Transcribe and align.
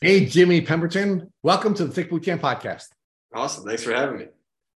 Hey, 0.00 0.26
Jimmy 0.26 0.60
Pemberton. 0.60 1.32
Welcome 1.42 1.74
to 1.74 1.84
the 1.84 1.92
Tick 1.92 2.08
Bootcamp 2.08 2.38
podcast. 2.38 2.84
Awesome. 3.34 3.64
Thanks 3.64 3.82
for 3.82 3.92
having 3.92 4.18
me. 4.18 4.26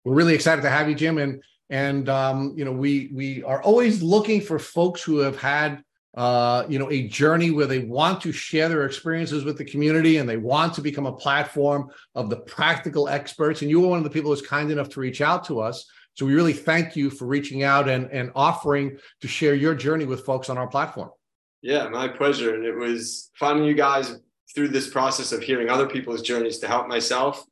We're 0.03 0.15
really 0.15 0.35
excited 0.35 0.63
to 0.63 0.71
have 0.71 0.89
you, 0.89 0.95
Jim. 0.95 1.19
And 1.19 1.43
and 1.69 2.09
um, 2.09 2.55
you 2.57 2.65
know, 2.65 2.73
we 2.73 3.11
we 3.13 3.43
are 3.43 3.63
always 3.63 4.03
looking 4.03 4.41
for 4.41 4.59
folks 4.59 5.03
who 5.03 5.19
have 5.19 5.39
had 5.39 5.85
uh, 6.17 6.65
you 6.71 6.79
know, 6.79 6.91
a 6.91 7.07
journey 7.07 7.51
where 7.51 7.67
they 7.67 7.81
want 7.81 8.23
to 8.23 8.33
share 8.33 8.71
their 8.71 8.87
experiences 8.87 9.45
with 9.45 9.59
the 9.59 9.65
community 9.65 10.17
and 10.17 10.29
they 10.29 10.39
want 10.39 10.73
to 10.75 10.81
become 10.81 11.05
a 11.05 11.13
platform 11.13 11.91
of 12.15 12.31
the 12.31 12.37
practical 12.37 13.07
experts. 13.07 13.61
And 13.61 13.71
you 13.71 13.81
were 13.81 13.89
one 13.89 13.99
of 13.99 14.05
the 14.05 14.11
people 14.11 14.29
who 14.29 14.31
was 14.31 14.43
kind 14.43 14.71
enough 14.71 14.89
to 14.91 15.01
reach 15.01 15.21
out 15.21 15.45
to 15.45 15.61
us. 15.61 15.85
So 16.15 16.25
we 16.25 16.35
really 16.35 16.55
thank 16.55 16.97
you 16.97 17.11
for 17.11 17.27
reaching 17.27 17.63
out 17.63 17.89
and, 17.89 18.11
and 18.11 18.33
offering 18.35 18.99
to 19.21 19.29
share 19.29 19.55
your 19.55 19.75
journey 19.75 20.07
with 20.07 20.25
folks 20.25 20.49
on 20.49 20.59
our 20.59 20.67
platform. 20.67 21.11
Yeah, 21.63 21.89
my 21.89 22.09
pleasure. 22.09 22.55
And 22.55 22.65
it 22.65 22.75
was 22.75 23.31
finding 23.35 23.67
you 23.67 23.75
guys 23.75 24.19
through 24.55 24.69
this 24.69 24.89
process 24.89 25.33
of 25.33 25.43
hearing 25.43 25.69
other 25.69 25.89
people's 25.89 26.23
journeys 26.23 26.59
to 26.59 26.67
help 26.67 26.89
myself. 26.89 27.45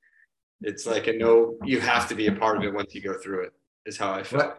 It's 0.60 0.86
like 0.86 1.06
a 1.06 1.12
no, 1.12 1.56
you 1.64 1.80
have 1.80 2.08
to 2.08 2.14
be 2.14 2.26
a 2.26 2.32
part 2.32 2.56
of 2.56 2.64
it 2.64 2.74
once 2.74 2.94
you 2.94 3.02
go 3.02 3.18
through 3.18 3.44
it, 3.44 3.52
is 3.86 3.96
how 3.96 4.12
I 4.12 4.22
felt 4.22 4.58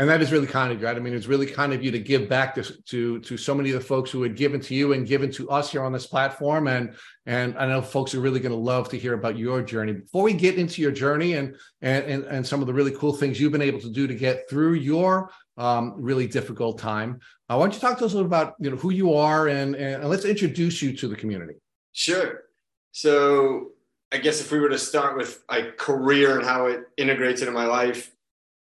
and 0.00 0.08
that 0.08 0.22
is 0.22 0.30
really 0.30 0.46
kind 0.46 0.72
of 0.72 0.80
you. 0.80 0.86
Right? 0.86 0.96
I 0.96 1.00
mean, 1.00 1.12
it's 1.12 1.26
really 1.26 1.46
kind 1.46 1.72
of 1.72 1.82
you 1.82 1.90
to 1.90 1.98
give 1.98 2.28
back 2.28 2.54
to, 2.54 2.62
to 2.62 3.18
to 3.18 3.36
so 3.36 3.54
many 3.54 3.70
of 3.70 3.74
the 3.74 3.84
folks 3.84 4.10
who 4.10 4.22
had 4.22 4.36
given 4.36 4.60
to 4.60 4.74
you 4.74 4.92
and 4.92 5.06
given 5.06 5.30
to 5.32 5.50
us 5.50 5.72
here 5.72 5.82
on 5.82 5.92
this 5.92 6.06
platform. 6.06 6.68
And 6.68 6.94
and 7.26 7.58
I 7.58 7.66
know 7.66 7.82
folks 7.82 8.14
are 8.14 8.20
really 8.20 8.38
going 8.38 8.52
to 8.52 8.58
love 8.58 8.88
to 8.90 8.98
hear 8.98 9.14
about 9.14 9.36
your 9.36 9.60
journey. 9.60 9.94
Before 9.94 10.22
we 10.22 10.34
get 10.34 10.56
into 10.56 10.82
your 10.82 10.92
journey 10.92 11.34
and 11.34 11.56
and 11.82 12.04
and, 12.04 12.24
and 12.24 12.46
some 12.46 12.60
of 12.60 12.68
the 12.68 12.74
really 12.74 12.92
cool 12.92 13.12
things 13.12 13.40
you've 13.40 13.52
been 13.52 13.62
able 13.62 13.80
to 13.80 13.90
do 13.90 14.06
to 14.06 14.14
get 14.14 14.48
through 14.48 14.74
your 14.74 15.30
um, 15.56 15.94
really 15.96 16.28
difficult 16.28 16.78
time, 16.78 17.18
I 17.48 17.56
want 17.56 17.72
you 17.72 17.80
to 17.80 17.86
talk 17.86 17.98
to 17.98 18.04
us 18.04 18.12
a 18.12 18.16
little 18.16 18.30
about 18.30 18.54
you 18.60 18.70
know 18.70 18.76
who 18.76 18.90
you 18.90 19.14
are 19.14 19.48
and 19.48 19.74
and 19.74 20.08
let's 20.08 20.24
introduce 20.24 20.80
you 20.80 20.96
to 20.96 21.08
the 21.08 21.16
community. 21.16 21.54
Sure. 21.92 22.44
So 22.92 23.72
I 24.12 24.18
guess 24.18 24.40
if 24.40 24.50
we 24.50 24.60
were 24.60 24.68
to 24.68 24.78
start 24.78 25.16
with 25.16 25.44
like 25.50 25.76
career 25.76 26.38
and 26.38 26.46
how 26.46 26.66
it 26.66 26.88
integrates 26.96 27.40
into 27.40 27.52
my 27.52 27.66
life 27.66 28.12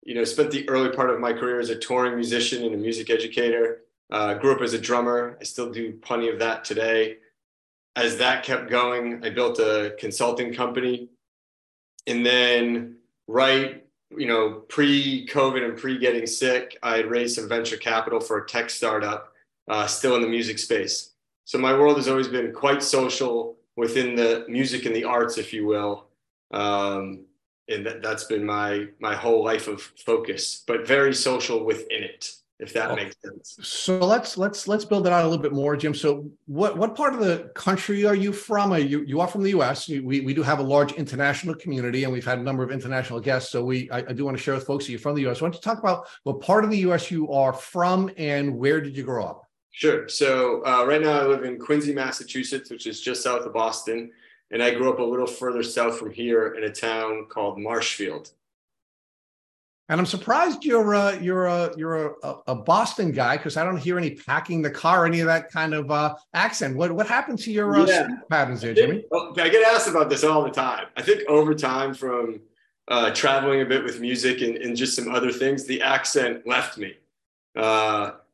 you 0.06 0.16
know, 0.16 0.24
spent 0.24 0.52
the 0.52 0.68
early 0.70 0.90
part 0.90 1.10
of 1.10 1.20
my 1.20 1.34
career 1.34 1.60
as 1.60 1.70
a 1.70 1.76
touring 1.76 2.16
musician 2.16 2.64
and 2.64 2.74
a 2.74 2.78
music 2.78 3.10
educator. 3.10 3.82
Uh, 4.12 4.36
grew 4.36 4.54
up 4.54 4.62
as 4.62 4.74
a 4.74 4.80
drummer. 4.80 5.38
I 5.40 5.44
still 5.44 5.72
do 5.72 5.94
plenty 5.94 6.30
of 6.30 6.40
that 6.40 6.64
today. 6.66 7.18
As 7.96 8.18
that 8.18 8.44
kept 8.44 8.70
going, 8.70 9.24
I 9.24 9.30
built 9.30 9.60
a 9.60 9.96
consulting 9.98 10.54
company. 10.54 11.10
And 12.06 12.26
then, 12.26 12.98
right, 13.28 13.86
you 14.16 14.28
know, 14.28 14.64
pre 14.68 15.26
COVID 15.28 15.64
and 15.64 15.78
pre 15.78 15.98
getting 15.98 16.28
sick, 16.28 16.78
I 16.84 17.00
raised 17.02 17.36
some 17.36 17.48
venture 17.48 17.78
capital 17.78 18.20
for 18.20 18.40
a 18.40 18.48
tech 18.48 18.70
startup, 18.70 19.34
uh, 19.70 19.88
still 19.88 20.16
in 20.16 20.22
the 20.22 20.28
music 20.28 20.60
space. 20.60 21.13
So 21.46 21.58
my 21.58 21.74
world 21.74 21.98
has 21.98 22.08
always 22.08 22.28
been 22.28 22.54
quite 22.54 22.82
social 22.82 23.58
within 23.76 24.16
the 24.16 24.46
music 24.48 24.86
and 24.86 24.96
the 24.96 25.04
arts, 25.04 25.38
if 25.38 25.54
you 25.54 25.66
will. 25.66 26.06
Um, 26.52 27.26
and 27.70 27.86
that, 27.86 28.02
that's 28.02 28.26
been 28.26 28.46
my 28.46 28.88
my 29.00 29.16
whole 29.16 29.44
life 29.44 29.68
of 29.68 29.82
focus 29.82 30.64
but 30.68 30.88
very 30.88 31.14
social 31.14 31.64
within 31.64 32.04
it 32.04 32.30
if 32.60 32.72
that 32.72 32.96
makes 32.96 33.16
sense. 33.22 33.58
so 33.62 33.98
let's 34.00 34.38
let's 34.38 34.68
let's 34.68 34.86
build 34.86 35.06
it 35.08 35.12
out 35.12 35.26
a 35.26 35.28
little 35.28 35.42
bit 35.42 35.52
more 35.52 35.76
jim. 35.76 35.94
So 35.94 36.30
what 36.46 36.78
what 36.78 36.96
part 36.96 37.14
of 37.14 37.20
the 37.20 37.52
country 37.56 38.06
are 38.06 38.16
you 38.16 38.32
from? 38.32 38.72
Are 38.72 38.80
you 38.80 39.04
you 39.04 39.20
are 39.20 39.28
from 39.28 39.44
the 39.44 39.52
us 39.52 39.90
we, 39.90 40.22
we 40.22 40.34
do 40.34 40.44
have 40.44 40.60
a 40.60 40.64
large 40.64 40.94
international 40.94 41.56
community 41.56 42.04
and 42.04 42.14
we've 42.14 42.26
had 42.26 42.40
a 42.40 42.44
number 42.44 42.64
of 42.64 42.72
international 42.72 43.20
guests. 43.20 43.52
So 43.52 43.64
we 43.66 43.90
i, 43.92 43.98
I 43.98 44.14
do 44.14 44.24
want 44.24 44.38
to 44.38 44.44
share 44.44 44.54
with 44.54 44.66
folks 44.66 44.86
that 44.86 44.92
you're 44.92 45.00
from 45.00 45.16
the 45.16 45.26
us 45.26 45.42
why 45.42 45.48
don't 45.48 45.56
you 45.56 45.62
talk 45.62 45.80
about 45.80 46.08
what 46.24 46.42
part 46.42 46.64
of 46.64 46.70
the 46.70 46.80
us 46.80 47.10
you 47.12 47.32
are 47.32 47.54
from 47.54 48.10
and 48.18 48.56
where 48.56 48.80
did 48.80 48.96
you 48.96 49.04
grow 49.04 49.26
up 49.26 49.43
sure 49.74 50.08
so 50.08 50.66
uh, 50.66 50.86
right 50.86 51.02
now 51.02 51.20
i 51.20 51.24
live 51.26 51.44
in 51.44 51.60
quincy 51.60 51.94
massachusetts 51.94 52.70
which 52.70 52.88
is 52.88 53.02
just 53.02 53.22
south 53.22 53.42
of 53.42 53.54
boston 53.54 54.10
and 54.54 54.62
I 54.62 54.74
grew 54.74 54.94
up 54.94 55.00
a 55.00 55.04
little 55.04 55.28
further 55.28 55.64
south 55.64 55.98
from 55.98 56.12
here 56.12 56.54
in 56.54 56.64
a 56.64 56.70
town 56.70 57.26
called 57.28 57.60
Marshfield. 57.60 58.30
And 59.90 60.00
I'm 60.00 60.06
surprised 60.06 60.64
you're 60.64 60.94
a, 60.94 61.20
you're 61.20 61.48
a 61.48 61.74
you're 61.76 62.16
a, 62.24 62.36
a 62.48 62.56
Boston 62.56 63.12
guy 63.12 63.36
because 63.36 63.58
I 63.58 63.66
don't 63.66 63.78
hear 63.78 63.98
any 63.98 64.12
packing 64.12 64.62
the 64.62 64.70
car, 64.70 65.06
any 65.06 65.20
of 65.20 65.28
that 65.28 65.52
kind 65.52 65.74
of 65.74 65.92
uh, 65.92 66.16
accent. 66.34 66.78
What 66.78 66.94
what 66.94 67.06
happened 67.06 67.40
to 67.40 67.52
your 67.52 67.76
uh, 67.76 67.86
yeah. 67.86 68.08
patterns 68.30 68.62
there, 68.62 68.74
Jimmy? 68.74 69.04
Well, 69.12 69.34
I 69.38 69.50
get 69.50 69.68
asked 69.68 69.90
about 69.90 70.10
this 70.10 70.24
all 70.24 70.44
the 70.44 70.52
time. 70.52 70.86
I 70.96 71.02
think 71.02 71.28
over 71.28 71.54
time, 71.54 71.94
from 71.94 72.40
uh, 72.88 73.12
traveling 73.12 73.62
a 73.62 73.66
bit 73.66 73.84
with 73.84 74.00
music 74.00 74.42
and, 74.42 74.56
and, 74.58 74.76
just 74.76 74.96
some 74.96 75.14
other 75.14 75.32
things, 75.32 75.66
the 75.66 75.82
accent 75.82 76.46
left 76.46 76.78
me 76.78 76.94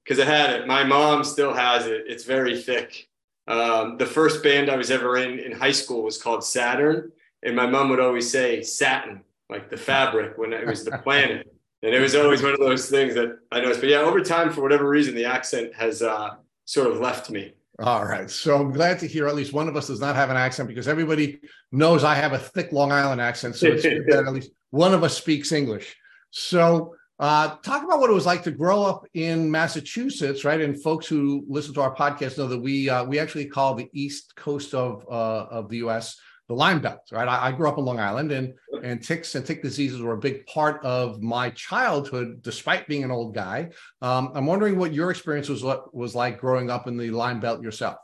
because 0.10 0.26
I 0.26 0.30
had 0.30 0.50
it. 0.50 0.68
My 0.68 0.84
mom 0.84 1.24
still 1.24 1.54
has 1.54 1.86
it. 1.86 2.06
It's 2.08 2.24
very 2.24 2.60
thick. 2.60 3.08
Um, 3.48 3.98
the 3.98 4.08
first 4.08 4.42
band 4.42 4.70
I 4.70 4.76
was 4.76 4.90
ever 4.90 5.18
in 5.18 5.38
in 5.40 5.52
high 5.52 5.72
school 5.72 6.04
was 6.04 6.22
called 6.22 6.44
Saturn, 6.44 7.12
and 7.44 7.56
my 7.56 7.68
mom 7.68 7.90
would 7.90 8.00
always 8.00 8.30
say 8.30 8.64
satin, 8.64 9.22
like 9.50 9.70
the 9.70 9.78
fabric, 9.78 10.38
when 10.38 10.52
it 10.52 10.66
was 10.66 10.84
the 10.84 10.98
planet. 11.04 11.48
And 11.82 11.94
it 11.94 12.00
was 12.00 12.16
always 12.16 12.42
one 12.42 12.54
of 12.54 12.60
those 12.60 12.90
things 12.90 13.14
that 13.14 13.38
I 13.52 13.62
noticed. 13.62 13.80
But 13.80 13.90
yeah, 13.90 14.00
over 14.00 14.20
time, 14.20 14.52
for 14.52 14.62
whatever 14.62 14.90
reason, 14.90 15.16
the 15.16 15.26
accent 15.26 15.74
has 15.76 16.02
uh, 16.02 16.32
sort 16.66 16.88
of 16.88 17.00
left 17.00 17.30
me. 17.30 17.54
All 17.80 18.04
right. 18.04 18.30
So 18.30 18.58
I'm 18.58 18.74
glad 18.74 19.00
to 19.00 19.08
hear 19.08 19.28
at 19.28 19.36
least 19.36 19.54
one 19.54 19.70
of 19.70 19.78
us 19.78 19.88
does 19.88 20.02
not 20.02 20.16
have 20.16 20.30
an 20.30 20.36
accent 20.36 20.68
because 20.68 20.90
everybody 20.90 21.40
knows 21.72 22.04
I 22.04 22.16
have 22.16 22.34
a 22.34 22.38
thick 22.38 22.74
Long 22.74 22.92
Island 22.92 23.22
accent. 23.22 23.56
So 23.56 23.68
it's 23.68 23.84
good 23.84 24.04
that 24.08 24.26
at 24.28 24.34
least 24.34 24.52
one 24.72 24.94
of 24.94 25.04
us 25.04 25.16
speaks 25.16 25.54
English. 25.54 25.96
So 26.32 26.96
uh, 27.20 27.56
talk 27.58 27.84
about 27.84 28.00
what 28.00 28.10
it 28.10 28.14
was 28.14 28.26
like 28.26 28.44
to 28.44 28.52
grow 28.52 28.84
up 28.84 29.06
in 29.14 29.52
Massachusetts, 29.52 30.46
right? 30.46 30.62
And 30.62 30.82
folks 30.82 31.06
who 31.06 31.44
listen 31.50 31.74
to 31.74 31.82
our 31.82 31.94
podcast 31.94 32.38
know 32.38 32.48
that 32.48 32.60
we 32.60 32.90
uh, 32.90 33.04
we 33.04 33.20
actually 33.20 33.46
call 33.46 33.76
the 33.76 33.90
east 33.94 34.36
coast 34.36 34.74
of 34.74 35.06
uh, 35.10 35.46
of 35.52 35.70
the 35.70 35.78
U.S. 35.78 36.18
the 36.48 36.54
Lyme 36.56 36.80
Belt, 36.80 37.02
right? 37.12 37.28
I, 37.28 37.48
I, 37.48 37.52
grew 37.52 37.68
up 37.68 37.78
in 37.78 37.84
Long 37.84 38.00
Island, 38.00 38.32
and 38.32 38.54
and 38.84 39.04
ticks 39.04 39.36
and 39.36 39.46
tick 39.46 39.62
diseases 39.62 40.02
were 40.02 40.14
a 40.14 40.18
big 40.18 40.46
part 40.46 40.82
of 40.86 41.22
my 41.22 41.50
childhood, 41.50 42.42
despite 42.42 42.88
being 42.88 43.04
an 43.04 43.12
old 43.12 43.36
guy. 43.36 43.70
Um, 44.02 44.32
I'm 44.34 44.46
wondering 44.46 44.78
what 44.78 44.94
your 44.94 45.12
experience 45.12 45.50
was 45.50 45.62
what 45.62 45.94
was 45.94 46.16
like 46.16 46.40
growing 46.40 46.70
up 46.70 46.88
in 46.88 46.96
the 46.96 47.12
Lyme 47.12 47.42
Belt 47.42 47.62
yourself. 47.62 47.98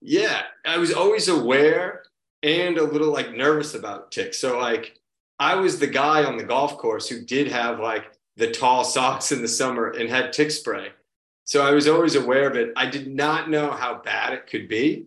Yeah, 0.00 0.42
I 0.64 0.78
was 0.78 0.92
always 0.92 1.26
aware 1.26 2.04
and 2.42 2.78
a 2.78 2.84
little 2.84 3.12
like 3.12 3.32
nervous 3.34 3.74
about 3.74 4.12
ticks. 4.12 4.38
So 4.38 4.58
like 4.58 4.96
I 5.40 5.56
was 5.56 5.78
the 5.78 5.86
guy 5.86 6.24
on 6.24 6.36
the 6.36 6.44
golf 6.44 6.78
course 6.78 7.08
who 7.08 7.24
did 7.24 7.48
have 7.48 7.80
like 7.80 8.04
the 8.40 8.50
tall 8.50 8.84
socks 8.84 9.30
in 9.30 9.42
the 9.42 9.48
summer 9.48 9.90
and 9.90 10.08
had 10.08 10.32
tick 10.32 10.50
spray. 10.50 10.88
So 11.44 11.64
I 11.64 11.72
was 11.72 11.86
always 11.86 12.16
aware 12.16 12.48
of 12.48 12.56
it. 12.56 12.72
I 12.74 12.86
did 12.86 13.14
not 13.14 13.50
know 13.50 13.70
how 13.70 14.00
bad 14.02 14.32
it 14.32 14.46
could 14.46 14.66
be. 14.66 15.06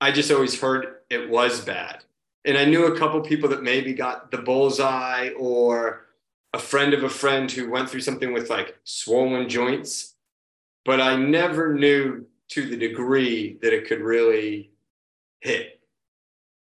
I 0.00 0.10
just 0.10 0.30
always 0.30 0.60
heard 0.60 0.96
it 1.08 1.30
was 1.30 1.64
bad. 1.64 2.04
And 2.44 2.58
I 2.58 2.64
knew 2.64 2.86
a 2.86 2.98
couple 2.98 3.20
people 3.20 3.48
that 3.50 3.62
maybe 3.62 3.92
got 3.92 4.30
the 4.30 4.38
bullseye 4.38 5.30
or 5.38 6.06
a 6.52 6.58
friend 6.58 6.92
of 6.92 7.04
a 7.04 7.08
friend 7.08 7.50
who 7.50 7.70
went 7.70 7.88
through 7.88 8.00
something 8.00 8.32
with 8.32 8.50
like 8.50 8.78
swollen 8.84 9.48
joints. 9.48 10.14
But 10.84 11.00
I 11.00 11.16
never 11.16 11.74
knew 11.74 12.26
to 12.48 12.66
the 12.66 12.76
degree 12.76 13.58
that 13.62 13.72
it 13.72 13.86
could 13.86 14.00
really 14.00 14.70
hit. 15.40 15.79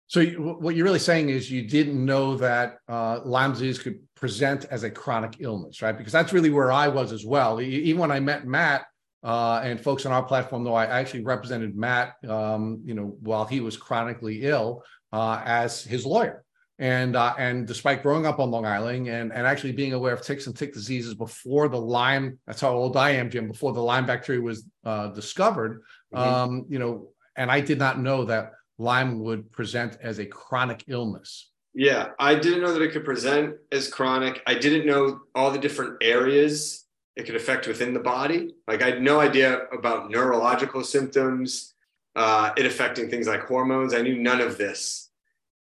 So 0.07 0.23
what 0.25 0.75
you're 0.75 0.85
really 0.85 0.99
saying 0.99 1.29
is 1.29 1.51
you 1.51 1.63
didn't 1.63 2.03
know 2.03 2.37
that 2.37 2.77
uh, 2.87 3.19
Lyme 3.25 3.51
disease 3.51 3.77
could 3.77 3.99
present 4.15 4.65
as 4.71 4.83
a 4.83 4.89
chronic 4.89 5.35
illness, 5.39 5.81
right? 5.81 5.97
Because 5.97 6.13
that's 6.13 6.31
really 6.31 6.49
where 6.49 6.71
I 6.71 6.87
was 6.87 7.11
as 7.11 7.25
well. 7.25 7.59
Even 7.59 7.99
when 7.99 8.11
I 8.11 8.21
met 8.21 8.47
Matt 8.47 8.85
uh, 9.23 9.59
and 9.63 9.79
folks 9.79 10.05
on 10.05 10.13
our 10.13 10.23
platform, 10.23 10.63
though 10.63 10.75
I 10.75 10.85
actually 10.85 11.25
represented 11.25 11.75
Matt, 11.75 12.13
um, 12.27 12.81
you 12.85 12.93
know, 12.93 13.17
while 13.21 13.43
he 13.43 13.59
was 13.59 13.75
chronically 13.75 14.43
ill 14.43 14.83
uh, 15.11 15.41
as 15.43 15.83
his 15.83 16.05
lawyer. 16.05 16.45
And 16.79 17.15
uh, 17.15 17.33
and 17.39 17.65
despite 17.65 18.03
growing 18.03 18.27
up 18.27 18.39
on 18.39 18.51
Long 18.51 18.65
Island 18.65 19.07
and, 19.07 19.33
and 19.33 19.47
actually 19.47 19.71
being 19.71 19.93
aware 19.93 20.13
of 20.13 20.21
ticks 20.21 20.45
and 20.45 20.55
tick 20.55 20.73
diseases 20.73 21.15
before 21.15 21.67
the 21.67 21.81
Lyme, 21.81 22.37
that's 22.45 22.61
how 22.61 22.71
old 22.71 22.95
I 22.95 23.09
am, 23.11 23.31
Jim, 23.31 23.47
before 23.47 23.73
the 23.73 23.81
Lyme 23.81 24.05
bacteria 24.05 24.41
was 24.41 24.63
uh, 24.85 25.07
discovered, 25.07 25.81
mm-hmm. 26.13 26.17
um, 26.17 26.65
you 26.69 26.77
know, 26.77 27.09
and 27.35 27.49
I 27.49 27.61
did 27.61 27.79
not 27.79 27.99
know 27.99 28.25
that 28.25 28.53
Lyme 28.77 29.19
would 29.19 29.51
present 29.51 29.97
as 30.01 30.19
a 30.19 30.25
chronic 30.25 30.83
illness. 30.87 31.49
Yeah, 31.73 32.09
I 32.19 32.35
didn't 32.35 32.61
know 32.61 32.73
that 32.73 32.81
it 32.81 32.91
could 32.91 33.05
present 33.05 33.55
as 33.71 33.87
chronic. 33.87 34.41
I 34.47 34.55
didn't 34.55 34.87
know 34.87 35.21
all 35.35 35.51
the 35.51 35.59
different 35.59 35.97
areas 36.01 36.85
it 37.15 37.25
could 37.25 37.35
affect 37.35 37.67
within 37.67 37.93
the 37.93 37.99
body. 37.99 38.53
Like 38.67 38.81
I 38.81 38.89
had 38.89 39.01
no 39.01 39.19
idea 39.19 39.65
about 39.71 40.09
neurological 40.09 40.83
symptoms, 40.83 41.73
uh, 42.15 42.51
it 42.57 42.65
affecting 42.65 43.09
things 43.09 43.27
like 43.27 43.41
hormones. 43.41 43.93
I 43.93 44.01
knew 44.01 44.17
none 44.17 44.41
of 44.41 44.57
this. 44.57 45.09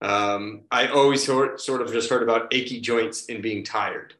Um, 0.01 0.63
I 0.69 0.87
always 0.87 1.23
sort, 1.23 1.59
sort 1.61 1.81
of 1.81 1.91
just 1.91 2.09
heard 2.09 2.23
about 2.23 2.53
achy 2.53 2.79
joints 2.79 3.25
and 3.29 3.41
being 3.41 3.63
tired, 3.63 4.13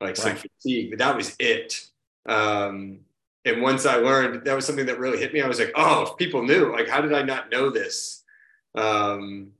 like 0.00 0.16
some 0.16 0.36
fatigue, 0.36 0.90
but 0.90 0.98
that 1.00 1.16
was 1.16 1.34
it. 1.38 1.88
Um, 2.26 3.00
and 3.44 3.60
once 3.60 3.86
I 3.86 3.96
learned, 3.96 4.44
that 4.44 4.54
was 4.54 4.64
something 4.64 4.86
that 4.86 4.98
really 4.98 5.18
hit 5.18 5.32
me. 5.32 5.42
I 5.42 5.48
was 5.48 5.58
like, 5.58 5.72
oh, 5.74 6.02
if 6.02 6.16
people 6.16 6.42
knew, 6.42 6.72
like, 6.72 6.88
how 6.88 7.00
did 7.00 7.12
I 7.12 7.22
not 7.22 7.50
know 7.50 7.70
this? 7.70 8.23
Um, 8.74 9.52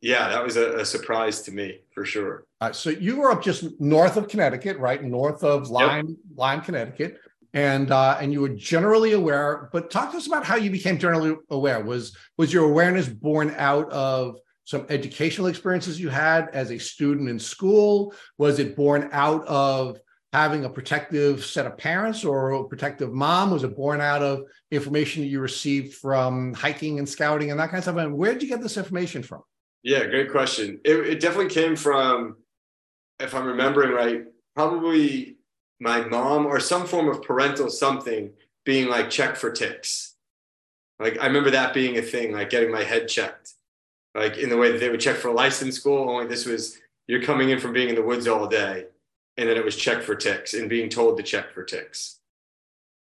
yeah, 0.00 0.28
that 0.28 0.44
was 0.44 0.56
a, 0.56 0.76
a 0.78 0.84
surprise 0.84 1.42
to 1.42 1.52
me 1.52 1.80
for 1.92 2.04
sure. 2.04 2.44
Uh, 2.60 2.72
so 2.72 2.90
you 2.90 3.16
were 3.16 3.30
up 3.30 3.42
just 3.42 3.80
north 3.80 4.16
of 4.16 4.28
Connecticut, 4.28 4.78
right? 4.78 5.02
North 5.02 5.42
of 5.42 5.70
Lyme, 5.70 6.08
yep. 6.08 6.16
Lyme, 6.36 6.60
Connecticut. 6.60 7.18
and 7.54 7.90
uh, 7.90 8.18
and 8.20 8.32
you 8.32 8.42
were 8.42 8.50
generally 8.50 9.12
aware. 9.12 9.68
But 9.72 9.90
talk 9.90 10.10
to 10.12 10.18
us 10.18 10.26
about 10.26 10.44
how 10.44 10.56
you 10.56 10.70
became 10.70 10.98
generally 10.98 11.36
aware. 11.50 11.82
Was 11.82 12.16
was 12.36 12.52
your 12.52 12.64
awareness 12.68 13.08
born 13.08 13.54
out 13.56 13.90
of 13.90 14.38
some 14.64 14.84
educational 14.90 15.46
experiences 15.46 15.98
you 15.98 16.10
had 16.10 16.48
as 16.52 16.70
a 16.70 16.78
student 16.78 17.28
in 17.28 17.38
school? 17.38 18.14
Was 18.36 18.58
it 18.58 18.76
born 18.76 19.08
out 19.12 19.46
of 19.46 19.98
having 20.36 20.66
a 20.66 20.68
protective 20.68 21.42
set 21.42 21.64
of 21.64 21.78
parents 21.78 22.22
or 22.22 22.50
a 22.50 22.64
protective 22.68 23.10
mom? 23.10 23.50
Was 23.50 23.64
it 23.64 23.74
born 23.74 24.02
out 24.02 24.22
of 24.22 24.42
information 24.70 25.22
that 25.22 25.28
you 25.28 25.40
received 25.40 25.94
from 25.94 26.52
hiking 26.52 26.98
and 26.98 27.08
scouting 27.08 27.50
and 27.50 27.58
that 27.58 27.70
kind 27.70 27.78
of 27.78 27.84
stuff? 27.84 27.96
And 27.96 28.14
where 28.16 28.34
did 28.34 28.42
you 28.42 28.48
get 28.48 28.60
this 28.60 28.76
information 28.76 29.22
from? 29.22 29.42
Yeah, 29.82 30.04
great 30.04 30.30
question. 30.30 30.78
It, 30.84 30.96
it 31.06 31.20
definitely 31.20 31.54
came 31.54 31.74
from, 31.74 32.36
if 33.18 33.34
I'm 33.34 33.46
remembering 33.46 33.92
right, 33.92 34.24
probably 34.54 35.38
my 35.80 36.00
mom 36.02 36.44
or 36.44 36.60
some 36.60 36.86
form 36.86 37.08
of 37.08 37.22
parental 37.22 37.70
something 37.70 38.30
being 38.66 38.88
like 38.88 39.08
check 39.08 39.36
for 39.36 39.50
ticks. 39.50 40.16
Like 40.98 41.18
I 41.18 41.26
remember 41.26 41.50
that 41.52 41.72
being 41.72 41.96
a 41.96 42.02
thing, 42.02 42.32
like 42.32 42.50
getting 42.50 42.70
my 42.70 42.82
head 42.82 43.08
checked, 43.08 43.54
like 44.14 44.36
in 44.36 44.50
the 44.50 44.56
way 44.58 44.70
that 44.70 44.80
they 44.80 44.90
would 44.90 45.00
check 45.00 45.16
for 45.16 45.28
a 45.28 45.32
license 45.32 45.76
school. 45.76 46.10
Only 46.10 46.26
this 46.26 46.44
was 46.44 46.78
you're 47.06 47.22
coming 47.22 47.48
in 47.48 47.58
from 47.58 47.72
being 47.72 47.88
in 47.88 47.94
the 47.94 48.02
woods 48.02 48.28
all 48.28 48.46
day, 48.46 48.86
and 49.36 49.48
then 49.48 49.56
it 49.56 49.64
was 49.64 49.76
check 49.76 50.02
for 50.02 50.14
ticks 50.14 50.54
and 50.54 50.68
being 50.68 50.88
told 50.88 51.16
to 51.16 51.22
check 51.22 51.52
for 51.52 51.62
ticks. 51.62 52.20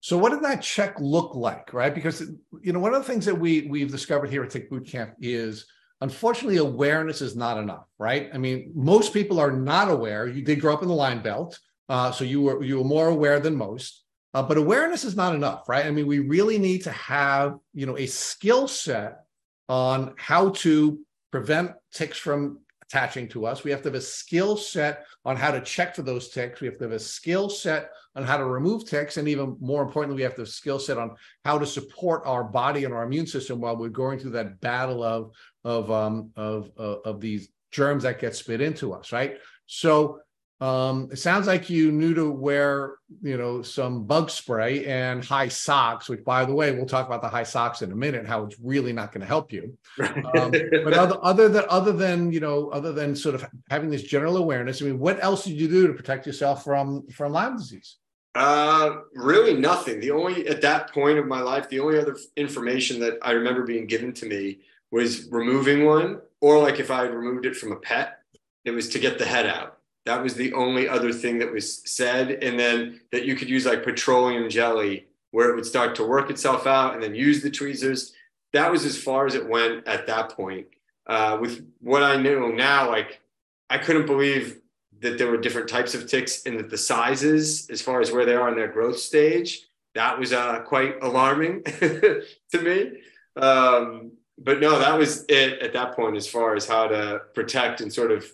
So 0.01 0.17
what 0.17 0.31
did 0.31 0.43
that 0.43 0.63
check 0.63 0.99
look 0.99 1.35
like, 1.35 1.73
right? 1.75 1.95
Because 1.95 2.21
you 2.63 2.73
know 2.73 2.81
one 2.81 2.95
of 2.95 3.03
the 3.05 3.13
things 3.13 3.27
that 3.27 3.35
we 3.39 3.63
we've 3.63 3.91
discovered 3.91 4.31
here 4.31 4.43
at 4.43 4.51
Tick 4.51 4.71
Boot 4.71 4.87
Camp 4.87 5.15
is 5.21 5.67
unfortunately 6.01 6.57
awareness 6.57 7.21
is 7.21 7.37
not 7.37 7.59
enough, 7.59 7.87
right? 7.99 8.31
I 8.33 8.39
mean, 8.39 8.73
most 8.75 9.13
people 9.13 9.39
are 9.39 9.53
not 9.53 9.91
aware. 9.91 10.27
You 10.27 10.43
did 10.43 10.61
grow 10.61 10.73
up 10.73 10.83
in 10.83 10.89
the 10.89 10.95
Lyme 10.95 11.23
belt, 11.23 11.59
uh, 11.89 12.11
so 12.13 12.25
you 12.25 12.41
were 12.41 12.65
you 12.65 12.79
were 12.79 12.85
more 12.85 13.09
aware 13.09 13.41
than 13.41 13.55
most. 13.55 14.05
Uh, 14.33 14.43
but 14.43 14.57
awareness 14.57 15.05
is 15.05 15.17
not 15.17 15.35
enough, 15.35 15.69
right? 15.69 15.85
I 15.85 15.91
mean, 15.91 16.07
we 16.07 16.21
really 16.21 16.57
need 16.57 16.85
to 16.85 16.93
have 16.93 17.59
you 17.75 17.85
know 17.85 17.99
a 17.99 18.07
skill 18.07 18.69
set 18.69 19.25
on 19.69 20.15
how 20.17 20.51
to 20.51 20.99
prevent 21.31 21.73
ticks 21.93 22.19
from 22.19 22.61
attaching 22.91 23.29
to 23.29 23.47
us. 23.47 23.63
We 23.63 23.71
have 23.71 23.83
to 23.83 23.89
have 23.89 23.95
a 23.95 24.01
skill 24.01 24.57
set 24.57 25.07
on 25.25 25.37
how 25.37 25.53
to 25.53 25.61
check 25.61 25.95
for 25.95 26.03
those 26.03 26.29
ticks. 26.29 26.61
We 26.61 26.67
have 26.67 26.79
to 26.79 26.85
have 26.85 26.93
a 26.93 26.99
skill 26.99 27.49
set 27.49 27.91
on 28.17 28.25
how 28.25 28.37
to 28.37 28.45
remove 28.45 28.89
ticks. 28.89 29.17
And 29.17 29.29
even 29.29 29.57
more 29.61 29.83
importantly, 29.83 30.17
we 30.17 30.23
have 30.23 30.35
to 30.35 30.43
have 30.43 30.49
a 30.49 30.51
skill 30.51 30.81
set 30.81 30.99
on 30.99 31.15
how 31.45 31.59
to 31.59 31.67
support 31.67 32.23
our 32.27 32.43
body 32.43 32.85
and 32.85 32.93
our 32.93 33.05
immune 33.05 33.27
system 33.27 33.61
while 33.61 33.77
we're 33.77 33.89
going 33.89 34.19
through 34.19 34.33
that 34.33 34.61
battle 34.61 35.05
of, 35.05 35.31
of, 35.65 35.91
um, 35.91 36.31
of, 36.35 36.71
uh, 36.79 36.99
of 37.05 37.21
these 37.21 37.49
germs 37.71 38.03
that 38.03 38.21
get 38.21 38.35
spit 38.35 38.61
into 38.61 38.93
us, 38.93 39.13
right? 39.13 39.39
So 39.67 40.21
um, 40.61 41.09
it 41.11 41.17
sounds 41.17 41.47
like 41.47 41.71
you 41.71 41.91
knew 41.91 42.13
to 42.13 42.31
wear, 42.31 42.97
you 43.23 43.39
know, 43.39 43.63
some 43.63 44.05
bug 44.05 44.29
spray 44.29 44.85
and 44.85 45.25
high 45.25 45.49
socks, 45.49 46.07
which, 46.07 46.23
by 46.23 46.45
the 46.45 46.53
way, 46.53 46.71
we'll 46.73 46.85
talk 46.85 47.07
about 47.07 47.23
the 47.23 47.31
high 47.31 47.45
socks 47.45 47.81
in 47.81 47.91
a 47.93 47.97
minute, 47.97 48.27
how 48.27 48.45
it's 48.45 48.61
really 48.61 48.93
not 48.93 49.11
going 49.11 49.23
to 49.23 49.27
help 49.27 49.55
you. 49.55 49.79
Um, 49.99 50.51
but 50.85 50.93
other, 50.93 51.17
other 51.23 51.49
than 51.49 51.65
other 51.71 51.93
than 51.93 52.31
you 52.31 52.41
know, 52.41 52.69
other 52.69 52.93
than 52.93 53.17
sort 53.17 53.35
of 53.35 53.47
having 53.71 53.89
this 53.89 54.03
general 54.03 54.37
awareness, 54.37 54.83
I 54.83 54.85
mean, 54.85 54.99
what 54.99 55.23
else 55.25 55.45
did 55.45 55.55
you 55.55 55.67
do 55.67 55.87
to 55.87 55.95
protect 55.95 56.27
yourself 56.27 56.63
from 56.63 57.07
from 57.09 57.33
Lyme 57.33 57.57
disease? 57.57 57.97
Uh, 58.35 58.97
really 59.15 59.55
nothing. 59.55 59.99
The 59.99 60.11
only 60.11 60.47
at 60.47 60.61
that 60.61 60.93
point 60.93 61.19
of 61.19 61.27
my 61.27 61.41
life, 61.41 61.71
the 61.71 61.81
only 61.81 61.99
other 61.99 62.19
information 62.37 63.01
that 63.01 63.19
I 63.23 63.33
remember 63.33 63.63
being 63.63 63.87
given 63.87 64.13
to 64.13 64.27
me 64.27 64.59
was 64.91 65.27
removing 65.31 65.87
one, 65.87 66.21
or 66.43 66.59
like 66.59 66.81
if 66.81 66.91
I 66.91 67.05
had 67.05 67.15
removed 67.15 67.47
it 67.47 67.57
from 67.57 67.73
a 67.73 67.77
pet, 67.77 68.19
it 68.67 68.73
was 68.73 68.91
to 68.91 68.99
get 68.99 69.19
the 69.19 69.25
head 69.25 69.47
out 69.47 69.80
that 70.07 70.23
was 70.23 70.35
the 70.35 70.53
only 70.55 70.89
other 70.89 71.13
thing 71.13 71.39
that 71.39 71.53
was 71.53 71.83
said. 71.91 72.43
And 72.43 72.59
then 72.59 73.01
that 73.13 73.25
you 73.25 73.37
could 73.37 73.49
use 73.49 73.67
like 73.67 73.85
petroleum 73.85 74.49
jelly 74.49 75.07
where 75.31 75.51
it 75.51 75.55
would 75.55 75.67
start 75.67 75.95
to 75.97 76.07
work 76.07 76.31
itself 76.31 76.67
out 76.67 76.95
and 76.95 77.03
then 77.03 77.15
use 77.15 77.43
the 77.43 77.51
tweezers. 77.51 78.13
That 78.53 78.71
was 78.71 78.85
as 78.85 79.01
far 79.01 79.27
as 79.27 79.35
it 79.35 79.49
went 79.49 79.87
at 79.87 80.07
that 80.07 80.31
point. 80.31 80.67
Uh, 81.07 81.39
with 81.41 81.67
what 81.81 82.03
I 82.03 82.17
know 82.17 82.49
now, 82.49 82.89
like 82.89 83.21
I 83.69 83.79
couldn't 83.79 84.07
believe 84.07 84.61
that 85.01 85.19
there 85.19 85.31
were 85.31 85.39
different 85.39 85.69
types 85.69 85.95
of 85.95 86.09
ticks 86.09 86.45
and 86.47 86.59
that 86.59 86.71
the 86.71 86.79
sizes, 86.79 87.69
as 87.71 87.81
far 87.81 88.01
as 88.01 88.13
where 88.13 88.27
they 88.27 88.35
are 88.35 88.49
in 88.49 88.57
their 88.57 88.69
growth 88.69 88.99
stage, 88.99 89.67
that 89.95 90.19
was 90.19 90.33
uh, 90.33 90.61
quite 90.61 91.03
alarming 91.03 91.63
to 91.65 92.25
me. 92.55 92.93
Um, 93.37 94.13
but 94.39 94.61
no, 94.61 94.79
that 94.79 94.97
was 94.97 95.25
it 95.29 95.61
at 95.61 95.73
that 95.73 95.95
point 95.95 96.17
as 96.17 96.29
far 96.29 96.55
as 96.55 96.67
how 96.67 96.87
to 96.89 97.23
protect 97.35 97.81
and 97.81 97.93
sort 97.93 98.11
of 98.11 98.25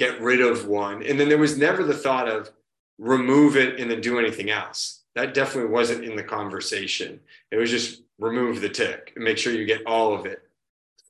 get 0.00 0.18
rid 0.18 0.40
of 0.40 0.66
one. 0.66 1.02
And 1.02 1.20
then 1.20 1.28
there 1.28 1.36
was 1.36 1.58
never 1.58 1.84
the 1.84 1.94
thought 1.94 2.26
of 2.26 2.50
remove 2.96 3.58
it 3.58 3.78
and 3.78 3.90
then 3.90 4.00
do 4.00 4.18
anything 4.18 4.48
else. 4.48 5.02
That 5.14 5.34
definitely 5.34 5.70
wasn't 5.70 6.04
in 6.04 6.16
the 6.16 6.22
conversation. 6.22 7.20
It 7.50 7.58
was 7.58 7.70
just 7.70 8.02
remove 8.18 8.62
the 8.62 8.70
tick 8.70 9.12
and 9.14 9.22
make 9.22 9.36
sure 9.36 9.52
you 9.52 9.66
get 9.66 9.86
all 9.86 10.14
of 10.14 10.24
it. 10.24 10.40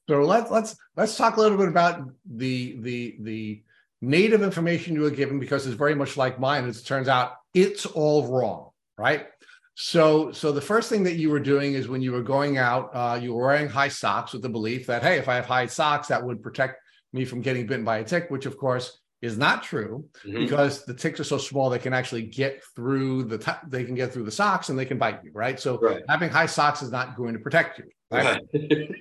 So 0.08 0.22
let's 0.22 0.50
let's 0.50 0.76
let's 0.96 1.16
talk 1.16 1.36
a 1.36 1.40
little 1.40 1.56
bit 1.56 1.68
about 1.68 2.10
the 2.26 2.76
the 2.80 3.16
the 3.20 3.62
native 4.00 4.42
information 4.42 4.96
you 4.96 5.02
were 5.02 5.10
given 5.10 5.38
because 5.38 5.68
it's 5.68 5.76
very 5.76 5.94
much 5.94 6.16
like 6.16 6.40
mine. 6.40 6.66
As 6.68 6.80
it 6.80 6.84
turns 6.84 7.06
out, 7.06 7.34
it's 7.54 7.86
all 7.86 8.26
wrong, 8.26 8.70
right? 8.98 9.28
So, 9.76 10.32
so 10.32 10.50
the 10.50 10.60
first 10.60 10.90
thing 10.90 11.04
that 11.04 11.14
you 11.14 11.30
were 11.30 11.40
doing 11.40 11.74
is 11.74 11.86
when 11.86 12.02
you 12.02 12.10
were 12.10 12.22
going 12.22 12.58
out, 12.58 12.90
uh, 12.92 13.18
you 13.22 13.32
were 13.32 13.46
wearing 13.46 13.68
high 13.68 13.88
socks 13.88 14.32
with 14.32 14.42
the 14.42 14.48
belief 14.48 14.86
that, 14.88 15.02
hey, 15.02 15.16
if 15.16 15.28
I 15.28 15.36
have 15.36 15.46
high 15.46 15.66
socks, 15.66 16.08
that 16.08 16.22
would 16.22 16.42
protect 16.42 16.82
me 17.12 17.24
from 17.24 17.40
getting 17.40 17.66
bitten 17.66 17.84
by 17.84 17.98
a 17.98 18.04
tick, 18.04 18.30
which 18.30 18.46
of 18.46 18.56
course 18.56 19.00
is 19.22 19.36
not 19.36 19.62
true 19.62 20.04
mm-hmm. 20.24 20.38
because 20.38 20.84
the 20.84 20.94
ticks 20.94 21.20
are 21.20 21.24
so 21.24 21.36
small 21.36 21.68
they 21.68 21.78
can 21.78 21.92
actually 21.92 22.22
get 22.22 22.62
through 22.74 23.24
the 23.24 23.36
t- 23.36 23.52
they 23.68 23.84
can 23.84 23.94
get 23.94 24.12
through 24.12 24.24
the 24.24 24.30
socks 24.30 24.70
and 24.70 24.78
they 24.78 24.86
can 24.86 24.98
bite 24.98 25.20
you, 25.22 25.30
right? 25.34 25.60
So 25.60 25.78
right. 25.78 26.02
having 26.08 26.30
high 26.30 26.46
socks 26.46 26.82
is 26.82 26.90
not 26.90 27.16
going 27.16 27.34
to 27.34 27.38
protect 27.38 27.78
you. 27.78 27.84
Right? 28.10 28.40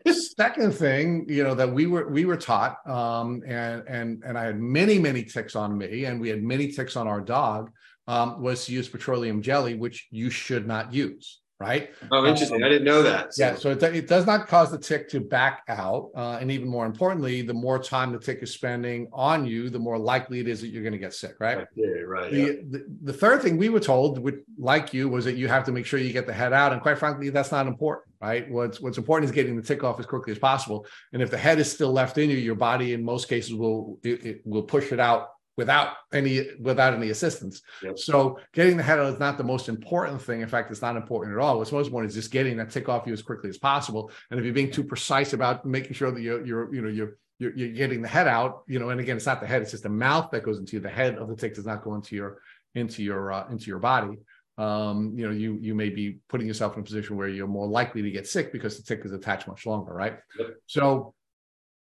Second 0.38 0.74
thing, 0.74 1.26
you 1.28 1.44
know, 1.44 1.56
that 1.56 1.72
we 1.72 1.88
were 1.88 2.10
we 2.10 2.26
were 2.26 2.38
taught, 2.38 2.78
um, 2.88 3.42
and 3.48 3.84
and 3.88 4.24
and 4.26 4.38
I 4.38 4.46
had 4.46 4.60
many 4.60 5.00
many 5.00 5.24
ticks 5.24 5.56
on 5.56 5.78
me, 5.78 6.06
and 6.06 6.22
we 6.22 6.30
had 6.30 6.44
many 6.44 6.72
ticks 6.72 6.96
on 6.96 7.08
our 7.08 7.22
dog, 7.22 7.72
um, 8.08 8.42
was 8.42 8.66
to 8.66 8.74
use 8.74 8.88
petroleum 8.88 9.42
jelly, 9.42 9.76
which 9.76 10.08
you 10.12 10.30
should 10.30 10.68
not 10.68 10.94
use 10.94 11.38
right? 11.60 11.92
Oh, 12.10 12.26
interesting. 12.26 12.62
Um, 12.62 12.64
I 12.64 12.70
didn't 12.70 12.86
know 12.86 13.04
that. 13.04 13.34
So. 13.34 13.44
Yeah, 13.44 13.56
so 13.56 13.72
it, 13.72 13.84
it, 13.84 14.08
does 14.08 14.26
not 14.26 14.48
cause 14.48 14.72
the 14.72 14.78
tick 14.78 15.10
to 15.10 15.20
back 15.20 15.64
out. 15.68 16.10
Uh, 16.16 16.38
and 16.40 16.50
even 16.52 16.70
more 16.70 16.86
importantly, 16.86 17.42
the 17.42 17.54
more 17.54 17.78
time 17.78 18.14
the 18.14 18.20
tick 18.20 18.40
is 18.42 18.54
spending 18.54 19.10
on 19.12 19.46
you, 19.46 19.70
the 19.70 19.80
more 19.80 19.98
likely 19.98 20.40
it 20.40 20.48
is 20.48 20.62
that 20.62 20.70
you're 20.70 20.84
going 20.84 20.94
to 20.94 21.00
get 21.00 21.14
sick, 21.14 21.36
right? 21.40 21.68
Yeah, 21.76 21.88
right. 22.08 22.32
The, 22.32 22.40
yeah. 22.40 22.52
the, 22.70 22.86
the, 23.04 23.14
third 23.14 23.42
thing 23.42 23.58
we 23.58 23.68
were 23.68 23.82
told, 23.82 24.20
would, 24.20 24.42
like 24.58 24.94
you, 24.94 25.10
was 25.10 25.26
that 25.26 25.36
you 25.36 25.50
have 25.50 25.66
to 25.66 25.74
make 25.74 25.86
sure 25.86 26.00
you 26.00 26.14
get 26.14 26.28
the 26.28 26.34
head 26.34 26.54
out. 26.54 26.72
And 26.72 26.82
quite 26.82 26.98
frankly, 26.98 27.30
that's 27.30 27.52
not 27.52 27.68
important, 27.68 28.08
right? 28.22 28.50
What's, 28.50 28.80
what's 28.80 28.98
important 28.98 29.30
is 29.30 29.36
getting 29.36 29.58
the 29.58 29.62
tick 29.62 29.84
off 29.84 30.00
as 30.00 30.06
quickly 30.06 30.32
as 30.32 30.40
possible. 30.40 30.86
And 31.12 31.22
if 31.22 31.30
the 31.30 31.38
head 31.38 31.60
is 31.60 31.70
still 31.70 31.92
left 31.92 32.18
in 32.18 32.30
you, 32.30 32.38
your 32.38 32.56
body 32.56 32.94
in 32.94 33.04
most 33.04 33.28
cases 33.28 33.54
will, 33.54 34.00
it, 34.04 34.25
it 34.25 34.42
will 34.46 34.63
push 34.63 34.94
it 34.94 35.00
out 35.00 35.32
without 35.60 35.89
any 36.13 36.48
without 36.62 36.94
any 36.94 37.10
assistance. 37.10 37.62
Yep. 37.84 38.00
So 38.00 38.39
getting 38.54 38.78
the 38.78 38.84
head 38.84 38.98
out 38.98 39.13
is 39.13 39.20
not 39.20 39.38
the 39.38 39.44
most 39.44 39.68
important 39.68 40.22
thing. 40.22 40.39
In 40.39 40.48
fact, 40.48 40.72
it's 40.72 40.82
not 40.82 40.96
important 40.96 41.36
at 41.36 41.42
all. 41.44 41.58
What's 41.58 41.74
most 41.74 41.88
important 41.88 42.12
is 42.12 42.16
just 42.16 42.32
getting 42.32 42.56
that 42.58 42.72
tick 42.72 42.88
off 42.88 43.06
you 43.06 43.12
as 43.12 43.22
quickly 43.22 43.50
as 43.50 43.58
possible. 43.58 44.10
And 44.32 44.39
if 44.39 44.46
you're 44.46 44.54
being 44.54 44.72
too 44.72 44.86
precise 44.86 45.34
about 45.34 45.66
making 45.66 45.94
sure 45.94 46.12
that 46.12 46.22
you're 46.22 46.46
you're 46.46 46.74
you 46.74 46.82
know 46.82 46.88
you're 46.88 47.18
you're, 47.39 47.54
you're 47.56 47.74
getting 47.74 48.01
the 48.01 48.08
head 48.08 48.28
out, 48.28 48.63
you 48.68 48.80
know, 48.80 48.89
and 48.89 49.00
again, 49.01 49.18
it's 49.18 49.25
not 49.25 49.42
the 49.42 49.48
head; 49.48 49.62
it's 49.62 49.72
just 49.72 49.84
the 49.84 49.89
mouth 49.89 50.32
that 50.32 50.44
goes 50.44 50.60
into 50.60 50.78
you. 50.78 50.80
The 50.80 50.89
head 50.89 51.18
of 51.18 51.28
the 51.28 51.36
tick 51.36 51.56
does 51.56 51.66
not 51.66 51.84
go 51.84 51.96
into 51.96 52.16
your 52.16 52.42
into 52.74 53.04
your 53.04 53.34
uh, 53.34 53.50
into 53.51 53.66
your 53.68 53.80
body. 53.80 54.18
Um, 54.58 55.13
you 55.16 55.25
know, 55.28 55.34
you 55.34 55.58
you 55.60 55.75
may 55.75 55.89
be 55.89 56.20
putting 56.30 56.48
yourself 56.48 56.75
in 56.75 56.82
a 56.82 56.84
position 56.84 57.18
where 57.18 57.28
you're 57.28 57.48
more 57.48 57.68
likely 57.68 58.01
to 58.01 58.12
get 58.12 58.28
sick 58.28 58.54
because 58.54 58.78
the 58.78 58.84
tick 58.84 59.06
is 59.06 59.12
attached 59.12 59.48
much 59.48 59.66
longer, 59.66 59.94
right? 59.94 60.20
Yep. 60.38 60.48
So 60.68 61.13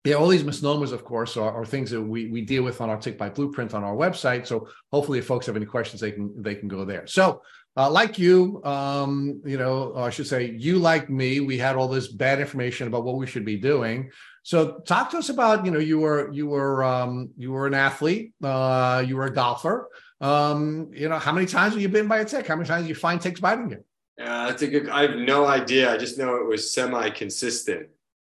yeah, 0.06 0.14
all 0.14 0.28
these 0.28 0.44
misnomers, 0.44 0.92
of 0.92 1.04
course, 1.04 1.36
are, 1.36 1.50
are, 1.50 1.64
things 1.64 1.90
that 1.90 2.00
we, 2.00 2.26
we 2.28 2.40
deal 2.40 2.62
with 2.62 2.80
on 2.80 2.88
our 2.88 2.96
Tick 2.96 3.18
Bite 3.18 3.34
Blueprint 3.34 3.75
on 3.75 3.82
our 3.82 3.94
website. 3.94 4.46
So 4.46 4.68
hopefully, 4.92 5.18
if 5.18 5.26
folks 5.26 5.46
have 5.46 5.56
any 5.56 5.66
questions, 5.66 6.00
they 6.00 6.12
can 6.12 6.32
they 6.40 6.54
can 6.54 6.68
go 6.68 6.84
there. 6.84 7.08
So, 7.08 7.42
uh, 7.76 7.90
like 7.90 8.16
you, 8.16 8.62
um, 8.64 9.42
you 9.44 9.58
know, 9.58 9.94
I 9.96 10.10
should 10.10 10.28
say, 10.28 10.52
you 10.56 10.78
like 10.78 11.10
me, 11.10 11.40
we 11.40 11.58
had 11.58 11.75
all 11.75 11.88
this 11.88 12.06
bad 12.06 12.40
information 12.40 12.86
about 12.86 13.04
what 13.04 13.16
we 13.16 13.26
should 13.26 13.44
be 13.44 13.56
doing. 13.56 14.10
So, 14.44 14.78
talk 14.86 15.10
to 15.10 15.18
us 15.18 15.28
about, 15.28 15.64
you 15.64 15.72
know, 15.72 15.80
you 15.80 15.98
were 15.98 16.32
you 16.32 16.46
were 16.46 16.84
um, 16.84 17.30
you 17.36 17.50
were 17.50 17.66
an 17.66 17.75
athlete, 17.75 18.32
uh, 18.44 19.02
you 19.04 19.16
were 19.16 19.26
a 19.26 19.34
golfer. 19.34 19.88
Um, 20.20 20.90
you 20.94 21.08
know, 21.08 21.18
how 21.18 21.32
many 21.32 21.46
times 21.46 21.75
have 21.75 21.82
you 21.82 21.88
been 21.88 22.06
by 22.06 22.18
a 22.18 22.25
tick? 22.25 22.46
How 22.46 22.54
many 22.54 22.68
times 22.68 22.84
do 22.84 22.88
you 22.88 22.94
find 22.94 23.20
ticks 23.20 23.40
biting 23.40 23.70
you? 23.70 23.84
Yeah, 24.18 24.46
that's 24.46 24.62
a 24.62 24.68
good. 24.68 24.88
I 24.88 25.02
have 25.02 25.16
no 25.16 25.46
idea. 25.46 25.92
I 25.92 25.96
just 25.96 26.16
know 26.16 26.36
it 26.36 26.46
was 26.46 26.72
semi 26.72 27.10
consistent 27.10 27.88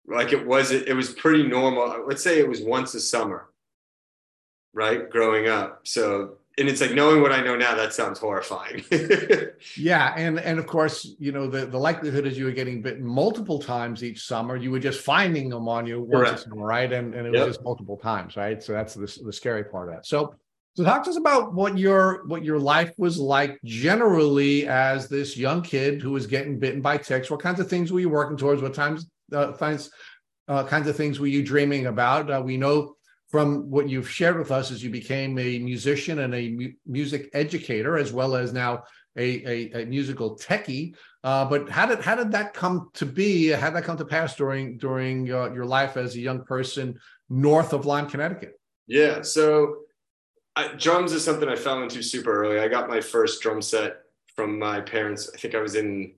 like 0.09 0.33
it 0.33 0.47
was 0.47 0.71
it 0.71 0.95
was 0.95 1.11
pretty 1.11 1.43
normal. 1.47 2.05
Let's 2.07 2.23
say 2.23 2.39
it 2.39 2.49
was 2.49 2.61
once 2.61 2.95
a 2.95 3.01
summer 3.01 3.49
right 4.73 5.09
growing 5.11 5.49
up. 5.49 5.81
So 5.85 6.39
and 6.59 6.69
it's 6.71 6.81
like 6.81 6.93
knowing 6.93 7.21
what 7.21 7.33
i 7.33 7.43
know 7.43 7.55
now 7.55 7.75
that 7.75 7.93
sounds 7.93 8.19
horrifying. 8.19 8.85
Yeah 9.77 10.15
and 10.17 10.39
and 10.39 10.59
of 10.59 10.67
course 10.67 11.15
you 11.19 11.33
know 11.33 11.47
the 11.49 11.67
the 11.67 11.79
likelihood 11.79 12.27
is 12.27 12.39
you 12.39 12.45
were 12.45 12.53
getting 12.53 12.83
bitten 12.83 13.05
multiple 13.05 13.59
times 13.59 14.05
each 14.05 14.27
summer. 14.27 14.57
You 14.57 14.71
were 14.71 14.79
just 14.79 15.01
finding 15.01 15.49
them 15.49 15.69
on 15.69 15.87
you 15.87 16.01
once 16.03 16.31
a 16.31 16.39
summer 16.39 16.67
right? 16.67 16.93
And, 16.93 17.15
and 17.15 17.27
it 17.27 17.31
was 17.31 17.47
just 17.47 17.65
multiple 17.65 17.97
times 17.97 18.37
right? 18.37 18.63
So 18.63 18.73
that's 18.73 18.95
the, 18.95 19.21
the 19.25 19.33
scary 19.33 19.65
part 19.65 19.89
of 19.89 19.95
that. 19.95 20.07
So 20.07 20.35
So 20.77 20.85
talk 20.85 21.05
to 21.05 21.11
us 21.11 21.17
about 21.17 21.55
what 21.55 21.79
your 21.79 22.25
what 22.27 22.45
your 22.45 22.59
life 22.59 22.93
was 22.99 23.19
like 23.19 23.59
generally 23.65 24.69
as 24.69 25.09
this 25.09 25.37
young 25.37 25.63
kid 25.63 26.03
who 26.03 26.13
was 26.13 26.27
getting 26.27 26.59
bitten 26.59 26.81
by 26.81 26.99
ticks. 26.99 27.31
What 27.31 27.41
kinds 27.41 27.61
of 27.61 27.69
things 27.69 27.91
were 27.93 28.01
you 28.01 28.11
working 28.11 28.37
towards? 28.37 28.63
What 28.63 28.75
times 28.75 29.09
finds, 29.31 29.91
uh, 30.49 30.65
kinds 30.65 30.89
of 30.89 30.97
things 30.97 31.19
were 31.19 31.27
you 31.27 31.43
dreaming 31.43 31.87
about? 31.87 32.31
Uh, 32.31 32.43
we 32.45 32.57
know 32.57 32.97
from 33.29 33.69
what 33.71 33.89
you've 33.89 34.09
shared 34.09 34.39
with 34.39 34.51
us 34.51 34.71
is 34.71 34.83
you 34.83 34.91
became 34.91 35.39
a 35.39 35.59
musician 35.59 36.21
and 36.21 36.35
a 36.35 36.51
mu- 36.51 36.73
music 36.87 37.29
educator 37.33 37.99
as 37.99 38.13
well 38.13 38.37
as 38.37 38.53
now 38.53 38.85
a, 39.17 39.45
a, 39.45 39.83
a 39.83 39.87
musical 39.87 40.37
techie. 40.37 40.95
Uh, 41.25 41.45
but 41.45 41.69
how 41.69 41.87
did 41.87 42.01
how 42.01 42.15
did 42.15 42.31
that 42.31 42.55
come 42.55 42.89
to 42.95 43.05
be? 43.05 43.49
How 43.49 43.71
did 43.71 43.77
that 43.77 43.85
come 43.85 43.97
to 43.97 44.05
pass 44.05 44.37
during 44.37 44.79
during 44.79 45.33
uh, 45.33 45.53
your 45.53 45.65
life 45.65 45.97
as 45.97 46.15
a 46.15 46.21
young 46.21 46.45
person 46.45 46.99
north 47.29 47.73
of 47.73 47.85
Lyme, 47.85 48.09
Connecticut? 48.09 48.61
Yeah, 48.87 49.23
so 49.23 49.79
I, 50.55 50.69
drums 50.75 51.13
is 51.13 51.25
something 51.25 51.49
I 51.49 51.57
fell 51.57 51.83
into 51.83 52.03
super 52.03 52.45
early. 52.45 52.61
I 52.61 52.69
got 52.69 52.89
my 52.89 53.01
first 53.01 53.43
drum 53.43 53.61
set 53.61 54.03
from 54.37 54.59
my 54.59 54.81
parents. 54.81 55.29
I 55.35 55.39
think 55.39 55.55
I 55.55 55.61
was 55.61 55.75
in 55.75 56.15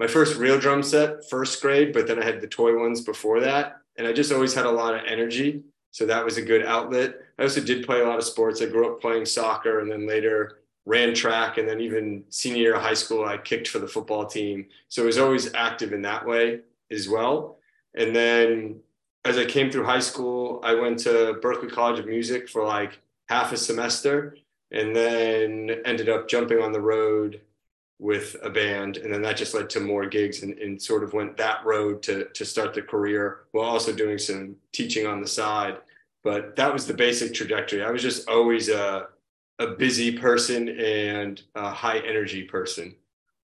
my 0.00 0.06
first 0.06 0.38
real 0.38 0.58
drum 0.58 0.82
set, 0.82 1.28
first 1.28 1.60
grade, 1.60 1.92
but 1.92 2.06
then 2.06 2.20
I 2.20 2.24
had 2.24 2.40
the 2.40 2.46
toy 2.46 2.76
ones 2.76 3.02
before 3.02 3.38
that. 3.40 3.82
And 3.98 4.06
I 4.06 4.14
just 4.14 4.32
always 4.32 4.54
had 4.54 4.64
a 4.64 4.70
lot 4.70 4.94
of 4.94 5.02
energy. 5.06 5.62
So 5.90 6.06
that 6.06 6.24
was 6.24 6.38
a 6.38 6.42
good 6.42 6.64
outlet. 6.64 7.16
I 7.38 7.42
also 7.42 7.60
did 7.60 7.84
play 7.84 8.00
a 8.00 8.06
lot 8.06 8.16
of 8.16 8.24
sports. 8.24 8.62
I 8.62 8.66
grew 8.66 8.90
up 8.90 9.02
playing 9.02 9.26
soccer 9.26 9.80
and 9.80 9.92
then 9.92 10.08
later 10.08 10.60
ran 10.86 11.12
track. 11.12 11.58
And 11.58 11.68
then 11.68 11.82
even 11.82 12.24
senior 12.30 12.62
year 12.62 12.76
of 12.76 12.82
high 12.82 12.94
school, 12.94 13.26
I 13.26 13.36
kicked 13.36 13.68
for 13.68 13.78
the 13.78 13.86
football 13.86 14.24
team. 14.24 14.68
So 14.88 15.02
I 15.02 15.06
was 15.06 15.18
always 15.18 15.52
active 15.52 15.92
in 15.92 16.00
that 16.02 16.26
way 16.26 16.60
as 16.90 17.06
well. 17.06 17.58
And 17.94 18.16
then 18.16 18.80
as 19.26 19.36
I 19.36 19.44
came 19.44 19.70
through 19.70 19.84
high 19.84 20.00
school, 20.00 20.60
I 20.62 20.72
went 20.72 20.98
to 21.00 21.38
Berklee 21.42 21.70
College 21.70 21.98
of 21.98 22.06
Music 22.06 22.48
for 22.48 22.64
like 22.64 23.02
half 23.28 23.52
a 23.52 23.56
semester 23.58 24.38
and 24.72 24.96
then 24.96 25.82
ended 25.84 26.08
up 26.08 26.26
jumping 26.26 26.62
on 26.62 26.72
the 26.72 26.80
road 26.80 27.42
with 28.00 28.34
a 28.42 28.48
band 28.48 28.96
and 28.96 29.12
then 29.12 29.20
that 29.20 29.36
just 29.36 29.52
led 29.52 29.68
to 29.68 29.78
more 29.78 30.06
gigs 30.06 30.42
and, 30.42 30.58
and, 30.58 30.80
sort 30.80 31.04
of 31.04 31.12
went 31.12 31.36
that 31.36 31.62
road 31.66 32.02
to, 32.02 32.24
to 32.32 32.46
start 32.46 32.72
the 32.72 32.80
career 32.80 33.40
while 33.52 33.68
also 33.68 33.92
doing 33.92 34.16
some 34.16 34.56
teaching 34.72 35.06
on 35.06 35.20
the 35.20 35.28
side. 35.28 35.76
But 36.24 36.56
that 36.56 36.72
was 36.72 36.86
the 36.86 36.94
basic 36.94 37.34
trajectory. 37.34 37.84
I 37.84 37.90
was 37.90 38.00
just 38.00 38.26
always 38.26 38.70
a, 38.70 39.08
a 39.58 39.68
busy 39.68 40.16
person 40.16 40.70
and 40.70 41.42
a 41.54 41.70
high 41.70 41.98
energy 41.98 42.44
person. 42.44 42.94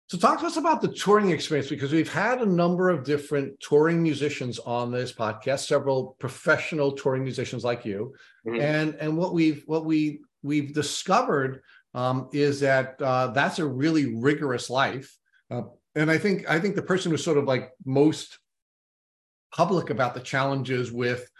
So 0.07 0.19
talk 0.19 0.39
to 0.41 0.47
us 0.47 0.57
about 0.57 0.81
the 0.81 0.89
touring 0.89 1.31
experience 1.31 1.69
because 1.69 1.93
we've 1.93 2.13
had 2.13 2.41
a 2.41 2.47
number 2.47 2.91
of 2.91 3.05
different 3.05 3.59
touring 3.59 4.03
musicians 4.03 4.61
on 4.61 4.93
this 4.93 5.13
podcast, 5.13 5.67
several 5.67 6.15
professional 6.21 6.93
touring 6.93 7.25
musicians 7.25 7.65
like 7.65 7.85
you, 7.85 8.15
mm-hmm. 8.47 8.61
and 8.61 8.95
and 9.01 9.17
what 9.17 9.33
we've 9.33 9.65
what 9.67 9.87
we 9.87 10.21
we've 10.43 10.75
discovered 10.75 11.63
um, 11.95 12.29
is 12.33 12.61
that 12.61 13.01
uh, 13.01 13.29
that's 13.29 13.59
a 13.59 13.67
really 13.67 14.17
rigorous 14.17 14.69
life, 14.69 15.17
uh, 15.51 15.63
and 15.95 16.11
I 16.11 16.19
think 16.19 16.49
I 16.49 16.59
think 16.59 16.75
the 16.75 16.83
person 16.83 17.11
who's 17.11 17.25
sort 17.25 17.39
of 17.39 17.45
like 17.45 17.71
most 17.85 18.39
public 19.53 19.91
about 19.91 20.15
the 20.15 20.21
challenges 20.21 20.91
with 20.91 21.31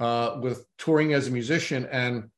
uh, 0.00 0.38
with 0.42 0.66
touring 0.78 1.14
as 1.14 1.28
a 1.28 1.30
musician 1.30 1.86
and 1.90 2.30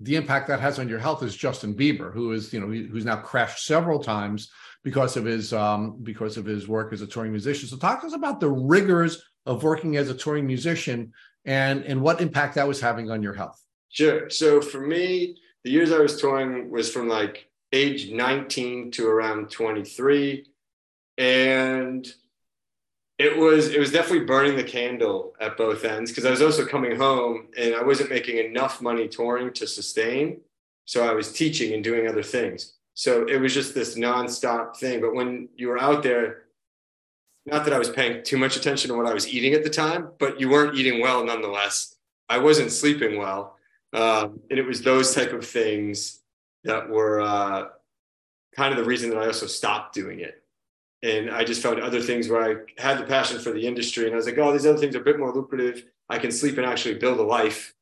the 0.00 0.16
impact 0.16 0.48
that 0.48 0.60
has 0.60 0.78
on 0.78 0.88
your 0.88 0.98
health 0.98 1.22
is 1.22 1.36
Justin 1.36 1.74
Bieber, 1.74 2.12
who 2.12 2.32
is 2.32 2.52
you 2.52 2.60
know 2.60 2.66
who's 2.66 3.04
now 3.04 3.16
crashed 3.16 3.64
several 3.64 3.98
times 3.98 4.50
because 4.82 5.16
of 5.16 5.24
his 5.24 5.52
um, 5.52 5.98
because 6.02 6.36
of 6.36 6.44
his 6.44 6.68
work 6.68 6.92
as 6.92 7.00
a 7.00 7.06
touring 7.06 7.32
musician. 7.32 7.68
So 7.68 7.76
talk 7.76 8.00
to 8.00 8.06
us 8.06 8.12
about 8.12 8.40
the 8.40 8.50
rigors 8.50 9.22
of 9.46 9.62
working 9.62 9.96
as 9.96 10.10
a 10.10 10.14
touring 10.14 10.46
musician 10.46 11.12
and 11.44 11.84
and 11.84 12.00
what 12.00 12.20
impact 12.20 12.56
that 12.56 12.68
was 12.68 12.80
having 12.80 13.10
on 13.10 13.22
your 13.22 13.34
health. 13.34 13.60
Sure. 13.88 14.28
So 14.28 14.60
for 14.60 14.80
me, 14.80 15.36
the 15.64 15.70
years 15.70 15.92
I 15.92 15.98
was 15.98 16.20
touring 16.20 16.70
was 16.70 16.92
from 16.92 17.08
like 17.08 17.48
age 17.72 18.10
19 18.10 18.90
to 18.92 19.08
around 19.08 19.50
23. 19.50 20.46
And 21.18 22.06
it 23.18 23.36
was 23.36 23.68
it 23.68 23.78
was 23.78 23.92
definitely 23.92 24.26
burning 24.26 24.56
the 24.56 24.64
candle 24.64 25.34
at 25.40 25.56
both 25.56 25.84
ends 25.84 26.10
because 26.10 26.24
I 26.24 26.30
was 26.30 26.42
also 26.42 26.66
coming 26.66 26.96
home 26.96 27.46
and 27.56 27.74
I 27.74 27.82
wasn't 27.82 28.10
making 28.10 28.38
enough 28.38 28.82
money 28.82 29.08
touring 29.08 29.52
to 29.54 29.66
sustain. 29.66 30.40
So 30.86 31.08
I 31.08 31.14
was 31.14 31.32
teaching 31.32 31.72
and 31.72 31.82
doing 31.82 32.08
other 32.08 32.22
things. 32.22 32.74
So 32.94 33.26
it 33.26 33.40
was 33.40 33.54
just 33.54 33.74
this 33.74 33.96
nonstop 33.96 34.76
thing. 34.76 35.00
But 35.00 35.14
when 35.14 35.48
you 35.56 35.68
were 35.68 35.78
out 35.78 36.02
there, 36.02 36.42
not 37.46 37.64
that 37.64 37.74
I 37.74 37.78
was 37.78 37.88
paying 37.88 38.22
too 38.22 38.36
much 38.36 38.56
attention 38.56 38.90
to 38.90 38.96
what 38.96 39.06
I 39.06 39.14
was 39.14 39.28
eating 39.28 39.54
at 39.54 39.64
the 39.64 39.70
time, 39.70 40.08
but 40.18 40.40
you 40.40 40.48
weren't 40.48 40.76
eating 40.76 41.00
well 41.00 41.24
nonetheless. 41.24 41.96
I 42.28 42.38
wasn't 42.38 42.72
sleeping 42.72 43.18
well. 43.18 43.53
Um, 43.94 44.40
and 44.50 44.58
it 44.58 44.66
was 44.66 44.82
those 44.82 45.14
type 45.14 45.32
of 45.32 45.46
things 45.46 46.20
that 46.64 46.88
were 46.88 47.20
uh, 47.20 47.68
kind 48.56 48.72
of 48.72 48.78
the 48.78 48.84
reason 48.84 49.08
that 49.10 49.18
I 49.18 49.26
also 49.26 49.46
stopped 49.46 49.94
doing 49.94 50.20
it. 50.20 50.42
And 51.02 51.30
I 51.30 51.44
just 51.44 51.62
found 51.62 51.80
other 51.80 52.00
things 52.00 52.28
where 52.28 52.42
I 52.42 52.82
had 52.82 52.98
the 52.98 53.04
passion 53.04 53.38
for 53.38 53.52
the 53.52 53.66
industry. 53.66 54.04
And 54.04 54.12
I 54.12 54.16
was 54.16 54.26
like, 54.26 54.38
oh, 54.38 54.52
these 54.52 54.66
other 54.66 54.78
things 54.78 54.96
are 54.96 55.00
a 55.00 55.04
bit 55.04 55.18
more 55.18 55.32
lucrative. 55.32 55.84
I 56.08 56.18
can 56.18 56.32
sleep 56.32 56.58
and 56.58 56.66
actually 56.66 56.94
build 56.94 57.18
a 57.20 57.22
life. 57.22 57.74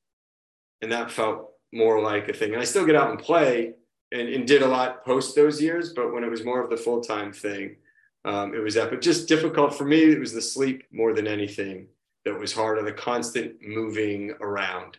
And 0.82 0.92
that 0.92 1.10
felt 1.10 1.52
more 1.72 2.02
like 2.02 2.28
a 2.28 2.32
thing. 2.32 2.52
And 2.52 2.60
I 2.60 2.64
still 2.64 2.84
get 2.84 2.96
out 2.96 3.10
and 3.10 3.18
play, 3.18 3.74
and, 4.12 4.28
and 4.28 4.46
did 4.46 4.62
a 4.62 4.66
lot 4.66 5.04
post 5.04 5.34
those 5.34 5.60
years, 5.60 5.92
but 5.94 6.12
when 6.12 6.22
it 6.22 6.30
was 6.30 6.44
more 6.44 6.62
of 6.62 6.70
the 6.70 6.76
full 6.76 7.00
time 7.00 7.32
thing, 7.32 7.76
um, 8.24 8.54
it 8.54 8.58
was 8.58 8.74
that. 8.74 8.90
But 8.90 9.00
just 9.00 9.26
difficult 9.26 9.74
for 9.74 9.84
me. 9.84 10.04
It 10.04 10.20
was 10.20 10.32
the 10.32 10.42
sleep 10.42 10.84
more 10.92 11.12
than 11.12 11.26
anything 11.26 11.86
that 12.24 12.38
was 12.38 12.52
hard, 12.52 12.78
and 12.78 12.86
the 12.86 12.92
constant 12.92 13.56
moving 13.62 14.34
around. 14.40 14.98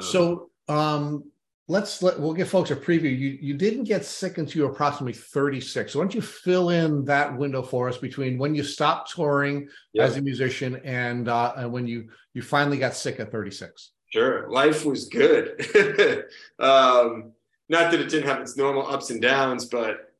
So 0.00 0.50
um, 0.68 1.24
let's 1.68 2.02
let 2.02 2.18
we'll 2.20 2.34
give 2.34 2.48
folks 2.48 2.70
a 2.70 2.76
preview. 2.76 3.16
You 3.16 3.38
you 3.40 3.54
didn't 3.54 3.84
get 3.84 4.04
sick 4.04 4.38
until 4.38 4.62
you 4.62 4.66
were 4.66 4.72
approximately 4.72 5.12
36. 5.12 5.92
So 5.92 5.98
why 5.98 6.04
don't 6.04 6.14
you 6.14 6.22
fill 6.22 6.70
in 6.70 7.04
that 7.06 7.36
window 7.36 7.62
for 7.62 7.88
us 7.88 7.98
between 7.98 8.38
when 8.38 8.54
you 8.54 8.62
stopped 8.62 9.14
touring 9.14 9.68
yeah. 9.92 10.04
as 10.04 10.16
a 10.16 10.22
musician 10.22 10.80
and 10.84 11.28
uh, 11.28 11.54
and 11.56 11.72
when 11.72 11.86
you 11.86 12.08
you 12.34 12.42
finally 12.42 12.78
got 12.78 12.94
sick 12.94 13.20
at 13.20 13.30
36? 13.30 13.90
Sure, 14.10 14.48
life 14.50 14.84
was 14.84 15.08
good. 15.08 15.60
um, 16.60 17.32
not 17.68 17.90
that 17.90 18.00
it 18.00 18.08
didn't 18.08 18.28
have 18.28 18.40
its 18.40 18.56
normal 18.56 18.86
ups 18.86 19.10
and 19.10 19.20
downs, 19.20 19.64
but 19.64 20.14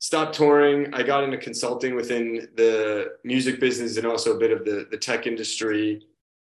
stopped 0.00 0.34
touring. 0.34 0.92
I 0.92 1.02
got 1.02 1.24
into 1.24 1.38
consulting 1.38 1.94
within 1.94 2.48
the 2.56 3.12
music 3.24 3.58
business 3.58 3.96
and 3.96 4.06
also 4.06 4.36
a 4.36 4.38
bit 4.38 4.52
of 4.52 4.64
the, 4.64 4.86
the 4.90 4.98
tech 4.98 5.26
industry 5.26 6.02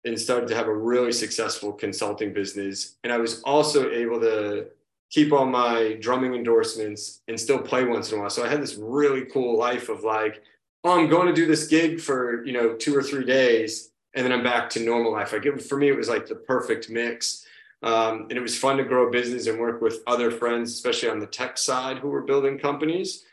and 0.08 0.18
started 0.18 0.48
to 0.48 0.56
have 0.56 0.66
a 0.66 0.74
really 0.74 1.12
successful 1.12 1.72
consulting 1.72 2.32
business. 2.32 2.96
And 3.04 3.12
I 3.12 3.18
was 3.18 3.42
also 3.42 3.90
able 3.90 4.20
to 4.20 4.66
keep 5.10 5.32
all 5.32 5.46
my 5.46 5.96
drumming 6.00 6.34
endorsements 6.34 7.20
and 7.28 7.38
still 7.38 7.58
play 7.58 7.84
once 7.84 8.10
in 8.10 8.18
a 8.18 8.20
while. 8.20 8.30
So 8.30 8.44
I 8.44 8.48
had 8.48 8.62
this 8.62 8.76
really 8.76 9.24
cool 9.26 9.56
life 9.56 9.88
of 9.88 10.04
like, 10.04 10.42
oh, 10.84 10.98
I'm 10.98 11.08
going 11.08 11.28
to 11.28 11.34
do 11.34 11.46
this 11.46 11.66
gig 11.66 12.00
for, 12.00 12.44
you 12.44 12.52
know, 12.52 12.74
two 12.74 12.96
or 12.96 13.02
three 13.02 13.24
days 13.24 13.90
and 14.14 14.24
then 14.24 14.32
I'm 14.32 14.42
back 14.42 14.70
to 14.70 14.80
normal 14.80 15.12
life. 15.12 15.32
Like 15.32 15.46
it, 15.46 15.62
for 15.62 15.78
me, 15.78 15.88
it 15.88 15.96
was 15.96 16.08
like 16.08 16.26
the 16.26 16.34
perfect 16.34 16.90
mix 16.90 17.46
um, 17.82 18.22
and 18.28 18.32
it 18.32 18.40
was 18.40 18.58
fun 18.58 18.76
to 18.78 18.84
grow 18.84 19.06
a 19.06 19.10
business 19.10 19.46
and 19.46 19.60
work 19.60 19.80
with 19.80 20.02
other 20.06 20.30
friends, 20.30 20.72
especially 20.72 21.10
on 21.10 21.20
the 21.20 21.26
tech 21.26 21.58
side 21.58 21.98
who 21.98 22.08
were 22.08 22.22
building 22.22 22.58
companies. 22.58 23.24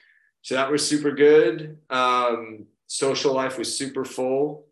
So 0.43 0.55
that 0.55 0.69
was 0.69 0.87
super 0.87 1.11
good. 1.11 1.77
Um, 1.89 2.65
social 2.87 3.33
life 3.33 3.57
was 3.57 3.75
super 3.75 4.05
full. 4.05 4.64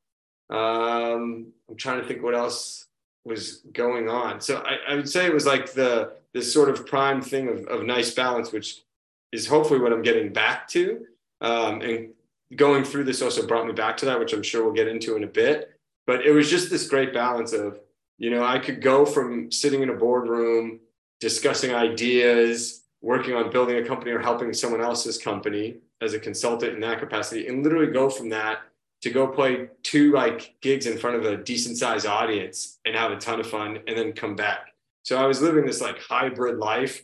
Um, 0.53 1.47
I'm 1.69 1.75
trying 1.77 2.01
to 2.01 2.07
think 2.07 2.23
what 2.23 2.35
else 2.35 2.85
was 3.25 3.63
going 3.73 4.07
on. 4.07 4.39
So 4.39 4.57
I, 4.57 4.91
I, 4.91 4.95
would 4.95 5.09
say 5.09 5.25
it 5.25 5.33
was 5.33 5.45
like 5.45 5.73
the 5.73 6.13
this 6.33 6.53
sort 6.53 6.69
of 6.69 6.85
prime 6.85 7.21
thing 7.21 7.47
of, 7.47 7.65
of 7.67 7.85
nice 7.85 8.11
balance, 8.11 8.51
which 8.51 8.81
is 9.31 9.47
hopefully 9.47 9.79
what 9.79 9.91
I'm 9.91 10.01
getting 10.03 10.31
back 10.31 10.67
to. 10.69 11.05
Um, 11.41 11.81
and 11.81 12.09
going 12.55 12.83
through 12.83 13.05
this 13.05 13.21
also 13.21 13.47
brought 13.47 13.65
me 13.65 13.73
back 13.73 13.97
to 13.97 14.05
that, 14.05 14.19
which 14.19 14.33
I'm 14.33 14.43
sure 14.43 14.63
we'll 14.63 14.73
get 14.73 14.87
into 14.87 15.15
in 15.15 15.23
a 15.23 15.27
bit. 15.27 15.71
But 16.05 16.25
it 16.25 16.31
was 16.31 16.49
just 16.49 16.69
this 16.69 16.87
great 16.87 17.13
balance 17.13 17.53
of 17.53 17.79
you 18.17 18.29
know, 18.29 18.43
I 18.43 18.59
could 18.59 18.81
go 18.81 19.05
from 19.05 19.51
sitting 19.51 19.81
in 19.81 19.89
a 19.89 19.93
boardroom 19.95 20.79
discussing 21.19 21.73
ideas, 21.73 22.83
working 23.01 23.33
on 23.33 23.51
building 23.51 23.77
a 23.77 23.85
company 23.85 24.11
or 24.11 24.19
helping 24.19 24.53
someone 24.53 24.81
else's 24.81 25.17
company 25.17 25.77
as 26.01 26.13
a 26.13 26.19
consultant 26.19 26.73
in 26.73 26.79
that 26.81 26.99
capacity, 26.99 27.47
and 27.47 27.63
literally 27.63 27.91
go 27.91 28.09
from 28.09 28.29
that 28.29 28.59
to 29.03 29.09
go 29.09 29.27
play 29.27 29.69
two 29.83 30.11
like 30.11 30.55
gigs 30.61 30.85
in 30.85 30.97
front 30.97 31.15
of 31.15 31.25
a 31.25 31.37
decent 31.37 31.77
sized 31.77 32.05
audience 32.05 32.79
and 32.85 32.95
have 32.95 33.11
a 33.11 33.17
ton 33.17 33.39
of 33.39 33.47
fun 33.47 33.79
and 33.87 33.97
then 33.97 34.13
come 34.13 34.35
back. 34.35 34.73
So 35.03 35.17
I 35.17 35.27
was 35.27 35.41
living 35.41 35.65
this 35.65 35.81
like 35.81 35.99
hybrid 35.99 36.57
life 36.57 37.03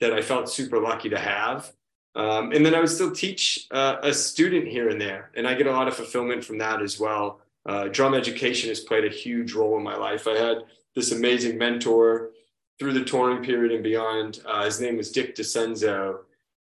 that 0.00 0.12
I 0.12 0.22
felt 0.22 0.48
super 0.48 0.80
lucky 0.80 1.10
to 1.10 1.18
have. 1.18 1.72
Um, 2.16 2.52
and 2.52 2.64
then 2.64 2.74
I 2.74 2.80
would 2.80 2.88
still 2.88 3.12
teach 3.12 3.68
uh, 3.70 3.96
a 4.02 4.12
student 4.12 4.66
here 4.66 4.88
and 4.88 5.00
there, 5.00 5.30
and 5.36 5.46
I 5.46 5.54
get 5.54 5.68
a 5.68 5.72
lot 5.72 5.86
of 5.86 5.94
fulfillment 5.94 6.44
from 6.44 6.58
that 6.58 6.82
as 6.82 6.98
well 6.98 7.40
uh, 7.66 7.88
drum 7.88 8.14
education 8.14 8.68
has 8.68 8.80
played 8.80 9.04
a 9.04 9.14
huge 9.14 9.52
role 9.52 9.76
in 9.76 9.82
my 9.82 9.96
life. 9.96 10.26
I 10.26 10.36
had 10.36 10.58
this 10.94 11.12
amazing 11.12 11.58
mentor 11.58 12.30
through 12.78 12.94
the 12.94 13.04
touring 13.04 13.44
period 13.44 13.72
and 13.72 13.82
beyond. 13.82 14.40
Uh, 14.46 14.64
his 14.64 14.80
name 14.80 14.96
was 14.96 15.12
Dick 15.12 15.36
DiCenso. 15.36 16.20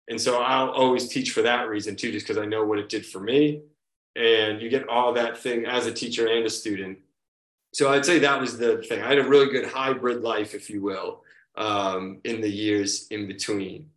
And 0.09 0.19
so 0.19 0.41
I'll 0.41 0.69
always 0.71 1.07
teach 1.07 1.31
for 1.31 1.41
that 1.43 1.69
reason 1.69 1.95
too, 1.95 2.11
just 2.11 2.27
because 2.27 2.41
I 2.41 2.45
know 2.45 2.65
what 2.65 2.79
it 2.79 2.89
did 2.89 3.05
for 3.05 3.19
me. 3.19 3.61
And 4.19 4.61
you 4.61 4.69
get 4.69 4.89
all 4.89 5.13
that 5.13 5.37
thing 5.37 5.65
as 5.65 5.87
a 5.87 5.93
teacher 5.93 6.27
and 6.27 6.45
a 6.45 6.49
student. 6.49 6.97
So 7.73 7.91
I'd 7.91 8.05
say 8.05 8.19
that 8.19 8.41
was 8.41 8.57
the 8.57 8.83
thing. 8.83 9.01
I 9.01 9.07
had 9.07 9.19
a 9.19 9.23
really 9.23 9.49
good 9.49 9.65
hybrid 9.65 10.21
life, 10.21 10.53
if 10.53 10.69
you 10.69 10.81
will, 10.81 11.23
um, 11.55 12.19
in 12.25 12.41
the 12.41 12.49
years 12.49 13.07
in 13.11 13.27
between. 13.27 13.89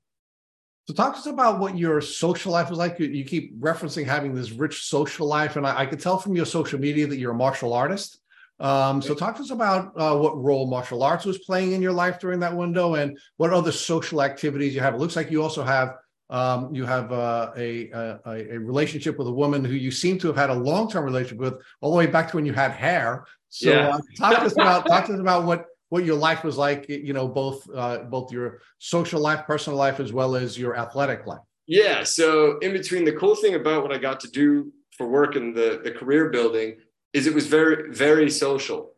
So 0.86 0.94
talk 0.94 1.14
to 1.14 1.20
us 1.20 1.26
about 1.26 1.58
what 1.58 1.76
your 1.76 2.00
social 2.00 2.52
life 2.52 2.70
was 2.70 2.78
like. 2.78 2.98
You, 3.00 3.24
keep 3.24 3.58
referencing 3.60 4.04
having 4.04 4.34
this 4.34 4.52
rich 4.52 4.84
social 4.84 5.26
life, 5.26 5.56
and 5.56 5.66
I, 5.66 5.80
I 5.80 5.86
could 5.86 6.00
tell 6.00 6.18
from 6.18 6.36
your 6.36 6.46
social 6.46 6.78
media 6.78 7.06
that 7.06 7.18
you're 7.18 7.32
a 7.32 7.34
martial 7.34 7.72
artist. 7.72 8.18
Um, 8.60 9.02
so 9.02 9.14
talk 9.14 9.34
to 9.36 9.42
us 9.42 9.50
about 9.50 9.92
uh, 9.96 10.16
what 10.16 10.40
role 10.40 10.66
martial 10.68 11.02
arts 11.02 11.24
was 11.24 11.38
playing 11.38 11.72
in 11.72 11.82
your 11.82 11.92
life 11.92 12.20
during 12.20 12.38
that 12.40 12.56
window, 12.56 12.94
and 12.94 13.18
what 13.38 13.52
other 13.52 13.72
social 13.72 14.22
activities 14.22 14.74
you 14.74 14.80
have. 14.80 14.94
It 14.94 14.98
looks 14.98 15.16
like 15.16 15.30
you 15.30 15.42
also 15.42 15.64
have 15.64 15.96
um, 16.32 16.74
you 16.74 16.86
have 16.86 17.12
uh, 17.12 17.52
a, 17.58 17.90
a, 17.90 18.20
a 18.54 18.58
relationship 18.58 19.18
with 19.18 19.28
a 19.28 19.32
woman 19.32 19.62
who 19.62 19.74
you 19.74 19.90
seem 19.90 20.18
to 20.18 20.26
have 20.28 20.36
had 20.36 20.48
a 20.48 20.54
long 20.54 20.90
term 20.90 21.04
relationship 21.04 21.38
with, 21.38 21.62
all 21.82 21.90
the 21.90 21.96
way 21.96 22.06
back 22.06 22.30
to 22.30 22.36
when 22.36 22.46
you 22.46 22.54
had 22.54 22.72
hair. 22.72 23.26
So 23.50 23.70
yeah. 23.70 23.88
uh, 23.88 23.98
talk 24.16 24.40
to 24.40 24.46
us 24.46 24.52
about 24.52 24.86
talk 24.88 25.04
to 25.06 25.12
us 25.12 25.20
about 25.20 25.44
what 25.44 25.66
what 25.90 26.06
your 26.06 26.16
life 26.16 26.42
was 26.42 26.56
like. 26.56 26.88
You 26.88 27.12
know, 27.12 27.28
both 27.28 27.68
uh, 27.74 27.98
both 27.98 28.32
your 28.32 28.62
social 28.78 29.20
life, 29.20 29.46
personal 29.46 29.78
life, 29.78 30.00
as 30.00 30.10
well 30.10 30.34
as 30.34 30.58
your 30.58 30.74
athletic 30.74 31.26
life. 31.26 31.42
Yeah. 31.66 32.02
So 32.02 32.58
in 32.60 32.72
between, 32.72 33.04
the 33.04 33.12
cool 33.12 33.36
thing 33.36 33.54
about 33.54 33.82
what 33.82 33.92
I 33.92 33.98
got 33.98 34.18
to 34.20 34.30
do 34.30 34.72
for 34.96 35.06
work 35.06 35.36
and 35.36 35.54
the 35.54 35.82
the 35.84 35.90
career 35.90 36.30
building 36.30 36.78
is 37.12 37.26
it 37.26 37.34
was 37.34 37.46
very 37.46 37.92
very 37.94 38.30
social 38.30 38.88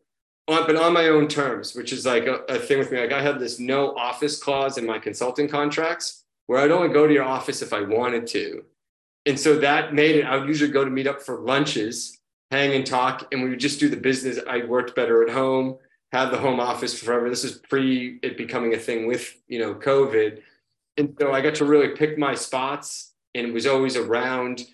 but 0.46 0.76
on 0.76 0.92
my 0.92 1.08
own 1.08 1.26
terms, 1.26 1.74
which 1.74 1.90
is 1.90 2.04
like 2.04 2.26
a, 2.26 2.34
a, 2.50 2.58
thing 2.58 2.78
with 2.78 2.92
me. 2.92 3.00
Like 3.00 3.14
I 3.14 3.22
have 3.22 3.40
this 3.40 3.58
no 3.58 3.96
office 3.96 4.38
clause 4.38 4.76
in 4.76 4.84
my 4.84 4.98
consulting 4.98 5.48
contracts 5.48 6.23
where 6.46 6.60
I'd 6.60 6.70
only 6.70 6.88
go 6.88 7.06
to 7.06 7.12
your 7.12 7.24
office 7.24 7.62
if 7.62 7.72
I 7.72 7.80
wanted 7.82 8.26
to. 8.28 8.64
And 9.26 9.38
so 9.38 9.58
that 9.58 9.94
made 9.94 10.16
it, 10.16 10.24
I 10.24 10.36
would 10.36 10.48
usually 10.48 10.70
go 10.70 10.84
to 10.84 10.90
meet 10.90 11.06
up 11.06 11.22
for 11.22 11.40
lunches, 11.40 12.18
hang 12.50 12.74
and 12.74 12.86
talk, 12.86 13.26
and 13.32 13.42
we 13.42 13.50
would 13.50 13.60
just 13.60 13.80
do 13.80 13.88
the 13.88 13.96
business. 13.96 14.38
I 14.48 14.64
worked 14.64 14.94
better 14.94 15.22
at 15.22 15.30
home, 15.30 15.78
had 16.12 16.30
the 16.30 16.38
home 16.38 16.60
office 16.60 16.98
forever. 16.98 17.30
This 17.30 17.44
is 17.44 17.58
pre 17.58 18.18
it 18.22 18.36
becoming 18.36 18.74
a 18.74 18.78
thing 18.78 19.06
with, 19.06 19.34
you 19.48 19.58
know, 19.58 19.74
COVID. 19.74 20.42
And 20.96 21.16
so 21.18 21.32
I 21.32 21.40
got 21.40 21.54
to 21.56 21.64
really 21.64 21.88
pick 21.88 22.18
my 22.18 22.34
spots 22.34 23.14
and 23.34 23.52
was 23.52 23.66
always 23.66 23.96
around 23.96 24.66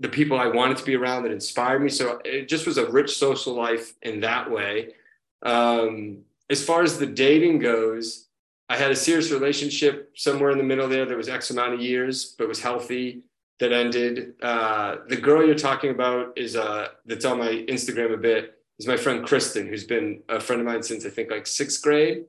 the 0.00 0.08
people 0.08 0.38
I 0.38 0.46
wanted 0.46 0.76
to 0.78 0.84
be 0.84 0.96
around 0.96 1.24
that 1.24 1.32
inspired 1.32 1.82
me. 1.82 1.88
So 1.88 2.20
it 2.24 2.48
just 2.48 2.66
was 2.66 2.78
a 2.78 2.90
rich 2.90 3.16
social 3.16 3.54
life 3.54 3.94
in 4.02 4.20
that 4.20 4.50
way. 4.50 4.94
Um, 5.42 6.18
as 6.50 6.64
far 6.64 6.82
as 6.82 6.98
the 6.98 7.06
dating 7.06 7.58
goes, 7.58 8.27
I 8.68 8.76
had 8.76 8.90
a 8.90 8.96
serious 8.96 9.30
relationship 9.30 10.12
somewhere 10.14 10.50
in 10.50 10.58
the 10.58 10.64
middle 10.64 10.88
there 10.88 11.06
that 11.06 11.16
was 11.16 11.28
X 11.28 11.50
amount 11.50 11.74
of 11.74 11.80
years, 11.80 12.34
but 12.38 12.48
was 12.48 12.60
healthy. 12.60 13.22
That 13.60 13.72
ended. 13.72 14.34
Uh, 14.40 14.96
the 15.08 15.16
girl 15.16 15.44
you're 15.44 15.56
talking 15.56 15.90
about 15.90 16.36
is 16.36 16.54
uh, 16.54 16.88
that's 17.06 17.24
on 17.24 17.38
my 17.38 17.64
Instagram 17.68 18.14
a 18.14 18.16
bit. 18.16 18.54
Is 18.78 18.86
my 18.86 18.96
friend 18.96 19.26
Kristen, 19.26 19.66
who's 19.66 19.82
been 19.82 20.22
a 20.28 20.38
friend 20.38 20.60
of 20.60 20.66
mine 20.66 20.84
since 20.84 21.04
I 21.04 21.10
think 21.10 21.32
like 21.32 21.46
sixth 21.46 21.82
grade, 21.82 22.26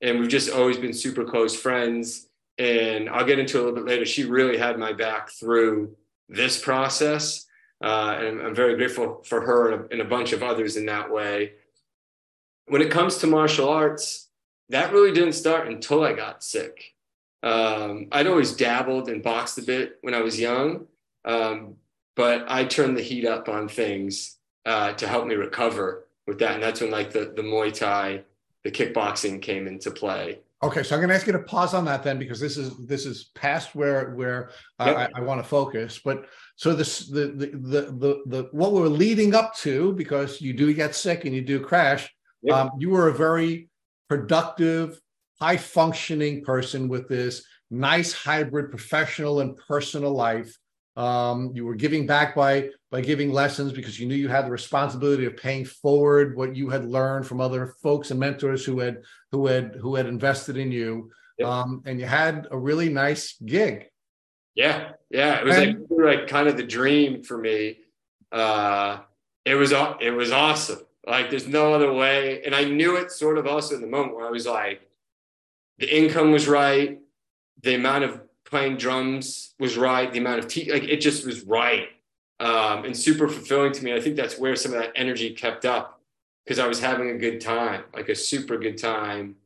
and 0.00 0.18
we've 0.18 0.28
just 0.28 0.50
always 0.50 0.76
been 0.76 0.92
super 0.92 1.24
close 1.24 1.54
friends. 1.54 2.28
And 2.58 3.08
I'll 3.08 3.24
get 3.24 3.38
into 3.38 3.58
a 3.58 3.60
little 3.60 3.74
bit 3.74 3.84
later. 3.84 4.04
She 4.04 4.24
really 4.24 4.56
had 4.56 4.78
my 4.78 4.92
back 4.92 5.30
through 5.30 5.96
this 6.28 6.60
process, 6.60 7.46
uh, 7.82 8.16
and 8.18 8.40
I'm 8.40 8.54
very 8.54 8.74
grateful 8.76 9.22
for 9.24 9.40
her 9.42 9.70
and 9.70 9.82
a, 9.84 9.92
and 9.92 10.00
a 10.00 10.04
bunch 10.04 10.32
of 10.32 10.42
others 10.42 10.76
in 10.76 10.86
that 10.86 11.10
way. 11.10 11.52
When 12.66 12.82
it 12.82 12.90
comes 12.90 13.18
to 13.18 13.28
martial 13.28 13.68
arts, 13.68 14.30
that 14.70 14.92
really 14.92 15.12
didn't 15.12 15.34
start 15.34 15.68
until 15.68 16.02
I 16.02 16.12
got 16.12 16.42
sick. 16.42 16.92
Um, 17.42 18.08
I'd 18.10 18.26
always 18.26 18.56
dabbled 18.56 19.08
and 19.08 19.22
boxed 19.22 19.58
a 19.58 19.62
bit 19.62 19.98
when 20.00 20.14
I 20.14 20.22
was 20.22 20.40
young, 20.40 20.86
um, 21.24 21.76
but 22.16 22.46
I 22.48 22.64
turned 22.64 22.96
the 22.96 23.02
heat 23.02 23.26
up 23.26 23.48
on 23.48 23.68
things 23.68 24.36
uh, 24.64 24.92
to 24.94 25.06
help 25.06 25.26
me 25.26 25.34
recover 25.34 26.06
with 26.26 26.38
that. 26.38 26.54
And 26.54 26.62
that's 26.62 26.80
when 26.80 26.90
like 26.90 27.12
the, 27.12 27.32
the 27.36 27.42
Muay 27.42 27.72
Thai, 27.72 28.22
the 28.62 28.70
kickboxing 28.70 29.42
came 29.42 29.66
into 29.66 29.90
play. 29.90 30.38
Okay, 30.62 30.82
so 30.82 30.94
I'm 30.94 31.00
going 31.02 31.10
to 31.10 31.14
ask 31.14 31.26
you 31.26 31.34
to 31.34 31.40
pause 31.40 31.74
on 31.74 31.84
that 31.84 32.02
then, 32.02 32.18
because 32.18 32.40
this 32.40 32.56
is 32.56 32.74
this 32.86 33.04
is 33.04 33.24
past 33.34 33.74
where 33.74 34.14
where 34.14 34.48
yep. 34.80 35.10
I, 35.14 35.20
I 35.20 35.20
want 35.20 35.42
to 35.42 35.46
focus. 35.46 36.00
But 36.02 36.24
so 36.56 36.72
this 36.72 37.00
the, 37.00 37.26
the 37.26 37.46
the 37.48 37.80
the 37.92 38.22
the 38.24 38.48
what 38.52 38.72
we're 38.72 38.88
leading 38.88 39.34
up 39.34 39.54
to, 39.56 39.92
because 39.92 40.40
you 40.40 40.54
do 40.54 40.72
get 40.72 40.94
sick 40.94 41.26
and 41.26 41.34
you 41.34 41.42
do 41.42 41.60
crash. 41.60 42.10
Yep. 42.42 42.56
Um, 42.56 42.70
you 42.78 42.88
were 42.88 43.08
a 43.08 43.12
very 43.12 43.68
productive, 44.08 45.00
high 45.40 45.56
functioning 45.56 46.44
person 46.44 46.88
with 46.88 47.08
this 47.08 47.44
nice 47.70 48.12
hybrid 48.12 48.70
professional 48.70 49.40
and 49.40 49.56
personal 49.68 50.12
life. 50.12 50.56
Um, 50.96 51.50
you 51.54 51.64
were 51.64 51.74
giving 51.74 52.06
back 52.06 52.36
by 52.36 52.70
by 52.92 53.00
giving 53.00 53.32
lessons 53.32 53.72
because 53.72 53.98
you 53.98 54.06
knew 54.06 54.14
you 54.14 54.28
had 54.28 54.46
the 54.46 54.50
responsibility 54.52 55.24
of 55.24 55.36
paying 55.36 55.64
forward 55.64 56.36
what 56.36 56.54
you 56.54 56.70
had 56.70 56.84
learned 56.84 57.26
from 57.26 57.40
other 57.40 57.74
folks 57.82 58.12
and 58.12 58.20
mentors 58.20 58.64
who 58.64 58.78
had 58.78 59.02
who 59.32 59.46
had 59.46 59.74
who 59.80 59.96
had 59.96 60.06
invested 60.06 60.56
in 60.56 60.70
you. 60.70 61.10
Yep. 61.38 61.48
Um, 61.48 61.82
and 61.84 61.98
you 61.98 62.06
had 62.06 62.46
a 62.52 62.56
really 62.56 62.88
nice 62.88 63.36
gig. 63.44 63.86
Yeah, 64.54 64.92
yeah, 65.10 65.40
it 65.40 65.44
was 65.44 65.56
and, 65.56 65.86
like, 65.90 66.18
like 66.20 66.28
kind 66.28 66.46
of 66.46 66.56
the 66.56 66.62
dream 66.62 67.24
for 67.24 67.36
me. 67.36 67.78
Uh, 68.30 68.98
it 69.44 69.56
was 69.56 69.72
it 69.72 70.14
was 70.14 70.30
awesome. 70.30 70.78
Like 71.06 71.30
there's 71.30 71.46
no 71.46 71.74
other 71.74 71.92
way. 71.92 72.42
And 72.44 72.54
I 72.54 72.64
knew 72.64 72.96
it 72.96 73.10
sort 73.10 73.38
of 73.38 73.46
also 73.46 73.74
in 73.74 73.80
the 73.80 73.86
moment 73.86 74.16
where 74.16 74.26
I 74.26 74.30
was 74.30 74.46
like, 74.46 74.88
the 75.78 75.94
income 75.94 76.30
was 76.30 76.48
right, 76.48 77.00
the 77.62 77.74
amount 77.74 78.04
of 78.04 78.20
playing 78.44 78.76
drums 78.76 79.54
was 79.58 79.76
right, 79.76 80.12
the 80.12 80.18
amount 80.18 80.38
of 80.38 80.48
te- 80.48 80.72
like 80.72 80.84
it 80.84 81.00
just 81.00 81.26
was 81.26 81.42
right. 81.42 81.88
Um, 82.40 82.84
and 82.84 82.96
super 82.96 83.28
fulfilling 83.28 83.72
to 83.72 83.84
me. 83.84 83.94
I 83.94 84.00
think 84.00 84.16
that's 84.16 84.38
where 84.38 84.56
some 84.56 84.72
of 84.72 84.78
that 84.78 84.92
energy 84.96 85.30
kept 85.30 85.64
up 85.64 86.00
because 86.44 86.58
I 86.58 86.66
was 86.66 86.80
having 86.80 87.10
a 87.10 87.18
good 87.18 87.40
time, 87.40 87.84
like 87.94 88.08
a 88.08 88.14
super 88.14 88.58
good 88.58 88.76
time 88.76 89.36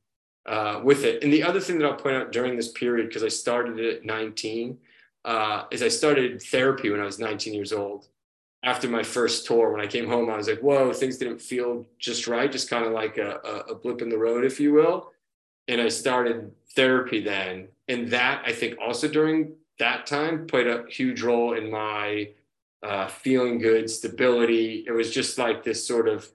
uh, 0.46 0.80
with 0.82 1.04
it. 1.04 1.22
And 1.22 1.32
the 1.32 1.42
other 1.42 1.60
thing 1.60 1.78
that 1.78 1.86
I'll 1.86 1.96
point 1.96 2.16
out 2.16 2.32
during 2.32 2.56
this 2.56 2.72
period, 2.72 3.08
because 3.08 3.22
I 3.22 3.28
started 3.28 3.78
it 3.78 3.96
at 3.96 4.04
19, 4.04 4.78
uh, 5.26 5.64
is 5.70 5.82
I 5.82 5.88
started 5.88 6.40
therapy 6.42 6.88
when 6.90 7.00
I 7.00 7.04
was 7.04 7.18
19 7.18 7.52
years 7.52 7.72
old 7.72 8.08
after 8.62 8.88
my 8.88 9.02
first 9.02 9.46
tour, 9.46 9.70
when 9.70 9.80
I 9.80 9.86
came 9.86 10.08
home, 10.08 10.30
I 10.30 10.36
was 10.36 10.48
like, 10.48 10.60
whoa, 10.60 10.92
things 10.92 11.16
didn't 11.16 11.40
feel 11.40 11.86
just 11.98 12.26
right, 12.26 12.50
just 12.50 12.68
kind 12.68 12.84
of 12.84 12.92
like 12.92 13.16
a, 13.16 13.36
a, 13.68 13.74
blip 13.74 14.02
in 14.02 14.08
the 14.08 14.18
road, 14.18 14.44
if 14.44 14.58
you 14.58 14.72
will. 14.72 15.12
And 15.68 15.80
I 15.80 15.88
started 15.88 16.50
therapy 16.74 17.22
then. 17.22 17.68
And 17.86 18.10
that, 18.10 18.42
I 18.44 18.52
think, 18.52 18.76
also 18.80 19.06
during 19.06 19.52
that 19.78 20.06
time 20.06 20.46
played 20.46 20.66
a 20.66 20.84
huge 20.88 21.22
role 21.22 21.52
in 21.52 21.70
my 21.70 22.30
uh, 22.82 23.06
feeling 23.06 23.58
good, 23.58 23.88
stability. 23.88 24.84
It 24.86 24.92
was 24.92 25.12
just 25.12 25.38
like 25.38 25.62
this 25.62 25.86
sort 25.86 26.08
of 26.08 26.28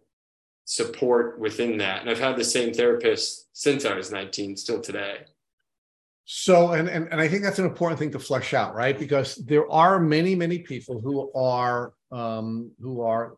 support 0.66 1.40
within 1.40 1.78
that. 1.80 2.02
And 2.02 2.10
I've 2.10 2.20
had 2.20 2.38
the 2.38 2.44
same 2.46 2.74
therapist 2.74 3.48
since 3.52 3.86
I 3.86 3.96
was 3.96 4.12
19, 4.12 4.56
still 4.56 4.80
today. 4.80 5.26
So, 6.26 6.72
and, 6.72 6.88
and 6.88 7.10
and 7.12 7.20
I 7.20 7.28
think 7.28 7.44
that's 7.44 7.60
an 7.60 7.66
important 7.66 8.00
thing 8.00 8.12
to 8.12 8.20
flesh 8.20 8.54
out, 8.54 8.76
right? 8.76 8.98
Because 8.98 9.36
there 9.36 9.70
are 9.70 10.00
many, 10.00 10.36
many 10.36 10.60
people 10.60 11.02
who 11.02 11.32
are 11.34 11.94
um, 12.12 12.72
who 12.80 13.02
are 13.02 13.36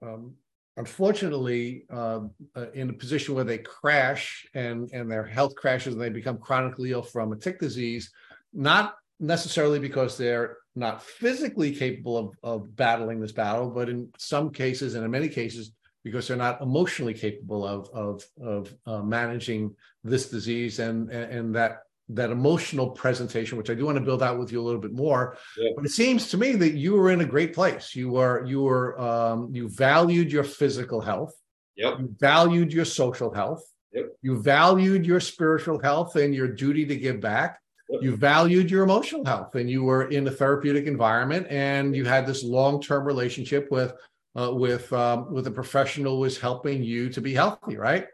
um, 0.00 0.34
unfortunately 0.78 1.84
uh, 1.92 2.20
uh, 2.56 2.70
in 2.72 2.88
a 2.88 2.94
position 2.94 3.34
where 3.34 3.44
they 3.44 3.58
crash 3.58 4.46
and 4.54 4.90
and 4.92 5.10
their 5.10 5.26
health 5.26 5.54
crashes 5.56 5.92
and 5.92 6.02
they 6.02 6.08
become 6.08 6.38
chronically 6.38 6.92
ill 6.92 7.02
from 7.02 7.32
a 7.32 7.36
tick 7.36 7.60
disease, 7.60 8.10
not 8.54 8.94
necessarily 9.20 9.78
because 9.78 10.16
they're 10.16 10.56
not 10.74 11.02
physically 11.02 11.74
capable 11.74 12.16
of, 12.16 12.34
of 12.42 12.76
battling 12.76 13.20
this 13.20 13.32
battle, 13.32 13.68
but 13.68 13.90
in 13.90 14.10
some 14.16 14.50
cases 14.50 14.94
and 14.94 15.04
in 15.04 15.10
many 15.10 15.28
cases 15.28 15.72
because 16.02 16.26
they're 16.26 16.36
not 16.36 16.60
emotionally 16.62 17.14
capable 17.14 17.66
of 17.66 17.90
of 17.92 18.24
of 18.40 18.74
uh, 18.86 19.02
managing 19.02 19.74
this 20.02 20.30
disease 20.30 20.78
and, 20.78 21.10
and 21.10 21.32
and 21.32 21.54
that 21.54 21.82
that 22.14 22.30
emotional 22.30 22.90
presentation, 22.90 23.58
which 23.58 23.70
I 23.70 23.74
do 23.74 23.84
want 23.84 23.98
to 23.98 24.04
build 24.04 24.22
out 24.22 24.38
with 24.38 24.52
you 24.52 24.60
a 24.60 24.64
little 24.64 24.80
bit 24.80 24.92
more. 24.92 25.36
Yeah. 25.58 25.70
But 25.76 25.86
it 25.86 25.90
seems 25.90 26.28
to 26.30 26.36
me 26.36 26.52
that 26.52 26.74
you 26.74 26.92
were 26.94 27.10
in 27.10 27.20
a 27.20 27.24
great 27.24 27.54
place. 27.54 27.94
You 27.94 28.10
were 28.10 28.44
you 28.44 28.62
were 28.62 29.00
um, 29.00 29.50
you 29.52 29.68
valued 29.68 30.32
your 30.32 30.44
physical 30.44 31.00
health. 31.00 31.34
Yep. 31.76 32.00
You 32.00 32.16
valued 32.18 32.72
your 32.72 32.84
social 32.84 33.32
health. 33.32 33.62
Yep. 33.92 34.06
You 34.22 34.42
valued 34.42 35.06
your 35.06 35.20
spiritual 35.20 35.80
health 35.80 36.16
and 36.16 36.34
your 36.34 36.48
duty 36.48 36.84
to 36.86 36.96
give 36.96 37.20
back. 37.20 37.58
Yep. 37.88 38.02
You 38.02 38.16
valued 38.16 38.70
your 38.70 38.84
emotional 38.84 39.24
health, 39.24 39.54
and 39.54 39.68
you 39.68 39.82
were 39.82 40.08
in 40.08 40.26
a 40.26 40.30
therapeutic 40.30 40.86
environment, 40.86 41.46
and 41.50 41.94
you 41.94 42.04
had 42.04 42.26
this 42.26 42.42
long-term 42.42 43.04
relationship 43.04 43.70
with 43.70 43.92
uh, 44.34 44.50
with 44.52 44.92
um, 44.92 45.32
with 45.32 45.46
a 45.46 45.50
professional 45.50 46.14
who 46.14 46.20
was 46.20 46.38
helping 46.38 46.82
you 46.82 47.10
to 47.10 47.20
be 47.20 47.34
healthy, 47.34 47.76
right? 47.76 48.06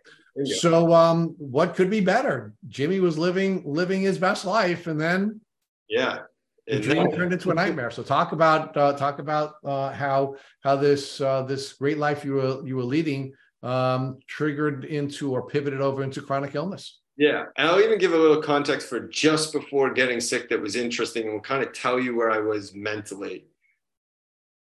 So, 0.45 0.93
um, 0.93 1.35
what 1.39 1.75
could 1.75 1.91
be 1.91 2.01
better? 2.01 2.55
Jimmy 2.69 3.01
was 3.01 3.19
living 3.19 3.63
living 3.65 4.03
his 4.03 4.19
best 4.19 4.45
life, 4.45 4.87
and 4.87 5.01
then 5.01 5.41
yeah, 5.89 6.21
the 6.67 6.81
dream 6.81 7.11
turned 7.11 7.33
into 7.33 7.51
a 7.51 7.55
nightmare. 7.55 7.91
So, 7.91 8.03
talk 8.03 8.33
about 8.33 8.77
uh, 8.77 8.93
talk 8.93 9.19
about 9.19 9.55
uh, 9.65 9.91
how 9.93 10.37
how 10.63 10.77
this 10.77 11.21
uh, 11.21 11.43
this 11.43 11.73
great 11.73 11.99
life 11.99 12.25
you 12.25 12.35
were 12.35 12.67
you 12.67 12.77
were 12.77 12.85
leading 12.85 13.33
um, 13.63 14.19
triggered 14.27 14.85
into 14.85 15.33
or 15.33 15.47
pivoted 15.47 15.81
over 15.81 16.03
into 16.03 16.23
chronic 16.23 16.55
illness. 16.55 17.01
Yeah, 17.17 17.47
and 17.57 17.69
I'll 17.69 17.81
even 17.81 17.99
give 17.99 18.13
a 18.13 18.17
little 18.17 18.43
context 18.43 18.89
for 18.89 19.01
just 19.01 19.53
before 19.53 19.93
getting 19.93 20.21
sick 20.21 20.49
that 20.51 20.61
was 20.61 20.77
interesting, 20.77 21.25
and 21.25 21.33
will 21.33 21.41
kind 21.41 21.65
of 21.65 21.73
tell 21.73 21.99
you 21.99 22.15
where 22.15 22.31
I 22.31 22.39
was 22.39 22.75
mentally. 22.75 23.47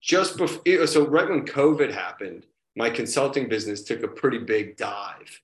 Just 0.01 0.37
before, 0.37 0.87
so 0.87 1.07
right 1.07 1.27
when 1.27 1.45
COVID 1.45 1.91
happened, 1.91 2.45
my 2.77 2.89
consulting 2.89 3.49
business 3.49 3.83
took 3.83 4.03
a 4.03 4.07
pretty 4.07 4.37
big 4.37 4.77
dive 4.77 5.41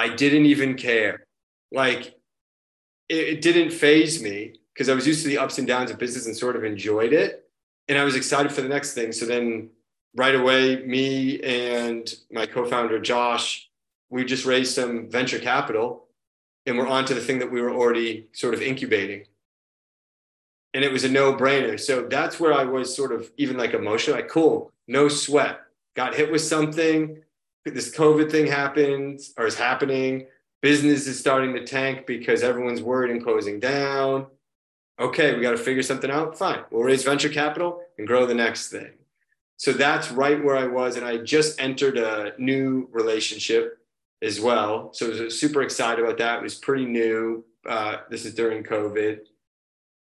I 0.00 0.08
didn't 0.08 0.46
even 0.46 0.74
care. 0.76 1.26
like 1.72 2.14
it, 3.08 3.28
it 3.28 3.42
didn't 3.42 3.70
phase 3.70 4.22
me 4.22 4.54
because 4.72 4.88
I 4.88 4.94
was 4.94 5.06
used 5.06 5.22
to 5.22 5.28
the 5.28 5.38
ups 5.38 5.58
and 5.58 5.66
downs 5.66 5.90
of 5.90 5.98
business 5.98 6.26
and 6.26 6.36
sort 6.36 6.56
of 6.56 6.64
enjoyed 6.64 7.12
it. 7.12 7.44
And 7.88 7.98
I 7.98 8.04
was 8.04 8.16
excited 8.16 8.52
for 8.52 8.62
the 8.62 8.68
next 8.68 8.94
thing. 8.94 9.12
So 9.12 9.26
then 9.26 9.70
right 10.16 10.34
away, 10.34 10.82
me 10.84 11.40
and 11.40 12.12
my 12.30 12.46
co-founder 12.46 12.98
Josh, 13.00 13.68
we 14.08 14.24
just 14.24 14.46
raised 14.46 14.74
some 14.74 15.10
venture 15.10 15.38
capital 15.38 16.06
and 16.66 16.78
we're 16.78 16.86
on 16.86 17.04
to 17.06 17.14
the 17.14 17.20
thing 17.20 17.38
that 17.40 17.50
we 17.50 17.60
were 17.60 17.72
already 17.72 18.28
sort 18.32 18.54
of 18.54 18.62
incubating. 18.62 19.24
And 20.72 20.84
it 20.84 20.92
was 20.92 21.04
a 21.04 21.08
no-brainer. 21.08 21.78
So 21.78 22.06
that's 22.08 22.40
where 22.40 22.54
I 22.54 22.64
was 22.64 22.94
sort 22.94 23.12
of 23.12 23.30
even 23.36 23.56
like 23.58 23.74
emotional, 23.74 24.16
like 24.16 24.28
cool, 24.28 24.72
no 24.86 25.08
sweat. 25.08 25.60
Got 25.96 26.14
hit 26.14 26.30
with 26.30 26.42
something. 26.42 27.22
This 27.64 27.94
COVID 27.94 28.30
thing 28.30 28.46
happens 28.46 29.32
or 29.36 29.46
is 29.46 29.56
happening. 29.56 30.26
Business 30.62 31.06
is 31.06 31.18
starting 31.18 31.54
to 31.54 31.64
tank 31.64 32.06
because 32.06 32.42
everyone's 32.42 32.82
worried 32.82 33.10
and 33.10 33.22
closing 33.22 33.60
down. 33.60 34.26
Okay, 34.98 35.34
we 35.34 35.40
got 35.40 35.52
to 35.52 35.56
figure 35.56 35.82
something 35.82 36.10
out. 36.10 36.36
Fine. 36.36 36.64
We'll 36.70 36.82
raise 36.82 37.04
venture 37.04 37.30
capital 37.30 37.80
and 37.96 38.06
grow 38.06 38.26
the 38.26 38.34
next 38.34 38.68
thing. 38.68 38.92
So 39.56 39.72
that's 39.72 40.10
right 40.10 40.42
where 40.42 40.56
I 40.56 40.66
was. 40.66 40.96
And 40.96 41.04
I 41.04 41.18
just 41.18 41.60
entered 41.60 41.96
a 41.96 42.32
new 42.38 42.88
relationship 42.92 43.78
as 44.22 44.40
well. 44.40 44.90
So 44.92 45.06
I 45.06 45.20
was 45.22 45.40
super 45.40 45.62
excited 45.62 46.04
about 46.04 46.18
that. 46.18 46.38
It 46.38 46.42
was 46.42 46.54
pretty 46.54 46.84
new. 46.84 47.44
Uh, 47.68 47.98
this 48.10 48.24
is 48.24 48.34
during 48.34 48.62
COVID. 48.62 49.20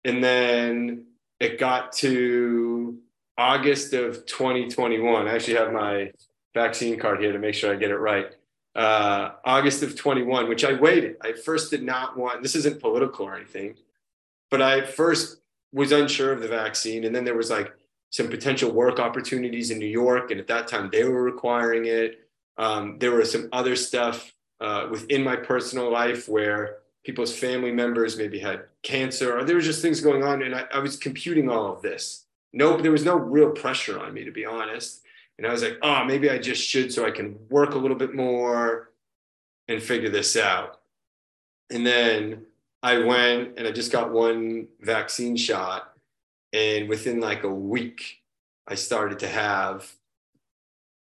And 0.04 0.22
then 0.22 1.06
it 1.40 1.58
got 1.58 1.92
to 1.94 2.98
August 3.38 3.94
of 3.94 4.26
2021. 4.26 5.26
I 5.26 5.34
actually 5.34 5.56
have 5.56 5.72
my 5.72 6.12
vaccine 6.54 6.98
card 6.98 7.20
here 7.20 7.32
to 7.32 7.38
make 7.38 7.54
sure 7.54 7.72
I 7.72 7.76
get 7.76 7.90
it 7.90 7.98
right. 7.98 8.34
Uh, 8.74 9.32
August 9.44 9.82
of 9.82 9.96
21, 9.96 10.48
which 10.48 10.64
I 10.64 10.72
waited. 10.72 11.16
I 11.20 11.32
first 11.32 11.70
did 11.70 11.82
not 11.82 12.16
want, 12.16 12.42
this 12.42 12.54
isn't 12.56 12.80
political 12.80 13.26
or 13.26 13.36
anything, 13.36 13.76
but 14.50 14.62
I 14.62 14.82
first 14.82 15.38
was 15.72 15.92
unsure 15.92 16.32
of 16.32 16.40
the 16.40 16.48
vaccine. 16.48 17.04
And 17.04 17.14
then 17.14 17.24
there 17.24 17.36
was 17.36 17.50
like, 17.50 17.72
some 18.12 18.28
potential 18.28 18.70
work 18.70 19.00
opportunities 19.00 19.70
in 19.70 19.78
New 19.78 19.86
York. 19.86 20.30
And 20.30 20.38
at 20.38 20.46
that 20.46 20.68
time, 20.68 20.90
they 20.92 21.02
were 21.02 21.22
requiring 21.22 21.86
it. 21.86 22.28
Um, 22.58 22.98
there 22.98 23.12
was 23.12 23.32
some 23.32 23.48
other 23.52 23.74
stuff 23.74 24.32
uh, 24.60 24.86
within 24.90 25.24
my 25.24 25.34
personal 25.34 25.90
life 25.90 26.28
where 26.28 26.78
people's 27.04 27.36
family 27.36 27.72
members 27.72 28.16
maybe 28.16 28.38
had 28.38 28.64
cancer, 28.82 29.36
or 29.36 29.44
there 29.44 29.56
was 29.56 29.64
just 29.64 29.82
things 29.82 30.00
going 30.00 30.22
on. 30.22 30.42
And 30.42 30.54
I, 30.54 30.66
I 30.74 30.78
was 30.78 30.96
computing 30.96 31.48
all 31.48 31.72
of 31.72 31.82
this. 31.82 32.26
Nope, 32.52 32.82
there 32.82 32.92
was 32.92 33.04
no 33.04 33.16
real 33.16 33.50
pressure 33.50 33.98
on 33.98 34.12
me, 34.12 34.24
to 34.24 34.30
be 34.30 34.44
honest. 34.44 35.01
And 35.42 35.50
I 35.50 35.52
was 35.52 35.64
like, 35.64 35.78
oh, 35.82 36.04
maybe 36.04 36.30
I 36.30 36.38
just 36.38 36.62
should 36.62 36.92
so 36.92 37.04
I 37.04 37.10
can 37.10 37.36
work 37.50 37.74
a 37.74 37.78
little 37.78 37.96
bit 37.96 38.14
more 38.14 38.90
and 39.66 39.82
figure 39.82 40.08
this 40.08 40.36
out. 40.36 40.82
And 41.68 41.84
then 41.84 42.46
I 42.80 42.98
went 42.98 43.58
and 43.58 43.66
I 43.66 43.72
just 43.72 43.90
got 43.90 44.12
one 44.12 44.68
vaccine 44.80 45.36
shot 45.36 45.94
and 46.52 46.88
within 46.88 47.18
like 47.18 47.42
a 47.42 47.50
week, 47.50 48.20
I 48.68 48.76
started 48.76 49.18
to 49.18 49.26
have 49.26 49.90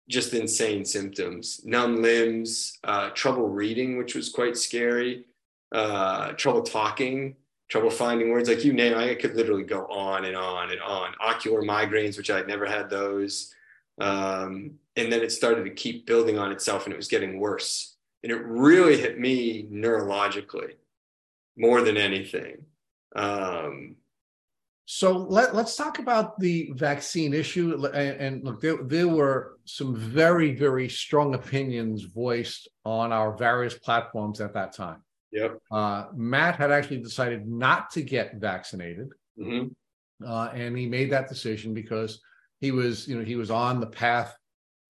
just 0.06 0.34
insane 0.34 0.84
symptoms 0.84 1.62
numb 1.64 2.02
limbs, 2.02 2.78
uh, 2.84 3.08
trouble 3.14 3.48
reading, 3.48 3.96
which 3.96 4.14
was 4.14 4.28
quite 4.28 4.58
scary, 4.58 5.24
uh, 5.72 6.32
trouble 6.32 6.62
talking, 6.62 7.36
trouble 7.70 7.88
finding 7.88 8.30
words. 8.30 8.50
Like 8.50 8.66
you 8.66 8.74
name 8.74 8.98
I 8.98 9.14
could 9.14 9.34
literally 9.34 9.64
go 9.64 9.86
on 9.86 10.26
and 10.26 10.36
on 10.36 10.72
and 10.72 10.82
on. 10.82 11.14
Ocular 11.20 11.62
migraines, 11.62 12.18
which 12.18 12.28
I'd 12.28 12.46
never 12.46 12.66
had 12.66 12.90
those. 12.90 13.54
Um, 13.98 14.72
and 14.96 15.12
then 15.12 15.22
it 15.22 15.32
started 15.32 15.64
to 15.64 15.70
keep 15.70 16.06
building 16.06 16.38
on 16.38 16.52
itself 16.52 16.84
and 16.84 16.92
it 16.92 16.96
was 16.96 17.08
getting 17.08 17.38
worse. 17.38 17.96
And 18.22 18.32
it 18.32 18.42
really 18.44 18.98
hit 18.98 19.18
me 19.18 19.68
neurologically 19.70 20.72
more 21.56 21.82
than 21.82 21.96
anything. 21.96 22.64
Um, 23.14 23.96
so 24.84 25.12
let, 25.12 25.54
let's 25.54 25.76
talk 25.76 25.98
about 25.98 26.38
the 26.38 26.70
vaccine 26.74 27.34
issue. 27.34 27.86
And, 27.86 28.20
and 28.20 28.44
look, 28.44 28.60
there, 28.60 28.82
there 28.82 29.08
were 29.08 29.58
some 29.64 29.96
very, 29.96 30.54
very 30.54 30.88
strong 30.88 31.34
opinions 31.34 32.02
voiced 32.02 32.68
on 32.84 33.12
our 33.12 33.36
various 33.36 33.74
platforms 33.74 34.40
at 34.40 34.54
that 34.54 34.72
time. 34.72 35.02
Yep. 35.32 35.58
Uh, 35.70 36.04
Matt 36.14 36.56
had 36.56 36.70
actually 36.70 36.98
decided 36.98 37.48
not 37.48 37.90
to 37.90 38.02
get 38.02 38.36
vaccinated. 38.36 39.10
Mm-hmm. 39.38 39.68
Uh, 40.24 40.48
and 40.54 40.78
he 40.78 40.86
made 40.86 41.10
that 41.10 41.28
decision 41.28 41.74
because 41.74 42.20
he 42.60 42.70
was, 42.70 43.06
you 43.08 43.16
know, 43.16 43.24
he 43.24 43.36
was 43.36 43.50
on 43.50 43.80
the 43.80 43.86
path 43.86 44.34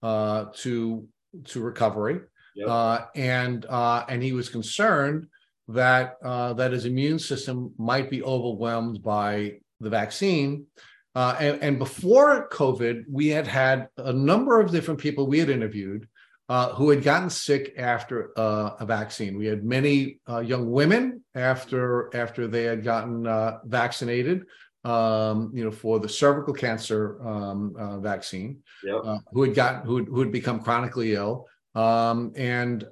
uh, 0.03 0.47
to 0.57 1.07
to 1.45 1.61
recovery, 1.61 2.21
yep. 2.55 2.69
Uh, 2.69 3.01
and 3.15 3.67
uh, 3.67 4.05
and 4.09 4.23
he 4.23 4.33
was 4.33 4.49
concerned 4.49 5.27
that 5.69 6.17
uh, 6.25 6.53
that 6.55 6.73
his 6.73 6.85
immune 6.85 7.19
system 7.19 7.73
might 7.79 8.11
be 8.11 8.23
overwhelmed 8.23 9.03
by 9.03 9.59
the 9.81 9.91
vaccine. 9.91 10.67
Uh, 11.15 11.35
and, 11.41 11.63
and, 11.63 11.79
before 11.79 12.47
COVID, 12.51 13.05
we 13.11 13.29
had 13.29 13.47
had 13.47 13.89
a 13.97 14.13
number 14.13 14.61
of 14.61 14.71
different 14.71 15.01
people 15.01 15.27
we 15.27 15.39
had 15.39 15.49
interviewed 15.49 16.07
uh, 16.49 16.71
who 16.75 16.91
had 16.91 17.03
gotten 17.03 17.31
sick 17.31 17.75
after 17.77 18.39
uh, 18.39 18.77
a 18.79 18.87
vaccine. 18.87 19.39
We 19.39 19.47
had 19.47 19.65
many 19.65 20.21
uh, 20.29 20.41
young 20.41 20.71
women 20.71 21.25
after 21.35 22.15
after 22.15 22.47
they 22.47 22.65
had 22.65 22.85
gotten 22.85 23.27
uh, 23.27 23.59
vaccinated, 23.65 24.45
um, 24.87 25.51
you 25.55 25.65
know, 25.65 25.71
for 25.71 25.99
the 25.99 26.09
cervical 26.09 26.55
cancer 26.55 27.21
um, 27.27 27.75
uh, 27.79 27.99
vaccine, 27.99 28.63
yep. 28.85 29.03
who 29.33 29.43
had 29.43 29.55
gotten 29.55 29.87
who, 29.87 30.05
who 30.05 30.21
had 30.21 30.33
become 30.33 30.61
chronically 30.61 31.15
ill. 31.15 31.47
Um, 31.75 32.33
and 32.37 32.83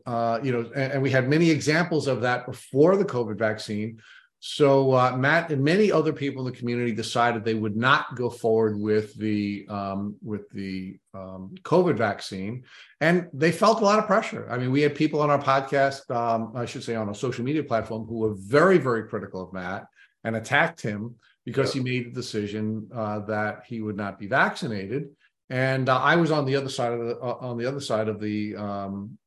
you 0.42 0.52
know, 0.52 0.70
and, 0.74 0.92
and 0.94 1.02
we 1.02 1.10
had 1.10 1.28
many 1.28 1.50
examples 1.50 2.06
of 2.06 2.20
that 2.22 2.46
before 2.46 2.96
the 2.96 3.04
COVID 3.04 3.38
vaccine 3.38 3.98
so 4.46 4.92
uh, 4.92 5.16
Matt 5.16 5.50
and 5.50 5.64
many 5.64 5.90
other 5.90 6.12
people 6.12 6.46
in 6.46 6.52
the 6.52 6.58
community 6.58 6.92
decided 6.92 7.46
they 7.46 7.54
would 7.54 7.78
not 7.78 8.14
go 8.14 8.28
forward 8.28 8.78
with 8.78 9.14
the 9.14 9.66
um, 9.70 10.16
with 10.22 10.50
the 10.50 10.98
um, 11.14 11.54
COVID 11.62 11.96
vaccine, 11.96 12.64
and 13.00 13.26
they 13.32 13.50
felt 13.50 13.80
a 13.80 13.84
lot 13.84 13.98
of 13.98 14.06
pressure. 14.06 14.46
I 14.50 14.58
mean, 14.58 14.70
we 14.70 14.82
had 14.82 14.94
people 14.94 15.22
on 15.22 15.30
our 15.30 15.42
podcast, 15.42 16.14
um, 16.14 16.52
I 16.54 16.66
should 16.66 16.84
say, 16.84 16.94
on 16.94 17.08
a 17.08 17.14
social 17.14 17.42
media 17.42 17.64
platform, 17.64 18.04
who 18.06 18.18
were 18.18 18.34
very, 18.34 18.76
very 18.76 19.08
critical 19.08 19.42
of 19.42 19.54
Matt 19.54 19.86
and 20.24 20.36
attacked 20.36 20.82
him 20.82 21.14
because 21.44 21.72
he 21.72 21.80
made 21.80 22.06
the 22.06 22.10
decision 22.10 22.88
uh, 22.94 23.20
that 23.20 23.64
he 23.66 23.80
would 23.80 23.96
not 23.96 24.18
be 24.18 24.26
vaccinated. 24.26 25.10
And 25.50 25.88
uh, 25.88 25.98
I 25.98 26.16
was 26.16 26.30
on 26.30 26.46
the 26.46 26.56
other 26.56 26.70
side 26.70 26.92
of 26.92 27.00
the 27.00 27.18
uh, 27.18 27.36
on 27.40 27.58
the 27.58 27.66
other 27.66 27.80
side 27.80 28.08
of 28.08 28.20
the 28.20 28.56
um, 28.56 29.18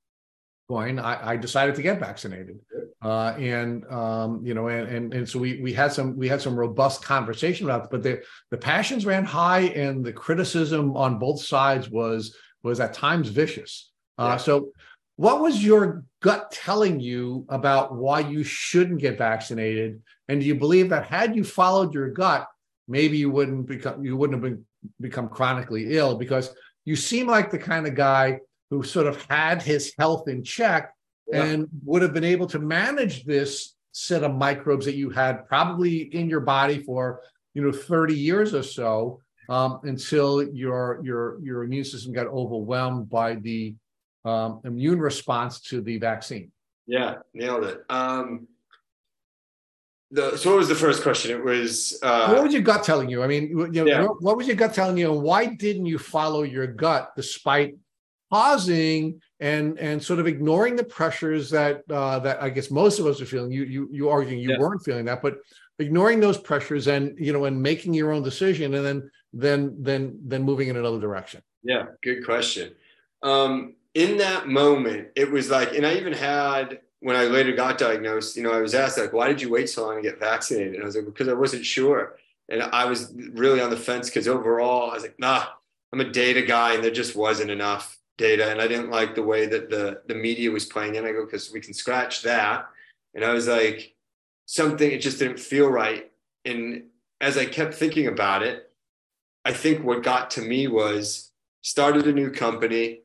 coin. 0.67 0.99
I, 0.99 1.31
I 1.31 1.37
decided 1.37 1.75
to 1.75 1.81
get 1.81 1.99
vaccinated 1.99 2.59
uh, 3.01 3.35
and 3.37 3.85
um, 3.91 4.41
you 4.43 4.53
know, 4.53 4.67
and, 4.69 4.87
and 4.89 5.13
and 5.13 5.29
so 5.29 5.37
we 5.37 5.61
we 5.61 5.71
had 5.71 5.93
some 5.93 6.17
we 6.17 6.27
had 6.27 6.41
some 6.41 6.55
robust 6.55 7.03
conversation 7.03 7.65
about 7.67 7.85
it, 7.85 7.89
but 7.91 8.01
the 8.01 8.23
the 8.49 8.57
passions 8.57 9.05
ran 9.05 9.23
high, 9.23 9.61
and 9.61 10.03
the 10.03 10.13
criticism 10.13 10.95
on 10.97 11.19
both 11.19 11.41
sides 11.41 11.89
was 11.89 12.35
was 12.63 12.79
at 12.79 12.93
times 12.93 13.29
vicious. 13.29 13.91
Uh, 14.17 14.29
yeah. 14.31 14.37
So, 14.37 14.71
what 15.17 15.41
was 15.41 15.63
your 15.63 16.05
gut 16.21 16.51
telling 16.51 16.99
you 16.99 17.45
about 17.49 17.93
why 17.93 18.19
you 18.21 18.43
shouldn't 18.43 19.01
get 19.01 19.17
vaccinated? 19.17 20.01
And 20.27 20.39
do 20.39 20.47
you 20.47 20.55
believe 20.55 20.89
that 20.89 21.07
had 21.07 21.35
you 21.35 21.43
followed 21.43 21.93
your 21.93 22.09
gut, 22.11 22.47
maybe 22.87 23.17
you 23.17 23.29
wouldn't 23.29 23.65
become 23.67 24.05
you 24.05 24.15
wouldn't 24.15 24.43
have 24.43 24.53
been, 24.53 24.65
become 25.01 25.27
chronically 25.27 25.97
ill 25.97 26.15
because 26.15 26.53
you 26.85 26.95
seem 26.95 27.27
like 27.27 27.51
the 27.51 27.57
kind 27.57 27.87
of 27.87 27.95
guy 27.95 28.39
who 28.69 28.83
sort 28.83 29.07
of 29.07 29.21
had 29.29 29.61
his 29.61 29.93
health 29.97 30.27
in 30.27 30.43
check 30.43 30.93
yeah. 31.27 31.43
and 31.43 31.67
would 31.83 32.01
have 32.01 32.13
been 32.13 32.23
able 32.23 32.47
to 32.47 32.59
manage 32.59 33.25
this 33.25 33.75
set 33.91 34.23
of 34.23 34.35
microbes 34.35 34.85
that 34.85 34.95
you 34.95 35.09
had 35.09 35.47
probably 35.47 36.01
in 36.13 36.29
your 36.29 36.41
body 36.41 36.83
for 36.83 37.21
you 37.55 37.63
know 37.63 37.71
30 37.71 38.13
years 38.13 38.53
or 38.53 38.61
so 38.61 39.19
um, 39.49 39.79
until 39.83 40.43
your 40.53 41.01
your 41.03 41.39
your 41.41 41.63
immune 41.63 41.83
system 41.83 42.13
got 42.13 42.27
overwhelmed 42.27 43.09
by 43.09 43.33
the 43.35 43.73
um, 44.27 44.61
immune 44.63 44.99
response 44.99 45.61
to 45.61 45.81
the 45.81 45.97
vaccine. 45.97 46.51
Yeah, 46.85 47.15
nailed 47.33 47.65
it. 47.65 47.83
Um, 47.89 48.47
the, 50.11 50.37
so 50.37 50.51
what 50.51 50.59
was 50.59 50.69
the 50.69 50.75
first 50.75 51.03
question? 51.03 51.31
It 51.31 51.43
was 51.43 51.99
uh, 52.01 52.31
what 52.33 52.43
was 52.43 52.53
your 52.53 52.61
gut 52.61 52.83
telling 52.83 53.09
you? 53.09 53.23
I 53.23 53.27
mean, 53.27 53.49
you 53.49 53.83
know, 53.83 53.85
yeah. 53.85 54.03
what 54.03 54.37
was 54.37 54.47
your 54.47 54.55
gut 54.55 54.73
telling 54.73 54.97
you, 54.97 55.11
and 55.11 55.21
why 55.21 55.45
didn't 55.45 55.85
you 55.85 55.97
follow 55.97 56.43
your 56.43 56.67
gut 56.67 57.11
despite 57.15 57.75
pausing 58.29 59.21
and 59.39 59.77
and 59.79 60.01
sort 60.01 60.19
of 60.19 60.27
ignoring 60.27 60.75
the 60.75 60.83
pressures 60.83 61.49
that 61.49 61.83
uh, 61.89 62.19
that 62.19 62.41
I 62.41 62.49
guess 62.49 62.71
most 62.71 62.99
of 62.99 63.05
us 63.05 63.21
are 63.21 63.25
feeling. 63.25 63.51
You 63.51 63.63
you 63.63 63.89
you 63.91 64.09
arguing 64.09 64.39
you 64.39 64.51
yeah. 64.51 64.59
weren't 64.59 64.83
feeling 64.83 65.05
that, 65.05 65.21
but 65.21 65.39
ignoring 65.79 66.19
those 66.19 66.37
pressures 66.37 66.87
and 66.87 67.17
you 67.19 67.33
know 67.33 67.45
and 67.45 67.61
making 67.61 67.93
your 67.93 68.11
own 68.11 68.23
decision 68.23 68.73
and 68.73 68.85
then 68.85 69.11
then 69.33 69.75
then 69.79 70.19
then 70.23 70.43
moving 70.43 70.69
in 70.69 70.77
another 70.77 70.99
direction. 70.99 71.41
Yeah, 71.63 71.87
good 72.01 72.25
question. 72.25 72.73
Um, 73.23 73.75
in 73.97 74.17
that 74.17 74.47
moment, 74.47 75.07
it 75.15 75.31
was 75.31 75.49
like, 75.49 75.73
and 75.73 75.83
I 75.83 75.95
even 75.95 76.13
had 76.13 76.81
when 76.99 77.15
I 77.15 77.23
later 77.25 77.53
got 77.53 77.79
diagnosed. 77.79 78.37
You 78.37 78.43
know, 78.43 78.51
I 78.51 78.61
was 78.61 78.75
asked 78.75 78.97
like, 78.97 79.11
"Why 79.11 79.27
did 79.27 79.41
you 79.41 79.49
wait 79.49 79.69
so 79.69 79.85
long 79.85 79.95
to 79.95 80.01
get 80.03 80.19
vaccinated?" 80.19 80.75
And 80.75 80.83
I 80.83 80.85
was 80.85 80.95
like, 80.95 81.05
"Because 81.05 81.27
I 81.27 81.33
wasn't 81.33 81.65
sure." 81.65 82.17
And 82.47 82.61
I 82.61 82.85
was 82.85 83.11
really 83.33 83.59
on 83.59 83.71
the 83.71 83.77
fence 83.77 84.07
because 84.07 84.27
overall, 84.27 84.91
I 84.91 84.93
was 84.93 85.03
like, 85.03 85.19
"Nah, 85.19 85.45
I'm 85.91 85.99
a 86.01 86.11
data 86.11 86.43
guy, 86.43 86.75
and 86.75 86.83
there 86.83 86.91
just 86.91 87.15
wasn't 87.15 87.51
enough." 87.51 87.95
data 88.17 88.49
and 88.49 88.59
I 88.59 88.67
didn't 88.67 88.89
like 88.89 89.13
the 89.13 89.21
way 89.21 89.45
that 89.45 89.69
the 89.69 90.01
the 90.07 90.15
media 90.15 90.49
was 90.49 90.65
playing 90.65 90.95
in. 90.95 91.05
I 91.05 91.11
go 91.11 91.25
because 91.25 91.51
we 91.53 91.61
can 91.61 91.73
scratch 91.73 92.23
that 92.23 92.67
And 93.13 93.23
I 93.23 93.33
was 93.33 93.47
like, 93.47 93.95
something, 94.47 94.91
it 94.91 95.01
just 95.01 95.19
didn't 95.19 95.39
feel 95.39 95.69
right. 95.69 96.11
And 96.45 96.85
as 97.21 97.37
I 97.37 97.45
kept 97.45 97.73
thinking 97.75 98.07
about 98.07 98.43
it, 98.43 98.71
I 99.45 99.53
think 99.53 99.83
what 99.83 100.03
got 100.03 100.31
to 100.31 100.41
me 100.41 100.67
was 100.67 101.31
started 101.61 102.07
a 102.07 102.13
new 102.13 102.31
company, 102.31 103.01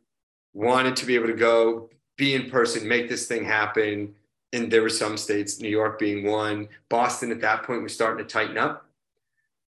wanted 0.55 0.97
to 0.97 1.07
be 1.07 1.15
able 1.15 1.29
to 1.29 1.35
go 1.35 1.91
be 2.17 2.35
in 2.35 2.51
person, 2.51 2.87
make 2.87 3.09
this 3.09 3.27
thing 3.27 3.45
happen. 3.45 4.15
And 4.53 4.71
there 4.71 4.83
were 4.83 4.91
some 4.91 5.17
states, 5.17 5.61
New 5.61 5.69
York 5.69 5.99
being 5.99 6.27
one. 6.27 6.69
Boston 6.89 7.31
at 7.31 7.41
that 7.41 7.63
point 7.63 7.83
was 7.83 7.95
starting 7.95 8.25
to 8.25 8.31
tighten 8.31 8.59
up. 8.59 8.87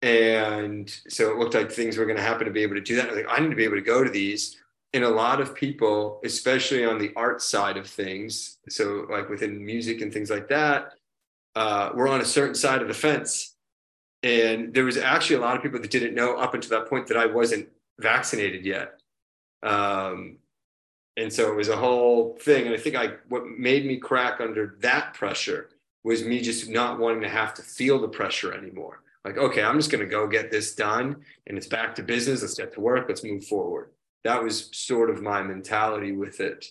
And 0.02 0.94
so 1.08 1.30
it 1.30 1.38
looked 1.38 1.54
like 1.54 1.70
things 1.70 1.96
were 1.96 2.04
going 2.04 2.18
to 2.18 2.22
happen 2.22 2.44
to 2.44 2.52
be 2.52 2.62
able 2.62 2.74
to 2.74 2.80
do 2.80 2.96
that. 2.96 3.08
I 3.08 3.14
like, 3.14 3.26
I 3.28 3.40
need 3.40 3.50
to 3.50 3.56
be 3.56 3.64
able 3.64 3.76
to 3.76 3.82
go 3.82 4.04
to 4.04 4.10
these. 4.10 4.56
And 4.92 5.02
a 5.02 5.08
lot 5.08 5.40
of 5.40 5.54
people, 5.54 6.20
especially 6.24 6.84
on 6.84 6.98
the 6.98 7.12
art 7.16 7.40
side 7.40 7.76
of 7.76 7.86
things, 7.86 8.58
so 8.68 9.06
like 9.10 9.28
within 9.28 9.64
music 9.64 10.02
and 10.02 10.12
things 10.12 10.30
like 10.30 10.48
that, 10.48 10.92
uh, 11.54 11.90
were 11.94 12.08
on 12.08 12.20
a 12.20 12.24
certain 12.24 12.54
side 12.54 12.82
of 12.82 12.88
the 12.88 12.94
fence. 12.94 13.54
And 14.22 14.74
there 14.74 14.84
was 14.84 14.96
actually 14.96 15.36
a 15.36 15.40
lot 15.40 15.56
of 15.56 15.62
people 15.62 15.80
that 15.80 15.90
didn't 15.90 16.14
know 16.14 16.36
up 16.36 16.54
until 16.54 16.78
that 16.78 16.88
point 16.88 17.06
that 17.08 17.16
I 17.16 17.26
wasn't 17.26 17.68
vaccinated 17.98 18.64
yet. 18.64 19.00
Um, 19.62 20.36
and 21.16 21.32
so 21.32 21.50
it 21.50 21.56
was 21.56 21.68
a 21.68 21.76
whole 21.76 22.36
thing. 22.40 22.66
And 22.66 22.74
I 22.74 22.78
think 22.78 22.96
I 22.96 23.14
what 23.28 23.46
made 23.46 23.86
me 23.86 23.96
crack 23.96 24.40
under 24.40 24.76
that 24.80 25.14
pressure 25.14 25.70
was 26.02 26.24
me 26.24 26.40
just 26.40 26.68
not 26.68 26.98
wanting 26.98 27.22
to 27.22 27.28
have 27.28 27.54
to 27.54 27.62
feel 27.62 28.00
the 28.00 28.08
pressure 28.08 28.52
anymore. 28.52 29.02
Like, 29.24 29.38
okay, 29.38 29.62
I'm 29.62 29.78
just 29.78 29.90
going 29.90 30.04
to 30.04 30.10
go 30.10 30.26
get 30.26 30.50
this 30.50 30.74
done, 30.74 31.16
and 31.46 31.56
it's 31.56 31.66
back 31.66 31.94
to 31.94 32.02
business. 32.02 32.42
Let's 32.42 32.54
get 32.54 32.74
to 32.74 32.80
work. 32.80 33.06
Let's 33.08 33.24
move 33.24 33.44
forward. 33.46 33.90
That 34.22 34.42
was 34.42 34.68
sort 34.72 35.08
of 35.08 35.22
my 35.22 35.42
mentality 35.42 36.12
with 36.12 36.40
it. 36.40 36.66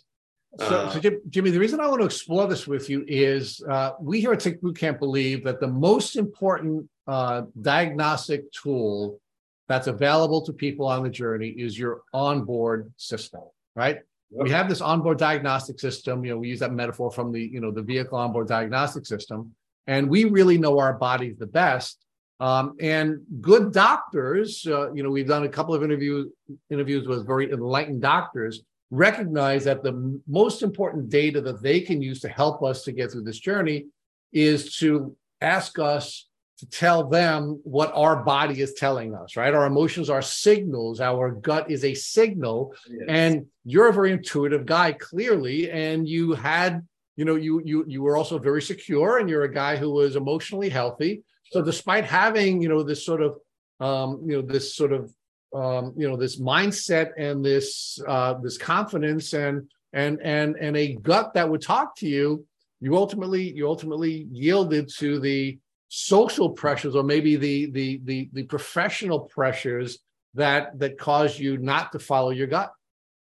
So, 0.60 0.66
uh, 0.66 0.92
so 0.92 1.12
Jimmy, 1.30 1.50
the 1.50 1.60
reason 1.60 1.80
I 1.80 1.88
want 1.88 2.02
to 2.02 2.06
explore 2.06 2.48
this 2.48 2.68
with 2.68 2.88
you 2.88 3.04
is 3.08 3.60
uh, 3.68 3.94
we 4.00 4.22
here 4.22 4.34
at 4.34 4.40
Tick 4.40 4.62
Boot 4.62 4.78
Camp 4.78 5.00
believe 5.00 5.44
that 5.46 5.60
the 5.60 5.68
most 5.68 6.16
important 6.16 6.88
uh, 7.08 7.44
diagnostic 7.60 8.52
tool 8.52 9.20
that's 9.68 9.88
available 9.88 10.44
to 10.44 10.54
people 10.54 10.86
on 10.86 11.02
the 11.02 11.10
journey 11.10 11.50
is 11.50 11.78
your 11.78 12.02
onboard 12.14 12.94
system, 12.98 13.42
right? 13.76 14.00
We 14.36 14.50
have 14.50 14.68
this 14.68 14.82
onboard 14.82 15.20
diagnostic 15.20 15.80
system. 15.80 16.26
You 16.26 16.32
know, 16.32 16.38
we 16.40 16.50
use 16.50 16.60
that 16.60 16.74
metaphor 16.74 17.12
from 17.12 17.32
the 17.32 17.42
you 17.42 17.60
know 17.60 17.72
the 17.72 17.84
vehicle 17.84 18.18
onboard 18.18 18.48
diagnostic 18.48 19.06
system, 19.06 19.54
and 19.88 20.10
we 20.10 20.26
really 20.26 20.58
know 20.58 20.80
our 20.80 20.94
bodies 20.94 21.38
the 21.38 21.48
best. 21.48 22.00
Um, 22.40 22.76
and 22.82 23.20
good 23.40 23.72
doctors, 23.72 24.66
uh, 24.68 24.92
you 24.92 25.04
know, 25.04 25.10
we've 25.10 25.28
done 25.28 25.44
a 25.44 25.50
couple 25.50 25.74
of 25.74 25.84
interviews 25.84 26.32
interviews 26.70 27.08
with 27.08 27.28
very 27.28 27.52
enlightened 27.52 28.02
doctors 28.02 28.64
recognize 28.94 29.64
that 29.64 29.82
the 29.82 30.22
most 30.28 30.62
important 30.62 31.10
data 31.10 31.42
that 31.42 31.64
they 31.64 31.80
can 31.80 32.00
use 32.00 32.20
to 32.22 32.30
help 32.30 32.62
us 32.62 32.84
to 32.84 32.92
get 32.92 33.12
through 33.12 33.24
this 33.24 33.40
journey 33.40 33.88
is 34.32 34.76
to 34.78 35.16
ask 35.42 35.80
us 35.80 36.28
to 36.64 36.70
tell 36.70 37.10
them 37.10 37.60
what 37.64 37.92
our 37.94 38.24
body 38.24 38.62
is 38.62 38.74
telling 38.74 39.14
us, 39.14 39.36
right? 39.36 39.54
Our 39.54 39.66
emotions 39.66 40.10
are 40.10 40.22
signals. 40.22 41.02
Our 41.02 41.32
gut 41.32 41.70
is 41.70 41.84
a 41.84 41.94
signal. 41.94 42.74
Yes. 42.90 43.06
And 43.08 43.46
you're 43.66 43.90
a 43.90 43.94
very 43.94 44.14
intuitive 44.14 44.66
guy, 44.66 44.94
clearly. 44.94 45.70
And 45.70 46.08
you 46.08 46.34
had, 46.34 46.88
you 47.18 47.26
know, 47.26 47.36
you 47.36 47.62
you 47.66 47.84
you 47.88 48.02
were 48.02 48.16
also 48.16 48.40
very 48.40 48.62
secure 48.62 49.18
and 49.18 49.30
you're 49.30 49.44
a 49.44 49.54
guy 49.54 49.76
who 49.76 49.92
was 49.92 50.16
emotionally 50.16 50.70
healthy. 50.70 51.24
So 51.52 51.62
despite 51.62 52.06
having, 52.06 52.62
you 52.62 52.70
know, 52.70 52.82
this 52.82 53.06
sort 53.06 53.22
of 53.22 53.40
um, 53.80 54.22
you 54.26 54.36
know, 54.38 54.42
this 54.42 54.76
sort 54.76 54.94
of 54.94 55.14
um, 55.54 55.94
you 55.98 56.10
know 56.10 56.16
this 56.16 56.40
mindset 56.40 57.12
and 57.18 57.44
this 57.44 58.00
uh, 58.08 58.36
this 58.36 58.58
confidence 58.58 59.34
and 59.34 59.70
and 59.92 60.20
and 60.22 60.56
and 60.56 60.78
a 60.78 60.96
gut 60.96 61.34
that 61.34 61.50
would 61.50 61.62
talk 61.62 61.96
to 61.98 62.08
you 62.08 62.46
you 62.84 62.98
ultimately 62.98 63.54
you 63.54 63.66
ultimately 63.66 64.28
yielded 64.30 64.90
to 64.90 65.18
the 65.20 65.58
social 65.96 66.50
pressures 66.50 66.96
or 66.96 67.04
maybe 67.04 67.36
the 67.36 67.70
the 67.70 68.02
the, 68.04 68.30
the 68.34 68.44
professional 68.44 69.20
pressures 69.20 70.00
that 70.34 70.80
that 70.80 70.98
caused 70.98 71.38
you 71.38 71.56
not 71.60 71.92
to 71.92 72.00
follow 72.00 72.32
your 72.32 72.48
gut 72.48 72.74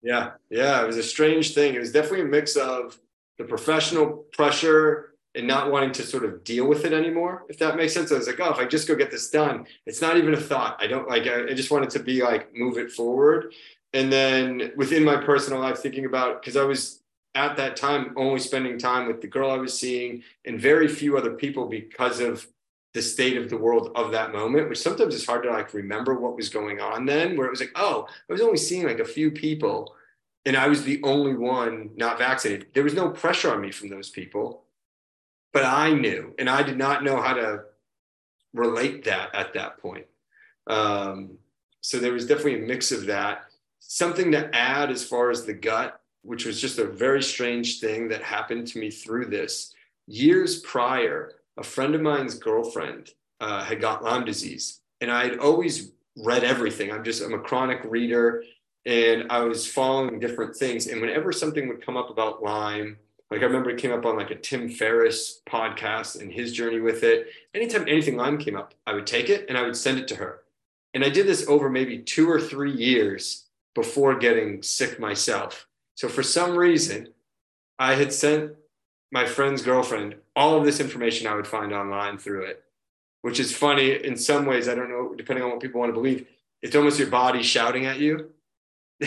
yeah 0.02 0.33
yeah 0.50 0.83
it 0.83 0.87
was 0.87 0.98
a 0.98 1.02
strange 1.02 1.54
thing 1.54 1.74
it 1.74 1.78
was 1.78 1.92
definitely 1.92 2.20
a 2.20 2.24
mix 2.24 2.57
of 2.57 2.98
the 3.38 3.44
professional 3.44 4.26
pressure 4.33 5.14
and 5.35 5.46
not 5.46 5.70
wanting 5.70 5.92
to 5.92 6.02
sort 6.02 6.24
of 6.24 6.42
deal 6.42 6.66
with 6.66 6.85
it 6.85 6.92
anymore, 6.92 7.44
if 7.48 7.59
that 7.59 7.76
makes 7.76 7.94
sense. 7.94 8.11
I 8.11 8.16
was 8.16 8.26
like, 8.26 8.40
oh, 8.40 8.50
if 8.50 8.59
I 8.59 8.64
just 8.64 8.88
go 8.88 8.96
get 8.96 9.11
this 9.11 9.31
done, 9.31 9.66
it's 9.87 10.00
not 10.00 10.16
even 10.16 10.35
a 10.35 10.40
thought. 10.40 10.76
I 10.81 10.88
don't 10.88 11.07
like, 11.09 11.28
I, 11.28 11.44
I 11.44 11.54
just 11.54 11.70
wanted 11.70 11.90
to 11.90 12.00
be 12.00 12.22
like, 12.22 12.48
move 12.54 12.76
it 12.76 12.90
forward. 12.90 13.52
And 13.92 14.12
then 14.12 14.72
within 14.76 15.04
my 15.04 15.16
personal 15.16 15.61
life, 15.61 15.78
thinking 15.78 16.07
about, 16.07 16.40
because 16.40 16.57
I 16.57 16.64
was 16.64 17.02
at 17.35 17.57
that 17.57 17.76
time 17.76 18.14
only 18.16 18.40
spending 18.40 18.78
time 18.78 19.07
with 19.07 19.20
the 19.20 19.28
girl 19.28 19.50
I 19.50 19.59
was 19.59 19.78
seeing 19.78 20.24
and 20.44 20.61
very 20.61 20.88
few 20.88 21.16
other 21.16 21.35
people 21.35 21.66
because 21.68 22.18
of 22.18 22.46
the 22.94 23.03
state 23.03 23.37
of 23.37 23.51
the 23.51 23.57
world 23.57 23.92
of 23.94 24.12
that 24.12 24.33
moment, 24.33 24.68
which 24.68 24.79
sometimes 24.79 25.14
it's 25.14 25.27
hard 25.27 25.42
to 25.42 25.51
like 25.51 25.74
remember 25.74 26.18
what 26.18 26.37
was 26.37 26.48
going 26.48 26.81
on 26.81 27.07
then, 27.07 27.37
where 27.37 27.46
it 27.46 27.51
was 27.51 27.61
like, 27.61 27.72
oh, 27.74 28.09
I 28.29 28.33
was 28.33 28.40
only 28.40 28.57
seeing 28.57 28.87
like 28.87 28.98
a 28.98 29.05
few 29.05 29.31
people 29.31 29.94
and 30.46 30.57
I 30.57 30.68
was 30.68 30.85
the 30.85 31.03
only 31.03 31.35
one 31.35 31.90
not 31.96 32.18
vaccinated. 32.18 32.68
There 32.72 32.85
was 32.85 32.94
no 32.94 33.11
pressure 33.11 33.53
on 33.53 33.61
me 33.61 33.70
from 33.70 33.90
those 33.90 34.09
people 34.09 34.64
but 35.53 35.64
I 35.64 35.92
knew, 35.92 36.35
and 36.38 36.48
I 36.48 36.62
did 36.62 36.79
not 36.79 37.03
know 37.03 37.20
how 37.20 37.35
to 37.35 37.64
relate 38.53 39.05
that 39.05 39.35
at 39.35 39.55
that 39.55 39.79
point. 39.79 40.07
Um, 40.66 41.38
so 41.81 41.98
there 41.98 42.12
was 42.12 42.27
definitely 42.27 42.62
a 42.62 42.66
mix 42.66 42.92
of 42.92 43.07
that. 43.07 43.44
Something 43.79 44.31
to 44.33 44.55
add 44.55 44.90
as 44.90 45.05
far 45.05 45.31
as 45.31 45.44
the 45.44 45.55
gut, 45.55 46.01
which 46.22 46.44
was 46.44 46.61
just 46.61 46.79
a 46.79 46.85
very 46.85 47.22
strange 47.22 47.81
thing 47.81 48.09
that 48.09 48.22
happened 48.22 48.66
to 48.68 48.79
me 48.79 48.90
through 48.90 49.27
this. 49.27 49.72
Years 50.07 50.61
prior, 50.61 51.37
a 51.59 51.62
friend 51.62 51.94
of 51.94 52.01
mine's 52.01 52.37
girlfriend 52.37 53.11
uh, 53.40 53.64
had 53.64 53.81
got 53.81 54.03
Lyme 54.03 54.25
disease, 54.25 54.81
and 55.01 55.11
I 55.11 55.25
had 55.25 55.38
always 55.38 55.92
read 56.16 56.44
everything. 56.44 56.90
I'm 56.90 57.05
just 57.05 57.23
I'm 57.23 57.35
a 57.35 57.38
chronic 57.38 57.81
reader, 57.85 58.44
and 58.87 59.31
I 59.31 59.40
was 59.40 59.66
following 59.66 60.18
different 60.18 60.57
things. 60.57 60.87
And 60.87 61.01
whenever 61.01 61.33
something 61.33 61.68
would 61.68 61.85
come 61.85 61.97
up 61.97 62.11
about 62.11 62.42
Lyme 62.42 62.97
like 63.31 63.42
I 63.42 63.44
remember 63.44 63.71
it 63.71 63.79
came 63.79 63.92
up 63.92 64.07
on 64.07 64.16
like 64.16 64.31
a 64.31 64.37
Tim 64.37 64.71
Ferriss 64.71 65.42
podcast 65.49 66.21
and 66.21 66.33
his 66.33 66.53
journey 66.53 66.81
with 66.81 67.03
it. 67.03 67.29
Anytime 67.55 67.83
anything 67.83 68.16
Lyme 68.16 68.38
came 68.38 68.57
up, 68.57 68.75
I 68.87 68.94
would 68.94 69.07
take 69.07 69.29
it 69.29 69.47
and 69.49 69.59
I 69.59 69.62
would 69.62 69.77
send 69.77 69.99
it 69.99 70.09
to 70.09 70.16
her. 70.16 70.40
And 70.94 71.05
I 71.05 71.11
did 71.11 71.27
this 71.27 71.47
over 71.47 71.68
maybe 71.68 71.99
two 71.99 72.31
or 72.31 72.40
three 72.40 72.73
years 72.73 73.47
before 73.75 74.18
getting 74.18 74.62
sick 74.62 74.99
myself. 74.99 75.66
So 75.94 76.09
for 76.09 76.23
some 76.23 76.57
reason, 76.57 77.09
I 77.79 77.94
had 77.94 78.12
sent 78.12 78.53
my 79.12 79.27
friend's 79.27 79.62
girlfriend 79.62 80.16
all 80.38 80.57
of 80.57 80.64
this 80.64 80.79
information 80.79 81.27
I 81.27 81.35
would 81.35 81.48
find 81.48 81.72
online 81.72 82.16
through 82.16 82.44
it, 82.44 82.62
which 83.22 83.40
is 83.40 83.53
funny 83.53 84.05
in 84.05 84.16
some 84.16 84.46
ways. 84.46 84.68
I 84.68 84.77
don't 84.77 84.88
know, 84.88 85.12
depending 85.16 85.44
on 85.44 85.51
what 85.51 85.61
people 85.61 85.81
want 85.81 85.90
to 85.90 86.01
believe, 86.01 86.27
it's 86.62 86.77
almost 86.77 86.98
your 86.98 87.09
body 87.09 87.42
shouting 87.42 87.87
at 87.87 87.98
you. 87.98 88.31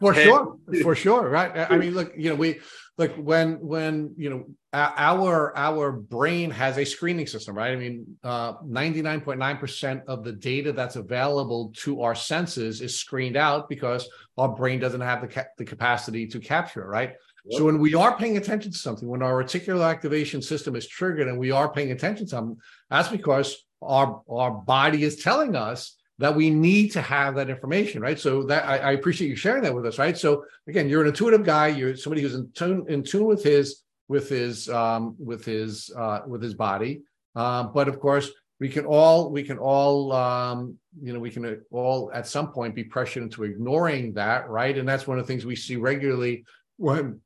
for 0.00 0.14
sure, 0.14 0.58
for 0.82 0.94
sure, 0.94 1.28
right? 1.28 1.70
I 1.70 1.76
mean, 1.76 1.94
look, 1.98 2.14
you 2.16 2.30
know, 2.30 2.36
we 2.36 2.60
like 2.96 3.14
when 3.16 3.60
when 3.60 4.14
you 4.16 4.30
know 4.30 4.46
our 4.72 5.56
our 5.56 5.92
brain 5.92 6.50
has 6.50 6.78
a 6.78 6.84
screening 6.84 7.26
system 7.26 7.56
right 7.56 7.72
i 7.72 7.76
mean 7.76 8.16
uh 8.24 8.54
99.9% 8.58 10.04
of 10.06 10.24
the 10.24 10.32
data 10.32 10.72
that's 10.72 10.96
available 10.96 11.72
to 11.76 12.02
our 12.02 12.14
senses 12.14 12.80
is 12.80 12.98
screened 12.98 13.36
out 13.36 13.68
because 13.68 14.08
our 14.36 14.48
brain 14.48 14.80
doesn't 14.80 15.00
have 15.00 15.20
the, 15.20 15.28
ca- 15.28 15.52
the 15.58 15.64
capacity 15.64 16.26
to 16.26 16.40
capture 16.40 16.82
it 16.82 16.88
right 16.88 17.14
yep. 17.44 17.58
so 17.58 17.64
when 17.64 17.78
we 17.78 17.94
are 17.94 18.16
paying 18.16 18.36
attention 18.36 18.72
to 18.72 18.78
something 18.78 19.08
when 19.08 19.22
our 19.22 19.42
reticular 19.42 19.88
activation 19.88 20.42
system 20.42 20.76
is 20.76 20.86
triggered 20.86 21.28
and 21.28 21.38
we 21.38 21.50
are 21.50 21.72
paying 21.72 21.92
attention 21.92 22.26
to 22.26 22.30
something 22.30 22.56
that's 22.90 23.08
because 23.08 23.64
our 23.82 24.22
our 24.30 24.50
body 24.50 25.02
is 25.02 25.22
telling 25.22 25.56
us 25.56 25.96
that 26.18 26.34
we 26.34 26.48
need 26.48 26.92
to 26.92 27.02
have 27.02 27.34
that 27.34 27.50
information, 27.50 28.00
right? 28.00 28.18
So 28.18 28.44
that 28.44 28.64
I, 28.64 28.78
I, 28.78 28.92
appreciate 28.92 29.28
you 29.28 29.36
sharing 29.36 29.64
that 29.64 29.74
with 29.74 29.84
us, 29.84 29.98
right? 29.98 30.16
So 30.16 30.44
again, 30.68 30.88
you're 30.88 31.02
an 31.02 31.08
intuitive 31.08 31.44
guy. 31.44 31.68
You're 31.68 31.96
somebody 31.96 32.22
who's 32.22 32.34
in 32.34 32.50
tune 32.52 32.86
in 32.88 33.02
tune 33.02 33.24
with 33.24 33.42
his 33.42 33.82
with 34.08 34.28
his 34.28 34.68
um, 34.68 35.16
with 35.18 35.44
his 35.44 35.90
uh, 35.96 36.20
with 36.26 36.42
his 36.42 36.54
body. 36.54 37.02
Uh, 37.34 37.64
but 37.64 37.88
of 37.88 37.98
course, 37.98 38.30
we 38.60 38.68
can 38.68 38.86
all 38.86 39.30
we 39.30 39.42
can 39.42 39.58
all 39.58 40.12
um, 40.12 40.78
you 41.02 41.12
know 41.12 41.18
we 41.18 41.30
can 41.30 41.60
all 41.72 42.10
at 42.14 42.28
some 42.28 42.52
point 42.52 42.76
be 42.76 42.84
pressured 42.84 43.24
into 43.24 43.42
ignoring 43.42 44.12
that, 44.14 44.48
right? 44.48 44.78
And 44.78 44.88
that's 44.88 45.06
one 45.06 45.18
of 45.18 45.26
the 45.26 45.32
things 45.32 45.44
we 45.44 45.56
see 45.56 45.76
regularly 45.76 46.44
when 46.76 47.20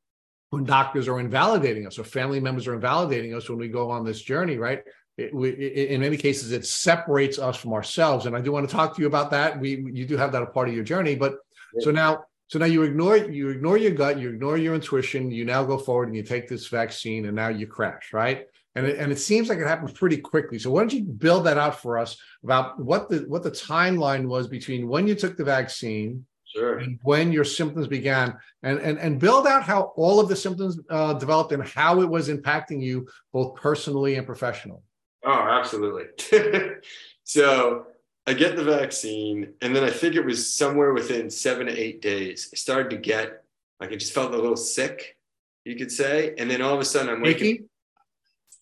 when 0.50 0.64
doctors 0.64 1.08
are 1.08 1.20
invalidating 1.20 1.86
us 1.86 1.98
or 1.98 2.04
family 2.04 2.40
members 2.40 2.66
are 2.66 2.74
invalidating 2.74 3.34
us 3.34 3.48
when 3.48 3.58
we 3.58 3.68
go 3.68 3.90
on 3.90 4.04
this 4.04 4.22
journey, 4.22 4.56
right? 4.56 4.82
it, 5.18 5.34
we, 5.34 5.50
in 5.50 6.00
many 6.00 6.16
cases 6.16 6.52
it 6.52 6.64
separates 6.64 7.38
us 7.38 7.56
from 7.56 7.74
ourselves 7.74 8.24
and 8.24 8.34
i 8.34 8.40
do 8.40 8.52
want 8.52 8.66
to 8.66 8.74
talk 8.74 8.94
to 8.94 9.02
you 9.02 9.08
about 9.08 9.30
that 9.30 9.58
we 9.60 9.84
you 9.92 10.06
do 10.06 10.16
have 10.16 10.32
that 10.32 10.42
a 10.42 10.46
part 10.46 10.68
of 10.68 10.74
your 10.74 10.84
journey 10.84 11.14
but 11.14 11.38
yeah. 11.74 11.84
so 11.84 11.90
now 11.90 12.24
so 12.46 12.58
now 12.58 12.66
you 12.66 12.82
ignore 12.84 13.16
you 13.16 13.50
ignore 13.50 13.76
your 13.76 13.90
gut 13.90 14.18
you 14.18 14.30
ignore 14.30 14.56
your 14.56 14.74
intuition 14.74 15.30
you 15.30 15.44
now 15.44 15.62
go 15.62 15.76
forward 15.76 16.08
and 16.08 16.16
you 16.16 16.22
take 16.22 16.48
this 16.48 16.68
vaccine 16.68 17.26
and 17.26 17.36
now 17.36 17.48
you 17.48 17.66
crash 17.66 18.12
right 18.12 18.46
and 18.76 18.86
it, 18.86 18.98
and 18.98 19.10
it 19.10 19.18
seems 19.18 19.48
like 19.48 19.58
it 19.58 19.66
happened 19.66 19.92
pretty 19.94 20.16
quickly 20.16 20.58
so 20.58 20.70
why 20.70 20.80
don't 20.80 20.92
you 20.92 21.02
build 21.02 21.44
that 21.44 21.58
out 21.58 21.80
for 21.82 21.98
us 21.98 22.16
about 22.44 22.78
what 22.80 23.10
the 23.10 23.24
what 23.28 23.42
the 23.42 23.50
timeline 23.50 24.26
was 24.26 24.46
between 24.46 24.88
when 24.88 25.08
you 25.08 25.16
took 25.16 25.36
the 25.36 25.44
vaccine 25.44 26.24
sure. 26.58 26.78
and 26.78 26.98
when 27.02 27.32
your 27.32 27.44
symptoms 27.44 27.86
began 27.86 28.36
and 28.62 28.78
and 28.80 28.98
and 28.98 29.18
build 29.18 29.46
out 29.46 29.62
how 29.62 29.92
all 29.96 30.20
of 30.20 30.28
the 30.28 30.36
symptoms 30.36 30.78
uh, 30.90 31.14
developed 31.14 31.52
and 31.52 31.66
how 31.66 32.00
it 32.00 32.08
was 32.08 32.28
impacting 32.28 32.82
you 32.82 33.06
both 33.32 33.54
personally 33.56 34.16
and 34.16 34.26
professionally 34.26 34.80
Oh, 35.24 35.32
absolutely. 35.32 36.04
so 37.24 37.86
I 38.26 38.34
get 38.34 38.56
the 38.56 38.64
vaccine, 38.64 39.54
and 39.60 39.74
then 39.74 39.84
I 39.84 39.90
think 39.90 40.14
it 40.14 40.24
was 40.24 40.54
somewhere 40.54 40.92
within 40.92 41.30
seven 41.30 41.66
to 41.66 41.76
eight 41.76 42.00
days. 42.00 42.50
I 42.52 42.56
started 42.56 42.90
to 42.90 42.96
get 42.96 43.42
like 43.80 43.92
I 43.92 43.96
just 43.96 44.12
felt 44.12 44.34
a 44.34 44.36
little 44.36 44.56
sick, 44.56 45.16
you 45.64 45.76
could 45.76 45.90
say, 45.90 46.34
and 46.38 46.50
then 46.50 46.62
all 46.62 46.74
of 46.74 46.80
a 46.80 46.84
sudden 46.84 47.10
I'm 47.10 47.22
waking. 47.22 47.46
achy 47.46 47.64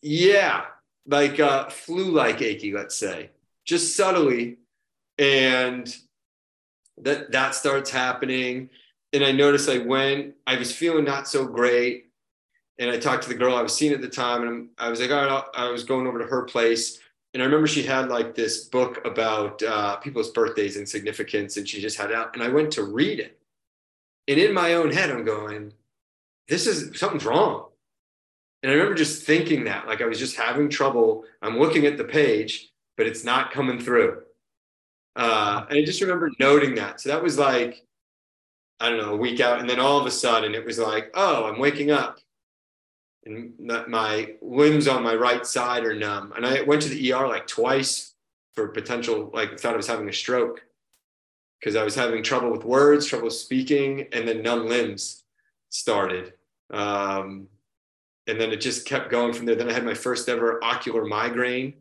Yeah, 0.03 0.65
like 1.07 1.41
uh, 1.41 1.69
flu-like 1.69 2.43
achy, 2.43 2.73
let's 2.73 2.97
say, 2.97 3.31
just 3.65 3.97
subtly, 3.97 4.57
and 5.19 5.95
that 6.99 7.33
that 7.33 7.55
starts 7.55 7.91
happening. 7.91 8.71
And 9.13 9.25
I 9.25 9.33
noticed 9.33 9.69
I 9.69 9.79
went. 9.79 10.35
I 10.47 10.57
was 10.57 10.75
feeling 10.75 11.05
not 11.05 11.29
so 11.29 11.47
great, 11.47 12.07
and 12.79 12.91
I 12.91 12.99
talked 12.99 13.23
to 13.23 13.29
the 13.29 13.35
girl 13.35 13.55
I 13.55 13.63
was 13.63 13.75
seeing 13.75 13.93
at 13.93 14.01
the 14.01 14.09
time, 14.09 14.43
and 14.43 14.69
I'm, 14.79 14.91
was 14.91 15.01
like, 15.01 15.11
all 15.11 15.25
right, 15.25 15.45
I 15.55 15.71
was 15.71 15.85
going 15.85 16.07
over 16.07 16.19
to 16.19 16.27
her 16.27 16.43
place, 16.43 16.99
and 17.33 17.43
I 17.43 17.47
remember 17.47 17.67
she 17.67 17.83
had 17.83 18.09
like 18.09 18.35
this 18.35 18.65
book 18.65 19.05
about 19.07 19.63
uh, 19.63 19.97
people's 19.97 20.31
birthdays 20.31 20.77
and 20.77 20.89
significance, 20.89 21.57
and 21.57 21.69
she 21.69 21.81
just 21.81 21.97
had 21.97 22.11
it 22.11 22.17
out, 22.17 22.35
and 22.35 22.43
I 22.43 22.49
went 22.49 22.73
to 22.73 22.83
read 22.83 23.21
it, 23.21 23.39
and 24.29 24.39
in 24.39 24.53
my 24.53 24.75
own 24.75 24.93
head, 24.93 25.11
I'm 25.11 25.25
going, 25.25 25.73
this 26.49 26.67
is 26.67 26.99
something's 26.99 27.25
wrong. 27.25 27.67
And 28.63 28.73
I 28.73 28.75
remember 28.75 28.97
just 28.97 29.23
thinking 29.23 29.65
that, 29.65 29.87
like 29.87 30.03
I 30.03 30.07
was 30.07 30.19
just 30.19 30.37
having 30.37 30.69
trouble. 30.69 31.25
I'm 31.43 31.59
looking 31.59 31.87
at 31.87 31.97
the 31.97 32.05
page, 32.05 32.71
but 32.97 33.07
it's 33.07 33.25
not 33.25 33.53
coming 33.53 33.79
through. 33.79 34.23
Uh, 35.17 35.65
and 35.71 35.79
I 35.79 35.85
just 35.85 36.03
remember 36.03 36.31
noting 36.39 36.75
that. 36.75 37.01
So 37.01 37.09
that 37.09 37.23
was 37.23 37.39
like, 37.39 37.85
I 38.79 38.91
don't 38.91 38.99
know, 38.99 39.15
a 39.15 39.17
week 39.17 39.41
out. 39.41 39.61
And 39.61 39.69
then 39.69 39.81
all 39.81 39.99
of 39.99 40.07
a 40.07 40.11
sudden 40.11 40.55
it 40.55 40.65
was 40.65 40.79
like, 40.79 41.11
oh, 41.15 41.47
I'm 41.47 41.59
waking 41.59 41.91
up. 41.91 42.19
And 43.25 43.55
my- 43.59 44.35
limbs 44.43 44.87
on 44.87 45.03
my 45.03 45.15
right 45.15 45.45
side 45.45 45.85
are 45.85 45.95
numb. 45.95 46.33
And 46.37 46.47
I 46.47 46.63
went 46.63 46.83
to 46.83 46.89
the 46.91 47.13
ER 47.13 47.27
like 47.27 47.47
twice 47.47 48.15
for 48.55 48.69
potential, 48.69 49.31
like, 49.35 49.59
thought 49.59 49.75
I 49.75 49.77
was 49.77 49.87
having 49.89 50.09
a 50.09 50.13
stroke 50.13 50.63
because 51.59 51.77
I 51.77 51.83
was 51.83 51.95
having 51.95 52.23
trouble 52.23 52.51
with 52.53 52.65
words, 52.65 53.07
trouble 53.07 53.31
speaking, 53.31 54.07
and 54.13 54.29
then 54.29 54.43
numb 54.43 54.69
limbs 54.69 55.25
started. 55.71 56.35
Um, 56.71 57.49
and 58.27 58.41
then 58.41 58.53
it 58.53 58.61
just 58.61 58.87
kept 58.87 59.11
going 59.11 59.33
from 59.33 59.47
there. 59.47 59.57
Then 59.57 59.71
I 59.71 59.73
had 59.73 59.85
my 59.85 59.95
first 59.95 60.29
ever 60.29 60.63
ocular 60.63 61.05
migraine, 61.05 61.75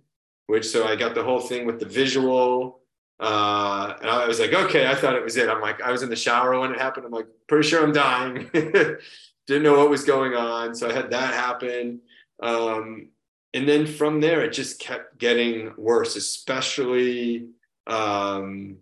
which 0.48 0.66
so 0.66 0.86
I 0.86 0.96
got 0.96 1.16
the 1.16 1.24
whole 1.24 1.42
thing 1.42 1.66
with 1.66 1.80
the 1.80 1.86
visual. 1.86 2.80
Uh, 3.20 3.96
and 4.02 4.10
I 4.10 4.28
was 4.28 4.40
like, 4.40 4.54
okay, 4.54 4.88
I 4.88 4.96
thought 4.96 5.16
it 5.16 5.24
was 5.24 5.38
it. 5.38 5.50
I'm 5.50 5.62
like, 5.62 5.82
I 5.82 5.92
was 5.92 6.04
in 6.04 6.10
the 6.10 6.16
shower 6.16 6.60
when 6.60 6.72
it 6.72 6.80
happened. 6.80 7.06
I'm 7.06 7.12
like, 7.12 7.28
pretty 7.48 7.68
sure 7.68 7.84
I'm 7.84 7.94
dying. 7.94 8.50
Didn't 8.54 9.64
know 9.64 9.78
what 9.78 9.90
was 9.90 10.04
going 10.04 10.34
on. 10.34 10.76
So 10.76 10.90
I 10.90 10.94
had 10.94 11.12
that 11.12 11.34
happen. 11.34 12.02
Um, 12.42 13.10
and 13.54 13.68
then 13.70 13.88
from 13.88 14.20
there, 14.20 14.42
it 14.42 14.52
just 14.52 14.80
kept 14.80 15.18
getting 15.18 15.74
worse, 15.78 16.18
especially 16.18 17.48
um, 17.88 18.78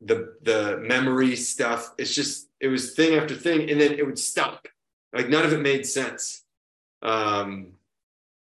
the 0.00 0.34
the 0.42 0.78
memory 0.78 1.36
stuff. 1.36 1.92
It's 1.98 2.14
just 2.14 2.48
it 2.58 2.68
was 2.68 2.94
thing 2.94 3.18
after 3.18 3.34
thing, 3.34 3.68
and 3.70 3.78
then 3.78 3.92
it 3.92 4.06
would 4.06 4.18
stop. 4.18 4.66
Like 5.12 5.28
none 5.28 5.44
of 5.44 5.52
it 5.52 5.60
made 5.60 5.84
sense. 5.84 6.42
Um, 7.02 7.72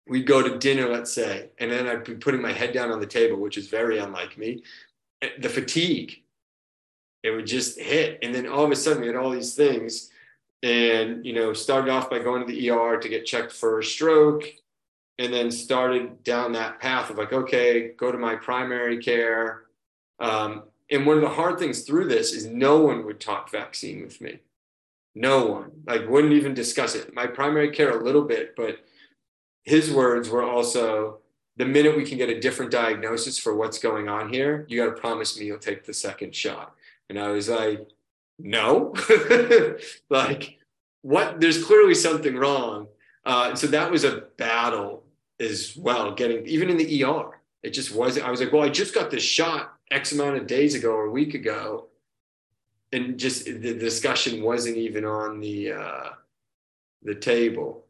we'd 0.07 0.27
go 0.27 0.41
to 0.41 0.57
dinner, 0.57 0.89
let's 0.89 1.13
say, 1.13 1.51
and 1.59 1.71
then 1.71 1.87
I'd 1.87 2.03
be 2.03 2.15
putting 2.15 2.41
my 2.41 2.51
head 2.51 2.73
down 2.73 2.91
on 2.91 2.99
the 2.99 3.07
table, 3.07 3.37
which 3.37 3.57
is 3.57 3.67
very 3.67 3.99
unlike 3.99 4.37
me. 4.37 4.63
The 5.39 5.49
fatigue, 5.49 6.23
it 7.23 7.31
would 7.31 7.47
just 7.47 7.79
hit, 7.79 8.19
and 8.21 8.33
then 8.33 8.47
all 8.47 8.65
of 8.65 8.71
a 8.71 8.75
sudden 8.75 9.01
we 9.01 9.07
had 9.07 9.15
all 9.15 9.29
these 9.29 9.55
things, 9.55 10.09
and 10.61 11.25
you 11.25 11.33
know, 11.33 11.53
started 11.53 11.91
off 11.91 12.09
by 12.09 12.19
going 12.19 12.45
to 12.45 12.51
the 12.51 12.69
ER 12.69 12.97
to 12.97 13.09
get 13.09 13.25
checked 13.25 13.51
for 13.51 13.79
a 13.79 13.83
stroke, 13.83 14.43
and 15.17 15.33
then 15.33 15.51
started 15.51 16.23
down 16.23 16.53
that 16.53 16.79
path 16.79 17.09
of 17.09 17.17
like, 17.17 17.33
okay, 17.33 17.91
go 17.97 18.11
to 18.11 18.17
my 18.17 18.35
primary 18.35 18.97
care. 19.01 19.63
Um, 20.19 20.63
and 20.89 21.05
one 21.05 21.17
of 21.17 21.21
the 21.21 21.29
hard 21.29 21.59
things 21.59 21.83
through 21.83 22.07
this 22.07 22.33
is 22.33 22.45
no 22.45 22.81
one 22.81 23.05
would 23.05 23.19
talk 23.19 23.51
vaccine 23.51 24.03
with 24.03 24.21
me. 24.21 24.39
No 25.15 25.45
one, 25.45 25.71
like, 25.85 26.09
wouldn't 26.09 26.33
even 26.33 26.53
discuss 26.53 26.95
it. 26.95 27.13
My 27.13 27.27
primary 27.27 27.69
care, 27.69 27.91
a 27.91 28.03
little 28.03 28.23
bit, 28.23 28.55
but 28.55 28.79
his 29.63 29.91
words 29.91 30.29
were 30.29 30.43
also 30.43 31.19
the 31.57 31.65
minute 31.65 31.95
we 31.95 32.05
can 32.05 32.17
get 32.17 32.29
a 32.29 32.39
different 32.39 32.71
diagnosis 32.71 33.37
for 33.37 33.55
what's 33.55 33.77
going 33.77 34.09
on 34.09 34.33
here, 34.33 34.65
you 34.67 34.77
got 34.77 34.93
to 34.93 34.99
promise 34.99 35.39
me 35.39 35.45
you'll 35.45 35.59
take 35.59 35.85
the 35.85 35.93
second 35.93 36.35
shot. 36.35 36.75
And 37.09 37.19
I 37.19 37.29
was 37.29 37.49
like, 37.49 37.87
no, 38.39 38.93
like, 40.09 40.57
what? 41.01 41.39
There's 41.39 41.63
clearly 41.63 41.93
something 41.93 42.35
wrong. 42.35 42.87
Uh, 43.25 43.55
so 43.55 43.67
that 43.67 43.91
was 43.91 44.03
a 44.03 44.23
battle 44.37 45.03
as 45.39 45.75
well, 45.77 46.13
getting 46.13 46.45
even 46.47 46.69
in 46.69 46.77
the 46.77 47.03
ER. 47.03 47.39
It 47.61 47.71
just 47.71 47.93
wasn't. 47.93 48.25
I 48.25 48.31
was 48.31 48.41
like, 48.41 48.51
well, 48.51 48.63
I 48.63 48.69
just 48.69 48.93
got 48.93 49.11
this 49.11 49.23
shot 49.23 49.73
X 49.91 50.11
amount 50.11 50.37
of 50.37 50.47
days 50.47 50.75
ago 50.75 50.91
or 50.91 51.05
a 51.05 51.11
week 51.11 51.33
ago. 51.33 51.87
And 52.91 53.17
just 53.17 53.45
the 53.45 53.73
discussion 53.73 54.43
wasn't 54.43 54.77
even 54.77 55.05
on 55.05 55.39
the 55.39 55.73
uh, 55.73 56.09
the 57.01 57.15
table. 57.15 57.82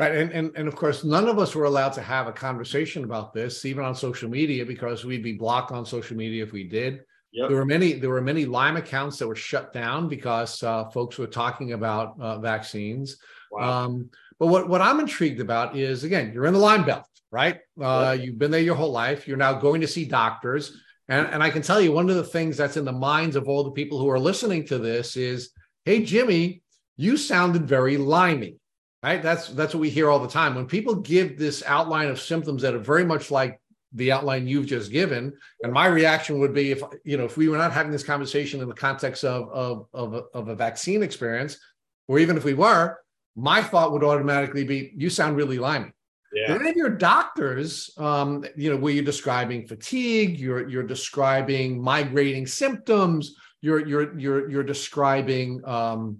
Right. 0.00 0.14
And, 0.14 0.32
and, 0.32 0.50
and 0.56 0.66
of 0.66 0.76
course, 0.76 1.04
none 1.04 1.28
of 1.28 1.38
us 1.38 1.54
were 1.54 1.64
allowed 1.64 1.92
to 1.94 2.02
have 2.02 2.26
a 2.26 2.32
conversation 2.32 3.04
about 3.04 3.32
this, 3.32 3.64
even 3.64 3.84
on 3.84 3.94
social 3.94 4.30
media, 4.30 4.64
because 4.64 5.04
we'd 5.04 5.22
be 5.22 5.34
blocked 5.34 5.72
on 5.72 5.84
social 5.84 6.16
media 6.16 6.42
if 6.42 6.52
we 6.52 6.64
did. 6.64 7.00
Yep. 7.32 7.48
There 7.48 7.58
were 7.58 7.64
many 7.64 7.92
there 7.92 8.10
were 8.10 8.20
many 8.20 8.44
Lyme 8.44 8.76
accounts 8.76 9.18
that 9.18 9.28
were 9.28 9.36
shut 9.36 9.72
down 9.72 10.08
because 10.08 10.62
uh, 10.62 10.88
folks 10.90 11.18
were 11.18 11.28
talking 11.28 11.72
about 11.72 12.20
uh, 12.20 12.38
vaccines. 12.38 13.18
Wow. 13.52 13.84
Um, 13.84 14.10
but 14.38 14.46
what, 14.46 14.68
what 14.68 14.80
I'm 14.80 15.00
intrigued 15.00 15.40
about 15.40 15.76
is 15.76 16.02
again, 16.02 16.32
you're 16.32 16.46
in 16.46 16.54
the 16.54 16.58
Lyme 16.60 16.84
Belt, 16.84 17.06
right? 17.30 17.60
Uh, 17.80 18.16
You've 18.18 18.38
been 18.38 18.50
there 18.50 18.60
your 18.60 18.74
whole 18.74 18.90
life. 18.90 19.28
You're 19.28 19.36
now 19.36 19.52
going 19.52 19.82
to 19.82 19.86
see 19.86 20.04
doctors. 20.06 20.80
And, 21.08 21.26
and 21.26 21.42
I 21.42 21.50
can 21.50 21.62
tell 21.62 21.80
you 21.80 21.92
one 21.92 22.08
of 22.08 22.16
the 22.16 22.24
things 22.24 22.56
that's 22.56 22.76
in 22.76 22.84
the 22.84 22.92
minds 22.92 23.36
of 23.36 23.48
all 23.48 23.64
the 23.64 23.72
people 23.72 23.98
who 23.98 24.08
are 24.08 24.18
listening 24.18 24.64
to 24.68 24.78
this 24.78 25.16
is, 25.16 25.50
hey, 25.84 26.04
Jimmy, 26.04 26.62
you 26.96 27.16
sounded 27.16 27.66
very 27.66 27.96
limey, 27.96 28.59
right? 29.02 29.22
That's 29.22 29.48
that's 29.48 29.74
what 29.74 29.80
we 29.80 29.90
hear 29.90 30.10
all 30.10 30.18
the 30.18 30.28
time. 30.28 30.54
When 30.54 30.66
people 30.66 30.94
give 30.94 31.38
this 31.38 31.62
outline 31.66 32.08
of 32.08 32.20
symptoms 32.20 32.62
that 32.62 32.74
are 32.74 32.78
very 32.78 33.04
much 33.04 33.30
like 33.30 33.60
the 33.92 34.12
outline 34.12 34.46
you've 34.46 34.66
just 34.66 34.92
given, 34.92 35.32
and 35.62 35.72
my 35.72 35.86
reaction 35.86 36.38
would 36.38 36.54
be 36.54 36.70
if 36.70 36.82
you 37.04 37.16
know 37.16 37.24
if 37.24 37.36
we 37.36 37.48
were 37.48 37.58
not 37.58 37.72
having 37.72 37.92
this 37.92 38.04
conversation 38.04 38.60
in 38.60 38.68
the 38.68 38.74
context 38.74 39.24
of 39.24 39.48
of 39.50 39.86
of 39.92 40.14
a, 40.14 40.22
of 40.34 40.48
a 40.48 40.54
vaccine 40.54 41.02
experience, 41.02 41.58
or 42.08 42.18
even 42.18 42.36
if 42.36 42.44
we 42.44 42.54
were, 42.54 42.98
my 43.36 43.62
thought 43.62 43.92
would 43.92 44.04
automatically 44.04 44.64
be, 44.64 44.92
you 44.96 45.10
sound 45.10 45.36
really 45.36 45.58
limey. 45.58 45.92
yeah. 46.32 46.54
Any 46.54 46.70
of 46.70 46.76
your 46.76 46.90
doctors, 46.90 47.90
um, 47.98 48.44
you 48.56 48.70
know, 48.70 48.76
where 48.76 48.92
you're 48.92 49.04
describing 49.04 49.66
fatigue, 49.66 50.38
you're 50.38 50.68
you're 50.68 50.82
describing 50.82 51.82
migrating 51.82 52.46
symptoms, 52.46 53.34
you're 53.60 53.84
you're 53.86 54.18
you're 54.18 54.50
you're 54.50 54.62
describing 54.62 55.60
um, 55.64 56.18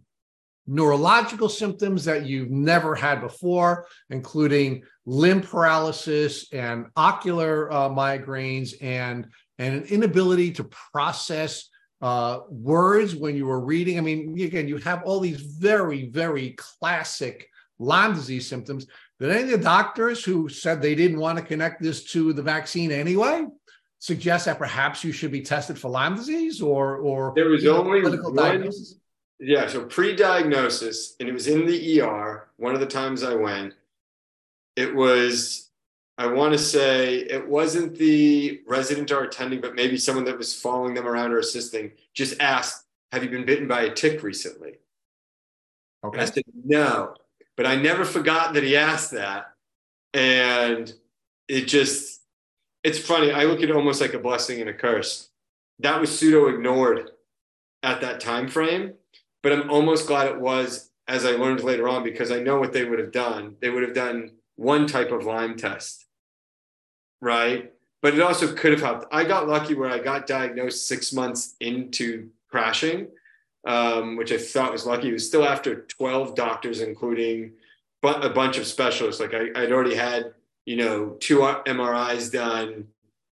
neurological 0.70 1.48
symptoms 1.48 2.04
that 2.04 2.26
you've 2.26 2.50
never 2.50 2.94
had 2.94 3.20
before, 3.20 3.87
including 4.09 4.85
limb 5.04 5.40
paralysis 5.40 6.50
and 6.52 6.87
ocular 6.96 7.70
uh, 7.72 7.88
migraines 7.88 8.74
and 8.80 9.26
and 9.59 9.74
an 9.74 9.85
inability 9.87 10.52
to 10.52 10.64
process 10.92 11.68
uh, 12.00 12.38
words 12.48 13.14
when 13.16 13.37
you 13.37 13.44
were 13.46 13.61
reading. 13.61 13.98
I 13.98 14.00
mean, 14.00 14.40
again, 14.40 14.68
you 14.68 14.78
have 14.78 15.02
all 15.02 15.18
these 15.18 15.40
very 15.40 16.09
very 16.09 16.54
classic 16.56 17.48
Lyme 17.80 18.14
disease 18.14 18.46
symptoms. 18.46 18.87
Did 19.18 19.30
any 19.30 19.52
of 19.52 19.59
the 19.59 19.64
doctors 19.64 20.22
who 20.24 20.48
said 20.48 20.80
they 20.80 20.94
didn't 20.94 21.18
want 21.18 21.38
to 21.38 21.44
connect 21.44 21.83
this 21.83 22.04
to 22.12 22.33
the 22.33 22.42
vaccine 22.42 22.92
anyway 22.92 23.46
suggest 23.98 24.46
that 24.46 24.59
perhaps 24.59 25.04
you 25.04 25.12
should 25.12 25.30
be 25.33 25.42
tested 25.42 25.78
for 25.78 25.90
Lyme 25.90 26.14
disease 26.14 26.62
or 26.62 26.98
or 26.98 27.33
There 27.35 27.48
was 27.48 27.66
only 27.66 28.02
one- 28.02 28.37
diagnosis? 28.37 28.99
Yeah, 29.42 29.66
so 29.68 29.85
pre-diagnosis, 29.87 31.16
and 31.18 31.26
it 31.26 31.33
was 31.33 31.46
in 31.46 31.64
the 31.66 32.03
ER. 32.03 32.48
One 32.59 32.74
of 32.74 32.81
the 32.81 32.87
times 32.87 33.22
I 33.22 33.35
went, 33.35 33.72
it 34.76 34.94
was, 34.94 35.70
I 36.18 36.26
want 36.26 36.53
to 36.53 36.59
say, 36.59 37.16
it 37.20 37.48
wasn't 37.48 37.96
the 37.96 38.61
resident 38.66 39.11
or 39.11 39.24
attending, 39.24 39.62
but 39.62 39.74
maybe 39.74 39.97
someone 39.97 40.26
that 40.26 40.36
was 40.36 40.55
following 40.55 40.93
them 40.93 41.09
around 41.09 41.32
or 41.32 41.38
assisting. 41.38 41.93
Just 42.12 42.38
asked, 42.38 42.84
"Have 43.12 43.24
you 43.24 43.30
been 43.30 43.47
bitten 43.47 43.66
by 43.66 43.82
a 43.82 43.95
tick 43.95 44.22
recently?" 44.22 44.78
And 46.03 46.20
I 46.20 46.26
said, 46.26 46.45
"No," 46.55 47.14
but 47.57 47.64
I 47.64 47.76
never 47.76 48.05
forgot 48.05 48.53
that 48.55 48.62
he 48.62 48.76
asked 48.76 49.12
that, 49.12 49.55
and 50.12 50.93
it 51.49 51.62
just, 51.62 52.20
it's 52.84 52.99
funny. 52.99 53.32
I 53.32 53.45
look 53.45 53.62
at 53.62 53.70
it 53.70 53.76
almost 53.76 54.03
like 54.03 54.12
a 54.12 54.18
blessing 54.18 54.61
and 54.61 54.68
a 54.68 54.74
curse. 54.74 55.30
That 55.78 55.99
was 55.99 56.16
pseudo 56.16 56.49
ignored 56.49 57.12
at 57.82 58.03
that 58.03 58.20
time 58.20 58.47
frame 58.47 58.95
but 59.43 59.53
I'm 59.53 59.70
almost 59.70 60.07
glad 60.07 60.28
it 60.28 60.41
was 60.41 60.91
as 61.09 61.24
I 61.24 61.32
learned 61.32 61.62
later 61.62 61.88
on 61.88 62.05
because 62.05 62.30
I 62.30 62.41
know 62.41 62.59
what 62.59 62.72
they 62.72 62.84
would 62.84 62.99
have 62.99 63.12
done. 63.12 63.57
They 63.61 63.70
would 63.70 63.82
have 63.82 63.95
done 63.95 64.32
one 64.57 64.86
type 64.86 65.11
of 65.11 65.24
Lyme 65.24 65.57
test, 65.57 66.07
right? 67.20 67.72
But 68.03 68.14
it 68.14 68.20
also 68.20 68.55
could 68.55 68.72
have 68.72 68.80
helped. 68.80 69.07
I 69.12 69.24
got 69.24 69.49
lucky 69.49 69.74
where 69.74 69.91
I 69.91 69.99
got 69.99 70.26
diagnosed 70.26 70.86
six 70.86 71.12
months 71.12 71.57
into 71.61 72.30
crashing, 72.49 73.09
um, 73.66 74.16
which 74.16 74.32
I 74.32 74.38
thought 74.38 74.72
was 74.72 74.86
lucky. 74.86 75.09
It 75.09 75.14
was 75.14 75.26
still 75.26 75.45
after 75.45 75.82
12 75.82 76.34
doctors, 76.34 76.80
including 76.80 77.53
a 78.03 78.30
bunch 78.30 78.59
of 78.59 78.66
specialists. 78.66 79.20
Like 79.20 79.34
I, 79.34 79.49
I'd 79.55 79.72
already 79.72 79.95
had, 79.95 80.34
you 80.64 80.76
know, 80.76 81.16
two 81.20 81.38
MRIs 81.38 82.32
done 82.32 82.86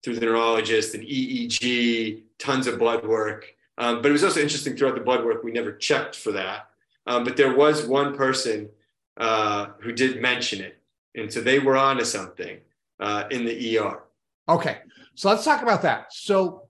through 0.03 0.15
the 0.15 0.21
neurologist, 0.21 0.95
an 0.95 1.01
EEG, 1.01 2.21
tons 2.37 2.67
of 2.67 2.79
blood 2.79 3.05
work. 3.05 3.55
Um, 3.77 4.01
but 4.01 4.09
it 4.09 4.11
was 4.11 4.23
also 4.23 4.39
interesting 4.39 4.75
throughout 4.75 4.95
the 4.95 5.01
blood 5.01 5.25
work, 5.25 5.43
we 5.43 5.51
never 5.51 5.73
checked 5.73 6.15
for 6.15 6.31
that. 6.33 6.69
Um, 7.07 7.23
but 7.23 7.37
there 7.37 7.55
was 7.55 7.85
one 7.85 8.15
person 8.15 8.69
uh, 9.17 9.67
who 9.79 9.91
did 9.91 10.21
mention 10.21 10.61
it. 10.61 10.79
And 11.15 11.31
so 11.31 11.41
they 11.41 11.59
were 11.59 11.75
onto 11.75 12.05
something 12.05 12.59
uh, 12.99 13.25
in 13.29 13.45
the 13.45 13.77
ER. 13.77 14.03
Okay. 14.49 14.79
So 15.15 15.29
let's 15.29 15.43
talk 15.43 15.61
about 15.61 15.81
that. 15.83 16.13
So 16.13 16.67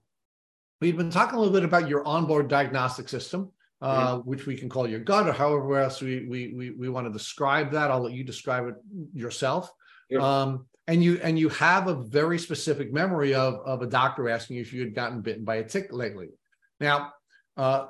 we've 0.80 0.96
been 0.96 1.10
talking 1.10 1.36
a 1.36 1.40
little 1.40 1.54
bit 1.54 1.64
about 1.64 1.88
your 1.88 2.06
onboard 2.06 2.48
diagnostic 2.48 3.08
system. 3.08 3.50
Uh, 3.82 4.14
mm-hmm. 4.16 4.30
which 4.30 4.46
we 4.46 4.56
can 4.56 4.66
call 4.66 4.88
your 4.88 5.00
gut 5.00 5.28
or 5.28 5.32
however 5.32 5.78
else 5.78 6.00
we, 6.00 6.24
we, 6.26 6.54
we, 6.54 6.70
we 6.70 6.88
want 6.88 7.06
to 7.06 7.12
describe 7.12 7.70
that. 7.70 7.90
I'll 7.90 8.00
let 8.00 8.14
you 8.14 8.24
describe 8.24 8.66
it 8.66 8.76
yourself. 9.12 9.70
Um, 10.18 10.64
and 10.86 11.02
you 11.02 11.18
and 11.22 11.38
you 11.38 11.48
have 11.50 11.88
a 11.88 11.94
very 11.94 12.38
specific 12.38 12.92
memory 12.92 13.34
of, 13.34 13.54
of 13.66 13.82
a 13.82 13.86
doctor 13.86 14.28
asking 14.28 14.56
you 14.56 14.62
if 14.62 14.72
you 14.72 14.80
had 14.80 14.94
gotten 14.94 15.20
bitten 15.20 15.44
by 15.44 15.56
a 15.56 15.64
tick 15.64 15.92
lately. 15.92 16.28
Now, 16.84 17.14
uh, 17.56 17.86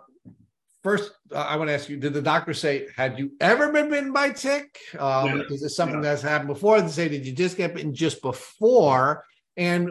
first, 0.84 1.10
uh, 1.32 1.38
I 1.38 1.56
want 1.56 1.68
to 1.68 1.74
ask 1.74 1.88
you: 1.88 1.96
Did 1.96 2.14
the 2.14 2.22
doctor 2.22 2.54
say, 2.54 2.86
"Had 2.96 3.18
you 3.18 3.32
ever 3.40 3.72
been 3.72 3.90
bitten 3.90 4.12
by 4.12 4.26
a 4.26 4.32
tick"? 4.32 4.78
Um, 4.98 5.42
Is 5.50 5.62
this 5.62 5.76
something 5.76 6.00
that's 6.00 6.22
happened 6.22 6.48
before? 6.48 6.80
They 6.80 6.88
say, 6.88 7.08
"Did 7.08 7.26
you 7.26 7.32
just 7.32 7.56
get 7.56 7.74
bitten 7.74 7.92
just 7.92 8.22
before?" 8.22 9.24
And 9.56 9.90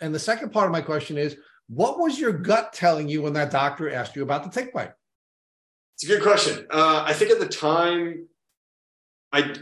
and 0.00 0.14
the 0.14 0.18
second 0.18 0.52
part 0.52 0.66
of 0.66 0.72
my 0.72 0.80
question 0.80 1.18
is, 1.18 1.36
what 1.68 1.98
was 1.98 2.18
your 2.18 2.32
gut 2.32 2.72
telling 2.72 3.08
you 3.08 3.22
when 3.22 3.32
that 3.34 3.50
doctor 3.50 3.90
asked 3.90 4.16
you 4.16 4.22
about 4.22 4.44
the 4.44 4.50
tick 4.50 4.72
bite? 4.72 4.92
It's 5.96 6.04
a 6.04 6.06
good 6.06 6.22
question. 6.22 6.66
Uh, 6.70 7.04
I 7.06 7.12
think 7.12 7.30
at 7.30 7.40
the 7.40 7.48
time, 7.48 8.28
I 9.32 9.54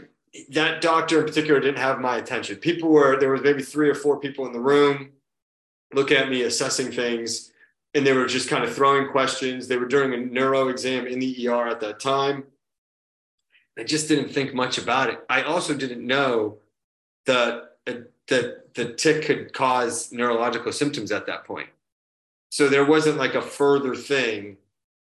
that 0.51 0.81
doctor 0.81 1.21
in 1.21 1.25
particular 1.25 1.59
didn't 1.59 1.79
have 1.79 1.99
my 1.99 2.17
attention. 2.17 2.57
People 2.57 2.89
were 2.89 3.19
there 3.19 3.31
was 3.31 3.41
maybe 3.41 3.63
three 3.63 3.89
or 3.89 3.95
four 3.95 4.19
people 4.19 4.45
in 4.45 4.53
the 4.53 4.59
room 4.59 5.09
looking 5.91 6.17
at 6.17 6.29
me, 6.29 6.43
assessing 6.43 6.91
things, 6.91 7.48
and 7.93 8.05
they 8.05 8.13
were 8.13 8.27
just 8.27 8.49
kind 8.49 8.63
of 8.63 8.73
throwing 8.73 9.09
questions. 9.09 9.67
They 9.67 9.77
were 9.77 9.87
doing 9.87 10.13
a 10.13 10.17
neuro 10.17 10.67
exam 10.69 11.07
in 11.07 11.19
the 11.19 11.47
ER 11.47 11.67
at 11.67 11.79
that 11.81 11.99
time. 11.99 12.43
I 13.77 13.83
just 13.83 14.07
didn't 14.07 14.29
think 14.29 14.53
much 14.53 14.77
about 14.77 15.09
it. 15.09 15.23
I 15.29 15.43
also 15.43 15.73
didn't 15.73 16.05
know 16.05 16.57
that 17.25 17.77
uh, 17.87 17.93
that 18.27 18.75
the 18.75 18.93
tick 18.93 19.25
could 19.25 19.53
cause 19.53 20.11
neurological 20.11 20.71
symptoms 20.71 21.11
at 21.11 21.25
that 21.25 21.45
point. 21.45 21.69
So 22.51 22.67
there 22.67 22.85
wasn't 22.85 23.17
like 23.17 23.35
a 23.35 23.41
further 23.41 23.95
thing 23.95 24.57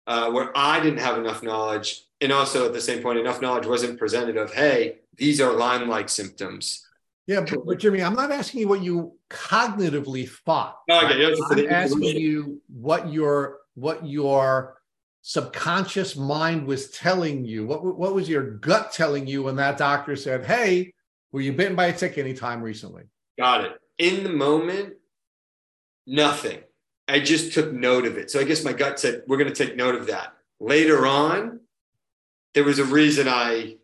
uh, 0.06 0.30
where 0.30 0.56
I 0.56 0.80
didn't 0.80 1.00
have 1.00 1.18
enough 1.18 1.42
knowledge. 1.42 2.04
And 2.20 2.32
also 2.32 2.66
at 2.66 2.72
the 2.72 2.80
same 2.80 3.02
point, 3.02 3.18
enough 3.18 3.40
knowledge 3.40 3.66
wasn't 3.66 3.98
presented 3.98 4.36
of, 4.36 4.52
hey, 4.52 4.96
these 5.16 5.40
are 5.40 5.52
Lyme-like 5.52 6.08
symptoms. 6.08 6.86
Yeah, 7.28 7.42
but, 7.42 7.66
but 7.66 7.78
Jimmy, 7.78 8.02
I'm 8.02 8.14
not 8.14 8.32
asking 8.32 8.62
you 8.62 8.68
what 8.68 8.82
you 8.82 9.12
cognitively 9.28 10.26
thought. 10.26 10.78
No, 10.88 11.04
okay. 11.04 11.26
I'm 11.26 11.68
asking 11.68 12.16
you 12.16 12.62
what 12.68 13.12
your 13.12 13.58
what 13.74 14.04
your 14.06 14.78
subconscious 15.20 16.16
mind 16.16 16.66
was 16.66 16.88
telling 16.88 17.44
you. 17.44 17.66
What 17.66 17.84
what 17.98 18.14
was 18.14 18.30
your 18.30 18.52
gut 18.52 18.92
telling 18.92 19.26
you 19.26 19.42
when 19.42 19.56
that 19.56 19.76
doctor 19.76 20.16
said, 20.16 20.46
"Hey, 20.46 20.94
were 21.30 21.42
you 21.42 21.52
bitten 21.52 21.76
by 21.76 21.88
a 21.88 21.92
tick 21.92 22.16
anytime 22.16 22.62
recently?" 22.62 23.04
Got 23.38 23.64
it. 23.64 23.72
In 23.98 24.24
the 24.24 24.30
moment, 24.30 24.94
nothing. 26.06 26.60
I 27.08 27.20
just 27.20 27.52
took 27.52 27.74
note 27.74 28.06
of 28.06 28.16
it. 28.16 28.30
So 28.30 28.40
I 28.40 28.44
guess 28.44 28.64
my 28.64 28.72
gut 28.72 28.98
said, 28.98 29.24
"We're 29.26 29.36
going 29.36 29.52
to 29.52 29.66
take 29.66 29.76
note 29.76 29.96
of 29.96 30.06
that." 30.06 30.32
Later 30.60 31.06
on, 31.06 31.60
there 32.54 32.64
was 32.64 32.78
a 32.78 32.84
reason 32.84 33.28
I 33.28 33.76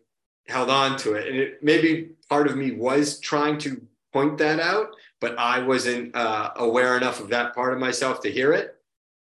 held 0.47 0.69
on 0.69 0.97
to 0.97 1.13
it. 1.13 1.27
And 1.27 1.37
it 1.37 1.63
maybe 1.63 2.09
part 2.29 2.47
of 2.47 2.55
me 2.55 2.71
was 2.71 3.19
trying 3.19 3.57
to 3.59 3.81
point 4.13 4.37
that 4.37 4.59
out, 4.59 4.95
but 5.19 5.37
I 5.37 5.59
wasn't 5.59 6.15
uh, 6.15 6.51
aware 6.55 6.97
enough 6.97 7.19
of 7.19 7.29
that 7.29 7.53
part 7.53 7.73
of 7.73 7.79
myself 7.79 8.21
to 8.21 8.31
hear 8.31 8.53
it 8.53 8.75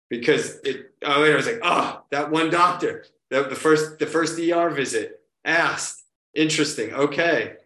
because 0.09 0.59
it, 0.65 0.93
I 1.07 1.35
was 1.35 1.47
like, 1.47 1.61
oh, 1.63 2.03
that 2.11 2.31
one 2.31 2.51
doctor, 2.51 3.05
the, 3.31 3.43
the 3.45 3.55
first, 3.55 3.99
the 3.99 4.07
first 4.07 4.39
ER 4.39 4.71
visit 4.71 5.21
asked, 5.45 6.05
interesting. 6.35 6.93
Okay. 6.95 7.57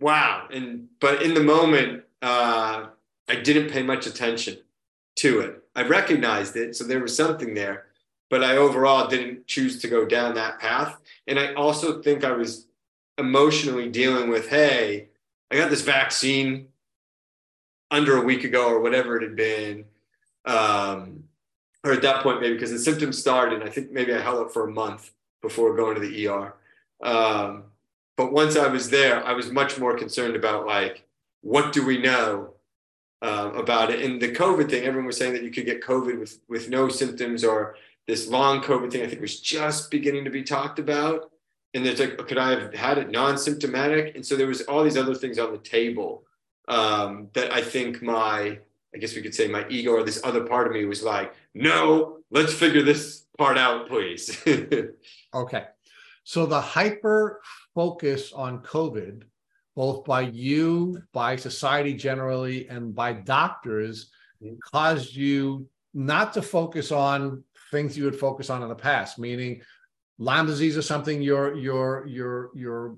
Wow. 0.00 0.48
And, 0.52 0.88
but 1.00 1.22
in 1.22 1.34
the 1.34 1.42
moment, 1.42 2.04
uh, 2.22 2.86
I 3.28 3.34
didn't 3.36 3.70
pay 3.70 3.82
much 3.82 4.06
attention 4.06 4.58
to 5.16 5.40
it. 5.40 5.62
I 5.74 5.82
recognized 5.82 6.56
it. 6.56 6.76
So 6.76 6.84
there 6.84 7.00
was 7.00 7.16
something 7.16 7.54
there, 7.54 7.86
but 8.30 8.44
I 8.44 8.56
overall 8.56 9.08
didn't 9.08 9.46
choose 9.46 9.80
to 9.80 9.88
go 9.88 10.04
down 10.04 10.34
that 10.34 10.58
path. 10.58 10.98
And 11.26 11.38
I 11.38 11.54
also 11.54 12.02
think 12.02 12.24
I 12.24 12.32
was 12.32 12.66
emotionally 13.18 13.88
dealing 13.88 14.28
with, 14.28 14.48
hey, 14.48 15.08
I 15.50 15.56
got 15.56 15.70
this 15.70 15.82
vaccine 15.82 16.68
under 17.90 18.16
a 18.16 18.24
week 18.24 18.44
ago 18.44 18.68
or 18.68 18.80
whatever 18.80 19.16
it 19.16 19.22
had 19.22 19.36
been. 19.36 19.84
Um, 20.44 21.24
or 21.84 21.92
at 21.92 22.02
that 22.02 22.22
point, 22.22 22.40
maybe 22.40 22.54
because 22.54 22.70
the 22.70 22.78
symptoms 22.78 23.18
started, 23.18 23.62
I 23.62 23.68
think 23.68 23.90
maybe 23.90 24.14
I 24.14 24.20
held 24.20 24.40
up 24.40 24.52
for 24.52 24.68
a 24.68 24.72
month 24.72 25.10
before 25.42 25.76
going 25.76 25.94
to 25.94 26.00
the 26.00 26.28
ER. 26.28 26.54
Um, 27.02 27.64
but 28.16 28.32
once 28.32 28.56
I 28.56 28.68
was 28.68 28.88
there, 28.88 29.24
I 29.26 29.32
was 29.32 29.50
much 29.50 29.78
more 29.78 29.96
concerned 29.96 30.36
about 30.36 30.66
like, 30.66 31.04
what 31.40 31.72
do 31.72 31.84
we 31.84 31.98
know 31.98 32.54
uh, 33.20 33.50
about 33.56 33.90
it? 33.90 34.04
And 34.04 34.22
the 34.22 34.32
COVID 34.32 34.70
thing, 34.70 34.84
everyone 34.84 35.06
was 35.06 35.16
saying 35.16 35.32
that 35.32 35.42
you 35.42 35.50
could 35.50 35.66
get 35.66 35.82
COVID 35.82 36.20
with 36.20 36.38
with 36.48 36.70
no 36.70 36.88
symptoms 36.88 37.42
or 37.42 37.74
this 38.06 38.28
long 38.28 38.62
COVID 38.62 38.92
thing, 38.92 39.02
I 39.02 39.08
think 39.08 39.20
was 39.20 39.40
just 39.40 39.90
beginning 39.90 40.24
to 40.24 40.30
be 40.30 40.44
talked 40.44 40.78
about. 40.78 41.31
And 41.74 41.86
it's 41.86 42.00
like, 42.00 42.18
could 42.28 42.38
I 42.38 42.50
have 42.50 42.74
had 42.74 42.98
it 42.98 43.10
non-symptomatic? 43.10 44.14
And 44.14 44.24
so 44.24 44.36
there 44.36 44.46
was 44.46 44.62
all 44.62 44.84
these 44.84 44.96
other 44.96 45.14
things 45.14 45.38
on 45.38 45.52
the 45.52 45.58
table 45.58 46.24
um, 46.68 47.28
that 47.32 47.52
I 47.52 47.62
think 47.62 48.02
my, 48.02 48.58
I 48.94 48.98
guess 48.98 49.14
we 49.14 49.22
could 49.22 49.34
say 49.34 49.48
my 49.48 49.66
ego 49.68 49.92
or 49.92 50.02
this 50.02 50.20
other 50.22 50.44
part 50.44 50.66
of 50.66 50.74
me 50.74 50.84
was 50.84 51.02
like, 51.02 51.34
no, 51.54 52.18
let's 52.30 52.52
figure 52.52 52.82
this 52.82 53.24
part 53.38 53.56
out, 53.56 53.88
please. 53.88 54.38
okay. 55.34 55.64
So 56.24 56.46
the 56.46 56.60
hyper 56.60 57.40
focus 57.74 58.32
on 58.32 58.62
COVID, 58.62 59.22
both 59.74 60.04
by 60.04 60.22
you, 60.22 61.02
by 61.12 61.36
society 61.36 61.94
generally, 61.94 62.68
and 62.68 62.94
by 62.94 63.14
doctors, 63.14 64.10
mm-hmm. 64.42 64.56
caused 64.72 65.14
you 65.14 65.66
not 65.94 66.34
to 66.34 66.42
focus 66.42 66.92
on 66.92 67.42
things 67.70 67.96
you 67.96 68.04
would 68.04 68.18
focus 68.18 68.50
on 68.50 68.62
in 68.62 68.68
the 68.68 68.74
past, 68.74 69.18
meaning 69.18 69.62
Lyme 70.18 70.46
disease 70.46 70.76
is 70.76 70.86
something 70.86 71.22
your 71.22 71.54
your 71.56 72.06
your 72.06 72.50
your 72.54 72.96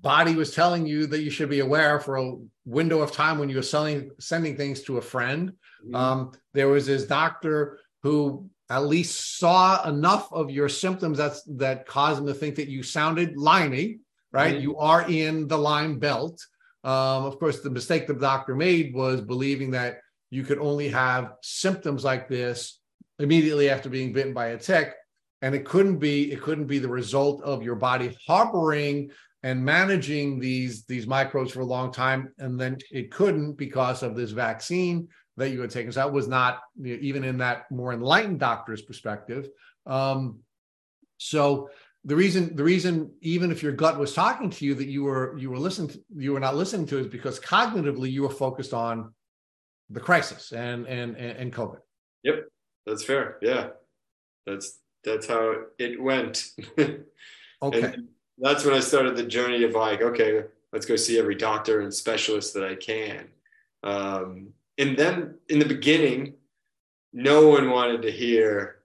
body 0.00 0.34
was 0.34 0.54
telling 0.54 0.86
you 0.86 1.06
that 1.06 1.22
you 1.22 1.30
should 1.30 1.50
be 1.50 1.60
aware 1.60 1.98
for 2.00 2.16
a 2.16 2.34
window 2.64 3.00
of 3.00 3.12
time 3.12 3.38
when 3.38 3.48
you 3.48 3.56
were 3.56 3.62
selling 3.62 4.10
sending 4.18 4.56
things 4.56 4.82
to 4.82 4.98
a 4.98 5.02
friend. 5.02 5.52
Mm-hmm. 5.84 5.94
Um, 5.94 6.32
there 6.54 6.68
was 6.68 6.86
this 6.86 7.04
doctor 7.04 7.78
who 8.02 8.48
at 8.70 8.84
least 8.84 9.38
saw 9.38 9.88
enough 9.88 10.32
of 10.32 10.50
your 10.50 10.68
symptoms 10.68 11.18
that's 11.18 11.42
that 11.56 11.86
caused 11.86 12.20
him 12.20 12.26
to 12.26 12.34
think 12.34 12.56
that 12.56 12.68
you 12.68 12.82
sounded 12.82 13.36
limey, 13.36 13.98
right? 14.32 14.54
Mm-hmm. 14.54 14.62
You 14.62 14.76
are 14.78 15.08
in 15.08 15.48
the 15.48 15.58
Lyme 15.58 15.98
belt. 15.98 16.44
Um, 16.84 17.24
of 17.24 17.38
course, 17.38 17.60
the 17.60 17.70
mistake 17.70 18.06
the 18.06 18.14
doctor 18.14 18.54
made 18.54 18.94
was 18.94 19.20
believing 19.20 19.72
that 19.72 19.98
you 20.30 20.44
could 20.44 20.58
only 20.58 20.88
have 20.88 21.32
symptoms 21.42 22.04
like 22.04 22.28
this 22.28 22.78
immediately 23.18 23.68
after 23.68 23.88
being 23.88 24.12
bitten 24.12 24.32
by 24.32 24.48
a 24.48 24.58
tick 24.58 24.94
and 25.42 25.54
it 25.54 25.64
couldn't 25.64 25.98
be 25.98 26.32
it 26.32 26.42
couldn't 26.42 26.66
be 26.66 26.78
the 26.78 26.88
result 26.88 27.42
of 27.42 27.62
your 27.62 27.76
body 27.76 28.16
harboring 28.26 29.10
and 29.42 29.64
managing 29.64 30.38
these 30.38 30.84
these 30.84 31.06
microbes 31.06 31.52
for 31.52 31.60
a 31.60 31.66
long 31.66 31.92
time. 31.92 32.32
And 32.38 32.58
then 32.60 32.78
it 32.90 33.10
couldn't 33.10 33.54
because 33.54 34.02
of 34.02 34.16
this 34.16 34.32
vaccine 34.32 35.08
that 35.36 35.50
you 35.50 35.60
had 35.60 35.70
taken. 35.70 35.92
So 35.92 36.00
that 36.00 36.12
was 36.12 36.28
not 36.28 36.60
even 36.82 37.24
in 37.24 37.38
that 37.38 37.70
more 37.70 37.92
enlightened 37.92 38.40
doctor's 38.40 38.82
perspective. 38.82 39.48
Um, 39.86 40.40
so 41.18 41.70
the 42.04 42.16
reason 42.16 42.56
the 42.56 42.64
reason 42.64 43.12
even 43.20 43.50
if 43.52 43.62
your 43.62 43.72
gut 43.72 43.98
was 43.98 44.14
talking 44.14 44.50
to 44.50 44.64
you 44.64 44.74
that 44.74 44.88
you 44.88 45.04
were 45.04 45.36
you 45.38 45.50
were 45.50 45.58
listening 45.58 45.88
to, 45.90 46.00
you 46.16 46.32
were 46.32 46.40
not 46.40 46.56
listening 46.56 46.86
to 46.86 46.98
is 46.98 47.06
because 47.06 47.38
cognitively 47.38 48.10
you 48.10 48.22
were 48.22 48.30
focused 48.30 48.74
on 48.74 49.12
the 49.90 50.00
crisis 50.00 50.52
and 50.52 50.86
and 50.86 51.16
and 51.16 51.52
covid. 51.52 51.78
Yep 52.24 52.48
that's 52.88 53.04
fair. 53.04 53.36
Yeah, 53.42 53.68
that's 54.46 54.78
that's 55.04 55.26
how 55.26 55.54
it 55.78 56.00
went. 56.00 56.50
okay. 57.62 57.94
that's 58.38 58.64
when 58.64 58.74
I 58.74 58.80
started 58.80 59.16
the 59.16 59.24
journey 59.24 59.64
of 59.64 59.72
like, 59.72 60.02
okay, 60.02 60.44
let's 60.72 60.86
go 60.86 60.96
see 60.96 61.18
every 61.18 61.34
doctor 61.34 61.80
and 61.80 61.92
specialist 61.92 62.54
that 62.54 62.64
I 62.64 62.74
can. 62.74 63.28
Um, 63.82 64.48
and 64.76 64.96
then 64.96 65.34
in 65.48 65.58
the 65.58 65.64
beginning, 65.64 66.34
no 67.12 67.48
one 67.48 67.70
wanted 67.70 68.02
to 68.02 68.10
hear 68.10 68.76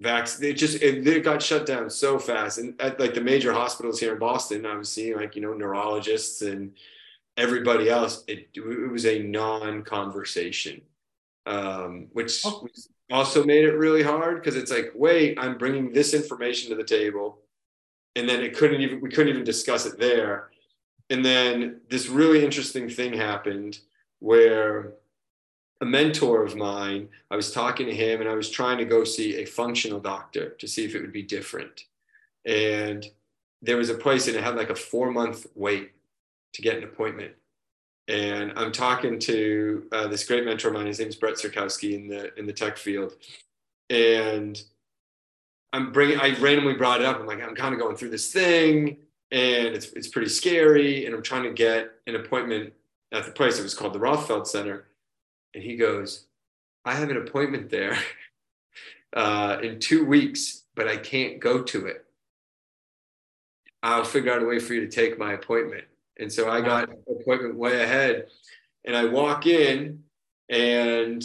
vaccine. 0.00 0.50
It 0.50 0.54
just 0.54 0.82
it, 0.82 1.06
it, 1.06 1.24
got 1.24 1.42
shut 1.42 1.66
down 1.66 1.90
so 1.90 2.18
fast. 2.18 2.58
And 2.58 2.80
at 2.80 3.00
like 3.00 3.14
the 3.14 3.20
major 3.20 3.52
hospitals 3.52 3.98
here 3.98 4.12
in 4.12 4.18
Boston, 4.18 4.66
I 4.66 4.76
was 4.76 4.90
seeing 4.90 5.16
like 5.16 5.34
you 5.34 5.42
know 5.42 5.54
neurologists 5.54 6.42
and 6.42 6.72
everybody 7.36 7.88
else. 7.88 8.24
It, 8.28 8.48
it 8.54 8.90
was 8.92 9.06
a 9.06 9.22
non-conversation, 9.22 10.82
um, 11.46 12.08
which 12.12 12.42
oh. 12.44 12.60
was 12.62 12.88
also 13.10 13.44
made 13.44 13.64
it 13.64 13.72
really 13.72 14.02
hard 14.02 14.36
because 14.36 14.56
it's 14.56 14.70
like, 14.70 14.92
wait, 14.94 15.38
I'm 15.38 15.58
bringing 15.58 15.92
this 15.92 16.14
information 16.14 16.70
to 16.70 16.76
the 16.76 16.84
table, 16.84 17.38
and 18.16 18.28
then 18.28 18.40
it 18.40 18.56
couldn't 18.56 18.80
even 18.80 19.00
we 19.00 19.10
couldn't 19.10 19.32
even 19.32 19.44
discuss 19.44 19.86
it 19.86 19.98
there, 19.98 20.50
and 21.10 21.24
then 21.24 21.80
this 21.88 22.08
really 22.08 22.44
interesting 22.44 22.88
thing 22.88 23.12
happened 23.12 23.80
where 24.20 24.94
a 25.80 25.84
mentor 25.84 26.44
of 26.44 26.56
mine, 26.56 27.08
I 27.30 27.36
was 27.36 27.52
talking 27.52 27.86
to 27.86 27.94
him 27.94 28.20
and 28.20 28.28
I 28.28 28.34
was 28.34 28.50
trying 28.50 28.78
to 28.78 28.84
go 28.84 29.04
see 29.04 29.36
a 29.36 29.44
functional 29.44 30.00
doctor 30.00 30.50
to 30.50 30.66
see 30.66 30.84
if 30.84 30.94
it 30.94 31.00
would 31.00 31.12
be 31.12 31.22
different. 31.22 31.84
And 32.44 33.06
there 33.62 33.76
was 33.76 33.90
a 33.90 33.94
place 33.94 34.26
and 34.26 34.36
it 34.36 34.42
had 34.42 34.56
like 34.56 34.70
a 34.70 34.74
four 34.74 35.10
month 35.10 35.46
wait 35.54 35.92
to 36.54 36.62
get 36.62 36.76
an 36.76 36.84
appointment. 36.84 37.32
And 38.08 38.52
I'm 38.56 38.72
talking 38.72 39.18
to 39.20 39.86
uh, 39.92 40.08
this 40.08 40.24
great 40.26 40.44
mentor 40.44 40.68
of 40.68 40.74
mine. 40.74 40.86
His 40.86 40.98
name's 40.98 41.16
Brett 41.16 41.34
Sirkowski 41.34 41.94
in 41.94 42.08
the 42.08 42.36
in 42.38 42.46
the 42.46 42.52
tech 42.54 42.78
field, 42.78 43.12
and 43.90 44.60
I'm 45.74 45.92
bringing. 45.92 46.18
I 46.18 46.34
randomly 46.40 46.74
brought 46.74 47.00
it 47.00 47.06
up. 47.06 47.20
I'm 47.20 47.26
like, 47.26 47.42
I'm 47.42 47.54
kind 47.54 47.74
of 47.74 47.80
going 47.80 47.96
through 47.96 48.10
this 48.10 48.32
thing, 48.32 48.96
and 49.30 49.74
it's 49.74 49.92
it's 49.92 50.08
pretty 50.08 50.30
scary. 50.30 51.04
And 51.04 51.14
I'm 51.14 51.22
trying 51.22 51.42
to 51.42 51.52
get 51.52 51.90
an 52.06 52.16
appointment 52.16 52.72
at 53.12 53.26
the 53.26 53.30
place. 53.30 53.58
It 53.58 53.62
was 53.62 53.74
called 53.74 53.92
the 53.92 53.98
Rothfeld 53.98 54.46
Center, 54.46 54.86
and 55.54 55.62
he 55.62 55.76
goes, 55.76 56.24
I 56.86 56.94
have 56.94 57.10
an 57.10 57.18
appointment 57.18 57.68
there 57.68 57.98
uh, 59.12 59.58
in 59.62 59.80
two 59.80 60.06
weeks, 60.06 60.64
but 60.74 60.88
I 60.88 60.96
can't 60.96 61.40
go 61.40 61.62
to 61.62 61.86
it. 61.86 62.06
I'll 63.82 64.04
figure 64.04 64.32
out 64.32 64.42
a 64.42 64.46
way 64.46 64.58
for 64.58 64.72
you 64.72 64.80
to 64.80 64.88
take 64.88 65.18
my 65.18 65.34
appointment. 65.34 65.84
And 66.18 66.32
so 66.32 66.50
I 66.50 66.60
got 66.60 66.88
an 66.88 66.96
appointment 67.08 67.56
way 67.56 67.82
ahead. 67.82 68.26
And 68.84 68.96
I 68.96 69.04
walk 69.04 69.46
in, 69.46 70.02
and 70.48 71.22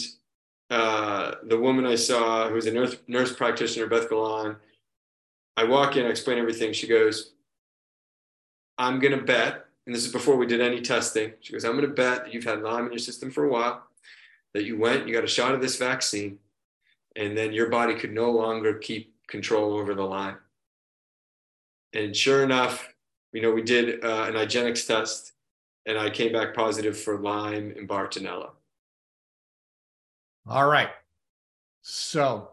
uh, 0.69 1.35
the 1.43 1.57
woman 1.57 1.85
I 1.85 1.95
saw, 1.95 2.47
who 2.47 2.55
was 2.55 2.65
a 2.65 2.71
nurse, 2.71 2.97
nurse 3.07 3.35
practitioner, 3.35 3.87
Beth 3.87 4.09
Galon, 4.09 4.57
I 5.55 5.63
walk 5.65 5.97
in, 5.97 6.05
I 6.05 6.09
explain 6.09 6.39
everything. 6.39 6.73
She 6.73 6.87
goes, 6.87 7.33
I'm 8.77 8.99
going 8.99 9.17
to 9.17 9.23
bet, 9.23 9.65
and 9.85 9.93
this 9.93 10.05
is 10.05 10.11
before 10.11 10.35
we 10.35 10.47
did 10.47 10.61
any 10.61 10.81
testing. 10.81 11.33
She 11.41 11.53
goes, 11.53 11.63
I'm 11.63 11.73
going 11.73 11.87
to 11.87 11.93
bet 11.93 12.25
that 12.25 12.33
you've 12.33 12.43
had 12.43 12.61
Lyme 12.61 12.85
in 12.85 12.91
your 12.91 12.99
system 12.99 13.29
for 13.29 13.45
a 13.45 13.49
while, 13.49 13.83
that 14.53 14.65
you 14.65 14.77
went, 14.77 15.07
you 15.07 15.13
got 15.13 15.23
a 15.23 15.27
shot 15.27 15.53
of 15.53 15.61
this 15.61 15.77
vaccine, 15.77 16.39
and 17.15 17.37
then 17.37 17.53
your 17.53 17.69
body 17.69 17.95
could 17.95 18.13
no 18.13 18.31
longer 18.31 18.73
keep 18.75 19.13
control 19.27 19.75
over 19.75 19.93
the 19.93 20.03
Lyme. 20.03 20.37
And 21.93 22.15
sure 22.15 22.43
enough, 22.43 22.92
you 23.33 23.41
know, 23.41 23.51
we 23.51 23.61
did 23.61 24.03
uh, 24.03 24.25
an 24.27 24.35
IGeneX 24.35 24.87
test 24.87 25.33
and 25.85 25.97
I 25.97 26.09
came 26.09 26.31
back 26.31 26.53
positive 26.53 26.97
for 26.97 27.19
Lyme 27.19 27.73
and 27.77 27.87
Bartonella. 27.87 28.51
All 30.47 30.67
right. 30.67 30.89
So 31.81 32.49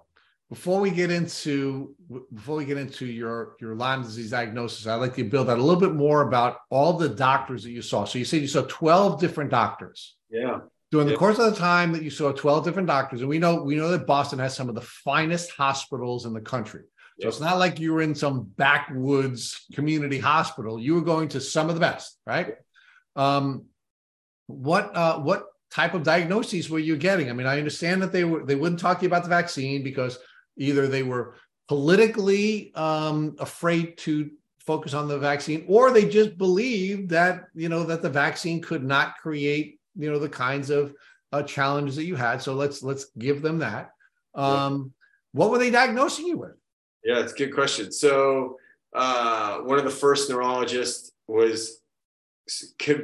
before 0.49 0.81
we 0.81 0.91
get 0.91 1.11
into 1.11 1.95
before 2.35 2.57
we 2.57 2.65
get 2.65 2.77
into 2.77 3.07
your 3.07 3.57
your 3.61 3.75
Lyme 3.75 4.03
disease 4.03 4.31
diagnosis, 4.31 4.87
I'd 4.87 4.97
like 4.97 5.15
to 5.15 5.25
build 5.25 5.49
out 5.49 5.59
a 5.59 5.63
little 5.63 5.81
bit 5.81 5.95
more 5.95 6.23
about 6.23 6.59
all 6.71 6.95
the 6.95 7.09
doctors 7.09 7.63
that 7.63 7.71
you 7.71 7.83
saw. 7.83 8.05
So 8.05 8.19
you 8.19 8.25
said 8.25 8.41
you 8.41 8.49
saw 8.49 8.63
12 8.63 9.21
different 9.21 9.51
doctors. 9.51 10.17
Yeah. 10.31 10.61
During 10.91 11.07
yeah. 11.07 11.13
the 11.13 11.19
course 11.19 11.39
of 11.39 11.53
the 11.53 11.59
time 11.59 11.93
that 11.93 12.03
you 12.03 12.11
saw 12.11 12.33
12 12.33 12.65
different 12.65 12.89
doctors, 12.89 13.21
and 13.21 13.29
we 13.29 13.39
know 13.39 13.63
we 13.63 13.77
know 13.77 13.91
that 13.91 14.07
Boston 14.09 14.41
has 14.41 14.57
some 14.57 14.69
of 14.69 14.75
the 14.75 14.81
finest 14.81 15.53
hospitals 15.53 16.27
in 16.27 16.33
the 16.33 16.41
country. 16.41 16.83
So 17.21 17.29
it's 17.29 17.41
not 17.41 17.59
like 17.59 17.79
you 17.79 17.93
were 17.93 18.03
in 18.03 18.15
some 18.15 18.45
backwoods 18.57 19.67
community 19.75 20.19
hospital. 20.19 20.79
You 20.79 20.95
were 20.95 21.03
going 21.03 21.29
to 21.31 21.41
some 21.41 21.69
of 21.69 21.75
the 21.75 21.81
best, 21.81 22.19
right? 22.27 22.55
Um, 23.15 23.67
what 24.47 24.97
uh, 24.97 25.21
what 25.21 25.45
type 25.71 25.95
of 25.95 26.03
diagnoses 26.03 26.71
were 26.71 26.79
you 26.79 26.97
getting? 26.97 27.29
I 27.31 27.33
mean, 27.33 27.47
I 27.47 27.59
understand 27.59 28.03
that 28.03 28.13
they 28.13 28.25
were 28.25 28.45
they 28.45 28.55
wouldn't 28.55 28.81
talk 28.81 28.99
to 28.99 29.03
you 29.03 29.09
about 29.09 29.23
the 29.23 29.29
vaccine 29.29 29.83
because 29.83 30.19
either 30.57 30.89
they 30.89 31.03
were 31.03 31.37
politically 31.69 32.73
um, 32.75 33.37
afraid 33.39 33.99
to 33.99 34.31
focus 34.59 34.95
on 34.95 35.09
the 35.09 35.19
vaccine, 35.19 35.65
or 35.69 35.91
they 35.91 36.09
just 36.09 36.39
believed 36.39 37.11
that 37.11 37.45
you 37.55 37.69
know 37.69 37.85
that 37.85 38.03
the 38.03 38.11
vaccine 38.11 38.63
could 38.63 38.85
not 38.85 39.19
create 39.19 39.79
you 39.95 40.11
know 40.11 40.19
the 40.19 40.29
kinds 40.29 40.71
of 40.71 40.95
uh, 41.33 41.43
challenges 41.43 41.97
that 41.97 42.05
you 42.05 42.17
had. 42.17 42.41
So 42.41 42.55
let's 42.55 42.83
let's 42.83 43.07
give 43.19 43.43
them 43.43 43.59
that. 43.59 43.91
Um, 44.35 44.93
what 45.33 45.51
were 45.51 45.59
they 45.59 45.71
diagnosing 45.71 46.27
you 46.27 46.39
with? 46.39 46.60
Yeah, 47.05 47.21
it's 47.21 47.33
a 47.33 47.37
good 47.37 47.55
question. 47.55 47.93
So 47.93 48.59
uh, 48.93 49.59
one 49.59 49.79
of 49.79 49.85
the 49.85 49.91
first 49.91 50.29
neurologists 50.29 51.13
was 51.27 51.81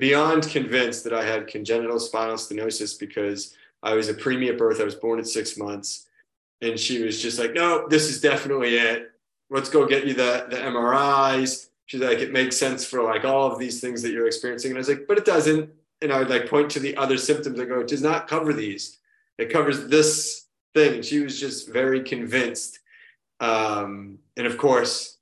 beyond 0.00 0.48
convinced 0.48 1.04
that 1.04 1.14
I 1.14 1.24
had 1.24 1.46
congenital 1.46 2.00
spinal 2.00 2.36
stenosis 2.36 2.98
because 2.98 3.54
I 3.82 3.94
was 3.94 4.08
a 4.08 4.14
preemie 4.14 4.50
at 4.50 4.58
birth. 4.58 4.80
I 4.80 4.84
was 4.84 4.94
born 4.94 5.18
at 5.18 5.26
six 5.26 5.56
months. 5.56 6.06
And 6.62 6.78
she 6.78 7.02
was 7.02 7.20
just 7.20 7.38
like, 7.38 7.52
no, 7.52 7.86
this 7.88 8.08
is 8.08 8.20
definitely 8.20 8.76
it. 8.76 9.10
Let's 9.50 9.68
go 9.68 9.86
get 9.86 10.06
you 10.06 10.14
the, 10.14 10.46
the 10.50 10.56
MRIs. 10.56 11.68
She's 11.84 12.00
like, 12.00 12.18
it 12.18 12.32
makes 12.32 12.56
sense 12.56 12.84
for 12.84 13.02
like 13.02 13.24
all 13.24 13.52
of 13.52 13.58
these 13.58 13.80
things 13.80 14.02
that 14.02 14.12
you're 14.12 14.26
experiencing. 14.26 14.70
And 14.70 14.78
I 14.78 14.80
was 14.80 14.88
like, 14.88 15.06
but 15.06 15.18
it 15.18 15.24
doesn't. 15.24 15.70
And 16.02 16.12
I 16.12 16.18
would 16.18 16.30
like 16.30 16.50
point 16.50 16.70
to 16.70 16.80
the 16.80 16.96
other 16.96 17.16
symptoms. 17.16 17.60
I 17.60 17.64
go, 17.66 17.80
it 17.80 17.88
does 17.88 18.02
not 18.02 18.26
cover 18.26 18.52
these. 18.52 18.98
It 19.38 19.50
covers 19.50 19.86
this 19.86 20.46
thing. 20.74 20.94
And 20.94 21.04
she 21.04 21.20
was 21.20 21.38
just 21.38 21.68
very 21.68 22.02
convinced 22.02 22.80
um, 23.40 24.18
and 24.36 24.46
of 24.46 24.58
course, 24.58 25.18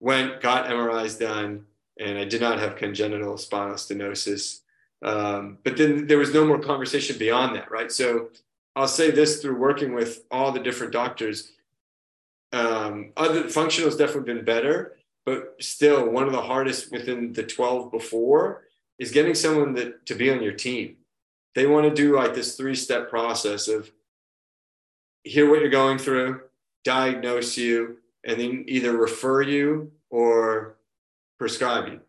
went, 0.00 0.40
got 0.40 0.66
MRIs 0.66 1.18
done, 1.18 1.66
and 1.98 2.18
I 2.18 2.24
did 2.24 2.40
not 2.40 2.58
have 2.58 2.76
congenital 2.76 3.36
spinal 3.36 3.74
stenosis. 3.74 4.60
Um, 5.02 5.58
but 5.64 5.76
then 5.76 6.06
there 6.06 6.18
was 6.18 6.34
no 6.34 6.46
more 6.46 6.58
conversation 6.58 7.18
beyond 7.18 7.56
that, 7.56 7.70
right? 7.70 7.90
So 7.90 8.30
I'll 8.76 8.88
say 8.88 9.10
this 9.10 9.40
through 9.40 9.58
working 9.58 9.94
with 9.94 10.24
all 10.30 10.52
the 10.52 10.60
different 10.60 10.92
doctors. 10.92 11.52
Um, 12.52 13.12
other 13.16 13.48
functional 13.48 13.88
has 13.90 13.98
definitely 13.98 14.34
been 14.34 14.44
better, 14.44 14.96
but 15.24 15.54
still 15.60 16.08
one 16.10 16.26
of 16.26 16.32
the 16.32 16.42
hardest 16.42 16.90
within 16.90 17.32
the 17.32 17.42
12 17.42 17.90
before 17.90 18.64
is 18.98 19.10
getting 19.10 19.34
someone 19.34 19.74
that 19.74 20.04
to 20.06 20.14
be 20.14 20.30
on 20.30 20.42
your 20.42 20.52
team. 20.52 20.96
They 21.54 21.66
want 21.66 21.88
to 21.88 21.94
do 21.94 22.16
like 22.16 22.34
this 22.34 22.56
three 22.56 22.74
step 22.74 23.10
process 23.10 23.66
of 23.68 23.90
hear 25.24 25.50
what 25.50 25.60
you're 25.60 25.70
going 25.70 25.98
through, 25.98 26.40
diagnose 26.84 27.56
you, 27.56 27.98
and 28.24 28.40
then 28.40 28.64
either 28.68 28.96
refer 28.96 29.42
you 29.42 29.92
or 30.10 30.76
prescribe 31.38 31.88
you. 31.88 32.00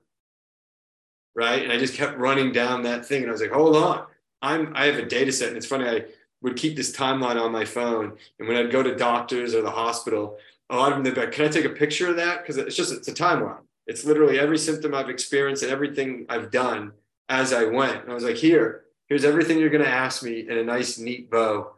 Right. 1.34 1.64
And 1.64 1.72
I 1.72 1.78
just 1.78 1.94
kept 1.94 2.18
running 2.18 2.52
down 2.52 2.84
that 2.84 3.06
thing. 3.06 3.22
And 3.22 3.30
I 3.30 3.32
was 3.32 3.42
like, 3.42 3.52
hold 3.52 3.76
on. 3.78 4.06
I'm 4.42 4.74
I 4.76 4.86
have 4.86 4.98
a 4.98 5.06
data 5.06 5.32
set. 5.32 5.50
And 5.50 5.58
it's 5.58 5.66
funny, 5.66 5.88
I 5.88 6.06
would 6.42 6.58
keep 6.58 6.76
this 6.76 6.96
timeline 6.96 7.42
on 7.42 7.52
my 7.52 7.64
phone. 7.64 8.18
And 8.40 8.48
when 8.48 8.58
I'd 8.58 8.72
go 8.72 8.84
to 8.84 8.96
doctors 8.96 9.56
or 9.56 9.62
the 9.62 9.72
hospital, 9.72 10.38
a 10.70 10.76
lot 10.76 10.92
of 10.92 11.04
them 11.04 11.14
they'd 11.14 11.32
can 11.32 11.46
I 11.46 11.48
take 11.48 11.66
a 11.66 11.70
picture 11.70 12.10
of 12.10 12.18
that? 12.18 12.42
Because 12.42 12.58
it's 12.58 12.76
just 12.76 12.92
it's 12.92 13.08
a 13.08 13.14
timeline. 13.14 13.60
It's 13.88 14.04
literally 14.04 14.40
every 14.40 14.58
symptom 14.58 14.94
I've 14.94 15.10
experienced 15.10 15.64
and 15.64 15.72
everything 15.72 16.26
I've 16.30 16.52
done 16.52 16.92
as 17.30 17.54
I 17.54 17.66
went. 17.66 18.04
And 18.04 18.12
I 18.12 18.14
was 18.14 18.24
like, 18.24 18.36
here, 18.36 18.84
here's 19.08 19.26
everything 19.26 19.60
you're 19.60 19.70
gonna 19.70 19.86
ask 19.86 20.24
me 20.24 20.42
in 20.42 20.58
a 20.58 20.64
nice, 20.64 20.98
neat 20.98 21.32
bow. 21.32 21.74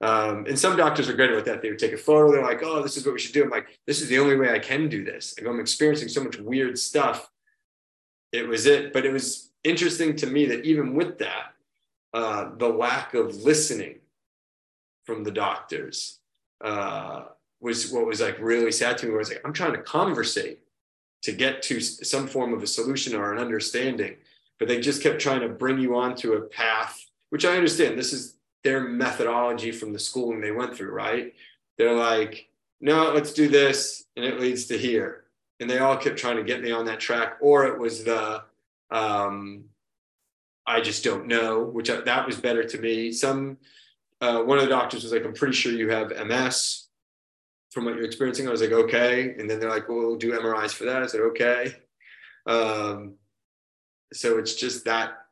Um, 0.00 0.44
and 0.46 0.58
some 0.58 0.76
doctors 0.76 1.08
are 1.08 1.14
great 1.14 1.30
about 1.30 1.44
that. 1.46 1.62
They 1.62 1.70
would 1.70 1.78
take 1.78 1.92
a 1.92 1.96
photo. 1.96 2.32
They're 2.32 2.42
like, 2.42 2.62
oh, 2.62 2.82
this 2.82 2.96
is 2.96 3.06
what 3.06 3.14
we 3.14 3.20
should 3.20 3.32
do. 3.32 3.44
I'm 3.44 3.50
like, 3.50 3.78
this 3.86 4.02
is 4.02 4.08
the 4.08 4.18
only 4.18 4.36
way 4.36 4.50
I 4.50 4.58
can 4.58 4.88
do 4.88 5.04
this. 5.04 5.34
Like, 5.38 5.48
I'm 5.48 5.60
experiencing 5.60 6.08
so 6.08 6.22
much 6.22 6.38
weird 6.38 6.78
stuff. 6.78 7.30
It 8.32 8.46
was 8.46 8.66
it. 8.66 8.92
But 8.92 9.06
it 9.06 9.12
was 9.12 9.52
interesting 9.62 10.16
to 10.16 10.26
me 10.26 10.46
that 10.46 10.64
even 10.64 10.94
with 10.94 11.18
that, 11.18 11.54
uh, 12.12 12.50
the 12.58 12.68
lack 12.68 13.14
of 13.14 13.34
listening 13.36 14.00
from 15.04 15.24
the 15.24 15.30
doctors 15.30 16.18
uh, 16.62 17.24
was 17.60 17.90
what 17.92 18.06
was 18.06 18.20
like 18.20 18.38
really 18.40 18.72
sad 18.72 18.98
to 18.98 19.06
me. 19.06 19.12
Where 19.12 19.20
I 19.20 19.22
was 19.22 19.30
like, 19.30 19.42
I'm 19.44 19.52
trying 19.52 19.72
to 19.72 19.82
conversate 19.82 20.60
to 21.22 21.32
get 21.32 21.62
to 21.62 21.80
some 21.80 22.26
form 22.26 22.52
of 22.52 22.62
a 22.62 22.66
solution 22.66 23.14
or 23.14 23.32
an 23.32 23.38
understanding, 23.38 24.16
but 24.58 24.68
they 24.68 24.80
just 24.80 25.02
kept 25.02 25.20
trying 25.20 25.40
to 25.40 25.48
bring 25.48 25.78
you 25.78 25.96
onto 25.96 26.34
a 26.34 26.42
path, 26.42 27.02
which 27.30 27.46
I 27.46 27.56
understand. 27.56 27.98
This 27.98 28.12
is 28.12 28.36
their 28.64 28.80
methodology 28.80 29.70
from 29.70 29.92
the 29.92 29.98
schooling 29.98 30.40
they 30.40 30.50
went 30.50 30.74
through, 30.74 30.90
right? 30.90 31.34
They're 31.78 31.94
like, 31.94 32.48
no, 32.80 33.12
let's 33.12 33.32
do 33.32 33.48
this, 33.48 34.04
and 34.16 34.24
it 34.24 34.40
leads 34.40 34.66
to 34.66 34.78
here. 34.78 35.24
And 35.60 35.70
they 35.70 35.78
all 35.78 35.96
kept 35.96 36.18
trying 36.18 36.36
to 36.36 36.42
get 36.42 36.62
me 36.62 36.72
on 36.72 36.86
that 36.86 36.98
track, 36.98 37.36
or 37.40 37.66
it 37.66 37.78
was 37.78 38.04
the, 38.04 38.42
um, 38.90 39.64
I 40.66 40.80
just 40.80 41.04
don't 41.04 41.26
know, 41.26 41.62
which 41.62 41.90
I, 41.90 42.00
that 42.00 42.26
was 42.26 42.40
better 42.40 42.64
to 42.64 42.78
me. 42.78 43.12
Some, 43.12 43.58
uh, 44.20 44.42
one 44.42 44.58
of 44.58 44.64
the 44.64 44.70
doctors 44.70 45.02
was 45.02 45.12
like, 45.12 45.24
I'm 45.24 45.34
pretty 45.34 45.54
sure 45.54 45.72
you 45.72 45.90
have 45.90 46.26
MS 46.26 46.88
from 47.70 47.84
what 47.84 47.96
you're 47.96 48.04
experiencing. 48.04 48.48
I 48.48 48.50
was 48.50 48.62
like, 48.62 48.72
okay. 48.72 49.34
And 49.38 49.48
then 49.48 49.60
they're 49.60 49.70
like, 49.70 49.88
well, 49.88 49.98
we'll 49.98 50.16
do 50.16 50.32
MRIs 50.32 50.72
for 50.72 50.84
that. 50.84 51.02
I 51.02 51.06
said, 51.06 51.20
okay. 51.20 51.76
Um, 52.46 53.14
so 54.12 54.38
it's 54.38 54.54
just 54.54 54.84
that 54.84 55.23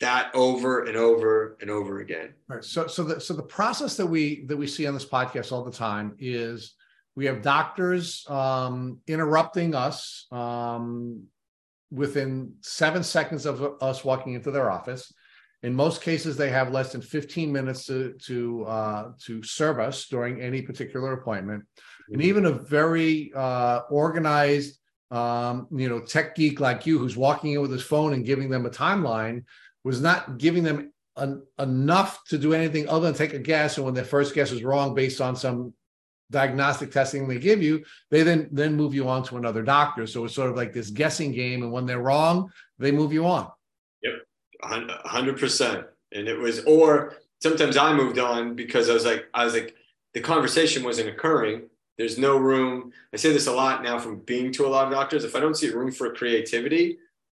that 0.00 0.30
over 0.34 0.84
and 0.84 0.96
over 0.96 1.56
and 1.60 1.70
over 1.70 2.00
again. 2.00 2.34
Right. 2.48 2.62
So 2.62 2.86
so 2.86 3.02
the 3.02 3.20
so 3.20 3.34
the 3.34 3.42
process 3.42 3.96
that 3.96 4.06
we 4.06 4.44
that 4.46 4.56
we 4.56 4.66
see 4.66 4.86
on 4.86 4.94
this 4.94 5.04
podcast 5.04 5.52
all 5.52 5.64
the 5.64 5.72
time 5.72 6.14
is 6.18 6.74
we 7.16 7.26
have 7.26 7.42
doctors 7.42 8.24
um, 8.30 8.98
interrupting 9.08 9.74
us 9.74 10.26
um, 10.30 11.24
within 11.90 12.52
seven 12.60 13.02
seconds 13.02 13.44
of 13.44 13.82
us 13.82 14.04
walking 14.04 14.34
into 14.34 14.52
their 14.52 14.70
office, 14.70 15.12
In 15.64 15.74
most 15.74 16.00
cases, 16.02 16.36
they 16.36 16.50
have 16.50 16.70
less 16.70 16.92
than 16.92 17.02
15 17.02 17.50
minutes 17.52 17.86
to 17.86 18.12
to 18.26 18.64
uh, 18.66 19.12
to 19.24 19.42
serve 19.42 19.80
us 19.80 20.06
during 20.06 20.40
any 20.40 20.62
particular 20.62 21.12
appointment, 21.14 21.64
and 22.12 22.22
even 22.22 22.46
a 22.46 22.52
very 22.52 23.32
uh, 23.34 23.80
organized, 23.90 24.78
um, 25.10 25.66
you 25.72 25.88
know, 25.88 25.98
tech 25.98 26.36
geek 26.36 26.60
like 26.60 26.86
you, 26.86 27.00
who's 27.00 27.16
walking 27.16 27.54
in 27.54 27.60
with 27.60 27.72
his 27.72 27.82
phone 27.82 28.12
and 28.12 28.24
giving 28.24 28.48
them 28.48 28.66
a 28.66 28.70
timeline, 28.70 29.42
was 29.84 30.00
not 30.00 30.38
giving 30.38 30.62
them 30.62 30.92
an, 31.16 31.42
enough 31.58 32.24
to 32.28 32.38
do 32.38 32.54
anything 32.54 32.88
other 32.88 33.06
than 33.06 33.14
take 33.14 33.34
a 33.34 33.38
guess. 33.38 33.76
And 33.76 33.84
when 33.84 33.94
their 33.94 34.04
first 34.04 34.34
guess 34.34 34.52
is 34.52 34.62
wrong 34.62 34.94
based 34.94 35.20
on 35.20 35.36
some 35.36 35.74
diagnostic 36.30 36.90
testing 36.90 37.26
they 37.26 37.38
give 37.38 37.62
you, 37.62 37.84
they 38.10 38.22
then 38.22 38.48
then 38.52 38.74
move 38.74 38.94
you 38.94 39.08
on 39.08 39.22
to 39.24 39.36
another 39.36 39.62
doctor. 39.62 40.06
So 40.06 40.24
it's 40.24 40.34
sort 40.34 40.50
of 40.50 40.56
like 40.56 40.72
this 40.72 40.90
guessing 40.90 41.32
game, 41.32 41.62
and 41.62 41.72
when 41.72 41.86
they're 41.86 42.02
wrong, 42.02 42.50
they 42.78 42.92
move 42.92 43.12
you 43.12 43.26
on. 43.26 43.48
Yep, 44.02 44.12
hundred 44.62 45.38
percent. 45.38 45.86
And 46.12 46.28
it 46.28 46.38
was, 46.38 46.64
or 46.64 47.16
sometimes 47.40 47.76
I 47.76 47.92
moved 47.92 48.18
on 48.18 48.54
because 48.54 48.88
I 48.88 48.94
was 48.94 49.04
like, 49.04 49.26
I 49.34 49.44
was 49.44 49.54
like, 49.54 49.74
the 50.14 50.20
conversation 50.20 50.82
wasn't 50.82 51.10
occurring. 51.10 51.68
There's 51.98 52.18
no 52.18 52.36
room. 52.36 52.92
I 53.12 53.16
say 53.16 53.32
this 53.32 53.46
a 53.46 53.52
lot 53.52 53.82
now 53.82 53.98
from 53.98 54.20
being 54.20 54.52
to 54.52 54.66
a 54.66 54.68
lot 54.68 54.86
of 54.86 54.92
doctors. 54.92 55.24
If 55.24 55.34
I 55.34 55.40
don't 55.40 55.56
see 55.56 55.68
room 55.68 55.92
for 55.92 56.14
creativity, 56.14 56.98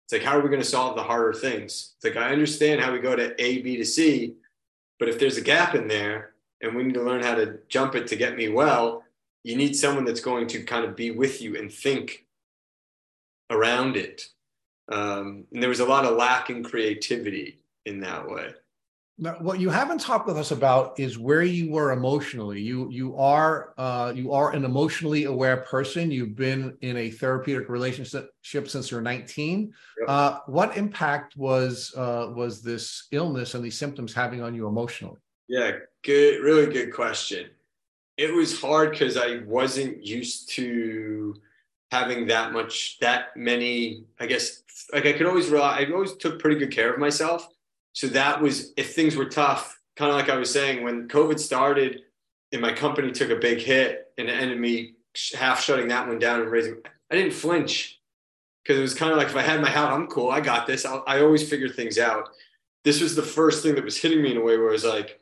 it's 0.08 0.14
like, 0.14 0.22
how 0.22 0.38
are 0.38 0.40
we 0.40 0.48
going 0.48 0.62
to 0.62 0.66
solve 0.66 0.96
the 0.96 1.02
harder 1.02 1.34
things? 1.34 1.92
It's 1.96 2.04
like, 2.04 2.16
I 2.16 2.32
understand 2.32 2.80
how 2.80 2.94
we 2.94 2.98
go 2.98 3.14
to 3.14 3.34
A, 3.38 3.60
B 3.60 3.76
to 3.76 3.84
C, 3.84 4.36
but 4.98 5.10
if 5.10 5.18
there's 5.18 5.36
a 5.36 5.42
gap 5.42 5.74
in 5.74 5.86
there, 5.86 6.32
and 6.62 6.74
we 6.74 6.82
need 6.82 6.94
to 6.94 7.02
learn 7.02 7.22
how 7.22 7.34
to 7.34 7.58
jump 7.68 7.94
it 7.94 8.06
to 8.06 8.16
get 8.16 8.34
me 8.34 8.48
well, 8.48 9.04
you 9.44 9.54
need 9.54 9.76
someone 9.76 10.06
that's 10.06 10.22
going 10.22 10.46
to 10.46 10.62
kind 10.62 10.86
of 10.86 10.96
be 10.96 11.10
with 11.10 11.42
you 11.42 11.58
and 11.58 11.70
think 11.70 12.24
around 13.50 13.98
it. 13.98 14.22
Um, 14.90 15.44
and 15.52 15.62
there 15.62 15.68
was 15.68 15.80
a 15.80 15.84
lot 15.84 16.06
of 16.06 16.16
lack 16.16 16.48
in 16.48 16.64
creativity 16.64 17.60
in 17.84 18.00
that 18.00 18.26
way. 18.26 18.54
Now, 19.20 19.34
what 19.40 19.58
you 19.58 19.68
haven't 19.68 20.00
talked 20.00 20.28
with 20.28 20.38
us 20.38 20.52
about 20.52 20.98
is 20.98 21.18
where 21.18 21.42
you 21.42 21.72
were 21.72 21.90
emotionally. 21.90 22.60
You 22.60 22.88
you 22.88 23.16
are 23.16 23.74
uh, 23.76 24.12
you 24.14 24.32
are 24.32 24.52
an 24.52 24.64
emotionally 24.64 25.24
aware 25.24 25.56
person. 25.56 26.12
You've 26.12 26.36
been 26.36 26.78
in 26.82 26.96
a 26.96 27.10
therapeutic 27.10 27.68
relationship 27.68 28.30
since 28.44 28.90
you're 28.92 29.00
19. 29.00 29.72
Yep. 30.00 30.08
Uh, 30.08 30.38
what 30.46 30.76
impact 30.76 31.36
was 31.36 31.92
uh, 31.96 32.32
was 32.36 32.62
this 32.62 33.08
illness 33.10 33.54
and 33.54 33.64
these 33.64 33.76
symptoms 33.76 34.14
having 34.14 34.40
on 34.40 34.54
you 34.54 34.68
emotionally? 34.68 35.18
Yeah, 35.48 35.72
good, 36.04 36.40
really 36.42 36.72
good 36.72 36.94
question. 36.94 37.50
It 38.16 38.32
was 38.32 38.60
hard 38.60 38.92
because 38.92 39.16
I 39.16 39.40
wasn't 39.46 40.04
used 40.04 40.50
to 40.50 41.34
having 41.90 42.26
that 42.26 42.52
much, 42.52 42.98
that 43.00 43.36
many, 43.36 44.04
I 44.20 44.26
guess, 44.26 44.62
like 44.92 45.06
I 45.06 45.12
could 45.12 45.26
always 45.26 45.48
rely, 45.48 45.78
I 45.80 45.92
always 45.92 46.14
took 46.16 46.38
pretty 46.38 46.58
good 46.58 46.70
care 46.70 46.92
of 46.92 47.00
myself. 47.00 47.48
So 47.98 48.06
that 48.06 48.40
was, 48.40 48.72
if 48.76 48.94
things 48.94 49.16
were 49.16 49.24
tough, 49.24 49.76
kind 49.96 50.08
of 50.08 50.16
like 50.16 50.28
I 50.28 50.36
was 50.36 50.52
saying, 50.52 50.84
when 50.84 51.08
COVID 51.08 51.36
started 51.36 52.02
and 52.52 52.62
my 52.62 52.72
company 52.72 53.10
took 53.10 53.30
a 53.30 53.34
big 53.34 53.58
hit 53.58 54.12
and 54.16 54.28
it 54.28 54.40
ended 54.40 54.60
me 54.60 54.94
half 55.36 55.60
shutting 55.60 55.88
that 55.88 56.06
one 56.06 56.20
down 56.20 56.40
and 56.40 56.48
raising, 56.48 56.76
I 57.10 57.16
didn't 57.16 57.32
flinch 57.32 57.98
because 58.62 58.78
it 58.78 58.82
was 58.82 58.94
kind 58.94 59.10
of 59.10 59.18
like 59.18 59.26
if 59.26 59.34
I 59.34 59.42
had 59.42 59.60
my 59.60 59.68
hat, 59.68 59.90
I'm 59.90 60.06
cool, 60.06 60.30
I 60.30 60.40
got 60.40 60.68
this. 60.68 60.86
I'll, 60.86 61.02
I 61.08 61.22
always 61.22 61.50
figure 61.50 61.68
things 61.68 61.98
out. 61.98 62.28
This 62.84 63.00
was 63.00 63.16
the 63.16 63.22
first 63.22 63.64
thing 63.64 63.74
that 63.74 63.84
was 63.84 63.96
hitting 63.96 64.22
me 64.22 64.30
in 64.30 64.36
a 64.36 64.42
way 64.42 64.56
where 64.56 64.68
I 64.68 64.72
was 64.74 64.84
like, 64.84 65.18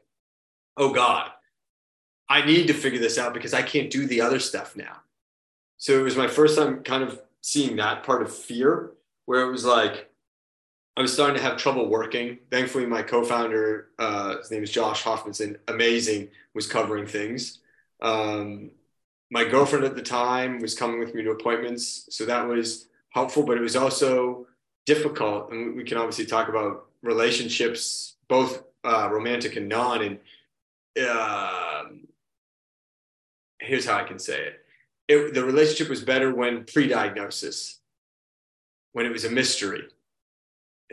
oh 0.76 0.92
God, 0.92 1.30
I 2.28 2.44
need 2.44 2.66
to 2.66 2.74
figure 2.74 3.00
this 3.00 3.16
out 3.16 3.32
because 3.32 3.54
I 3.54 3.62
can't 3.62 3.88
do 3.88 4.06
the 4.06 4.20
other 4.20 4.38
stuff 4.38 4.76
now. 4.76 4.98
So 5.78 5.98
it 5.98 6.02
was 6.02 6.18
my 6.18 6.28
first 6.28 6.58
time 6.58 6.82
kind 6.82 7.04
of 7.04 7.22
seeing 7.40 7.76
that 7.76 8.02
part 8.02 8.20
of 8.20 8.36
fear 8.36 8.90
where 9.24 9.40
it 9.48 9.50
was 9.50 9.64
like, 9.64 10.05
I 10.96 11.02
was 11.02 11.12
starting 11.12 11.36
to 11.36 11.42
have 11.42 11.58
trouble 11.58 11.88
working. 11.90 12.38
Thankfully, 12.50 12.86
my 12.86 13.02
co-founder, 13.02 13.88
uh, 13.98 14.38
his 14.38 14.50
name 14.50 14.62
is 14.62 14.70
Josh 14.70 15.02
Hoffmanson, 15.02 15.56
amazing, 15.68 16.28
was 16.54 16.66
covering 16.66 17.06
things. 17.06 17.58
Um, 18.00 18.70
my 19.30 19.44
girlfriend 19.44 19.84
at 19.84 19.94
the 19.94 20.02
time 20.02 20.58
was 20.60 20.74
coming 20.74 20.98
with 20.98 21.14
me 21.14 21.22
to 21.22 21.32
appointments, 21.32 22.06
so 22.10 22.24
that 22.24 22.48
was 22.48 22.88
helpful. 23.10 23.42
But 23.42 23.58
it 23.58 23.60
was 23.60 23.76
also 23.76 24.46
difficult, 24.86 25.50
and 25.50 25.76
we 25.76 25.84
can 25.84 25.98
obviously 25.98 26.24
talk 26.24 26.48
about 26.48 26.86
relationships, 27.02 28.16
both 28.28 28.62
uh, 28.82 29.10
romantic 29.12 29.56
and 29.56 29.68
non. 29.68 30.02
And 30.96 31.06
um, 31.06 32.06
here's 33.58 33.84
how 33.84 33.98
I 33.98 34.04
can 34.04 34.18
say 34.18 34.46
it. 34.46 34.64
it. 35.08 35.34
The 35.34 35.44
relationship 35.44 35.90
was 35.90 36.02
better 36.02 36.34
when 36.34 36.64
pre-diagnosis, 36.64 37.80
when 38.92 39.04
it 39.04 39.12
was 39.12 39.26
a 39.26 39.30
mystery. 39.30 39.88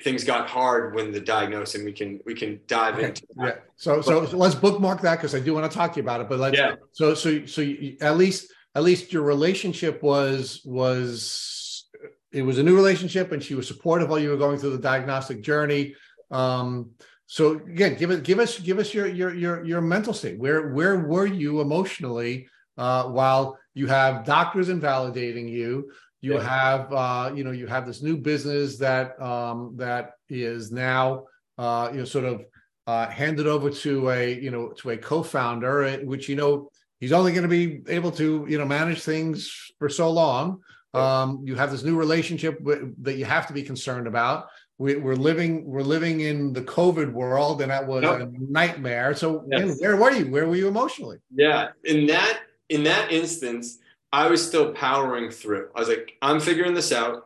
Things 0.01 0.23
got 0.23 0.49
hard 0.49 0.95
when 0.95 1.11
the 1.11 1.19
diagnosis, 1.19 1.75
and 1.75 1.85
we 1.85 1.93
can 1.93 2.19
we 2.25 2.33
can 2.33 2.59
dive 2.67 2.95
okay. 2.95 3.09
into 3.09 3.27
that. 3.35 3.45
Yeah. 3.45 3.61
So 3.75 4.01
so, 4.01 4.25
so 4.25 4.37
let's 4.37 4.55
bookmark 4.55 5.01
that 5.01 5.17
because 5.17 5.35
I 5.35 5.39
do 5.39 5.53
want 5.53 5.71
to 5.71 5.77
talk 5.77 5.93
to 5.93 5.97
you 5.97 6.03
about 6.03 6.21
it. 6.21 6.29
But 6.29 6.39
let's 6.39 6.57
yeah. 6.57 6.75
So 6.91 7.13
so 7.13 7.45
so 7.45 7.61
you, 7.61 7.97
at 8.01 8.17
least 8.17 8.51
at 8.73 8.83
least 8.83 9.13
your 9.13 9.21
relationship 9.21 10.01
was 10.01 10.61
was 10.65 11.85
it 12.31 12.41
was 12.41 12.57
a 12.57 12.63
new 12.63 12.75
relationship, 12.75 13.31
and 13.31 13.43
she 13.43 13.53
was 13.53 13.67
supportive 13.67 14.09
while 14.09 14.19
you 14.19 14.31
were 14.31 14.37
going 14.37 14.57
through 14.57 14.71
the 14.71 14.79
diagnostic 14.81 15.43
journey. 15.43 15.95
Um, 16.31 16.89
so 17.27 17.53
again, 17.53 17.95
give 17.95 18.11
it, 18.11 18.23
give 18.23 18.39
us, 18.39 18.59
give 18.59 18.79
us 18.79 18.93
your 18.93 19.07
your 19.07 19.33
your 19.33 19.63
your 19.63 19.81
mental 19.81 20.13
state. 20.13 20.39
Where 20.39 20.73
where 20.73 20.99
were 20.99 21.25
you 21.25 21.61
emotionally 21.61 22.47
uh, 22.77 23.05
while 23.05 23.59
you 23.73 23.87
have 23.87 24.25
doctors 24.25 24.69
invalidating 24.69 25.47
you? 25.47 25.91
You 26.23 26.35
yeah. 26.35 26.43
have 26.43 26.93
uh, 26.93 27.31
you 27.35 27.43
know 27.43 27.51
you 27.51 27.67
have 27.67 27.85
this 27.85 28.01
new 28.01 28.17
business 28.17 28.77
that 28.77 29.21
um, 29.21 29.73
that 29.75 30.11
is 30.29 30.71
now 30.71 31.25
uh, 31.57 31.89
you 31.91 31.99
know 31.99 32.05
sort 32.05 32.25
of 32.25 32.45
uh, 32.87 33.07
handed 33.09 33.45
over 33.45 33.69
to 33.69 34.09
a 34.09 34.33
you 34.33 34.49
know 34.49 34.69
to 34.79 34.91
a 34.91 34.97
co-founder, 34.97 35.83
uh, 35.83 35.97
which 35.97 36.29
you 36.29 36.37
know 36.37 36.69
he's 37.01 37.11
only 37.11 37.33
going 37.33 37.43
to 37.43 37.49
be 37.49 37.81
able 37.87 38.11
to 38.11 38.45
you 38.47 38.57
know 38.57 38.65
manage 38.65 39.01
things 39.01 39.71
for 39.79 39.89
so 39.89 40.09
long. 40.09 40.61
Um, 40.93 41.41
you 41.43 41.55
have 41.55 41.71
this 41.71 41.83
new 41.83 41.97
relationship 41.97 42.59
that 43.01 43.15
you 43.17 43.25
have 43.25 43.47
to 43.47 43.53
be 43.53 43.63
concerned 43.63 44.05
about 44.07 44.45
we, 44.77 44.95
are 44.95 45.15
living 45.15 45.65
we're 45.65 45.81
living 45.81 46.21
in 46.21 46.53
the 46.53 46.61
COVID 46.61 47.11
world, 47.11 47.61
and 47.61 47.71
that 47.71 47.85
was 47.85 48.03
a 48.03 48.29
nightmare. 48.39 49.15
So, 49.15 49.45
yes. 49.49 49.79
where 49.79 49.95
were 49.97 50.11
you? 50.11 50.31
Where 50.31 50.47
were 50.47 50.55
you 50.55 50.67
emotionally? 50.67 51.19
Yeah, 51.33 51.69
in 51.83 52.07
that 52.07 52.41
in 52.69 52.83
that 52.83 53.11
instance, 53.11 53.79
I 54.13 54.27
was 54.27 54.45
still 54.45 54.71
powering 54.73 55.31
through. 55.31 55.69
I 55.75 55.79
was 55.79 55.89
like, 55.89 56.13
I'm 56.21 56.39
figuring 56.39 56.75
this 56.75 56.91
out. 56.91 57.25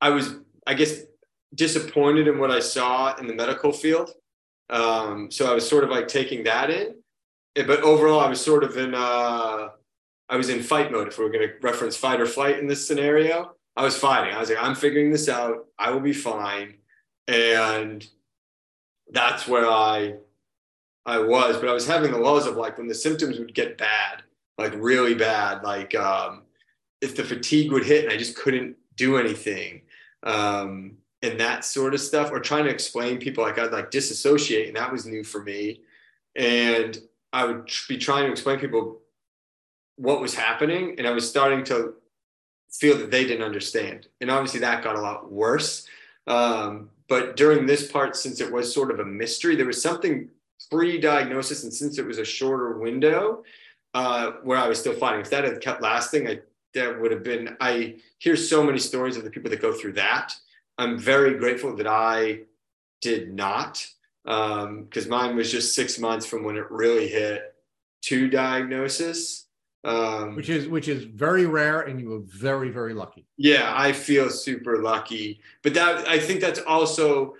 I 0.00 0.08
was, 0.08 0.36
I 0.66 0.72
guess, 0.72 1.02
disappointed 1.54 2.26
in 2.26 2.38
what 2.38 2.50
I 2.50 2.60
saw 2.60 3.14
in 3.16 3.26
the 3.26 3.34
medical 3.34 3.70
field. 3.70 4.10
Um, 4.70 5.30
so 5.30 5.50
I 5.50 5.54
was 5.54 5.68
sort 5.68 5.84
of 5.84 5.90
like 5.90 6.08
taking 6.08 6.44
that 6.44 6.70
in, 6.70 6.94
but 7.54 7.82
overall, 7.82 8.20
I 8.20 8.28
was 8.28 8.40
sort 8.40 8.64
of 8.64 8.76
in. 8.78 8.94
Uh, 8.94 9.68
I 10.30 10.36
was 10.36 10.48
in 10.48 10.62
fight 10.62 10.90
mode. 10.90 11.08
If 11.08 11.18
we 11.18 11.24
we're 11.26 11.30
going 11.30 11.46
to 11.46 11.54
reference 11.60 11.98
fight 11.98 12.18
or 12.18 12.24
flight 12.24 12.58
in 12.58 12.66
this 12.66 12.88
scenario, 12.88 13.54
I 13.76 13.84
was 13.84 13.94
fighting. 13.94 14.34
I 14.34 14.40
was 14.40 14.48
like, 14.48 14.58
I'm 14.58 14.74
figuring 14.74 15.12
this 15.12 15.28
out. 15.28 15.66
I 15.78 15.90
will 15.90 16.00
be 16.00 16.14
fine. 16.14 16.76
And 17.28 18.04
that's 19.10 19.46
where 19.46 19.68
I 19.68 20.14
I 21.04 21.18
was. 21.18 21.58
But 21.58 21.68
I 21.68 21.74
was 21.74 21.86
having 21.86 22.10
the 22.10 22.18
lows 22.18 22.46
of 22.46 22.56
like 22.56 22.78
when 22.78 22.88
the 22.88 22.94
symptoms 22.94 23.38
would 23.38 23.54
get 23.54 23.76
bad, 23.76 24.22
like 24.58 24.74
really 24.76 25.14
bad, 25.14 25.62
like 25.62 25.94
um, 25.94 26.42
if 27.00 27.16
the 27.16 27.24
fatigue 27.24 27.72
would 27.72 27.84
hit 27.84 28.04
and 28.04 28.12
I 28.12 28.16
just 28.16 28.36
couldn't 28.36 28.76
do 28.96 29.16
anything. 29.16 29.82
Um, 30.22 30.98
and 31.22 31.40
that 31.40 31.64
sort 31.64 31.94
of 31.94 32.00
stuff, 32.00 32.30
or 32.30 32.38
trying 32.38 32.64
to 32.64 32.70
explain 32.70 33.18
people 33.18 33.44
like 33.44 33.58
I'd 33.58 33.72
like 33.72 33.90
disassociate, 33.90 34.68
and 34.68 34.76
that 34.76 34.92
was 34.92 35.06
new 35.06 35.24
for 35.24 35.42
me. 35.42 35.80
And 36.36 36.98
I 37.32 37.46
would 37.46 37.70
be 37.88 37.96
trying 37.96 38.26
to 38.26 38.32
explain 38.32 38.58
people 38.58 39.00
what 39.96 40.20
was 40.20 40.34
happening, 40.34 40.96
and 40.98 41.06
I 41.06 41.10
was 41.10 41.28
starting 41.28 41.64
to 41.64 41.94
feel 42.70 42.98
that 42.98 43.10
they 43.10 43.24
didn't 43.24 43.44
understand. 43.44 44.08
And 44.20 44.30
obviously 44.30 44.60
that 44.60 44.82
got 44.82 44.96
a 44.96 45.00
lot 45.00 45.30
worse. 45.30 45.86
Um, 46.26 46.90
but 47.08 47.36
during 47.36 47.66
this 47.66 47.90
part, 47.90 48.16
since 48.16 48.40
it 48.40 48.50
was 48.52 48.72
sort 48.72 48.90
of 48.90 48.98
a 48.98 49.04
mystery, 49.04 49.56
there 49.56 49.66
was 49.66 49.80
something 49.80 50.28
pre-diagnosis, 50.70 51.62
and 51.64 51.72
since 51.72 51.98
it 51.98 52.06
was 52.06 52.18
a 52.18 52.24
shorter 52.24 52.78
window, 52.78 53.44
uh, 53.94 54.32
where 54.42 54.58
I 54.58 54.68
was 54.68 54.78
still 54.78 54.94
fighting. 54.94 55.20
If 55.20 55.30
that 55.30 55.44
had 55.44 55.60
kept 55.60 55.80
lasting, 55.80 56.28
I 56.28 56.40
that 56.74 57.00
would 57.00 57.12
have 57.12 57.22
been. 57.22 57.56
I 57.60 57.96
hear 58.18 58.36
so 58.36 58.62
many 58.62 58.78
stories 58.78 59.16
of 59.16 59.24
the 59.24 59.30
people 59.30 59.50
that 59.50 59.62
go 59.62 59.72
through 59.72 59.92
that. 59.94 60.34
I'm 60.76 60.98
very 60.98 61.34
grateful 61.38 61.76
that 61.76 61.86
I 61.86 62.40
did 63.00 63.32
not, 63.32 63.86
because 64.24 65.04
um, 65.04 65.08
mine 65.08 65.36
was 65.36 65.52
just 65.52 65.74
six 65.74 65.98
months 65.98 66.26
from 66.26 66.42
when 66.42 66.56
it 66.56 66.70
really 66.70 67.08
hit 67.08 67.54
to 68.02 68.28
diagnosis. 68.28 69.46
Um, 69.84 70.34
which 70.34 70.48
is 70.48 70.66
which 70.66 70.88
is 70.88 71.04
very 71.04 71.44
rare, 71.44 71.82
and 71.82 72.00
you 72.00 72.08
were 72.08 72.20
very 72.20 72.70
very 72.70 72.94
lucky. 72.94 73.26
Yeah, 73.36 73.72
I 73.76 73.92
feel 73.92 74.30
super 74.30 74.82
lucky, 74.82 75.40
but 75.62 75.74
that 75.74 76.08
I 76.08 76.18
think 76.18 76.40
that's 76.40 76.60
also 76.60 77.36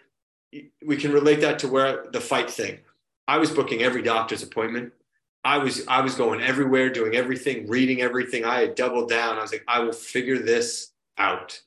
we 0.85 0.97
can 0.97 1.11
relate 1.11 1.41
that 1.41 1.59
to 1.61 1.69
where 1.69 2.05
the 2.13 2.21
fight 2.21 2.51
thing. 2.51 2.81
I 3.27 3.39
was 3.39 3.51
booking 3.51 3.83
every 3.83 4.03
doctor's 4.03 4.43
appointment. 4.43 4.93
I 5.45 5.59
was 5.59 5.87
I 5.87 6.01
was 6.01 6.15
going 6.15 6.41
everywhere, 6.41 6.91
doing 6.91 7.15
everything, 7.15 7.69
reading 7.69 8.01
everything. 8.01 8.45
I 8.45 8.61
had 8.61 8.75
doubled 8.75 9.11
down. 9.11 9.39
I 9.39 9.43
was 9.43 9.53
like, 9.53 9.65
I 9.69 9.81
will 9.81 9.93
figure 9.93 10.39
this 10.39 10.93
out. 11.19 11.61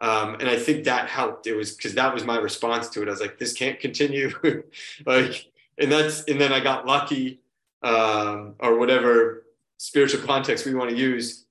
Um, 0.00 0.34
and 0.34 0.48
I 0.48 0.56
think 0.56 0.84
that 0.84 1.08
helped. 1.08 1.46
It 1.46 1.54
was 1.54 1.72
because 1.72 1.94
that 1.94 2.12
was 2.12 2.24
my 2.24 2.36
response 2.36 2.88
to 2.90 3.02
it. 3.02 3.08
I 3.08 3.10
was 3.10 3.20
like, 3.20 3.38
this 3.38 3.52
can't 3.52 3.80
continue. 3.80 4.30
like, 5.06 5.50
and 5.78 5.90
that's, 5.90 6.24
and 6.24 6.40
then 6.40 6.52
I 6.52 6.60
got 6.60 6.86
lucky, 6.86 7.40
um, 7.82 8.54
or 8.58 8.78
whatever 8.78 9.44
spiritual 9.78 10.22
context 10.26 10.66
we 10.66 10.74
want 10.74 10.90
to 10.90 10.96
use, 10.96 11.46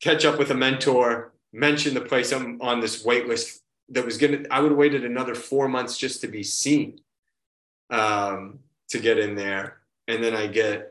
catch 0.00 0.24
up 0.24 0.38
with 0.38 0.50
a 0.50 0.54
mentor, 0.54 1.32
mention 1.52 1.94
the 1.94 2.00
place 2.00 2.32
I'm 2.32 2.60
on 2.62 2.80
this 2.80 3.04
wait 3.04 3.26
list 3.26 3.62
that 3.88 4.04
was 4.04 4.18
gonna, 4.18 4.42
I 4.50 4.60
would 4.60 4.70
have 4.70 4.78
waited 4.78 5.04
another 5.04 5.34
four 5.34 5.68
months 5.68 5.98
just 5.98 6.20
to 6.20 6.28
be 6.28 6.42
seen, 6.42 7.00
um, 7.90 8.60
to 8.90 8.98
get 9.00 9.18
in 9.18 9.34
there. 9.34 9.78
And 10.06 10.22
then 10.22 10.34
I 10.34 10.46
get 10.46 10.89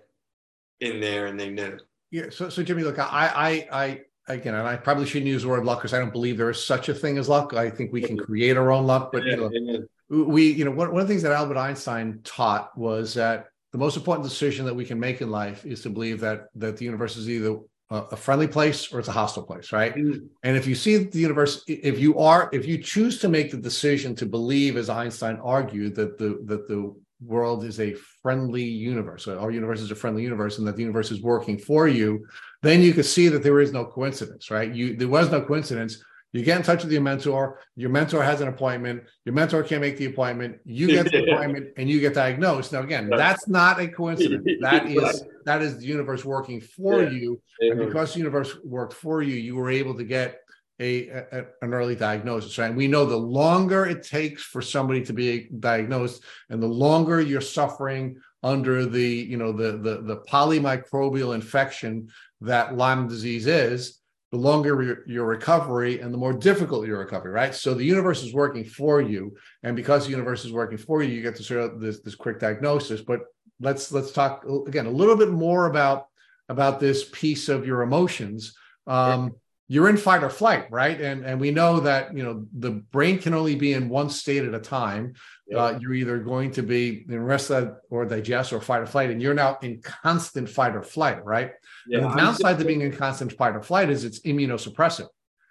in 0.80 1.00
there 1.00 1.28
and 1.28 1.40
they 1.40 1.50
knew. 1.50 1.78
Yeah. 2.12 2.26
So, 2.32 2.50
so 2.50 2.64
Jimmy, 2.64 2.84
look, 2.84 3.00
I, 3.00 3.66
I, 3.72 3.82
I, 3.84 4.02
again, 4.34 4.56
and 4.56 4.68
I 4.68 4.76
probably 4.76 5.06
shouldn't 5.06 5.28
use 5.28 5.44
the 5.44 5.50
word 5.50 5.66
luck 5.66 5.80
because 5.80 5.94
I 5.94 6.00
don't 6.00 6.14
believe 6.14 6.38
there 6.38 6.50
is 6.50 6.64
such 6.64 6.90
a 6.90 6.94
thing 6.94 7.18
as 7.18 7.30
luck. 7.30 7.54
I 7.54 7.70
think 7.70 7.92
we 7.92 8.02
can 8.02 8.18
create 8.18 8.58
our 8.58 8.72
own 8.72 8.86
luck, 8.86 9.12
but 9.12 9.24
you 9.24 9.36
know, 9.38 10.26
we, 10.26 10.52
you 10.52 10.66
know, 10.66 10.72
one, 10.72 10.92
one 10.92 11.02
of 11.02 11.08
the 11.08 11.12
things 11.12 11.24
that 11.24 11.32
Albert 11.32 11.58
Einstein 11.58 12.22
taught 12.24 12.76
was 12.78 13.14
that 13.14 13.48
the 13.72 13.78
most 13.78 13.96
important 13.96 14.28
decision 14.28 14.66
that 14.66 14.74
we 14.74 14.86
can 14.86 15.00
make 15.00 15.22
in 15.22 15.30
life 15.30 15.66
is 15.66 15.82
to 15.84 15.90
believe 15.90 16.20
that 16.22 16.48
that 16.56 16.78
the 16.78 16.86
universe 16.86 17.16
is 17.16 17.30
either 17.30 17.60
a 17.92 18.16
friendly 18.16 18.48
place 18.48 18.94
or 18.94 19.00
it's 19.00 19.08
a 19.08 19.12
hostile 19.12 19.42
place, 19.42 19.72
right? 19.72 19.96
Mm. 19.96 20.28
And 20.44 20.56
if 20.56 20.68
you 20.68 20.76
see 20.76 20.98
the 20.98 21.20
universe, 21.20 21.64
if 21.68 21.98
you 21.98 22.20
are, 22.20 22.48
if 22.54 22.68
you 22.68 22.78
choose 22.78 23.20
to 23.20 23.30
make 23.30 23.50
the 23.50 23.58
decision 23.58 24.16
to 24.16 24.28
believe, 24.28 24.78
as 24.78 24.90
Einstein 24.90 25.40
argued, 25.44 25.96
that 25.96 26.18
the 26.18 26.40
that 26.46 26.68
the 26.68 26.96
world 27.22 27.64
is 27.64 27.80
a 27.80 27.96
friendly 28.22 28.64
universe, 28.64 29.26
so 29.26 29.38
our 29.40 29.52
universe 29.52 29.82
is 29.82 29.92
a 29.92 29.96
friendly 29.96 30.24
universe, 30.24 30.58
and 30.58 30.68
that 30.68 30.76
the 30.76 30.82
universe 30.82 31.12
is 31.12 31.22
working 31.22 31.58
for 31.58 31.88
you, 31.88 32.26
then 32.62 32.82
you 32.82 32.94
can 32.94 33.04
see 33.04 33.28
that 33.30 33.44
there 33.44 33.60
is 33.60 33.72
no 33.72 33.86
coincidence, 33.86 34.52
right? 34.52 34.74
You 34.74 34.96
there 34.96 35.08
was 35.08 35.32
no 35.32 35.42
coincidence. 35.42 36.04
You 36.32 36.44
get 36.44 36.58
in 36.58 36.64
touch 36.64 36.84
with 36.84 36.92
your 36.92 37.02
mentor. 37.02 37.60
Your 37.76 37.90
mentor 37.90 38.24
has 38.24 38.40
an 38.42 38.50
appointment. 38.50 39.04
Your 39.26 39.34
mentor 39.34 39.64
can't 39.64 39.82
make 39.82 39.98
the 39.98 40.06
appointment. 40.06 40.58
You 40.64 40.88
get 40.88 41.12
the 41.12 41.24
appointment, 41.32 41.70
and 41.78 41.90
you 41.90 42.00
get 42.00 42.14
diagnosed. 42.14 42.72
Now, 42.72 42.82
again, 42.82 43.10
that's 43.10 43.48
not 43.48 43.80
a 43.80 43.88
coincidence. 43.88 44.46
That 44.62 44.86
is 44.88 45.24
that 45.46 45.62
is 45.62 45.80
the 45.80 45.86
universe 45.86 46.24
working 46.24 46.62
for 46.62 47.04
yeah. 47.04 47.10
you, 47.10 47.42
and 47.62 47.80
because 47.80 48.14
the 48.14 48.20
universe 48.20 48.56
worked 48.64 48.94
for 48.94 49.24
you, 49.24 49.36
you 49.36 49.56
were 49.56 49.72
able 49.72 49.96
to 49.96 50.04
get 50.04 50.42
a, 50.80 51.10
a, 51.10 51.46
an 51.62 51.74
early 51.74 51.96
diagnosis. 51.96 52.58
Right? 52.58 52.68
And 52.68 52.78
we 52.78 52.88
know 52.88 53.06
the 53.06 53.18
longer 53.18 53.86
it 53.86 54.04
takes 54.04 54.44
for 54.44 54.62
somebody 54.62 55.04
to 55.06 55.14
be 55.14 55.50
diagnosed, 55.60 56.24
and 56.50 56.62
the 56.62 56.68
longer 56.68 57.20
you're 57.22 57.42
suffering 57.42 58.18
under 58.42 58.86
the 58.86 59.06
you 59.06 59.38
know 59.38 59.52
the 59.52 59.74
the, 59.74 60.02
the 60.02 60.18
polymicrobial 60.30 61.36
infection 61.36 62.10
that 62.42 62.76
Lyme 62.76 63.08
disease 63.08 63.48
is, 63.48 64.00
the 64.32 64.38
longer 64.38 64.82
your, 64.82 65.08
your, 65.08 65.26
recovery 65.26 66.00
and 66.00 66.14
the 66.14 66.18
more 66.18 66.32
difficult 66.32 66.88
your 66.88 67.00
recovery, 67.00 67.32
right? 67.32 67.54
So 67.54 67.74
the 67.74 67.84
universe 67.84 68.24
is 68.24 68.34
working 68.34 68.64
for 68.64 69.02
you, 69.02 69.36
and 69.64 69.76
because 69.76 70.06
the 70.06 70.12
universe 70.12 70.46
is 70.46 70.54
working 70.54 70.78
for 70.78 71.04
you, 71.04 71.14
you 71.14 71.22
get 71.22 71.36
to 71.36 71.44
sort 71.44 71.62
of 71.62 71.82
this 71.82 72.00
this 72.02 72.16
quick 72.16 72.40
diagnosis. 72.40 73.02
But 73.02 73.22
let's 73.60 73.92
let's 73.92 74.12
talk 74.12 74.46
again 74.68 74.86
a 74.86 74.92
little 74.92 75.18
bit 75.18 75.32
more 75.32 75.66
about 75.66 76.08
about 76.48 76.80
this 76.80 77.10
piece 77.12 77.50
of 77.50 77.66
your 77.66 77.82
emotions. 77.82 78.56
Um, 78.88 79.36
you're 79.72 79.88
in 79.88 79.98
fight 79.98 80.24
or 80.24 80.32
flight, 80.32 80.66
right? 80.72 81.00
And 81.00 81.24
and 81.24 81.40
we 81.40 81.52
know 81.52 81.80
that 81.82 82.18
you 82.18 82.24
know 82.24 82.48
the 82.58 82.72
brain 82.72 83.20
can 83.20 83.36
only 83.36 83.56
be 83.56 83.74
in 83.74 83.88
one 83.88 84.10
state 84.10 84.44
at 84.44 84.56
a 84.56 84.60
time. 84.60 85.14
Yeah. 85.48 85.58
Uh, 85.58 85.80
you're 85.80 85.94
either 85.94 86.18
going 86.18 86.52
to 86.54 86.64
be 86.64 87.06
in 87.08 87.24
rest 87.24 87.52
or 87.90 88.06
digest 88.06 88.52
or 88.52 88.62
fight 88.62 88.82
or 88.82 88.88
flight, 88.88 89.12
and 89.12 89.22
you're 89.22 89.36
now 89.36 89.60
in 89.62 89.80
constant 89.82 90.50
fight 90.50 90.76
or 90.76 90.82
flight, 90.82 91.24
right? 91.24 91.52
Yeah, 91.88 92.00
and 92.00 92.12
the 92.12 92.18
downside 92.18 92.58
to 92.58 92.66
being 92.66 92.82
in 92.82 92.92
constant 92.92 93.32
fight 93.34 93.56
or 93.56 93.62
flight 93.62 93.92
is 93.92 94.06
it's 94.06 94.20
immunosuppressive. 94.22 95.08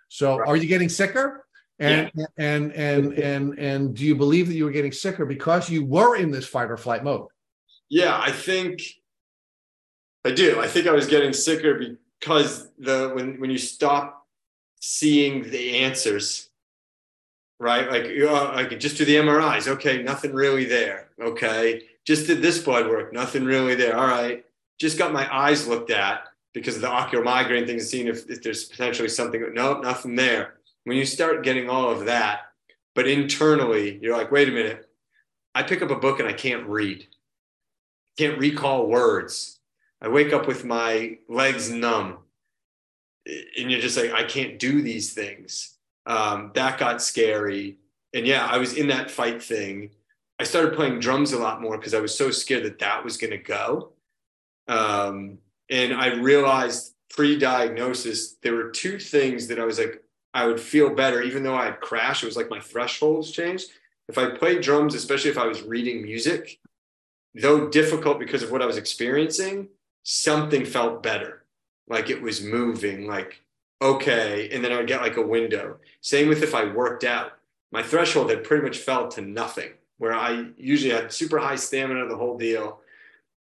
So, 0.08 0.38
right. 0.38 0.48
are 0.48 0.56
you 0.56 0.66
getting 0.66 0.88
sicker? 0.88 1.46
And, 1.78 2.10
yeah. 2.12 2.26
and 2.38 2.72
and 2.72 3.12
and 3.12 3.58
and 3.58 3.94
do 3.94 4.04
you 4.04 4.16
believe 4.16 4.48
that 4.48 4.54
you 4.54 4.64
were 4.64 4.72
getting 4.72 4.90
sicker 4.90 5.26
because 5.26 5.70
you 5.70 5.84
were 5.84 6.16
in 6.16 6.32
this 6.32 6.46
fight 6.46 6.72
or 6.72 6.76
flight 6.76 7.04
mode? 7.04 7.28
Yeah, 7.88 8.18
I 8.20 8.32
think 8.32 8.82
I 10.24 10.32
do. 10.32 10.60
I 10.60 10.66
think 10.66 10.88
I 10.88 10.92
was 10.92 11.06
getting 11.06 11.32
sicker 11.32 11.96
because 12.20 12.68
the 12.78 13.10
when 13.14 13.40
when 13.40 13.50
you 13.50 13.58
stop 13.58 14.26
seeing 14.80 15.50
the 15.50 15.78
answers 15.78 16.48
right? 17.60 17.90
Like 17.90 18.04
uh, 18.04 18.52
i 18.54 18.64
could 18.64 18.80
just 18.80 18.96
do 18.96 19.04
the 19.04 19.16
mris 19.16 19.68
okay 19.68 20.02
nothing 20.02 20.32
really 20.32 20.64
there. 20.64 21.08
Okay 21.20 21.82
just 22.08 22.26
did 22.26 22.40
this 22.40 22.58
blood 22.58 22.88
work. 22.88 23.12
Nothing 23.12 23.44
really 23.44 23.74
there. 23.74 23.94
All 23.94 24.06
right. 24.06 24.42
Just 24.80 24.96
got 24.96 25.12
my 25.12 25.28
eyes 25.30 25.68
looked 25.68 25.90
at 25.90 26.22
because 26.54 26.76
of 26.76 26.80
the 26.80 26.88
ocular 26.88 27.22
migraine 27.22 27.66
thing 27.66 27.78
seeing 27.78 28.06
if, 28.06 28.30
if 28.30 28.42
there's 28.42 28.64
potentially 28.64 29.10
something 29.10 29.44
nope 29.52 29.82
nothing 29.82 30.16
there. 30.16 30.54
When 30.84 30.96
you 30.96 31.04
start 31.04 31.44
getting 31.44 31.68
all 31.68 31.90
of 31.90 32.06
that 32.06 32.52
but 32.94 33.06
internally 33.06 33.98
you're 34.00 34.16
like 34.16 34.30
wait 34.30 34.48
a 34.48 34.52
minute. 34.52 34.88
I 35.54 35.62
pick 35.64 35.82
up 35.82 35.90
a 35.90 35.96
book 35.96 36.20
and 36.20 36.28
i 36.28 36.32
can't 36.32 36.66
read. 36.66 37.06
Can't 38.16 38.38
recall 38.38 38.86
words 38.86 39.57
I 40.00 40.08
wake 40.08 40.32
up 40.32 40.46
with 40.46 40.64
my 40.64 41.18
legs 41.28 41.70
numb, 41.70 42.18
and 43.26 43.70
you're 43.70 43.80
just 43.80 43.96
like, 43.96 44.12
I 44.12 44.24
can't 44.24 44.58
do 44.58 44.82
these 44.82 45.12
things. 45.12 45.76
Um, 46.06 46.52
that 46.54 46.78
got 46.78 47.02
scary, 47.02 47.78
and 48.14 48.26
yeah, 48.26 48.46
I 48.46 48.58
was 48.58 48.74
in 48.74 48.88
that 48.88 49.10
fight 49.10 49.42
thing. 49.42 49.90
I 50.38 50.44
started 50.44 50.74
playing 50.74 51.00
drums 51.00 51.32
a 51.32 51.38
lot 51.38 51.60
more 51.60 51.76
because 51.76 51.94
I 51.94 52.00
was 52.00 52.16
so 52.16 52.30
scared 52.30 52.64
that 52.64 52.78
that 52.78 53.04
was 53.04 53.16
going 53.16 53.32
to 53.32 53.38
go. 53.38 53.92
Um, 54.68 55.38
and 55.68 55.92
I 55.94 56.14
realized 56.14 56.94
pre-diagnosis 57.10 58.36
there 58.42 58.54
were 58.54 58.70
two 58.70 58.98
things 58.98 59.48
that 59.48 59.58
I 59.58 59.64
was 59.64 59.78
like, 59.78 60.02
I 60.34 60.46
would 60.46 60.60
feel 60.60 60.94
better, 60.94 61.22
even 61.22 61.42
though 61.42 61.56
I 61.56 61.64
had 61.66 61.80
crashed. 61.80 62.22
It 62.22 62.26
was 62.26 62.36
like 62.36 62.50
my 62.50 62.60
thresholds 62.60 63.32
changed. 63.32 63.70
If 64.08 64.16
I 64.16 64.30
played 64.30 64.62
drums, 64.62 64.94
especially 64.94 65.30
if 65.30 65.38
I 65.38 65.46
was 65.46 65.62
reading 65.62 66.02
music, 66.02 66.60
though 67.34 67.68
difficult 67.68 68.18
because 68.18 68.42
of 68.42 68.50
what 68.50 68.62
I 68.62 68.66
was 68.66 68.76
experiencing, 68.76 69.68
something 70.02 70.64
felt 70.64 71.02
better, 71.02 71.44
like 71.88 72.10
it 72.10 72.20
was 72.22 72.42
moving, 72.42 73.06
like, 73.06 73.42
okay. 73.80 74.48
And 74.52 74.64
then 74.64 74.72
I 74.72 74.76
would 74.76 74.86
get 74.86 75.02
like 75.02 75.16
a 75.16 75.22
window. 75.22 75.78
Same 76.00 76.28
with 76.28 76.42
if 76.42 76.54
I 76.54 76.64
worked 76.64 77.04
out, 77.04 77.32
my 77.70 77.82
threshold 77.82 78.30
had 78.30 78.44
pretty 78.44 78.64
much 78.64 78.78
fell 78.78 79.08
to 79.08 79.20
nothing, 79.20 79.72
where 79.98 80.14
I 80.14 80.46
usually 80.56 80.92
had 80.92 81.12
super 81.12 81.38
high 81.38 81.56
stamina, 81.56 82.08
the 82.08 82.16
whole 82.16 82.38
deal. 82.38 82.80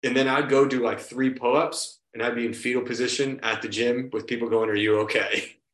And 0.03 0.17
then 0.17 0.29
I'd 0.29 0.49
go 0.49 0.67
do 0.67 0.83
like 0.85 1.01
three 1.01 1.31
pull 1.31 1.57
ups 1.57 1.99
and 2.13 2.23
I'd 2.23 2.35
be 2.35 2.47
in 2.47 2.55
fetal 2.55 2.83
position 2.83 3.41
at 3.43 3.63
the 3.63 3.69
gym 3.69 4.11
with 4.13 4.27
people 4.27 4.49
going, 4.49 4.71
Are 4.71 4.75
you 4.75 5.01
okay? 5.01 5.57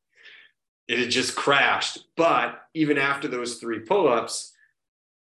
It 0.89 1.01
had 1.01 1.11
just 1.11 1.35
crashed. 1.35 2.07
But 2.17 2.63
even 2.73 2.97
after 2.97 3.27
those 3.27 3.57
three 3.57 3.81
pull 3.81 4.07
ups, 4.07 4.53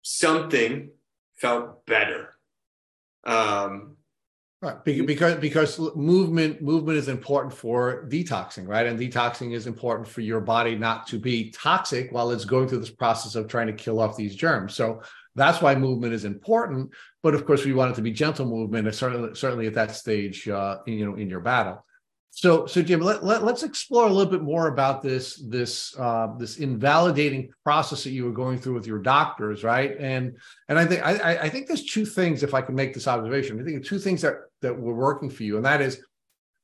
something 0.03 0.91
felt 1.35 1.87
better. 1.87 2.35
Um, 3.23 3.92
Right, 4.63 4.85
because 4.85 5.41
because 5.41 5.81
movement 5.97 6.63
movement 6.63 6.97
is 6.97 7.09
important 7.09 7.53
for 7.53 8.07
detoxing, 8.09 8.69
right? 8.69 8.87
And 8.87 8.97
detoxing 8.97 9.55
is 9.55 9.67
important 9.67 10.07
for 10.07 10.21
your 10.21 10.41
body 10.41 10.77
not 10.77 11.09
to 11.09 11.19
be 11.19 11.51
toxic 11.51 12.13
while 12.13 12.31
it's 12.31 12.45
going 12.45 12.69
through 12.69 12.79
this 12.79 12.89
process 12.89 13.35
of 13.35 13.49
trying 13.49 13.67
to 13.67 13.73
kill 13.73 13.99
off 13.99 14.17
these 14.17 14.37
germs. 14.37 14.75
So 14.77 15.03
that's 15.35 15.61
why 15.61 15.75
movement 15.75 16.13
is 16.13 16.25
important. 16.25 16.93
But 17.25 17.35
of 17.35 17.45
course, 17.45 17.65
we 17.65 17.73
want 17.73 17.91
it 17.91 17.95
to 17.97 18.03
be 18.03 18.13
gentle 18.13 18.47
movement, 18.47 18.95
certainly 18.95 19.35
certainly 19.35 19.67
at 19.67 19.75
that 19.75 19.97
stage, 19.97 20.49
uh, 20.49 20.79
you 20.87 21.07
know, 21.07 21.17
in 21.17 21.29
your 21.29 21.41
battle. 21.41 21.85
So, 22.31 22.65
so 22.65 22.83
Jim, 22.83 23.01
let, 23.01 23.25
let, 23.25 23.43
us 23.43 23.63
explore 23.63 24.07
a 24.07 24.11
little 24.11 24.31
bit 24.31 24.43
more 24.43 24.69
about 24.69 25.03
this 25.03 25.43
this 25.49 25.95
uh, 25.99 26.29
this 26.39 26.59
invalidating 26.59 27.51
process 27.65 28.05
that 28.05 28.11
you 28.11 28.25
were 28.25 28.33
going 28.33 28.59
through 28.59 28.75
with 28.75 28.87
your 28.87 29.01
doctors, 29.01 29.65
right? 29.65 29.97
And 29.99 30.37
and 30.69 30.79
I 30.79 30.87
think 30.87 31.05
I, 31.05 31.37
I 31.37 31.49
think 31.49 31.67
there's 31.67 31.85
two 31.85 32.07
things, 32.07 32.45
if 32.45 32.55
I 32.55 32.63
can 32.63 32.77
make 32.77 32.95
this 32.95 33.09
observation. 33.09 33.61
I 33.61 33.65
think 33.65 33.85
two 33.85 33.99
things 33.99 34.23
that 34.23 34.37
that 34.63 34.79
were 34.79 34.95
working 34.95 35.31
for 35.31 35.43
you, 35.43 35.57
and 35.57 35.65
that 35.65 35.81
is 35.81 36.03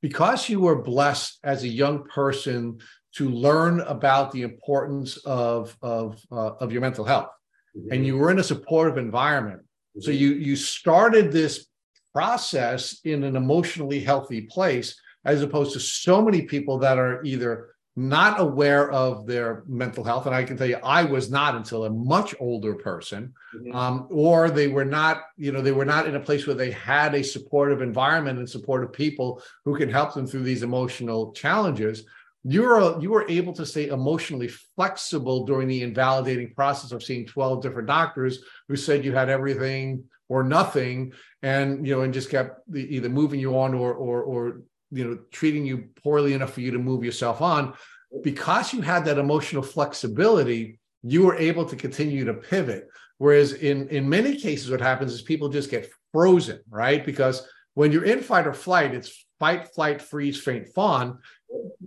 because 0.01 0.49
you 0.49 0.61
were 0.61 0.83
blessed 0.83 1.39
as 1.45 1.63
a 1.63 1.69
young 1.69 2.05
person 2.05 2.79
to 3.15 3.29
learn 3.29 3.81
about 3.81 4.33
the 4.33 4.43
importance 4.43 5.17
of 5.19 5.77
of 5.83 6.21
uh, 6.31 6.53
of 6.61 6.73
your 6.73 6.81
mental 6.81 7.05
health, 7.05 7.31
mm-hmm. 7.77 7.93
and 7.93 8.07
you 8.07 8.17
were 8.17 8.31
in 8.31 8.39
a 8.39 8.45
supportive 8.45 8.99
environment. 8.99 9.61
Mm-hmm. 9.61 10.01
So 10.03 10.11
you 10.11 10.35
you 10.35 10.57
started 10.57 11.33
this 11.33 11.67
process 12.15 13.01
in 13.05 13.23
an 13.25 13.37
emotionally 13.37 14.01
healthy 14.01 14.43
place 14.43 14.99
as 15.25 15.43
opposed 15.43 15.73
to 15.75 15.81
so 15.81 16.23
many 16.23 16.43
people 16.43 16.79
that 16.79 16.99
are 16.99 17.23
either 17.25 17.69
not 17.99 18.39
aware 18.39 18.93
of 18.93 19.27
their 19.27 19.65
mental 19.67 20.05
health. 20.05 20.27
And 20.27 20.35
I 20.35 20.45
can 20.45 20.57
tell 20.57 20.69
you, 20.69 20.79
I 20.85 21.03
was 21.03 21.33
not 21.33 21.57
until 21.57 21.85
a 21.85 21.91
much 21.91 22.33
older 22.39 22.77
person, 22.77 23.35
mm-hmm. 23.53 23.75
um, 23.75 24.07
or 24.09 24.51
they 24.51 24.69
were 24.69 24.85
not, 24.85 25.23
you 25.37 25.51
know, 25.51 25.61
they 25.61 25.73
were 25.73 25.85
not 25.85 26.07
in 26.07 26.15
a 26.15 26.21
place 26.21 26.47
where 26.47 26.55
they 26.55 26.71
had 26.71 27.17
a 27.17 27.25
supportive 27.25 27.83
environment 27.83 28.39
and 28.39 28.49
supportive 28.49 28.93
people 28.93 29.43
who 29.65 29.77
can 29.77 29.91
help 29.91 30.15
them 30.15 30.29
through 30.29 30.45
these 30.45 30.63
emotional 30.63 31.33
challenges. 31.33 32.05
You 32.45 32.63
were 32.63 33.01
you 33.01 33.11
were 33.11 33.29
able 33.29 33.53
to 33.55 33.67
stay 33.67 33.89
emotionally 33.89 34.49
flexible 34.77 35.45
during 35.45 35.67
the 35.67 35.83
invalidating 35.83 36.55
process 36.55 36.93
of 36.93 37.03
seeing 37.03 37.27
12 37.27 37.63
different 37.63 37.89
doctors 37.89 38.39
who 38.69 38.77
said 38.77 39.05
you 39.05 39.13
had 39.13 39.29
everything 39.29 40.05
or 40.29 40.45
nothing 40.45 41.13
and 41.43 41.85
you 41.85 41.97
know 41.97 42.03
and 42.03 42.15
just 42.15 42.31
kept 42.31 42.61
either 42.73 43.09
moving 43.09 43.41
you 43.41 43.59
on 43.59 43.75
or 43.75 43.93
or 43.93 44.23
or 44.23 44.63
you 44.91 45.05
know 45.05 45.19
treating 45.31 45.67
you 45.67 45.89
poorly 46.03 46.35
enough 46.35 46.53
for 46.53 46.61
you 46.61 46.71
to 46.71 46.79
move 46.79 47.05
yourself 47.05 47.41
on 47.43 47.75
because 48.23 48.73
you 48.73 48.81
had 48.81 49.05
that 49.05 49.19
emotional 49.19 49.63
flexibility, 49.63 50.79
you 51.03 51.27
were 51.27 51.37
able 51.37 51.65
to 51.67 51.77
continue 51.77 52.25
to 52.25 52.35
pivot. 52.35 52.89
Whereas 53.19 53.53
in, 53.53 53.89
in 53.89 54.09
many 54.09 54.37
cases, 54.37 54.71
what 54.71 54.81
happens 54.81 55.13
is 55.13 55.23
people 55.23 55.49
just 55.49 55.71
get 55.71 55.91
frozen, 56.13 56.61
right? 56.71 57.05
Because 57.05 57.47
when 57.75 57.93
you're 57.93 58.05
in 58.05 58.21
fight 58.21 58.47
or 58.47 58.55
flight, 58.55 58.95
it's 58.95 59.27
fight, 59.39 59.69
flight, 59.75 60.01
freeze, 60.01 60.41
faint, 60.41 60.69
fawn, 60.69 61.19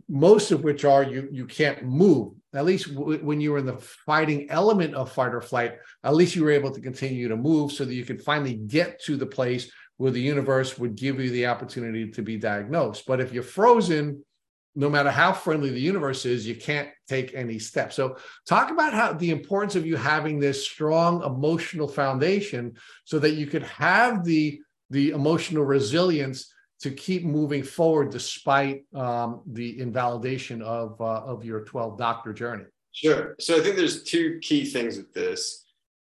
most 0.08 0.52
of 0.52 0.64
which 0.64 0.86
are 0.86 1.04
you 1.04 1.30
you 1.32 1.45
can't 1.45 1.84
move. 1.84 2.34
At 2.54 2.66
least 2.66 2.93
w- 2.93 3.24
when 3.24 3.39
you 3.39 3.52
were 3.52 3.60
in 3.60 3.66
the 3.66 3.78
fighting 3.78 4.49
element 4.49 4.93
of 4.95 5.12
fight 5.12 5.34
or 5.34 5.41
flight, 5.41 5.76
at 6.04 6.16
least 6.16 6.36
you 6.36 6.43
were 6.43 6.52
able 6.52 6.72
to 6.72 6.82
continue 6.82 7.28
to 7.28 7.36
move 7.36 7.72
so 7.72 7.86
that 7.86 7.93
you 7.93 8.06
could 8.06 8.22
finally 8.22 8.56
get 8.56 9.02
to 9.04 9.16
the 9.16 9.26
place 9.26 9.72
where 10.02 10.12
the 10.12 10.20
universe 10.20 10.80
would 10.80 10.95
give 10.95 11.20
you 11.20 11.30
the 11.30 11.45
opportunity 11.45 12.10
to 12.10 12.24
be 12.24 12.36
diagnosed. 12.36 13.06
But 13.06 13.22
if 13.22 13.32
you're 13.32 13.43
frozen, 13.43 14.26
no 14.74 14.89
matter 14.89 15.12
how 15.12 15.32
friendly 15.32 15.70
the 15.70 15.80
universe 15.80 16.26
is, 16.26 16.47
you 16.47 16.56
can't 16.56 16.89
take 17.08 17.36
any 17.36 17.60
steps. 17.60 17.97
So, 17.97 18.18
talk 18.47 18.72
about 18.72 18.95
how 18.95 19.14
the 19.14 19.30
importance 19.30 19.76
of 19.76 19.86
you 19.86 19.95
having 19.97 20.39
this 20.39 20.66
strong 20.66 21.24
emotional 21.24 21.88
foundation 21.88 22.74
so 23.04 23.20
that 23.20 23.34
you 23.34 23.45
could 23.45 23.62
have 23.62 24.24
the 24.24 24.60
the 24.89 25.12
emotional 25.12 25.66
resilience 25.66 26.52
to 26.80 26.89
keep 26.89 27.24
moving 27.24 27.62
forward 27.62 28.10
despite 28.10 28.86
um, 28.95 29.41
the 29.45 29.80
invalidation 29.80 30.64
of 30.64 30.99
uh, 30.99 31.22
of 31.34 31.45
your 31.45 31.64
12 31.66 31.99
doctor 31.99 32.34
journey. 32.34 32.66
Sure. 32.91 33.36
So 33.39 33.56
I 33.56 33.60
think 33.60 33.76
there's 33.76 34.02
two 34.02 34.39
key 34.41 34.66
things 34.66 34.97
with 34.97 35.14
this. 35.14 35.64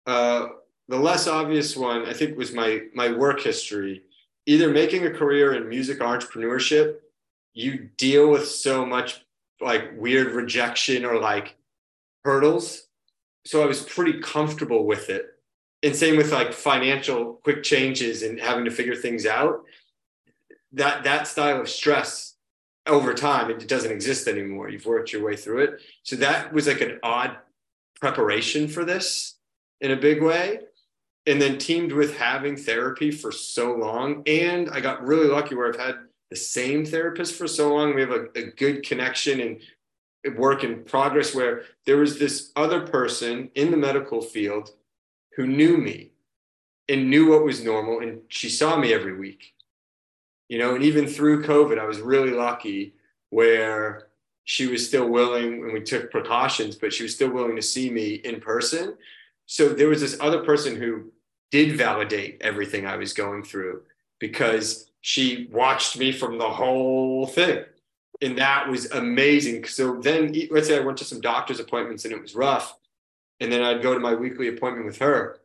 Uh, 0.07 0.47
the 0.87 0.97
less 0.97 1.27
obvious 1.27 1.77
one, 1.77 2.05
I 2.05 2.13
think, 2.13 2.37
was 2.37 2.53
my 2.53 2.81
my 2.93 3.11
work 3.11 3.41
history. 3.41 4.03
Either 4.45 4.69
making 4.69 5.05
a 5.05 5.11
career 5.11 5.53
in 5.53 5.69
music 5.69 5.99
entrepreneurship, 5.99 6.95
you 7.53 7.89
deal 7.97 8.29
with 8.29 8.47
so 8.47 8.85
much 8.85 9.23
like 9.61 9.91
weird 9.95 10.33
rejection 10.33 11.05
or 11.05 11.19
like 11.19 11.55
hurdles. 12.25 12.87
So 13.45 13.63
I 13.63 13.65
was 13.65 13.81
pretty 13.81 14.19
comfortable 14.19 14.85
with 14.85 15.09
it. 15.09 15.27
And 15.81 15.95
same 15.95 16.17
with 16.17 16.31
like 16.31 16.53
financial 16.53 17.39
quick 17.43 17.63
changes 17.63 18.23
and 18.23 18.39
having 18.39 18.65
to 18.65 18.71
figure 18.71 18.95
things 18.95 19.25
out. 19.25 19.63
That 20.73 21.05
that 21.05 21.27
style 21.27 21.61
of 21.61 21.69
stress 21.69 22.35
over 22.85 23.13
time 23.13 23.49
it 23.49 23.65
doesn't 23.69 23.91
exist 23.91 24.27
anymore. 24.27 24.69
You've 24.69 24.85
worked 24.85 25.13
your 25.13 25.23
way 25.23 25.37
through 25.37 25.63
it. 25.63 25.81
So 26.03 26.17
that 26.17 26.51
was 26.51 26.67
like 26.67 26.81
an 26.81 26.99
odd 27.03 27.37
preparation 28.01 28.67
for 28.67 28.83
this 28.83 29.35
in 29.79 29.91
a 29.91 29.95
big 29.95 30.21
way 30.21 30.59
and 31.25 31.41
then 31.41 31.57
teamed 31.57 31.91
with 31.91 32.17
having 32.17 32.57
therapy 32.57 33.11
for 33.11 33.31
so 33.31 33.75
long. 33.75 34.23
And 34.27 34.69
I 34.69 34.81
got 34.81 35.05
really 35.05 35.27
lucky 35.27 35.55
where 35.55 35.69
I've 35.69 35.79
had 35.79 35.95
the 36.29 36.35
same 36.35 36.85
therapist 36.85 37.35
for 37.35 37.47
so 37.47 37.73
long. 37.73 37.93
We 37.93 38.01
have 38.01 38.11
a, 38.11 38.27
a 38.35 38.51
good 38.51 38.83
connection 38.83 39.39
and 39.39 40.37
work 40.37 40.63
in 40.63 40.83
progress 40.83 41.35
where 41.35 41.63
there 41.85 41.97
was 41.97 42.19
this 42.19 42.51
other 42.55 42.81
person 42.81 43.49
in 43.55 43.71
the 43.71 43.77
medical 43.77 44.21
field 44.21 44.71
who 45.35 45.47
knew 45.47 45.77
me 45.77 46.11
and 46.89 47.09
knew 47.09 47.31
what 47.31 47.43
was 47.43 47.63
normal. 47.63 47.99
And 47.99 48.21
she 48.27 48.49
saw 48.49 48.77
me 48.77 48.93
every 48.93 49.17
week, 49.17 49.53
you 50.49 50.59
know, 50.59 50.75
and 50.75 50.83
even 50.83 51.07
through 51.07 51.43
COVID, 51.43 51.79
I 51.79 51.85
was 51.85 51.99
really 51.99 52.31
lucky 52.31 52.95
where 53.29 54.07
she 54.45 54.67
was 54.67 54.85
still 54.85 55.09
willing 55.09 55.63
and 55.63 55.73
we 55.73 55.81
took 55.81 56.11
precautions, 56.11 56.75
but 56.75 56.93
she 56.93 57.03
was 57.03 57.15
still 57.15 57.31
willing 57.31 57.55
to 57.55 57.61
see 57.61 57.89
me 57.89 58.15
in 58.15 58.41
person. 58.41 58.95
So 59.45 59.69
there 59.69 59.89
was 59.89 60.01
this 60.01 60.17
other 60.19 60.43
person 60.43 60.75
who 60.75 61.11
did 61.51 61.77
validate 61.77 62.41
everything 62.41 62.85
I 62.85 62.95
was 62.95 63.13
going 63.13 63.43
through 63.43 63.83
because 64.19 64.89
she 65.01 65.47
watched 65.51 65.97
me 65.97 66.11
from 66.11 66.37
the 66.37 66.49
whole 66.49 67.27
thing. 67.27 67.63
And 68.21 68.37
that 68.37 68.69
was 68.69 68.89
amazing. 68.91 69.65
So 69.65 69.97
then, 69.97 70.33
let's 70.49 70.67
say 70.67 70.77
I 70.77 70.79
went 70.79 70.97
to 70.99 71.05
some 71.05 71.19
doctor's 71.21 71.59
appointments 71.59 72.05
and 72.05 72.13
it 72.13 72.21
was 72.21 72.35
rough. 72.35 72.77
And 73.39 73.51
then 73.51 73.61
I'd 73.61 73.83
go 73.83 73.93
to 73.93 73.99
my 73.99 74.13
weekly 74.13 74.47
appointment 74.47 74.85
with 74.85 74.99
her. 74.99 75.39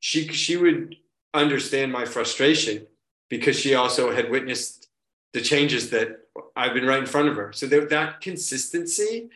She, 0.00 0.28
she 0.28 0.56
would 0.56 0.96
understand 1.34 1.90
my 1.92 2.04
frustration 2.04 2.86
because 3.28 3.58
she 3.58 3.74
also 3.74 4.14
had 4.14 4.30
witnessed 4.30 4.88
the 5.32 5.40
changes 5.40 5.90
that 5.90 6.20
I've 6.54 6.74
been 6.74 6.86
right 6.86 7.00
in 7.00 7.06
front 7.06 7.28
of 7.28 7.36
her. 7.36 7.52
So 7.52 7.66
that, 7.66 7.90
that 7.90 8.20
consistency 8.20 9.28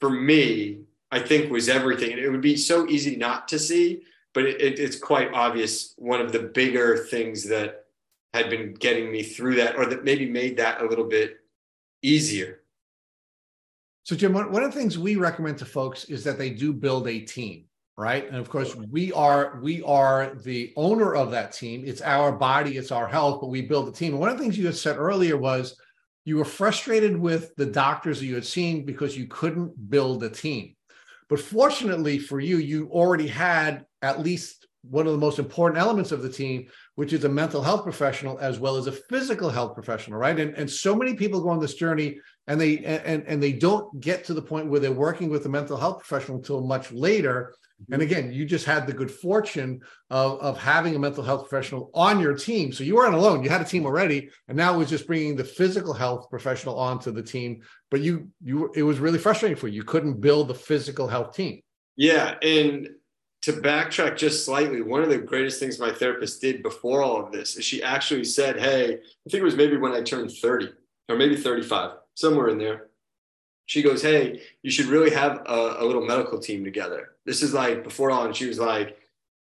for 0.00 0.10
me, 0.10 0.80
I 1.12 1.20
think 1.20 1.52
was 1.52 1.68
everything. 1.68 2.10
And 2.10 2.20
it 2.20 2.30
would 2.30 2.40
be 2.40 2.56
so 2.56 2.88
easy 2.88 3.14
not 3.14 3.46
to 3.48 3.58
see 3.58 4.02
but 4.34 4.44
it, 4.44 4.60
it, 4.60 4.78
it's 4.78 4.98
quite 4.98 5.32
obvious 5.32 5.94
one 5.96 6.20
of 6.20 6.32
the 6.32 6.38
bigger 6.38 6.96
things 6.96 7.48
that 7.48 7.84
had 8.34 8.48
been 8.48 8.74
getting 8.74 9.12
me 9.12 9.22
through 9.22 9.56
that 9.56 9.76
or 9.76 9.86
that 9.86 10.04
maybe 10.04 10.28
made 10.28 10.56
that 10.56 10.80
a 10.80 10.86
little 10.86 11.04
bit 11.04 11.40
easier. 12.00 12.60
So 14.04 14.16
jim 14.16 14.32
one 14.32 14.62
of 14.62 14.72
the 14.72 14.78
things 14.78 14.98
we 14.98 15.16
recommend 15.16 15.58
to 15.58 15.64
folks 15.64 16.04
is 16.04 16.24
that 16.24 16.38
they 16.38 16.50
do 16.50 16.72
build 16.72 17.08
a 17.08 17.20
team 17.20 17.64
right? 17.98 18.26
And 18.26 18.36
of 18.36 18.48
course 18.48 18.74
we 18.74 19.12
are 19.12 19.60
we 19.62 19.82
are 19.82 20.34
the 20.34 20.72
owner 20.76 21.14
of 21.14 21.30
that 21.32 21.52
team. 21.52 21.84
It's 21.84 22.00
our 22.00 22.32
body 22.32 22.78
it's 22.78 22.90
our 22.90 23.06
health 23.06 23.40
but 23.40 23.48
we 23.48 23.60
build 23.60 23.88
a 23.88 23.92
team. 23.92 24.12
And 24.12 24.20
one 24.20 24.30
of 24.30 24.38
the 24.38 24.42
things 24.42 24.58
you 24.58 24.66
had 24.66 24.76
said 24.76 24.96
earlier 24.96 25.36
was 25.36 25.78
you 26.24 26.38
were 26.38 26.44
frustrated 26.44 27.16
with 27.16 27.54
the 27.56 27.66
doctors 27.66 28.20
that 28.20 28.26
you 28.26 28.34
had 28.34 28.46
seen 28.46 28.86
because 28.86 29.16
you 29.16 29.26
couldn't 29.26 29.90
build 29.90 30.24
a 30.24 30.30
team 30.30 30.74
but 31.32 31.40
fortunately 31.40 32.18
for 32.18 32.40
you, 32.40 32.58
you 32.58 32.90
already 32.90 33.26
had 33.26 33.86
at 34.02 34.20
least 34.20 34.66
one 34.82 35.06
of 35.06 35.14
the 35.14 35.18
most 35.18 35.38
important 35.38 35.80
elements 35.80 36.12
of 36.12 36.20
the 36.20 36.28
team, 36.28 36.66
which 36.96 37.14
is 37.14 37.24
a 37.24 37.28
mental 37.30 37.62
health 37.62 37.84
professional 37.84 38.38
as 38.38 38.58
well 38.58 38.76
as 38.76 38.86
a 38.86 38.92
physical 38.92 39.48
health 39.48 39.72
professional, 39.72 40.18
right? 40.18 40.38
And, 40.38 40.54
and 40.56 40.70
so 40.70 40.94
many 40.94 41.14
people 41.14 41.40
go 41.40 41.48
on 41.48 41.58
this 41.58 41.72
journey 41.72 42.18
and 42.48 42.60
they 42.60 42.84
and, 42.84 43.22
and 43.26 43.42
they 43.42 43.52
don't 43.54 43.98
get 43.98 44.24
to 44.24 44.34
the 44.34 44.42
point 44.42 44.66
where 44.68 44.78
they're 44.78 44.92
working 44.92 45.30
with 45.30 45.46
a 45.46 45.48
mental 45.48 45.78
health 45.78 46.00
professional 46.06 46.36
until 46.36 46.60
much 46.60 46.92
later. 46.92 47.54
And 47.90 48.02
mm-hmm. 48.02 48.12
again, 48.12 48.32
you 48.34 48.44
just 48.44 48.66
had 48.66 48.86
the 48.86 48.92
good 48.92 49.10
fortune 49.10 49.80
of, 50.10 50.38
of 50.40 50.58
having 50.58 50.94
a 50.94 50.98
mental 50.98 51.24
health 51.24 51.48
professional 51.48 51.90
on 51.94 52.20
your 52.20 52.34
team. 52.34 52.72
So 52.72 52.84
you 52.84 52.96
weren't 52.96 53.14
alone. 53.14 53.42
You 53.42 53.48
had 53.48 53.62
a 53.62 53.64
team 53.64 53.86
already, 53.86 54.28
and 54.48 54.56
now 54.58 54.74
it 54.74 54.76
was 54.76 54.90
just 54.90 55.06
bringing 55.06 55.34
the 55.34 55.44
physical 55.44 55.94
health 55.94 56.28
professional 56.28 56.78
onto 56.78 57.10
the 57.10 57.22
team. 57.22 57.62
But 57.92 58.00
you, 58.00 58.28
you, 58.42 58.72
it 58.74 58.82
was 58.82 58.98
really 58.98 59.18
frustrating 59.18 59.56
for 59.56 59.68
you. 59.68 59.76
You 59.76 59.84
couldn't 59.84 60.20
build 60.20 60.48
the 60.48 60.54
physical 60.54 61.06
health 61.06 61.36
team. 61.36 61.60
Yeah, 61.94 62.34
and 62.42 62.88
to 63.42 63.52
backtrack 63.52 64.16
just 64.16 64.44
slightly, 64.44 64.82
one 64.82 65.02
of 65.02 65.10
the 65.10 65.18
greatest 65.18 65.60
things 65.60 65.78
my 65.78 65.92
therapist 65.92 66.40
did 66.40 66.64
before 66.64 67.02
all 67.02 67.24
of 67.24 67.30
this 67.30 67.56
is 67.56 67.64
she 67.64 67.82
actually 67.82 68.24
said, 68.24 68.58
"Hey, 68.58 68.94
I 68.94 69.30
think 69.30 69.42
it 69.42 69.44
was 69.44 69.56
maybe 69.56 69.76
when 69.76 69.92
I 69.92 70.02
turned 70.02 70.32
30 70.32 70.70
or 71.08 71.16
maybe 71.16 71.36
35, 71.36 71.92
somewhere 72.14 72.48
in 72.48 72.58
there." 72.58 72.88
she 73.66 73.82
goes, 73.82 74.02
Hey, 74.02 74.42
you 74.62 74.70
should 74.70 74.86
really 74.86 75.10
have 75.10 75.42
a, 75.46 75.76
a 75.78 75.84
little 75.84 76.04
medical 76.04 76.38
team 76.38 76.64
together. 76.64 77.12
This 77.24 77.42
is 77.42 77.54
like 77.54 77.84
before 77.84 78.10
all, 78.10 78.26
and 78.26 78.36
she 78.36 78.46
was 78.46 78.58
like, 78.58 78.98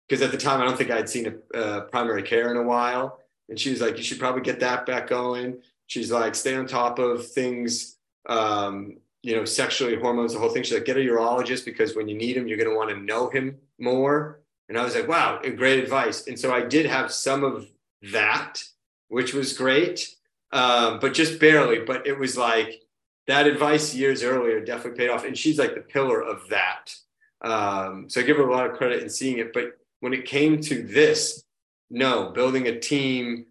because 0.09 0.23
at 0.23 0.33
the 0.33 0.39
time 0.39 0.61
I 0.61 0.65
don't 0.65 0.77
think 0.77 0.91
I'd 0.91 1.09
seen 1.09 1.41
a, 1.55 1.59
a 1.59 1.81
primary 1.83 2.23
care 2.23 2.51
in 2.51 2.57
a 2.57 2.63
while. 2.63 3.21
And 3.49 3.59
she 3.59 3.71
was 3.71 3.81
like, 3.81 3.97
You 3.97 4.03
should 4.03 4.19
probably 4.19 4.43
get 4.43 4.61
that 4.61 4.87
back 4.87 5.09
going. 5.09 5.61
She's 5.87 6.11
like, 6.11 6.35
Stay 6.35 6.57
on 6.57 6.67
top 6.67 6.99
of 6.99 7.29
things, 7.29 7.98
um, 8.27 8.99
you 9.23 9.37
know, 9.37 9.45
sexually, 9.45 9.97
hormones, 9.97 10.33
the 10.33 10.39
whole 10.39 10.51
thing. 10.51 10.63
She's 10.63 10.75
like, 10.75 10.85
Get 10.85 10.97
a 10.97 11.01
urologist 11.01 11.65
because 11.65 11.97
when 11.97 12.09
you 12.09 12.17
need 12.17 12.37
him, 12.37 12.49
you're 12.49 12.59
going 12.59 12.71
to 12.71 12.77
want 12.77 12.91
to 12.91 12.97
know 12.97 13.29
him 13.29 13.57
more. 13.79 14.41
And 14.69 14.79
I 14.79 14.85
was 14.85 14.95
like, 14.95 15.09
Wow, 15.09 15.41
great 15.57 15.83
advice. 15.83 16.27
And 16.27 16.39
so 16.39 16.53
I 16.53 16.63
did 16.63 16.87
have 16.87 17.13
some 17.13 17.45
of 17.45 17.67
that, 18.13 18.63
which 19.09 19.35
was 19.35 19.57
great, 19.57 20.15
um, 20.53 20.99
but 21.01 21.15
just 21.15 21.41
barely. 21.41 21.81
But 21.81 22.07
it 22.07 22.19
was 22.19 22.37
like, 22.37 22.83
that 23.29 23.47
advice 23.47 23.95
years 23.95 24.23
earlier 24.25 24.59
definitely 24.65 24.99
paid 24.99 25.11
off. 25.11 25.25
And 25.25 25.37
she's 25.37 25.59
like 25.59 25.75
the 25.75 25.83
pillar 25.83 26.21
of 26.21 26.49
that. 26.49 26.95
Um, 27.43 28.09
so 28.09 28.21
I 28.21 28.25
give 28.25 28.39
her 28.39 28.49
a 28.49 28.53
lot 28.53 28.69
of 28.69 28.77
credit 28.77 29.03
in 29.03 29.11
seeing 29.11 29.39
it. 29.39 29.53
But 29.53 29.79
when 30.01 30.15
it 30.15 30.25
came 30.25 30.61
to 30.63 30.83
this, 30.83 31.45
no, 31.91 32.31
building 32.31 32.67
a 32.67 32.81
team 32.81 33.47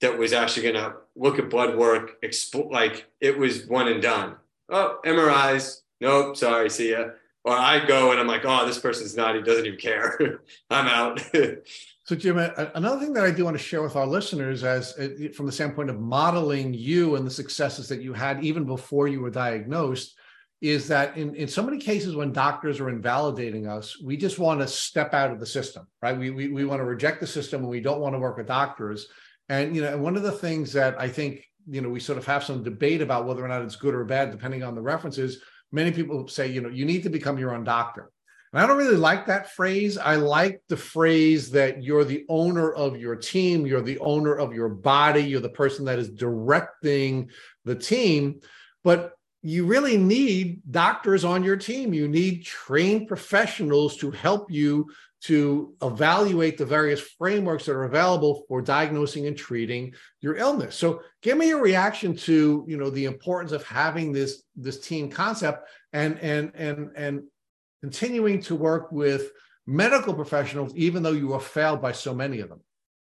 that 0.00 0.18
was 0.18 0.32
actually 0.32 0.64
going 0.64 0.74
to 0.74 0.96
look 1.20 1.38
at 1.38 1.50
blood 1.50 1.76
work, 1.76 2.20
expo- 2.22 2.70
like 2.70 3.06
it 3.20 3.38
was 3.38 3.66
one 3.66 3.88
and 3.88 4.02
done. 4.02 4.36
Oh, 4.70 4.98
MRIs. 5.04 5.82
Nope, 6.00 6.36
sorry, 6.36 6.70
see 6.70 6.92
ya. 6.92 7.10
Or 7.44 7.52
I 7.52 7.84
go 7.84 8.10
and 8.10 8.18
I'm 8.20 8.26
like, 8.26 8.44
oh, 8.44 8.66
this 8.66 8.78
person's 8.78 9.16
not, 9.16 9.34
he 9.34 9.42
doesn't 9.42 9.66
even 9.66 9.78
care. 9.78 10.40
I'm 10.70 10.88
out. 10.88 11.22
So, 12.04 12.16
Jim, 12.16 12.38
another 12.38 12.98
thing 12.98 13.12
that 13.12 13.22
I 13.22 13.30
do 13.30 13.44
want 13.44 13.56
to 13.56 13.62
share 13.62 13.82
with 13.82 13.94
our 13.94 14.06
listeners, 14.06 14.64
as 14.64 14.98
uh, 14.98 15.28
from 15.32 15.46
the 15.46 15.52
standpoint 15.52 15.90
of 15.90 16.00
modeling 16.00 16.74
you 16.74 17.14
and 17.14 17.24
the 17.24 17.30
successes 17.30 17.88
that 17.88 18.02
you 18.02 18.12
had 18.12 18.42
even 18.42 18.64
before 18.64 19.06
you 19.06 19.20
were 19.20 19.30
diagnosed, 19.30 20.16
is 20.60 20.88
that 20.88 21.16
in, 21.16 21.36
in 21.36 21.46
so 21.46 21.62
many 21.62 21.78
cases 21.78 22.16
when 22.16 22.32
doctors 22.32 22.80
are 22.80 22.88
invalidating 22.88 23.68
us, 23.68 24.00
we 24.02 24.16
just 24.16 24.40
want 24.40 24.58
to 24.58 24.66
step 24.66 25.14
out 25.14 25.30
of 25.30 25.38
the 25.38 25.46
system, 25.46 25.86
right? 26.02 26.18
We, 26.18 26.30
we, 26.30 26.48
we 26.48 26.64
want 26.64 26.80
to 26.80 26.84
reject 26.84 27.20
the 27.20 27.28
system 27.28 27.60
and 27.60 27.70
we 27.70 27.80
don't 27.80 28.00
want 28.00 28.16
to 28.16 28.18
work 28.18 28.36
with 28.36 28.48
doctors. 28.48 29.06
And, 29.50 29.74
you 29.74 29.82
know, 29.82 29.98
one 29.98 30.16
of 30.16 30.22
the 30.22 30.30
things 30.30 30.72
that 30.74 30.98
I 30.98 31.08
think, 31.08 31.44
you 31.68 31.80
know, 31.80 31.88
we 31.88 31.98
sort 31.98 32.18
of 32.18 32.26
have 32.26 32.44
some 32.44 32.62
debate 32.62 33.02
about 33.02 33.26
whether 33.26 33.44
or 33.44 33.48
not 33.48 33.62
it's 33.62 33.74
good 33.74 33.94
or 33.94 34.04
bad, 34.04 34.30
depending 34.30 34.62
on 34.62 34.76
the 34.76 34.80
references. 34.80 35.42
Many 35.72 35.90
people 35.90 36.28
say, 36.28 36.46
you 36.46 36.60
know, 36.60 36.68
you 36.68 36.84
need 36.84 37.02
to 37.02 37.10
become 37.10 37.36
your 37.36 37.52
own 37.52 37.64
doctor. 37.64 38.12
And 38.52 38.62
I 38.62 38.66
don't 38.66 38.78
really 38.78 38.96
like 38.96 39.26
that 39.26 39.50
phrase. 39.50 39.98
I 39.98 40.14
like 40.14 40.62
the 40.68 40.76
phrase 40.76 41.50
that 41.50 41.82
you're 41.82 42.04
the 42.04 42.24
owner 42.28 42.72
of 42.72 42.96
your 42.96 43.16
team, 43.16 43.66
you're 43.66 43.82
the 43.82 43.98
owner 43.98 44.36
of 44.36 44.54
your 44.54 44.68
body, 44.68 45.22
you're 45.22 45.40
the 45.40 45.48
person 45.48 45.84
that 45.86 45.98
is 45.98 46.10
directing 46.10 47.30
the 47.64 47.74
team. 47.74 48.40
But 48.84 49.14
you 49.42 49.66
really 49.66 49.96
need 49.96 50.60
doctors 50.70 51.24
on 51.24 51.42
your 51.42 51.56
team. 51.56 51.92
You 51.92 52.06
need 52.06 52.44
trained 52.44 53.08
professionals 53.08 53.96
to 53.96 54.12
help 54.12 54.48
you 54.48 54.90
to 55.22 55.74
evaluate 55.82 56.56
the 56.56 56.64
various 56.64 57.00
frameworks 57.00 57.66
that 57.66 57.72
are 57.72 57.84
available 57.84 58.44
for 58.48 58.62
diagnosing 58.62 59.26
and 59.26 59.36
treating 59.36 59.94
your 60.20 60.36
illness. 60.36 60.74
So 60.74 61.02
give 61.22 61.36
me 61.36 61.48
your 61.48 61.60
reaction 61.60 62.16
to, 62.16 62.64
you 62.66 62.76
know, 62.76 62.88
the 62.90 63.04
importance 63.04 63.52
of 63.52 63.62
having 63.64 64.12
this 64.12 64.42
this 64.56 64.80
team 64.80 65.10
concept 65.10 65.68
and 65.92 66.18
and 66.20 66.52
and 66.54 66.90
and 66.96 67.22
continuing 67.82 68.40
to 68.42 68.54
work 68.54 68.90
with 68.92 69.30
medical 69.66 70.14
professionals 70.14 70.74
even 70.74 71.02
though 71.02 71.12
you 71.12 71.28
were 71.28 71.40
failed 71.40 71.82
by 71.82 71.92
so 71.92 72.14
many 72.14 72.40
of 72.40 72.48
them. 72.48 72.60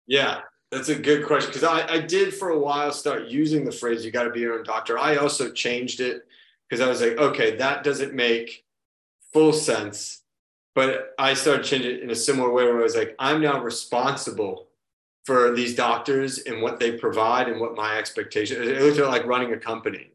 Yeah, 0.06 0.42
that's 0.72 0.90
a 0.90 0.96
good 0.96 1.26
question 1.26 1.50
because 1.50 1.64
I, 1.64 1.88
I 1.88 2.00
did 2.00 2.34
for 2.34 2.50
a 2.50 2.60
while 2.60 2.92
start 2.92 3.28
using 3.28 3.66
the 3.66 3.72
phrase 3.72 4.04
you 4.04 4.12
got 4.12 4.24
to 4.24 4.32
be 4.32 4.40
your 4.40 4.58
own 4.58 4.64
doctor. 4.64 4.98
I 4.98 5.18
also 5.18 5.52
changed 5.52 6.00
it 6.00 6.24
because 6.68 6.82
I 6.82 6.90
was 6.90 7.02
like, 7.02 7.18
okay, 7.18 7.58
that 7.58 7.84
doesn't 7.84 8.14
make 8.14 8.66
full 9.32 9.54
sense. 9.54 10.23
But 10.76 11.14
I 11.20 11.34
started 11.36 11.64
changing 11.64 11.98
it 11.98 12.04
in 12.04 12.10
a 12.10 12.16
similar 12.16 12.52
way 12.52 12.64
where 12.64 12.80
I 12.80 12.84
was 12.84 12.96
like, 12.96 13.16
I'm 13.20 13.42
now 13.42 13.62
responsible 13.62 14.68
for 15.26 15.54
these 15.54 15.76
doctors 15.76 16.40
and 16.40 16.62
what 16.62 16.80
they 16.80 16.94
provide 16.94 17.48
and 17.48 17.62
what 17.62 17.76
my 17.76 17.98
expectation. 17.98 18.62
It 18.62 18.82
looked 18.82 19.00
like 19.00 19.26
running 19.26 19.54
a 19.54 19.58
company. 19.58 20.12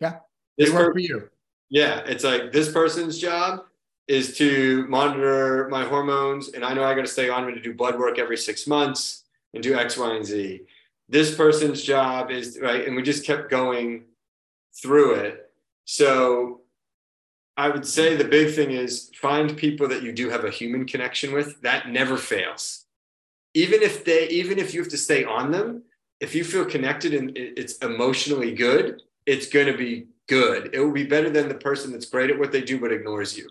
Yeah, 0.00 0.16
they 0.56 0.70
work 0.70 0.94
for 0.94 0.98
you. 0.98 1.28
Yeah, 1.70 2.00
it's 2.06 2.24
like 2.24 2.52
this 2.52 2.72
person's 2.72 3.18
job 3.18 3.64
is 4.06 4.38
to 4.38 4.86
monitor 4.88 5.68
my 5.68 5.84
hormones, 5.84 6.48
and 6.54 6.64
I 6.64 6.72
know 6.72 6.82
I 6.82 6.94
got 6.94 7.02
to 7.02 7.06
stay 7.06 7.28
on 7.28 7.46
to 7.46 7.60
do 7.60 7.74
blood 7.74 7.98
work 7.98 8.18
every 8.18 8.38
six 8.38 8.66
months 8.66 9.24
and 9.52 9.62
do 9.62 9.74
X, 9.74 9.98
Y, 9.98 10.16
and 10.16 10.24
Z. 10.24 10.62
This 11.10 11.34
person's 11.34 11.82
job 11.82 12.30
is 12.30 12.58
right, 12.60 12.86
and 12.86 12.96
we 12.96 13.02
just 13.02 13.26
kept 13.26 13.50
going 13.50 14.04
through 14.80 15.14
it. 15.14 15.50
So 15.84 16.62
I 17.58 17.68
would 17.68 17.84
say 17.84 18.14
the 18.14 18.24
big 18.24 18.54
thing 18.54 18.70
is 18.70 19.10
find 19.16 19.56
people 19.56 19.88
that 19.88 20.04
you 20.04 20.12
do 20.12 20.30
have 20.30 20.44
a 20.44 20.50
human 20.50 20.86
connection 20.86 21.34
with. 21.34 21.60
That 21.62 21.88
never 21.88 22.16
fails. 22.16 22.84
Even 23.52 23.82
if 23.82 24.04
they, 24.04 24.28
even 24.28 24.60
if 24.60 24.72
you 24.72 24.80
have 24.80 24.90
to 24.90 24.96
stay 24.96 25.24
on 25.24 25.50
them, 25.50 25.82
if 26.20 26.36
you 26.36 26.44
feel 26.44 26.64
connected 26.64 27.14
and 27.14 27.32
it's 27.36 27.78
emotionally 27.78 28.54
good, 28.54 29.02
it's 29.26 29.48
going 29.48 29.66
to 29.66 29.76
be 29.76 30.06
good. 30.28 30.70
It 30.72 30.78
will 30.78 30.92
be 30.92 31.04
better 31.04 31.30
than 31.30 31.48
the 31.48 31.56
person 31.56 31.90
that's 31.90 32.06
great 32.06 32.30
at 32.30 32.38
what 32.38 32.52
they 32.52 32.62
do 32.62 32.78
but 32.78 32.92
ignores 32.92 33.36
you. 33.36 33.50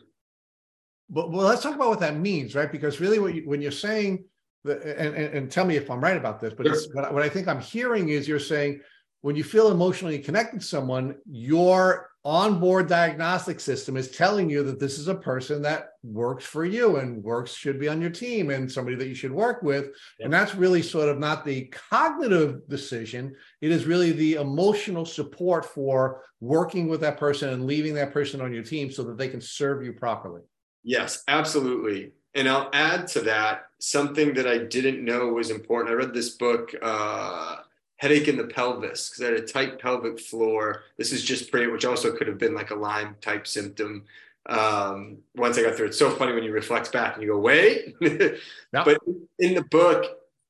But 1.09 1.29
well, 1.29 1.45
let's 1.45 1.61
talk 1.61 1.75
about 1.75 1.89
what 1.89 1.99
that 1.99 2.15
means, 2.15 2.55
right? 2.55 2.71
Because 2.71 3.01
really, 3.01 3.19
what 3.19 3.35
you, 3.35 3.41
when 3.41 3.61
you're 3.61 3.71
saying 3.71 4.23
and, 4.63 4.81
and, 4.81 5.15
and, 5.15 5.51
tell 5.51 5.65
me 5.65 5.75
if 5.75 5.89
I'm 5.89 6.01
right 6.01 6.17
about 6.17 6.39
this, 6.39 6.53
but 6.53 6.65
sure. 6.65 6.77
what, 6.93 7.13
what 7.13 7.23
I 7.23 7.29
think 7.29 7.47
I'm 7.47 7.61
hearing 7.61 8.09
is 8.09 8.27
you're 8.27 8.39
saying 8.39 8.81
when 9.21 9.35
you 9.35 9.43
feel 9.43 9.71
emotionally 9.71 10.19
connected 10.19 10.61
to 10.61 10.65
someone, 10.65 11.15
your 11.25 12.09
onboard 12.27 12.89
diagnostic 12.89 13.57
system 13.57 13.95
is 13.95 14.11
telling 14.11 14.49
you 14.49 14.61
that 14.61 14.81
this 14.81 14.99
is 14.99 15.07
a 15.07 15.15
person 15.15 15.61
that 15.61 15.91
works 16.03 16.43
for 16.43 16.65
you 16.65 16.97
and 16.97 17.23
works 17.23 17.53
should 17.53 17.79
be 17.79 17.87
on 17.87 18.01
your 18.01 18.09
team 18.09 18.49
and 18.49 18.69
somebody 18.69 18.97
that 18.97 19.07
you 19.07 19.15
should 19.15 19.31
work 19.31 19.63
with. 19.63 19.85
Yep. 19.85 19.93
And 20.25 20.33
that's 20.33 20.53
really 20.53 20.81
sort 20.81 21.07
of 21.07 21.19
not 21.19 21.45
the 21.45 21.71
cognitive 21.89 22.67
decision. 22.67 23.33
It 23.61 23.71
is 23.71 23.85
really 23.85 24.11
the 24.11 24.33
emotional 24.33 25.05
support 25.05 25.63
for 25.63 26.21
working 26.41 26.89
with 26.89 26.99
that 26.99 27.17
person 27.17 27.53
and 27.53 27.65
leaving 27.65 27.93
that 27.93 28.11
person 28.11 28.41
on 28.41 28.53
your 28.53 28.63
team 28.63 28.91
so 28.91 29.05
that 29.05 29.17
they 29.17 29.29
can 29.29 29.39
serve 29.39 29.81
you 29.81 29.93
properly. 29.93 30.41
Yes, 30.83 31.23
absolutely. 31.29 32.11
And 32.35 32.49
I'll 32.49 32.69
add 32.73 33.07
to 33.09 33.21
that 33.21 33.67
something 33.79 34.33
that 34.33 34.47
I 34.47 34.57
didn't 34.57 35.03
know 35.03 35.29
was 35.29 35.49
important. 35.49 35.93
I 35.93 35.95
read 35.95 36.13
this 36.13 36.31
book, 36.31 36.75
uh, 36.81 37.59
Headache 37.97 38.27
in 38.27 38.37
the 38.37 38.45
Pelvis, 38.45 39.09
because 39.09 39.23
I 39.23 39.31
had 39.31 39.43
a 39.43 39.47
tight 39.47 39.79
pelvic 39.79 40.19
floor. 40.19 40.83
This 40.97 41.11
is 41.11 41.23
just 41.23 41.51
pretty, 41.51 41.67
which 41.67 41.85
also 41.85 42.15
could 42.15 42.27
have 42.27 42.37
been 42.37 42.55
like 42.55 42.71
a 42.71 42.75
Lyme 42.75 43.15
type 43.21 43.47
symptom. 43.47 44.05
Um, 44.47 45.17
once 45.35 45.57
I 45.57 45.63
got 45.63 45.75
through, 45.75 45.87
it's 45.87 45.99
so 45.99 46.11
funny 46.11 46.33
when 46.33 46.43
you 46.43 46.51
reflect 46.51 46.91
back 46.91 47.15
and 47.15 47.23
you 47.23 47.29
go, 47.29 47.39
wait. 47.39 47.95
But 48.71 48.99
in 49.39 49.55
the 49.55 49.63
book, 49.63 50.05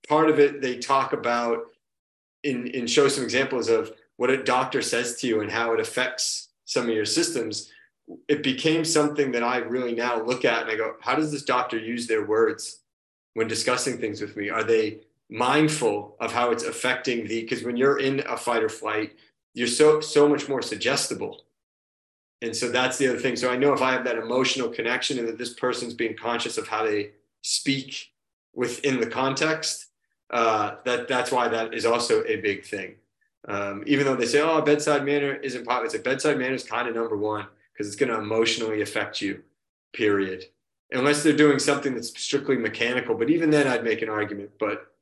part 0.07 0.29
of 0.29 0.39
it, 0.39 0.61
they 0.61 0.77
talk 0.77 1.13
about 1.13 1.59
in, 2.43 2.67
in 2.67 2.85
show 2.85 3.07
some 3.07 3.23
examples 3.23 3.69
of 3.69 3.91
what 4.17 4.29
a 4.29 4.43
doctor 4.43 4.81
says 4.81 5.15
to 5.17 5.27
you 5.27 5.41
and 5.41 5.51
how 5.51 5.73
it 5.73 5.79
affects 5.79 6.49
some 6.65 6.83
of 6.83 6.95
your 6.95 7.05
systems 7.05 7.71
it 8.27 8.43
became 8.43 8.85
something 8.85 9.31
that 9.31 9.43
I 9.43 9.57
really 9.57 9.93
now 9.93 10.21
look 10.21 10.45
at 10.45 10.63
and 10.63 10.71
I 10.71 10.75
go, 10.75 10.95
how 11.01 11.15
does 11.15 11.31
this 11.31 11.43
doctor 11.43 11.77
use 11.77 12.07
their 12.07 12.25
words 12.25 12.81
when 13.33 13.47
discussing 13.47 13.97
things 13.97 14.21
with 14.21 14.35
me? 14.37 14.49
Are 14.49 14.63
they 14.63 15.01
mindful 15.29 16.15
of 16.19 16.31
how 16.31 16.51
it's 16.51 16.63
affecting 16.63 17.27
the 17.27 17.41
because 17.41 17.63
when 17.63 17.77
you're 17.77 17.99
in 17.99 18.21
a 18.21 18.37
fight 18.37 18.63
or 18.63 18.69
flight, 18.69 19.13
you're 19.53 19.67
so 19.67 19.99
so 19.99 20.27
much 20.27 20.47
more 20.47 20.61
suggestible. 20.61 21.43
And 22.41 22.55
so 22.55 22.69
that's 22.69 22.97
the 22.97 23.07
other 23.07 23.17
thing. 23.17 23.35
So 23.35 23.49
I 23.49 23.57
know 23.57 23.73
if 23.73 23.81
I 23.81 23.91
have 23.91 24.03
that 24.03 24.17
emotional 24.17 24.69
connection 24.69 25.17
and 25.17 25.27
that 25.27 25.39
this 25.39 25.53
person's 25.53 25.95
being 25.95 26.15
conscious 26.15 26.57
of 26.57 26.67
how 26.67 26.83
they 26.85 27.11
speak 27.41 28.11
within 28.53 28.99
the 28.99 29.07
context, 29.07 29.87
uh, 30.29 30.75
that 30.85 31.07
that's 31.07 31.31
why 31.31 31.47
that 31.47 31.73
is 31.73 31.85
also 31.85 32.23
a 32.25 32.37
big 32.37 32.63
thing. 32.63 32.95
Um, 33.47 33.83
even 33.87 34.05
though 34.05 34.15
they 34.15 34.25
say, 34.25 34.41
"Oh, 34.41 34.61
bedside 34.61 35.05
manner 35.05 35.35
isn't 35.35 35.65
popular," 35.65 35.85
it's 35.85 35.95
like 35.95 36.03
bedside 36.03 36.37
manner 36.37 36.55
is 36.55 36.63
kind 36.63 36.87
of 36.87 36.95
number 36.95 37.17
one 37.17 37.47
because 37.73 37.87
it's 37.87 37.95
going 37.95 38.11
to 38.11 38.17
emotionally 38.17 38.81
affect 38.81 39.21
you, 39.21 39.43
period. 39.93 40.45
Unless 40.91 41.23
they're 41.23 41.33
doing 41.33 41.59
something 41.59 41.93
that's 41.93 42.17
strictly 42.19 42.57
mechanical. 42.57 43.15
But 43.15 43.29
even 43.29 43.49
then, 43.49 43.67
I'd 43.67 43.83
make 43.83 44.01
an 44.01 44.09
argument, 44.09 44.51
but 44.59 44.93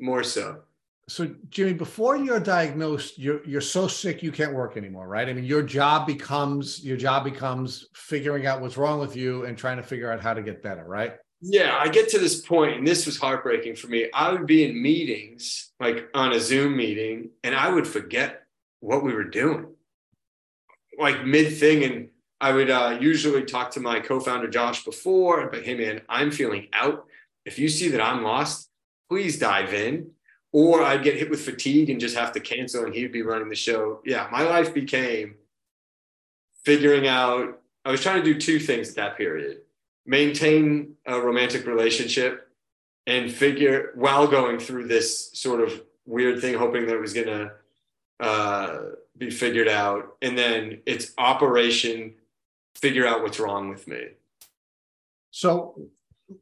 more 0.00 0.22
so. 0.22 0.62
So, 1.08 1.28
Jimmy, 1.48 1.72
before 1.72 2.16
you're 2.16 2.38
diagnosed, 2.38 3.18
you're 3.18 3.44
you're 3.44 3.60
so 3.60 3.88
sick 3.88 4.22
you 4.22 4.30
can't 4.30 4.54
work 4.54 4.76
anymore, 4.76 5.08
right? 5.08 5.28
I 5.28 5.32
mean, 5.32 5.44
your 5.44 5.62
job 5.62 6.06
becomes 6.06 6.84
your 6.84 6.96
job 6.96 7.24
becomes 7.24 7.88
figuring 7.94 8.46
out 8.46 8.60
what's 8.60 8.76
wrong 8.76 9.00
with 9.00 9.16
you 9.16 9.44
and 9.44 9.58
trying 9.58 9.78
to 9.78 9.82
figure 9.82 10.12
out 10.12 10.20
how 10.20 10.34
to 10.34 10.42
get 10.42 10.62
better, 10.62 10.84
right? 10.84 11.14
Yeah, 11.40 11.76
I 11.76 11.88
get 11.88 12.10
to 12.10 12.20
this 12.20 12.40
point, 12.40 12.76
and 12.76 12.86
this 12.86 13.06
was 13.06 13.18
heartbreaking 13.18 13.74
for 13.74 13.88
me. 13.88 14.08
I 14.14 14.30
would 14.30 14.46
be 14.46 14.64
in 14.64 14.80
meetings, 14.80 15.72
like 15.80 16.08
on 16.14 16.32
a 16.32 16.38
Zoom 16.38 16.76
meeting, 16.76 17.30
and 17.42 17.56
I 17.56 17.70
would 17.70 17.88
forget 17.88 18.42
what 18.78 19.02
we 19.02 19.12
were 19.12 19.24
doing, 19.24 19.66
like 20.96 21.24
mid 21.24 21.56
thing, 21.58 21.82
and 21.82 22.10
I 22.40 22.52
would 22.52 22.70
uh, 22.70 22.98
usually 23.00 23.44
talk 23.44 23.72
to 23.72 23.80
my 23.80 23.98
co-founder 24.00 24.48
Josh 24.48 24.84
before, 24.84 25.50
but 25.50 25.64
hey 25.64 25.74
man, 25.74 26.02
I'm 26.08 26.30
feeling 26.30 26.68
out. 26.72 27.06
If 27.44 27.58
you 27.58 27.68
see 27.68 27.88
that 27.88 28.00
I'm 28.00 28.22
lost, 28.22 28.69
please 29.10 29.38
dive 29.38 29.74
in. 29.74 30.10
Or 30.52 30.82
I'd 30.82 31.04
get 31.04 31.16
hit 31.16 31.30
with 31.30 31.44
fatigue 31.44 31.90
and 31.90 32.00
just 32.00 32.16
have 32.16 32.32
to 32.32 32.40
cancel, 32.40 32.84
and 32.84 32.94
he'd 32.94 33.12
be 33.12 33.22
running 33.22 33.48
the 33.48 33.54
show. 33.54 34.00
Yeah, 34.04 34.26
my 34.32 34.42
life 34.42 34.74
became 34.74 35.36
figuring 36.64 37.06
out. 37.06 37.60
I 37.84 37.90
was 37.90 38.00
trying 38.00 38.22
to 38.22 38.32
do 38.34 38.40
two 38.40 38.58
things 38.58 38.90
at 38.90 38.96
that 38.96 39.16
period: 39.16 39.58
maintain 40.06 40.94
a 41.06 41.20
romantic 41.20 41.66
relationship 41.66 42.48
and 43.06 43.32
figure 43.32 43.92
while 43.94 44.26
going 44.26 44.58
through 44.58 44.88
this 44.88 45.30
sort 45.34 45.60
of 45.60 45.82
weird 46.04 46.40
thing, 46.40 46.54
hoping 46.54 46.86
that 46.86 46.96
it 46.96 47.00
was 47.00 47.12
gonna 47.12 47.52
uh, 48.18 48.78
be 49.16 49.30
figured 49.30 49.68
out, 49.68 50.16
and 50.20 50.36
then 50.36 50.82
it's 50.84 51.12
operation 51.16 52.14
figure 52.74 53.06
out 53.06 53.22
what's 53.22 53.38
wrong 53.38 53.68
with 53.68 53.86
me. 53.86 54.08
So 55.30 55.80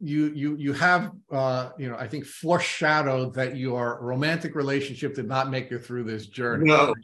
you 0.01 0.27
you 0.35 0.57
you 0.57 0.73
have 0.73 1.13
uh 1.33 1.71
you 1.79 1.89
know 1.89 1.97
i 1.97 2.07
think 2.07 2.25
foreshadowed 2.25 3.35
that 3.35 3.57
your 3.57 3.99
romantic 4.01 4.55
relationship 4.55 5.15
did 5.15 5.27
not 5.27 5.51
make 5.51 5.71
you 5.71 5.79
through 5.79 6.05
this 6.05 6.27
journey 6.27 6.67
no 6.67 6.95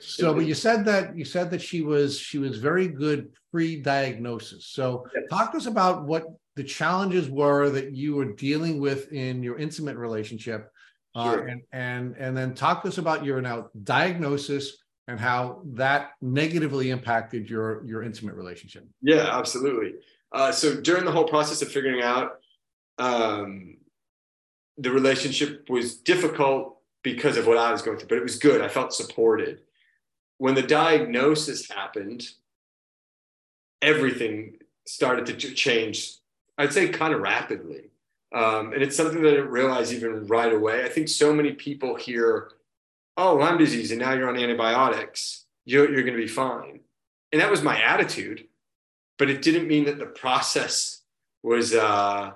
so 0.00 0.34
but 0.34 0.46
you 0.46 0.54
said 0.54 0.84
that 0.84 1.16
you 1.16 1.24
said 1.24 1.50
that 1.50 1.60
she 1.60 1.82
was 1.82 2.18
she 2.18 2.38
was 2.38 2.58
very 2.58 2.88
good 2.88 3.30
pre-diagnosis 3.50 4.66
so 4.66 5.04
yes. 5.14 5.24
talk 5.30 5.50
to 5.52 5.58
us 5.58 5.66
about 5.66 6.04
what 6.04 6.24
the 6.56 6.64
challenges 6.64 7.28
were 7.28 7.70
that 7.70 7.92
you 7.92 8.14
were 8.14 8.32
dealing 8.34 8.80
with 8.80 9.10
in 9.12 9.42
your 9.42 9.58
intimate 9.58 9.96
relationship 9.96 10.70
uh, 11.14 11.32
sure. 11.32 11.46
and 11.46 11.62
and 11.72 12.14
and 12.16 12.36
then 12.36 12.54
talk 12.54 12.82
to 12.82 12.88
us 12.88 12.98
about 12.98 13.24
your 13.24 13.40
now 13.40 13.68
diagnosis 13.82 14.76
and 15.10 15.18
how 15.18 15.60
that 15.64 16.12
negatively 16.22 16.90
impacted 16.90 17.50
your 17.50 17.84
your 17.84 18.02
intimate 18.02 18.36
relationship. 18.36 18.86
Yeah, 19.02 19.36
absolutely. 19.36 19.94
Uh, 20.32 20.52
so 20.52 20.80
during 20.80 21.04
the 21.04 21.12
whole 21.12 21.28
process 21.28 21.62
of 21.62 21.70
figuring 21.70 22.02
out, 22.02 22.40
um, 22.98 23.76
the 24.78 24.90
relationship 24.90 25.68
was 25.68 25.96
difficult 25.96 26.78
because 27.02 27.36
of 27.36 27.46
what 27.46 27.56
I 27.56 27.72
was 27.72 27.82
going 27.82 27.98
through, 27.98 28.08
but 28.08 28.18
it 28.18 28.22
was 28.22 28.38
good. 28.38 28.60
I 28.60 28.68
felt 28.68 28.92
supported. 28.92 29.60
When 30.38 30.54
the 30.54 30.62
diagnosis 30.62 31.68
happened, 31.70 32.28
everything 33.82 34.56
started 34.86 35.26
to 35.26 35.34
change. 35.34 36.14
I'd 36.58 36.72
say 36.72 36.88
kind 36.88 37.14
of 37.14 37.20
rapidly. 37.20 37.90
Um, 38.32 38.72
and 38.72 38.82
it's 38.82 38.96
something 38.96 39.22
that 39.22 39.28
I 39.28 39.36
didn't 39.36 39.50
realize 39.50 39.92
even 39.92 40.26
right 40.26 40.52
away. 40.52 40.84
I 40.84 40.88
think 40.88 41.08
so 41.08 41.34
many 41.34 41.52
people 41.52 41.96
hear 41.96 42.52
oh, 43.20 43.36
Lyme 43.36 43.58
disease, 43.58 43.90
and 43.90 44.00
now 44.00 44.12
you're 44.12 44.28
on 44.28 44.36
antibiotics, 44.36 45.44
you're, 45.64 45.92
you're 45.92 46.02
going 46.02 46.16
to 46.16 46.22
be 46.22 46.28
fine. 46.28 46.80
And 47.32 47.40
that 47.40 47.50
was 47.50 47.62
my 47.62 47.80
attitude, 47.80 48.46
but 49.20 49.30
it 49.30 49.40
didn't 49.40 49.68
mean 49.68 49.84
that 49.84 49.98
the 49.98 50.06
process 50.06 51.02
was, 51.44 51.74
uh, 51.74 52.32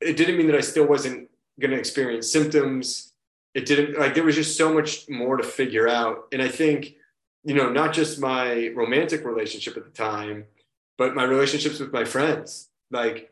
it 0.00 0.16
didn't 0.16 0.38
mean 0.38 0.46
that 0.46 0.56
I 0.56 0.62
still 0.62 0.86
wasn't 0.86 1.28
going 1.60 1.72
to 1.72 1.78
experience 1.78 2.32
symptoms. 2.32 3.12
It 3.52 3.66
didn't, 3.66 3.98
like, 3.98 4.14
there 4.14 4.24
was 4.24 4.36
just 4.36 4.56
so 4.56 4.72
much 4.72 5.08
more 5.10 5.36
to 5.36 5.44
figure 5.44 5.88
out. 5.88 6.28
And 6.32 6.40
I 6.40 6.48
think 6.48 6.94
you 7.44 7.54
know, 7.54 7.70
not 7.70 7.92
just 7.92 8.18
my 8.18 8.68
romantic 8.74 9.24
relationship 9.24 9.76
at 9.76 9.84
the 9.84 9.90
time, 9.90 10.46
but 10.96 11.14
my 11.14 11.24
relationships 11.24 11.78
with 11.78 11.92
my 11.92 12.04
friends. 12.04 12.70
Like, 12.90 13.30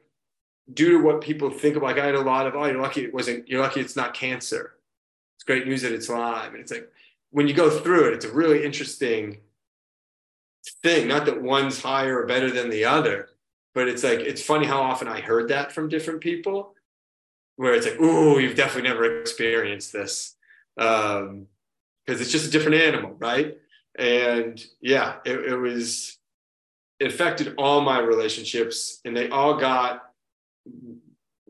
due 0.72 0.90
to 0.90 1.03
what 1.03 1.22
people 1.22 1.51
think 1.51 1.76
of, 1.76 1.82
like 1.82 1.99
I 1.99 2.07
had 2.07 2.14
a 2.14 2.20
lot 2.20 2.47
of, 2.47 2.55
oh, 2.55 2.64
you're 2.66 2.80
lucky 2.80 3.05
it 3.05 3.14
wasn't, 3.14 3.49
you're 3.49 3.62
lucky 3.62 3.80
it's 3.80 3.97
not 3.97 4.14
cancer. 4.14 4.74
It's 5.36 5.45
great 5.45 5.66
news 5.66 5.82
that 5.82 5.93
it's 5.93 6.09
Lyme. 6.09 6.53
And 6.53 6.61
it's 6.61 6.70
like, 6.70 6.90
when 7.30 7.49
you 7.49 7.55
go 7.55 7.70
through 7.70 8.09
it, 8.09 8.14
it's 8.14 8.26
a 8.26 8.32
really 8.32 8.64
interesting 8.64 9.38
thing. 10.82 11.08
Not 11.08 11.26
that 11.26 11.42
one's 11.42 11.82
higher 11.82 12.20
or 12.20 12.26
better 12.26 12.50
than 12.50 12.70
the 12.70 12.84
other, 12.84 13.28
but 13.74 13.88
it's 13.88 14.04
like, 14.04 14.20
it's 14.20 14.42
funny 14.42 14.66
how 14.66 14.82
often 14.82 15.08
I 15.08 15.20
heard 15.20 15.48
that 15.48 15.72
from 15.72 15.88
different 15.88 16.20
people 16.20 16.74
where 17.56 17.74
it's 17.74 17.86
like, 17.86 17.98
oh, 18.00 18.38
you've 18.38 18.56
definitely 18.56 18.88
never 18.88 19.20
experienced 19.20 19.92
this. 19.92 20.36
Um, 20.78 21.46
because 22.04 22.20
it's 22.20 22.32
just 22.32 22.48
a 22.48 22.50
different 22.50 22.82
animal, 22.82 23.14
right? 23.18 23.58
And 23.96 24.60
yeah, 24.80 25.16
it, 25.24 25.38
it 25.38 25.56
was, 25.56 26.18
it 26.98 27.06
affected 27.06 27.54
all 27.58 27.80
my 27.80 28.00
relationships 28.00 29.00
and 29.04 29.16
they 29.16 29.28
all 29.28 29.56
got 29.56 30.02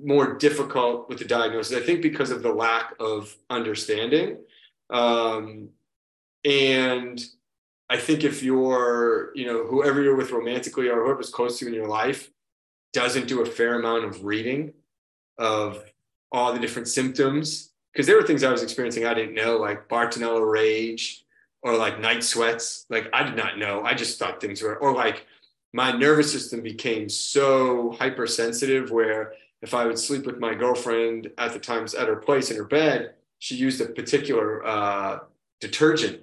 more 0.02 0.34
difficult 0.34 1.08
with 1.08 1.18
the 1.18 1.24
diagnosis. 1.24 1.76
I 1.76 1.84
think 1.84 2.02
because 2.02 2.30
of 2.30 2.42
the 2.42 2.52
lack 2.52 2.94
of 3.00 3.34
understanding. 3.48 4.38
Um, 4.90 5.70
and 6.44 7.24
I 7.92 7.98
think 7.98 8.24
if 8.24 8.42
you're, 8.42 9.32
you 9.34 9.44
know, 9.44 9.66
whoever 9.66 10.00
you're 10.02 10.16
with 10.16 10.30
romantically 10.30 10.88
or 10.88 11.04
whoever's 11.04 11.28
close 11.28 11.58
to 11.58 11.66
you 11.66 11.70
in 11.70 11.76
your 11.76 11.88
life 11.88 12.30
doesn't 12.94 13.28
do 13.28 13.42
a 13.42 13.46
fair 13.46 13.78
amount 13.78 14.06
of 14.06 14.24
reading 14.24 14.72
of 15.36 15.84
all 16.34 16.54
the 16.54 16.58
different 16.58 16.88
symptoms, 16.88 17.70
because 17.92 18.06
there 18.06 18.16
were 18.16 18.26
things 18.26 18.42
I 18.42 18.50
was 18.50 18.62
experiencing 18.62 19.04
I 19.04 19.12
didn't 19.12 19.34
know, 19.34 19.58
like 19.58 19.90
Bartonella 19.90 20.50
rage 20.50 21.26
or 21.60 21.76
like 21.76 22.00
night 22.00 22.24
sweats. 22.24 22.86
Like 22.88 23.10
I 23.12 23.24
did 23.24 23.36
not 23.36 23.58
know. 23.58 23.82
I 23.82 23.92
just 23.92 24.18
thought 24.18 24.40
things 24.40 24.62
were, 24.62 24.76
or 24.78 24.94
like 24.94 25.26
my 25.74 25.92
nervous 25.92 26.32
system 26.32 26.62
became 26.62 27.10
so 27.10 27.92
hypersensitive 28.00 28.90
where 28.90 29.34
if 29.60 29.74
I 29.74 29.84
would 29.84 29.98
sleep 29.98 30.24
with 30.24 30.38
my 30.38 30.54
girlfriend 30.54 31.30
at 31.36 31.52
the 31.52 31.58
times 31.58 31.94
at 31.94 32.08
her 32.08 32.16
place 32.16 32.50
in 32.50 32.56
her 32.56 32.64
bed, 32.64 33.14
she 33.38 33.54
used 33.54 33.82
a 33.82 33.86
particular 33.86 34.66
uh, 34.66 35.18
detergent. 35.60 36.20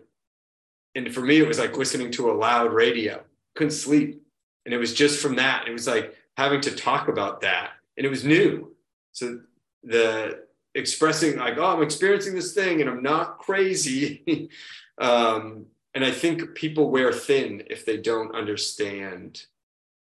And 0.96 1.14
for 1.14 1.22
me, 1.22 1.40
it 1.40 1.48
was 1.48 1.60
like 1.60 1.78
listening 1.78 2.12
to 2.14 2.32
a 2.32 2.34
loud 2.34 2.74
radio, 2.74 3.22
couldn't 3.56 3.72
sleep. 3.72 4.22
And 4.66 4.74
it 4.74 4.78
was 4.78 4.94
just 4.94 5.22
from 5.22 5.36
that. 5.36 5.68
It 5.68 5.72
was 5.72 5.88
like 5.88 6.16
having 6.38 6.62
to 6.62 6.76
talk 6.76 7.08
about 7.08 7.42
that. 7.42 7.72
And 7.98 8.06
it 8.06 8.10
was 8.10 8.24
new. 8.24 8.76
So 9.12 9.42
the 9.84 10.44
expressing, 10.76 11.38
like, 11.38 11.58
oh, 11.58 11.66
I'm 11.66 11.84
experiencing 11.84 12.36
this 12.36 12.54
thing 12.54 12.82
and 12.82 12.90
I'm 12.90 13.04
not 13.04 13.40
crazy. 13.40 14.50
um, 15.00 15.66
and 15.94 16.06
I 16.06 16.12
think 16.12 16.56
people 16.56 16.90
wear 16.92 17.12
thin 17.12 17.64
if 17.70 17.86
they 17.86 17.98
don't 17.98 18.36
understand 18.36 19.44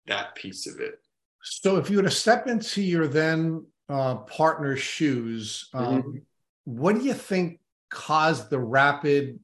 that 0.08 0.36
piece 0.36 0.68
of 0.68 0.80
it. 0.80 1.00
So, 1.44 1.76
if 1.76 1.90
you 1.90 1.98
were 1.98 2.04
to 2.04 2.12
step 2.12 2.48
into 2.48 2.82
your 2.82 3.06
then 3.06 3.66
uh, 3.90 4.16
partner's 4.16 4.80
shoes, 4.80 5.70
um, 5.74 5.86
mm-hmm. 5.86 6.18
what 6.64 6.96
do 6.96 7.02
you 7.02 7.14
think 7.14 7.60
caused 7.90 8.50
the 8.50 8.60
rapid 8.60 9.40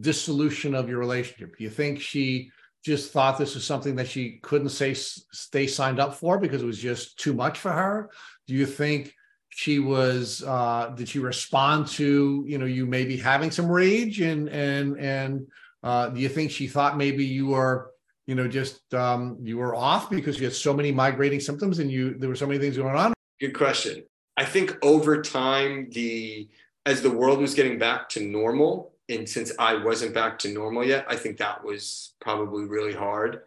dissolution 0.00 0.74
of 0.74 0.88
your 0.88 0.98
relationship? 0.98 1.56
Do 1.56 1.64
you 1.64 1.70
think 1.70 2.00
she 2.00 2.50
just 2.84 3.12
thought 3.12 3.38
this 3.38 3.54
was 3.54 3.64
something 3.64 3.96
that 3.96 4.08
she 4.08 4.38
couldn't 4.42 4.68
say 4.68 4.94
stay 4.94 5.66
signed 5.66 5.98
up 5.98 6.14
for 6.14 6.38
because 6.38 6.62
it 6.62 6.66
was 6.66 6.78
just 6.78 7.18
too 7.18 7.34
much 7.34 7.58
for 7.58 7.72
her? 7.72 8.10
Do 8.46 8.54
you 8.54 8.66
think 8.66 9.12
she 9.56 9.78
was 9.78 10.44
uh 10.46 10.92
did 10.94 11.08
she 11.08 11.18
respond 11.18 11.86
to 11.86 12.44
you 12.46 12.58
know 12.58 12.66
you 12.66 12.84
maybe 12.84 13.16
having 13.16 13.50
some 13.50 13.66
rage 13.66 14.20
and 14.20 14.50
and 14.50 14.98
and 14.98 15.46
uh 15.82 16.10
do 16.10 16.20
you 16.20 16.28
think 16.28 16.50
she 16.50 16.66
thought 16.66 16.98
maybe 16.98 17.24
you 17.24 17.46
were 17.46 17.90
you 18.26 18.34
know 18.34 18.46
just 18.46 18.92
um 18.92 19.38
you 19.42 19.56
were 19.56 19.74
off 19.74 20.10
because 20.10 20.38
you 20.38 20.44
had 20.44 20.52
so 20.52 20.74
many 20.74 20.92
migrating 20.92 21.40
symptoms 21.40 21.78
and 21.78 21.90
you 21.90 22.18
there 22.18 22.28
were 22.28 22.36
so 22.36 22.46
many 22.46 22.58
things 22.58 22.76
going 22.76 22.94
on 22.94 23.14
good 23.40 23.56
question 23.56 24.04
i 24.36 24.44
think 24.44 24.76
over 24.82 25.22
time 25.22 25.88
the 25.92 26.46
as 26.84 27.00
the 27.00 27.10
world 27.10 27.38
was 27.38 27.54
getting 27.54 27.78
back 27.78 28.10
to 28.10 28.20
normal 28.20 28.92
and 29.08 29.28
since 29.28 29.52
i 29.58 29.74
wasn't 29.74 30.14
back 30.14 30.38
to 30.38 30.52
normal 30.52 30.84
yet 30.84 31.04
i 31.08 31.16
think 31.16 31.36
that 31.36 31.64
was 31.64 32.12
probably 32.20 32.64
really 32.64 32.94
hard 32.94 33.42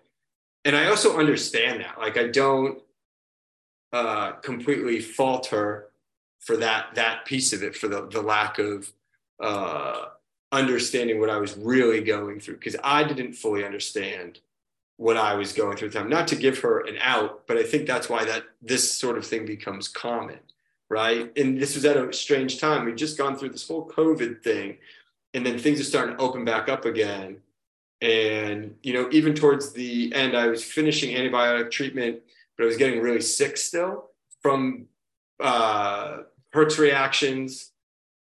and 0.65 0.75
i 0.75 0.87
also 0.87 1.17
understand 1.17 1.81
that 1.81 1.97
like 1.97 2.17
i 2.17 2.27
don't 2.27 2.81
uh 3.93 4.31
completely 4.33 4.99
fault 4.99 5.47
her 5.47 5.89
for 6.39 6.57
that 6.57 6.95
that 6.95 7.25
piece 7.25 7.53
of 7.53 7.63
it 7.63 7.75
for 7.75 7.87
the 7.87 8.07
the 8.07 8.21
lack 8.21 8.59
of 8.59 8.91
uh, 9.39 10.05
understanding 10.51 11.19
what 11.19 11.29
I 11.29 11.37
was 11.37 11.55
really 11.57 12.01
going 12.01 12.39
through 12.39 12.55
because 12.55 12.75
I 12.83 13.03
didn't 13.03 13.33
fully 13.33 13.63
understand 13.63 14.39
what 14.97 15.15
I 15.15 15.35
was 15.35 15.53
going 15.53 15.77
through 15.77 15.87
at 15.87 15.93
the 15.93 15.99
time. 15.99 16.09
Not 16.09 16.27
to 16.29 16.35
give 16.35 16.59
her 16.59 16.81
an 16.81 16.97
out, 17.01 17.47
but 17.47 17.57
I 17.57 17.63
think 17.63 17.87
that's 17.87 18.09
why 18.09 18.25
that 18.25 18.43
this 18.61 18.91
sort 18.91 19.17
of 19.17 19.25
thing 19.25 19.45
becomes 19.45 19.87
common, 19.87 20.39
right? 20.89 21.31
And 21.37 21.59
this 21.59 21.75
was 21.75 21.85
at 21.85 21.95
a 21.95 22.11
strange 22.11 22.59
time. 22.59 22.85
We'd 22.85 22.97
just 22.97 23.17
gone 23.17 23.37
through 23.37 23.49
this 23.49 23.67
whole 23.67 23.87
COVID 23.87 24.43
thing, 24.43 24.77
and 25.33 25.45
then 25.45 25.57
things 25.59 25.79
are 25.79 25.83
starting 25.83 26.17
to 26.17 26.21
open 26.21 26.45
back 26.45 26.69
up 26.69 26.85
again. 26.85 27.37
And 28.01 28.75
you 28.81 28.93
know, 28.93 29.09
even 29.11 29.33
towards 29.33 29.73
the 29.73 30.13
end, 30.13 30.35
I 30.35 30.47
was 30.47 30.63
finishing 30.63 31.15
antibiotic 31.15 31.69
treatment, 31.71 32.19
but 32.57 32.63
I 32.63 32.67
was 32.67 32.77
getting 32.77 33.01
really 33.01 33.21
sick 33.21 33.57
still 33.57 34.09
from 34.41 34.87
uh, 35.39 36.19
Herx 36.53 36.77
reactions. 36.77 37.71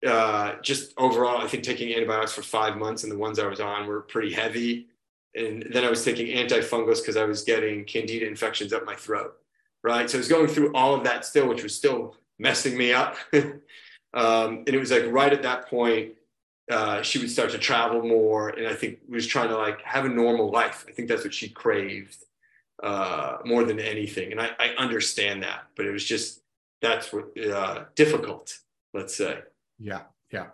Uh, 0.05 0.55
just 0.61 0.93
overall, 0.97 1.41
I 1.41 1.47
think 1.47 1.63
taking 1.63 1.93
antibiotics 1.93 2.31
for 2.31 2.41
five 2.41 2.77
months 2.77 3.03
and 3.03 3.11
the 3.11 3.17
ones 3.17 3.37
I 3.37 3.47
was 3.47 3.59
on 3.59 3.85
were 3.85 4.01
pretty 4.01 4.31
heavy. 4.31 4.87
And 5.35 5.67
then 5.71 5.83
I 5.83 5.89
was 5.89 6.03
taking 6.03 6.27
antifungals 6.27 7.01
because 7.01 7.17
I 7.17 7.25
was 7.25 7.43
getting 7.43 7.83
candida 7.83 8.27
infections 8.27 8.73
up 8.73 8.85
my 8.85 8.95
throat. 8.95 9.35
Right. 9.83 10.09
So 10.09 10.17
I 10.17 10.19
was 10.19 10.27
going 10.27 10.47
through 10.47 10.73
all 10.73 10.93
of 10.93 11.03
that 11.03 11.25
still, 11.25 11.47
which 11.47 11.63
was 11.63 11.75
still 11.75 12.15
messing 12.37 12.77
me 12.77 12.93
up. 12.93 13.17
um, 14.13 14.63
and 14.65 14.69
it 14.69 14.79
was 14.79 14.91
like 14.91 15.05
right 15.07 15.31
at 15.31 15.43
that 15.43 15.69
point, 15.69 16.13
uh, 16.69 17.01
she 17.01 17.19
would 17.19 17.29
start 17.29 17.51
to 17.51 17.57
travel 17.57 18.01
more. 18.01 18.49
And 18.49 18.67
I 18.67 18.73
think 18.73 18.99
was 19.07 19.25
trying 19.25 19.49
to 19.49 19.57
like 19.57 19.81
have 19.81 20.05
a 20.05 20.09
normal 20.09 20.51
life. 20.51 20.85
I 20.87 20.91
think 20.91 21.07
that's 21.07 21.23
what 21.23 21.33
she 21.33 21.49
craved 21.49 22.17
uh, 22.83 23.37
more 23.45 23.63
than 23.63 23.79
anything. 23.79 24.31
And 24.31 24.39
I, 24.39 24.51
I 24.59 24.69
understand 24.77 25.43
that, 25.43 25.67
but 25.75 25.85
it 25.85 25.91
was 25.91 26.05
just 26.05 26.41
that's 26.81 27.11
what 27.11 27.25
uh, 27.43 27.85
difficult, 27.95 28.57
let's 28.93 29.15
say. 29.15 29.39
Yeah, 29.79 30.01
yeah. 30.31 30.47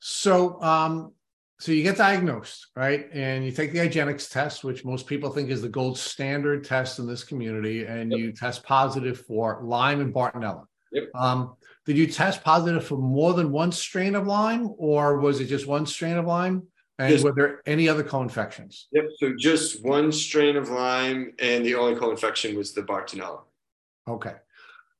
So, 0.00 0.60
um, 0.62 1.12
so 1.60 1.72
you 1.72 1.82
get 1.82 1.96
diagnosed, 1.96 2.68
right? 2.76 3.08
And 3.12 3.44
you 3.44 3.50
take 3.50 3.72
the 3.72 3.80
IGeneX 3.80 4.30
test, 4.30 4.62
which 4.62 4.84
most 4.84 5.06
people 5.06 5.30
think 5.30 5.50
is 5.50 5.62
the 5.62 5.68
gold 5.68 5.98
standard 5.98 6.64
test 6.64 6.98
in 6.98 7.06
this 7.06 7.24
community, 7.24 7.84
and 7.84 8.12
yep. 8.12 8.20
you 8.20 8.32
test 8.32 8.62
positive 8.62 9.20
for 9.26 9.60
Lyme 9.62 10.00
and 10.00 10.14
Bartonella. 10.14 10.64
Yep. 10.92 11.04
Um, 11.14 11.56
did 11.88 11.96
you 11.96 12.06
test 12.06 12.44
positive 12.44 12.86
for 12.86 12.98
more 12.98 13.32
than 13.32 13.50
one 13.50 13.72
strain 13.72 14.14
of 14.14 14.26
Lyme, 14.26 14.74
or 14.76 15.20
was 15.20 15.40
it 15.40 15.46
just 15.46 15.66
one 15.66 15.86
strain 15.86 16.18
of 16.18 16.26
Lyme? 16.26 16.64
And 16.98 17.10
just, 17.10 17.24
were 17.24 17.32
there 17.32 17.62
any 17.64 17.88
other 17.88 18.04
co-infections? 18.04 18.88
Yep. 18.92 19.04
So 19.18 19.32
just 19.38 19.82
one 19.82 20.12
strain 20.12 20.56
of 20.56 20.68
Lyme, 20.68 21.32
and 21.38 21.64
the 21.64 21.76
only 21.76 21.98
co-infection 21.98 22.58
was 22.58 22.74
the 22.74 22.82
Bartonella. 22.82 23.40
Okay. 24.06 24.34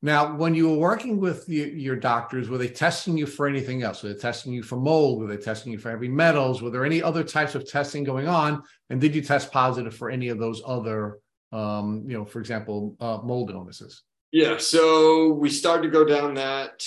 Now, 0.01 0.35
when 0.35 0.55
you 0.55 0.71
were 0.71 0.79
working 0.79 1.21
with 1.21 1.45
the, 1.45 1.57
your 1.57 1.97
doctors, 1.97 2.49
were 2.49 2.57
they 2.57 2.69
testing 2.69 3.19
you 3.19 3.27
for 3.27 3.47
anything 3.47 3.83
else? 3.83 4.03
Were 4.03 4.15
they 4.15 4.19
testing 4.19 4.55
you 4.55 4.63
for 4.63 4.77
mold? 4.77 5.21
Were 5.21 5.27
they 5.27 5.37
testing 5.37 5.73
you 5.73 5.79
for 5.79 5.91
heavy 5.91 6.09
metals? 6.09 6.63
Were 6.63 6.71
there 6.71 6.87
any 6.87 7.03
other 7.03 7.23
types 7.23 7.55
of 7.55 7.69
testing 7.69 8.03
going 8.03 8.29
on? 8.29 8.63
And 8.89 8.99
did 8.99 9.15
you 9.15 9.21
test 9.21 9.53
positive 9.53 9.95
for 9.95 10.09
any 10.09 10.29
of 10.29 10.39
those 10.39 10.63
other, 10.65 11.19
um, 11.53 12.05
you 12.07 12.17
know, 12.17 12.25
for 12.25 12.41
example, 12.41 12.97
uh, 12.99 13.19
mold 13.23 13.51
illnesses? 13.51 14.05
Yeah. 14.33 14.59
So 14.59 15.33
we 15.33 15.51
started 15.51 15.85
to 15.85 15.91
go 15.91 16.05
down 16.05 16.35
that 16.35 16.87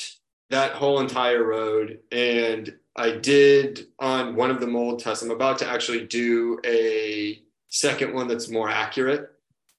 that 0.49 0.73
whole 0.73 0.99
entire 0.99 1.43
road, 1.43 1.99
and 2.11 2.76
I 2.95 3.11
did 3.11 3.88
on 3.99 4.35
one 4.35 4.51
of 4.51 4.59
the 4.59 4.68
mold 4.68 4.99
tests. 4.99 5.23
I'm 5.23 5.31
about 5.31 5.57
to 5.59 5.68
actually 5.68 6.05
do 6.05 6.59
a 6.65 7.41
second 7.69 8.13
one 8.13 8.27
that's 8.27 8.49
more 8.49 8.69
accurate. 8.69 9.31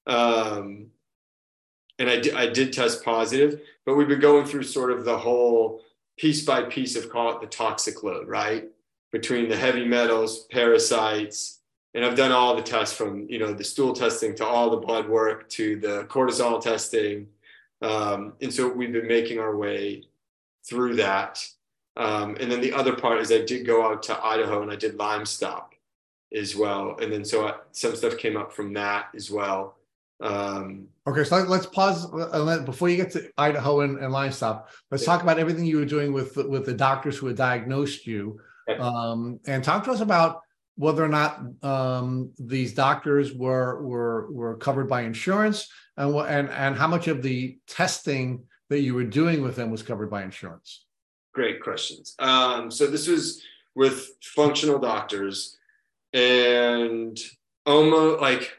Um, 0.07 0.87
and 1.99 2.09
I, 2.09 2.19
d- 2.19 2.31
I 2.31 2.47
did 2.47 2.73
test 2.73 3.05
positive, 3.05 3.61
but 3.85 3.95
we've 3.95 4.07
been 4.07 4.19
going 4.19 4.45
through 4.45 4.63
sort 4.63 4.91
of 4.91 5.05
the 5.05 5.17
whole 5.17 5.81
piece 6.17 6.43
by 6.43 6.63
piece 6.63 6.95
of 6.95 7.09
call 7.09 7.33
it 7.33 7.41
the 7.41 7.47
toxic 7.47 8.03
load, 8.03 8.27
right? 8.27 8.65
Between 9.11 9.47
the 9.47 9.55
heavy 9.55 9.85
metals, 9.85 10.45
parasites, 10.51 11.59
and 11.93 12.03
I've 12.03 12.15
done 12.15 12.31
all 12.31 12.55
the 12.55 12.63
tests 12.63 12.95
from 12.95 13.27
you 13.29 13.37
know 13.37 13.53
the 13.53 13.63
stool 13.63 13.93
testing 13.93 14.35
to 14.37 14.45
all 14.45 14.71
the 14.71 14.77
blood 14.77 15.07
work 15.07 15.47
to 15.49 15.79
the 15.79 16.05
cortisol 16.05 16.59
testing, 16.59 17.27
um, 17.83 18.33
and 18.41 18.51
so 18.51 18.67
we've 18.69 18.93
been 18.93 19.07
making 19.07 19.39
our 19.39 19.55
way 19.55 20.03
through 20.67 20.95
that. 20.95 21.45
Um, 21.97 22.37
and 22.39 22.51
then 22.51 22.61
the 22.61 22.73
other 22.73 22.95
part 22.95 23.19
is 23.19 23.31
I 23.31 23.43
did 23.43 23.67
go 23.67 23.85
out 23.85 24.01
to 24.03 24.25
Idaho 24.25 24.63
and 24.63 24.71
I 24.71 24.75
did 24.75 24.95
Lyme 24.95 25.25
Stop 25.25 25.73
as 26.33 26.55
well, 26.55 26.97
and 26.99 27.11
then 27.11 27.23
so 27.23 27.47
I, 27.47 27.55
some 27.71 27.95
stuff 27.95 28.17
came 28.17 28.37
up 28.37 28.51
from 28.51 28.73
that 28.73 29.07
as 29.15 29.29
well. 29.29 29.75
Um, 30.21 30.87
okay, 31.05 31.23
so 31.23 31.37
let's 31.43 31.65
pause 31.65 32.11
uh, 32.11 32.63
before 32.65 32.89
you 32.89 32.97
get 32.97 33.11
to 33.11 33.29
Idaho 33.37 33.81
and, 33.81 33.99
and 33.99 34.11
Lyme 34.11 34.31
Stop. 34.31 34.69
Let's 34.89 35.03
yeah. 35.03 35.07
talk 35.07 35.21
about 35.21 35.37
everything 35.37 35.65
you 35.65 35.77
were 35.77 35.85
doing 35.85 36.13
with 36.13 36.35
with 36.37 36.65
the 36.65 36.73
doctors 36.73 37.17
who 37.17 37.27
had 37.27 37.35
diagnosed 37.35 38.07
you, 38.07 38.39
um, 38.79 39.39
and 39.45 39.63
talk 39.63 39.83
to 39.83 39.91
us 39.91 39.99
about 39.99 40.41
whether 40.75 41.03
or 41.03 41.09
not 41.09 41.41
um, 41.61 42.31
these 42.39 42.73
doctors 42.73 43.33
were 43.33 43.83
were 43.83 44.31
were 44.31 44.57
covered 44.57 44.87
by 44.89 45.01
insurance, 45.01 45.69
and 45.97 46.13
what 46.13 46.29
and 46.29 46.49
and 46.49 46.75
how 46.75 46.87
much 46.87 47.07
of 47.07 47.21
the 47.21 47.57
testing 47.67 48.43
that 48.69 48.81
you 48.81 48.93
were 48.93 49.03
doing 49.03 49.41
with 49.41 49.55
them 49.55 49.69
was 49.69 49.83
covered 49.83 50.09
by 50.09 50.23
insurance? 50.23 50.85
Great 51.33 51.61
questions. 51.61 52.15
Um, 52.19 52.71
so 52.71 52.87
this 52.87 53.07
was 53.07 53.41
with 53.75 54.11
functional 54.21 54.79
doctors, 54.79 55.57
and 56.13 57.17
almost 57.65 58.21
like 58.21 58.57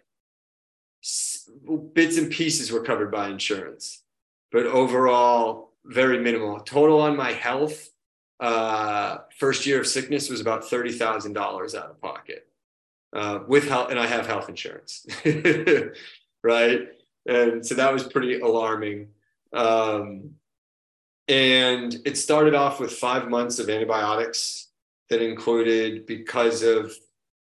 bits 1.93 2.17
and 2.17 2.31
pieces 2.31 2.73
were 2.73 2.83
covered 2.83 3.11
by 3.11 3.29
insurance, 3.29 4.03
but 4.51 4.67
overall 4.67 5.73
very 5.85 6.19
minimal. 6.19 6.61
Total 6.61 7.01
on 7.01 7.17
my 7.17 7.33
health 7.33 7.91
uh, 8.41 9.19
first 9.39 9.67
year 9.67 9.81
of 9.81 9.87
sickness 9.87 10.29
was 10.29 10.41
about 10.41 10.65
thirty 10.65 10.93
thousand 10.93 11.33
dollars 11.33 11.75
out 11.75 11.91
of 11.91 12.01
pocket 12.01 12.47
uh, 13.15 13.41
with 13.47 13.69
health, 13.69 13.91
and 13.91 13.99
I 13.99 14.07
have 14.07 14.27
health 14.27 14.49
insurance, 14.49 15.07
right? 16.43 16.89
And 17.27 17.65
so 17.65 17.75
that 17.75 17.93
was 17.93 18.05
pretty 18.05 18.41
alarming. 18.41 19.09
Um, 19.53 20.31
and 21.29 21.97
it 22.05 22.19
started 22.19 22.55
off 22.55 22.81
with 22.81 22.93
five 22.93 23.29
months 23.29 23.59
of 23.59 23.71
antibiotics 23.71 24.69
that 25.09 25.23
included, 25.23 26.07
because 26.07 26.63
of 26.63 26.93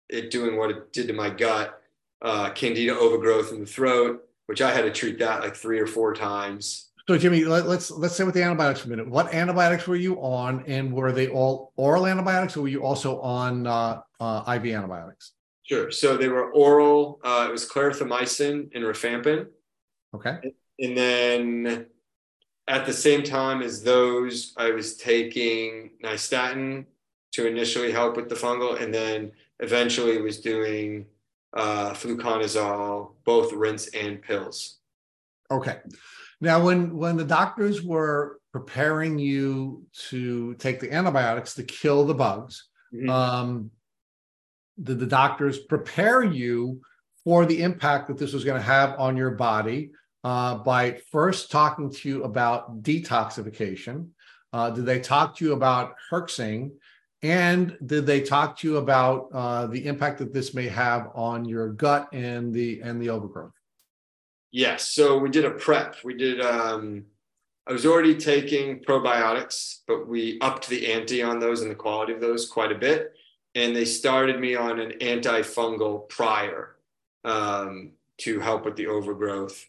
it 0.09 0.31
doing 0.31 0.57
what 0.57 0.70
it 0.70 0.93
did 0.93 1.09
to 1.09 1.12
my 1.12 1.31
gut, 1.31 1.81
uh, 2.23 2.51
candida 2.51 2.97
overgrowth 2.97 3.53
in 3.53 3.61
the 3.61 3.66
throat, 3.66 4.27
which 4.47 4.62
I 4.62 4.73
had 4.73 4.82
to 4.82 4.90
treat 4.90 5.19
that 5.19 5.40
like 5.40 5.57
three 5.57 5.78
or 5.78 5.86
four 5.86 6.15
times. 6.15 6.90
So 7.09 7.16
Jimmy, 7.16 7.44
let, 7.44 7.66
us 7.66 7.90
let's 7.90 8.16
say 8.16 8.24
with 8.24 8.35
the 8.35 8.43
antibiotics 8.43 8.81
for 8.81 8.86
a 8.86 8.90
minute. 8.90 9.09
What 9.09 9.32
antibiotics 9.32 9.86
were 9.86 9.97
you 9.97 10.16
on, 10.16 10.65
and 10.66 10.93
were 10.93 11.12
they 11.12 11.28
all 11.28 11.73
oral 11.77 12.07
antibiotics, 12.07 12.57
or 12.57 12.62
were 12.62 12.69
you 12.69 12.82
also 12.82 13.20
on 13.20 13.66
uh, 13.66 14.01
uh, 14.19 14.43
IV 14.57 14.74
antibiotics? 14.74 15.32
Sure. 15.62 15.90
So 15.90 16.16
they 16.16 16.28
were 16.28 16.53
oral. 16.53 17.20
Uh, 17.23 17.47
it 17.48 17.53
was 17.53 17.69
clarithromycin 17.69 18.70
and 18.74 18.85
rifampin. 18.85 19.47
Okay. 20.15 20.55
And 20.78 20.97
then 20.97 21.87
at 22.69 22.87
the 22.87 22.93
same 22.93 23.23
time 23.23 23.62
as 23.62 23.83
those, 23.83 24.53
I 24.57 24.70
was 24.70 24.97
taking 24.97 25.91
nystatin 26.03 26.87
to 27.33 27.47
initially 27.47 27.93
help 27.93 28.16
with 28.16 28.28
the 28.28 28.35
fungal, 28.35 28.81
and 28.81 28.93
then 28.93 29.33
eventually 29.61 30.20
was 30.20 30.41
doing 30.41 31.07
uh, 31.55 31.91
fluconazole, 31.91 33.12
both 33.24 33.53
rinse 33.53 33.89
and 33.89 34.23
pills. 34.23 34.78
Okay. 35.51 35.78
Now, 36.41 36.62
when 36.62 36.97
when 36.97 37.16
the 37.16 37.24
doctors 37.24 37.83
were 37.83 38.41
preparing 38.53 39.19
you 39.19 39.87
to 40.09 40.55
take 40.55 40.81
the 40.81 40.93
antibiotics 40.93 41.55
to 41.55 41.62
kill 41.62 42.05
the 42.05 42.15
bugs, 42.15 42.69
mm-hmm. 42.93 43.09
um, 43.09 43.70
did 44.83 44.99
the 44.99 45.07
doctors 45.07 45.59
prepare 45.59 46.23
you 46.23 46.81
for 47.27 47.44
the 47.44 47.61
impact 47.61 48.07
that 48.07 48.16
this 48.16 48.32
was 48.32 48.44
going 48.44 48.57
to 48.57 48.65
have 48.65 48.94
on 49.01 49.16
your 49.16 49.32
body 49.32 49.90
uh, 50.23 50.55
by 50.59 50.93
first 51.11 51.51
talking 51.51 51.90
to 51.90 52.09
you 52.09 52.23
about 52.23 52.85
detoxification? 52.85 54.07
Uh, 54.53 54.70
did 54.70 54.86
they 54.86 55.01
talk 55.01 55.36
to 55.36 55.44
you 55.44 55.53
about 55.53 55.97
herxing? 56.09 56.70
And 57.23 57.77
did 57.85 58.07
they 58.07 58.20
talk 58.20 58.57
to 58.59 58.69
you 58.69 58.77
about 58.77 59.28
uh, 59.35 59.66
the 59.66 59.86
impact 59.86 60.19
that 60.19 60.32
this 60.32 60.55
may 60.55 60.69
have 60.69 61.09
on 61.16 61.44
your 61.44 61.70
gut 61.70 62.09
and 62.12 62.55
the 62.55 62.81
and 62.81 63.03
the 63.03 63.11
overgrowth? 63.11 63.51
Yes. 64.53 64.93
So 64.93 65.19
we 65.19 65.28
did 65.28 65.44
a 65.44 65.51
prep. 65.51 65.97
We 66.05 66.15
did, 66.15 66.40
um, 66.40 67.07
I 67.66 67.73
was 67.73 67.85
already 67.85 68.15
taking 68.15 68.78
probiotics, 68.85 69.78
but 69.89 70.07
we 70.07 70.39
upped 70.40 70.69
the 70.69 70.93
ante 70.93 71.24
on 71.24 71.40
those 71.40 71.62
and 71.62 71.70
the 71.73 71.74
quality 71.74 72.12
of 72.12 72.20
those 72.20 72.48
quite 72.48 72.70
a 72.70 72.78
bit. 72.78 73.15
And 73.57 73.74
they 73.74 73.85
started 73.85 74.39
me 74.39 74.55
on 74.55 74.78
an 74.78 74.93
antifungal 75.01 76.09
prior 76.09 76.76
um, 77.27 77.90
to 78.19 78.40
help 78.40 78.65
with 78.65 78.77
the 78.77 78.86
overgrowth. 78.86 79.66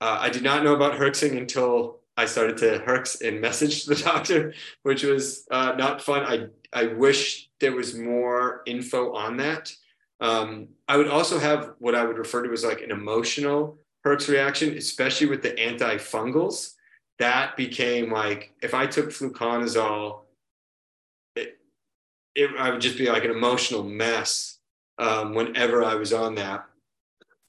Uh, 0.00 0.18
I 0.20 0.30
did 0.30 0.42
not 0.42 0.64
know 0.64 0.74
about 0.74 0.98
herxing 0.98 1.36
until 1.36 2.00
I 2.16 2.26
started 2.26 2.56
to 2.58 2.82
herx 2.86 3.20
and 3.26 3.40
message 3.40 3.84
the 3.84 3.96
doctor, 4.04 4.54
which 4.84 5.02
was 5.02 5.46
uh, 5.50 5.74
not 5.76 6.00
fun. 6.00 6.22
I, 6.22 6.46
I 6.72 6.86
wish 6.86 7.50
there 7.60 7.72
was 7.72 7.94
more 7.94 8.62
info 8.66 9.12
on 9.12 9.36
that. 9.38 9.72
Um, 10.20 10.68
I 10.88 10.96
would 10.96 11.08
also 11.08 11.38
have 11.38 11.72
what 11.78 11.94
I 11.94 12.04
would 12.04 12.16
refer 12.16 12.42
to 12.44 12.52
as 12.52 12.64
like 12.64 12.80
an 12.80 12.90
emotional 12.90 13.78
Herx 14.06 14.28
reaction, 14.28 14.76
especially 14.76 15.26
with 15.26 15.42
the 15.42 15.52
antifungals, 15.52 16.74
that 17.18 17.56
became 17.56 18.12
like 18.12 18.52
if 18.62 18.74
I 18.74 18.86
took 18.86 19.10
fluconazole, 19.10 20.20
it, 21.36 21.58
it 22.34 22.50
I 22.58 22.70
would 22.70 22.80
just 22.80 22.98
be 22.98 23.08
like 23.08 23.24
an 23.24 23.30
emotional 23.30 23.82
mess 23.82 24.58
um, 24.98 25.34
whenever 25.34 25.82
I 25.82 25.94
was 25.94 26.12
on 26.12 26.34
that. 26.36 26.66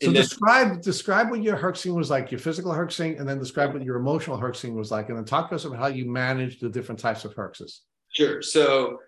So 0.01 0.11
describe 0.11 0.81
describe 0.81 1.29
what 1.29 1.41
your 1.41 1.57
herxing 1.57 1.95
was 1.95 2.09
like, 2.09 2.29
your 2.29 2.39
physical 2.39 2.71
herxing, 2.71 3.17
and 3.19 3.27
then 3.27 3.39
describe 3.39 3.73
what 3.73 3.83
your 3.83 3.95
emotional 3.95 4.37
herxing 4.37 4.73
was 4.73 4.91
like, 4.91 5.07
and 5.07 5.17
then 5.17 5.23
talk 5.23 5.49
to 5.49 5.55
us 5.55 5.63
about 5.63 5.79
how 5.79 5.87
you 5.87 6.05
manage 6.05 6.59
the 6.59 6.69
different 6.69 6.99
types 6.99 7.23
of 7.23 7.33
herxes. 7.33 7.81
Sure. 8.09 8.41
So 8.41 8.99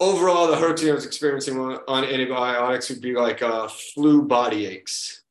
overall, 0.00 0.46
the 0.46 0.56
herxing 0.56 0.90
I 0.90 0.94
was 0.94 1.04
experiencing 1.04 1.58
on 1.58 2.04
antibiotics 2.04 2.88
would 2.88 3.02
be 3.02 3.12
like 3.12 3.42
uh, 3.42 3.68
flu 3.68 4.22
body 4.22 4.66
aches 4.66 5.22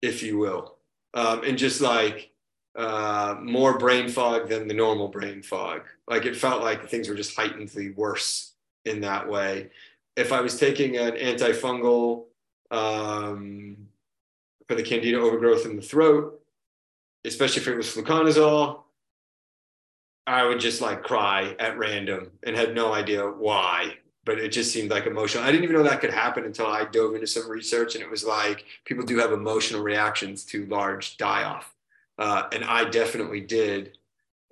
if 0.00 0.22
you 0.22 0.38
will, 0.38 0.76
um, 1.14 1.42
and 1.42 1.58
just 1.58 1.80
like 1.80 2.30
uh, 2.76 3.36
more 3.42 3.78
brain 3.78 4.08
fog 4.08 4.48
than 4.48 4.68
the 4.68 4.74
normal 4.74 5.08
brain 5.08 5.42
fog. 5.42 5.82
Like 6.06 6.24
it 6.24 6.36
felt 6.36 6.62
like 6.62 6.88
things 6.88 7.08
were 7.08 7.14
just 7.16 7.34
heightenedly 7.34 7.90
worse 7.90 8.54
in 8.84 9.00
that 9.00 9.28
way. 9.28 9.70
If 10.16 10.32
I 10.32 10.40
was 10.40 10.56
taking 10.56 10.98
an 10.98 11.14
antifungal 11.14 12.26
um, 12.70 13.76
for 14.66 14.74
the 14.74 14.82
candida 14.82 15.18
overgrowth 15.18 15.66
in 15.66 15.76
the 15.76 15.82
throat, 15.82 16.40
especially 17.24 17.62
if 17.62 17.68
it 17.68 17.76
was 17.76 17.94
fluconazole, 17.94 18.82
I 20.26 20.46
would 20.46 20.60
just 20.60 20.80
like 20.80 21.02
cry 21.02 21.54
at 21.58 21.78
random 21.78 22.30
and 22.42 22.56
had 22.56 22.74
no 22.74 22.92
idea 22.92 23.26
why 23.26 23.94
but 24.24 24.38
it 24.38 24.48
just 24.48 24.72
seemed 24.72 24.90
like 24.90 25.06
emotional. 25.06 25.44
I 25.44 25.50
didn't 25.50 25.64
even 25.64 25.76
know 25.76 25.82
that 25.82 26.00
could 26.00 26.12
happen 26.12 26.44
until 26.44 26.66
I 26.66 26.84
dove 26.84 27.14
into 27.14 27.26
some 27.26 27.48
research, 27.48 27.94
and 27.94 28.02
it 28.02 28.10
was 28.10 28.24
like 28.24 28.64
people 28.84 29.04
do 29.04 29.18
have 29.18 29.32
emotional 29.32 29.82
reactions 29.82 30.44
to 30.46 30.66
large 30.66 31.16
die 31.16 31.44
off, 31.44 31.74
uh, 32.18 32.44
and 32.52 32.64
I 32.64 32.88
definitely 32.88 33.40
did. 33.40 33.98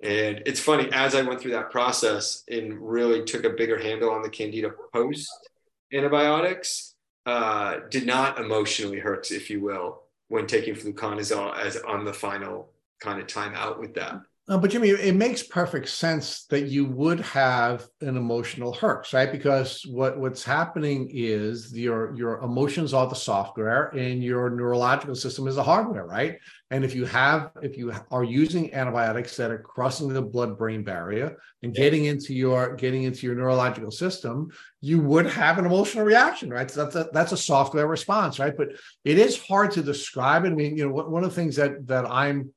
And 0.01 0.43
it's 0.45 0.59
funny 0.59 0.89
as 0.91 1.15
I 1.15 1.21
went 1.21 1.39
through 1.39 1.51
that 1.51 1.71
process 1.71 2.43
and 2.49 2.77
really 2.77 3.23
took 3.23 3.45
a 3.45 3.49
bigger 3.49 3.79
handle 3.79 4.11
on 4.11 4.21
the 4.21 4.29
candida 4.29 4.73
post 4.93 5.49
antibiotics, 5.93 6.92
uh, 7.25 7.79
did 7.89 8.05
not 8.05 8.39
emotionally 8.39 8.99
hurt, 8.99 9.31
if 9.31 9.49
you 9.49 9.61
will, 9.61 10.01
when 10.27 10.47
taking 10.47 10.75
fluconazole 10.75 11.57
as 11.57 11.77
on 11.77 12.05
the 12.05 12.13
final 12.13 12.69
kind 12.99 13.19
of 13.19 13.27
timeout 13.27 13.79
with 13.79 13.93
that. 13.95 14.21
Uh, 14.49 14.57
but 14.57 14.69
Jimmy, 14.69 14.89
it 14.89 15.15
makes 15.15 15.41
perfect 15.41 15.87
sense 15.87 16.43
that 16.47 16.67
you 16.67 16.83
would 16.83 17.21
have 17.21 17.87
an 18.01 18.17
emotional 18.17 18.73
herx, 18.73 19.13
right? 19.13 19.31
Because 19.31 19.85
what, 19.87 20.19
what's 20.19 20.43
happening 20.43 21.09
is 21.13 21.71
your 21.73 22.13
your 22.13 22.39
emotions 22.39 22.93
are 22.93 23.07
the 23.07 23.15
software, 23.15 23.87
and 23.95 24.21
your 24.21 24.49
neurological 24.49 25.15
system 25.15 25.47
is 25.47 25.55
the 25.55 25.63
hardware, 25.63 26.05
right? 26.05 26.39
And 26.71 26.83
if 26.83 26.93
you 26.93 27.05
have 27.05 27.51
if 27.61 27.77
you 27.77 27.93
are 28.11 28.25
using 28.25 28.73
antibiotics 28.73 29.37
that 29.37 29.49
are 29.49 29.59
crossing 29.59 30.09
the 30.09 30.21
blood-brain 30.21 30.83
barrier 30.83 31.37
and 31.61 31.73
getting 31.73 32.03
into 32.03 32.33
your 32.33 32.75
getting 32.75 33.03
into 33.03 33.25
your 33.25 33.35
neurological 33.35 33.91
system, 33.91 34.49
you 34.81 34.99
would 34.99 35.25
have 35.27 35.57
an 35.57 35.65
emotional 35.65 36.03
reaction, 36.03 36.49
right? 36.49 36.69
So 36.69 36.83
that's 36.83 36.95
a, 36.97 37.09
that's 37.13 37.31
a 37.31 37.37
software 37.37 37.87
response, 37.87 38.39
right? 38.39 38.57
But 38.57 38.73
it 39.05 39.17
is 39.17 39.41
hard 39.41 39.71
to 39.71 39.81
describe. 39.81 40.43
I 40.43 40.49
mean, 40.49 40.75
you 40.75 40.85
know, 40.85 40.93
one 40.93 41.23
of 41.23 41.29
the 41.29 41.35
things 41.35 41.55
that 41.55 41.87
that 41.87 42.05
I'm 42.11 42.53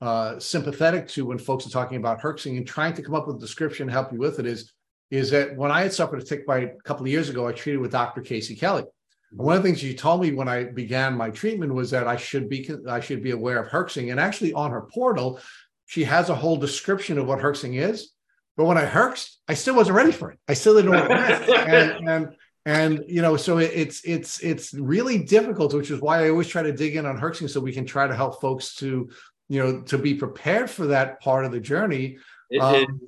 uh, 0.00 0.38
sympathetic 0.38 1.08
to 1.08 1.24
when 1.24 1.38
folks 1.38 1.66
are 1.66 1.70
talking 1.70 1.96
about 1.96 2.20
herxing 2.20 2.56
and 2.56 2.66
trying 2.66 2.94
to 2.94 3.02
come 3.02 3.14
up 3.14 3.26
with 3.26 3.36
a 3.36 3.40
description 3.40 3.86
to 3.86 3.92
help 3.92 4.12
you 4.12 4.18
with 4.18 4.38
it 4.38 4.46
is 4.46 4.72
is 5.10 5.30
that 5.30 5.56
when 5.56 5.70
I 5.70 5.82
had 5.82 5.92
suffered 5.92 6.20
a 6.20 6.24
tick 6.24 6.46
bite 6.46 6.74
a 6.78 6.82
couple 6.82 7.04
of 7.04 7.12
years 7.12 7.28
ago, 7.28 7.46
I 7.46 7.52
treated 7.52 7.80
with 7.80 7.92
Dr. 7.92 8.22
Casey 8.22 8.56
Kelly. 8.56 8.84
And 9.30 9.38
one 9.38 9.56
of 9.56 9.62
the 9.62 9.68
things 9.68 9.78
she 9.78 9.94
told 9.94 10.20
me 10.20 10.32
when 10.32 10.48
I 10.48 10.64
began 10.64 11.16
my 11.16 11.30
treatment 11.30 11.72
was 11.72 11.92
that 11.92 12.08
I 12.08 12.16
should 12.16 12.48
be 12.48 12.68
I 12.88 13.00
should 13.00 13.22
be 13.22 13.30
aware 13.30 13.62
of 13.62 13.70
herxing. 13.70 14.10
And 14.10 14.20
actually, 14.20 14.52
on 14.52 14.70
her 14.70 14.82
portal, 14.92 15.40
she 15.86 16.04
has 16.04 16.28
a 16.28 16.34
whole 16.34 16.56
description 16.56 17.18
of 17.18 17.26
what 17.26 17.38
herxing 17.38 17.80
is. 17.80 18.12
But 18.56 18.64
when 18.64 18.78
I 18.78 18.86
herxed, 18.86 19.36
I 19.48 19.54
still 19.54 19.76
wasn't 19.76 19.96
ready 19.96 20.12
for 20.12 20.30
it. 20.30 20.38
I 20.48 20.54
still 20.54 20.74
didn't 20.74 20.90
know 20.90 20.98
what 20.98 21.10
it 21.10 21.14
meant. 21.14 21.50
and, 21.50 22.08
and 22.08 22.36
and 22.66 23.04
you 23.06 23.22
know, 23.22 23.36
so 23.36 23.58
it's 23.58 24.04
it's 24.04 24.40
it's 24.40 24.74
really 24.74 25.18
difficult, 25.18 25.72
which 25.72 25.90
is 25.90 26.00
why 26.00 26.24
I 26.24 26.30
always 26.30 26.48
try 26.48 26.62
to 26.62 26.72
dig 26.72 26.96
in 26.96 27.06
on 27.06 27.18
herxing 27.18 27.48
so 27.48 27.60
we 27.60 27.72
can 27.72 27.86
try 27.86 28.08
to 28.08 28.14
help 28.14 28.40
folks 28.40 28.74
to 28.76 29.08
you 29.48 29.62
know 29.62 29.80
to 29.82 29.98
be 29.98 30.14
prepared 30.14 30.70
for 30.70 30.86
that 30.88 31.20
part 31.20 31.44
of 31.44 31.52
the 31.52 31.60
journey 31.60 32.18
it, 32.50 32.58
um, 32.60 33.00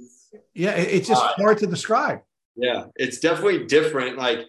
yeah 0.55 0.73
it, 0.73 0.89
it's 0.89 1.09
just 1.09 1.23
uh, 1.23 1.32
hard 1.36 1.59
to 1.59 1.66
describe 1.66 2.20
yeah 2.56 2.85
it's 2.97 3.19
definitely 3.19 3.66
different 3.66 4.16
like 4.19 4.47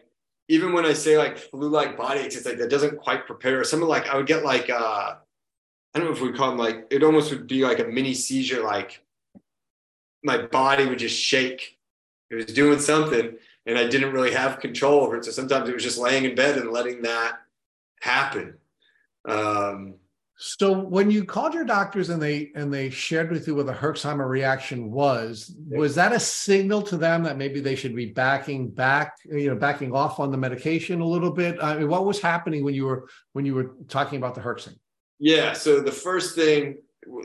even 0.47 0.73
when 0.73 0.85
i 0.85 0.93
say 0.93 1.17
like 1.17 1.37
flu-like 1.37 1.97
body 1.97 2.21
aches 2.21 2.35
it's 2.35 2.45
like 2.45 2.57
that 2.57 2.69
doesn't 2.69 2.97
quite 2.97 3.25
prepare 3.25 3.63
something 3.63 3.87
like 3.87 4.07
i 4.09 4.15
would 4.15 4.27
get 4.27 4.43
like 4.43 4.69
uh 4.69 5.15
i 5.93 5.99
don't 5.99 6.05
know 6.05 6.13
if 6.13 6.21
we 6.21 6.31
call 6.31 6.49
them 6.49 6.57
like 6.57 6.85
it 6.89 7.03
almost 7.03 7.31
would 7.31 7.47
be 7.47 7.63
like 7.63 7.79
a 7.79 7.85
mini 7.85 8.13
seizure 8.13 8.63
like 8.63 9.03
my 10.23 10.37
body 10.37 10.85
would 10.85 10.99
just 10.99 11.17
shake 11.17 11.77
it 12.29 12.35
was 12.35 12.45
doing 12.45 12.79
something 12.79 13.35
and 13.69 13.77
I 13.77 13.87
didn't 13.87 14.13
really 14.13 14.31
have 14.31 14.59
control 14.59 15.01
over 15.01 15.17
it. 15.17 15.25
So 15.25 15.31
sometimes 15.31 15.69
it 15.69 15.73
was 15.73 15.83
just 15.83 15.99
laying 15.99 16.25
in 16.25 16.33
bed 16.33 16.57
and 16.57 16.71
letting 16.71 17.03
that 17.03 17.37
happen. 18.01 18.55
Um, 19.25 19.95
so 20.41 20.71
when 20.71 21.11
you 21.11 21.25
called 21.25 21.53
your 21.53 21.65
doctors 21.65 22.09
and 22.09 22.21
they 22.21 22.49
and 22.55 22.73
they 22.73 22.89
shared 22.89 23.29
with 23.29 23.45
you 23.45 23.55
what 23.55 23.65
the 23.65 23.73
Herxheimer 23.73 24.29
reaction 24.29 24.89
was, 24.89 25.53
was 25.67 25.95
that 25.95 26.13
a 26.13 26.19
signal 26.19 26.81
to 26.83 26.95
them 26.95 27.23
that 27.23 27.35
maybe 27.35 27.59
they 27.59 27.75
should 27.75 27.93
be 27.93 28.05
backing 28.05 28.69
back, 28.69 29.17
you 29.25 29.49
know, 29.49 29.55
backing 29.57 29.93
off 29.93 30.17
on 30.17 30.31
the 30.31 30.37
medication 30.37 31.01
a 31.01 31.05
little 31.05 31.31
bit? 31.31 31.61
I 31.61 31.75
mean, 31.79 31.89
what 31.89 32.05
was 32.05 32.21
happening 32.21 32.63
when 32.63 32.73
you 32.73 32.85
were 32.85 33.09
when 33.33 33.45
you 33.45 33.53
were 33.53 33.75
talking 33.89 34.17
about 34.17 34.33
the 34.33 34.39
Herxing? 34.39 34.77
Yeah. 35.19 35.51
So 35.51 35.81
the 35.81 35.91
first 35.91 36.35
thing, 36.35 36.77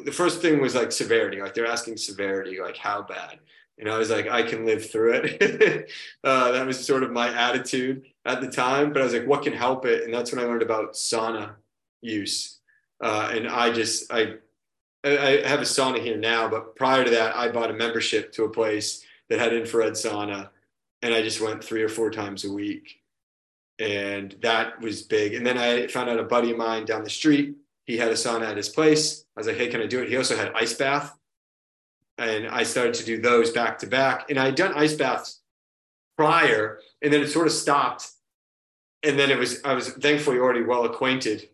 the 0.03 0.11
first 0.11 0.43
thing 0.43 0.61
was 0.61 0.75
like 0.75 0.91
severity. 0.91 1.41
Like 1.41 1.55
they're 1.55 1.69
asking 1.69 1.99
severity, 1.99 2.61
like 2.61 2.77
how 2.77 3.03
bad. 3.03 3.39
And 3.79 3.89
I 3.89 3.97
was 3.97 4.11
like, 4.11 4.27
I 4.27 4.43
can 4.43 4.67
live 4.67 4.91
through 4.91 5.21
it. 5.23 5.89
uh, 6.25 6.51
that 6.51 6.67
was 6.67 6.85
sort 6.85 7.05
of 7.05 7.13
my 7.13 7.33
attitude 7.33 8.07
at 8.25 8.41
the 8.41 8.51
time. 8.51 8.93
But 8.93 9.03
I 9.03 9.05
was 9.05 9.15
like, 9.15 9.29
what 9.29 9.45
can 9.45 9.53
help 9.53 9.87
it? 9.87 10.03
And 10.03 10.13
that's 10.13 10.33
when 10.33 10.45
I 10.45 10.49
learned 10.49 10.63
about 10.63 10.95
sauna 10.95 11.53
use 12.01 12.54
uh, 13.01 13.31
and 13.33 13.49
I 13.49 13.71
just 13.71 14.13
I 14.13 14.35
I 15.05 15.43
have 15.45 15.61
a 15.61 15.65
sauna 15.65 16.01
here 16.01 16.17
now, 16.17 16.49
but 16.49 16.77
prior 16.77 17.05
to 17.05 17.11
that, 17.11 17.37
I 17.37 17.49
bought 17.49 17.71
a 17.71 17.75
membership 17.75 18.33
to 18.33 18.45
a 18.45 18.49
place 18.49 19.05
that 19.29 19.39
had 19.39 19.53
infrared 19.53 19.93
sauna, 19.93 20.49
and 21.03 21.15
I 21.15 21.23
just 21.23 21.41
went 21.41 21.63
three 21.63 21.83
or 21.83 21.89
four 21.89 22.11
times 22.11 22.45
a 22.45 22.53
week, 22.53 23.03
and 23.79 24.35
that 24.43 24.81
was 24.81 25.03
big. 25.03 25.35
And 25.35 25.47
then 25.47 25.59
I 25.59 25.89
found 25.89 26.09
out 26.09 26.19
a 26.19 26.25
buddy 26.25 26.53
of 26.53 26.57
mine 26.57 26.87
down 26.87 27.05
the 27.05 27.11
street 27.11 27.57
he 27.85 27.99
had 27.99 28.09
a 28.09 28.15
sauna 28.15 28.47
at 28.47 28.57
his 28.57 28.69
place. 28.69 29.25
I 29.37 29.41
was 29.41 29.47
like, 29.47 29.57
hey, 29.57 29.69
can 29.69 29.81
I 29.81 29.87
do 29.87 30.03
it? 30.03 30.09
He 30.09 30.17
also 30.17 30.37
had 30.37 30.53
ice 30.55 30.75
bath, 30.75 31.17
and 32.19 32.49
I 32.49 32.63
started 32.63 32.95
to 32.95 33.05
do 33.05 33.21
those 33.21 33.51
back 33.51 33.79
to 33.81 33.87
back. 33.87 34.31
And 34.31 34.39
I 34.39 34.47
had 34.47 34.55
done 34.55 34.73
ice 34.75 34.95
baths 34.95 35.41
prior, 36.17 36.81
and 37.03 37.13
then 37.13 37.21
it 37.21 37.29
sort 37.29 37.47
of 37.47 37.53
stopped. 37.53 38.11
And 39.03 39.19
then 39.19 39.31
it 39.31 39.39
was 39.39 39.63
I 39.65 39.75
was 39.75 39.91
thankfully 39.91 40.39
already 40.39 40.63
well 40.63 40.85
acquainted 40.85 41.51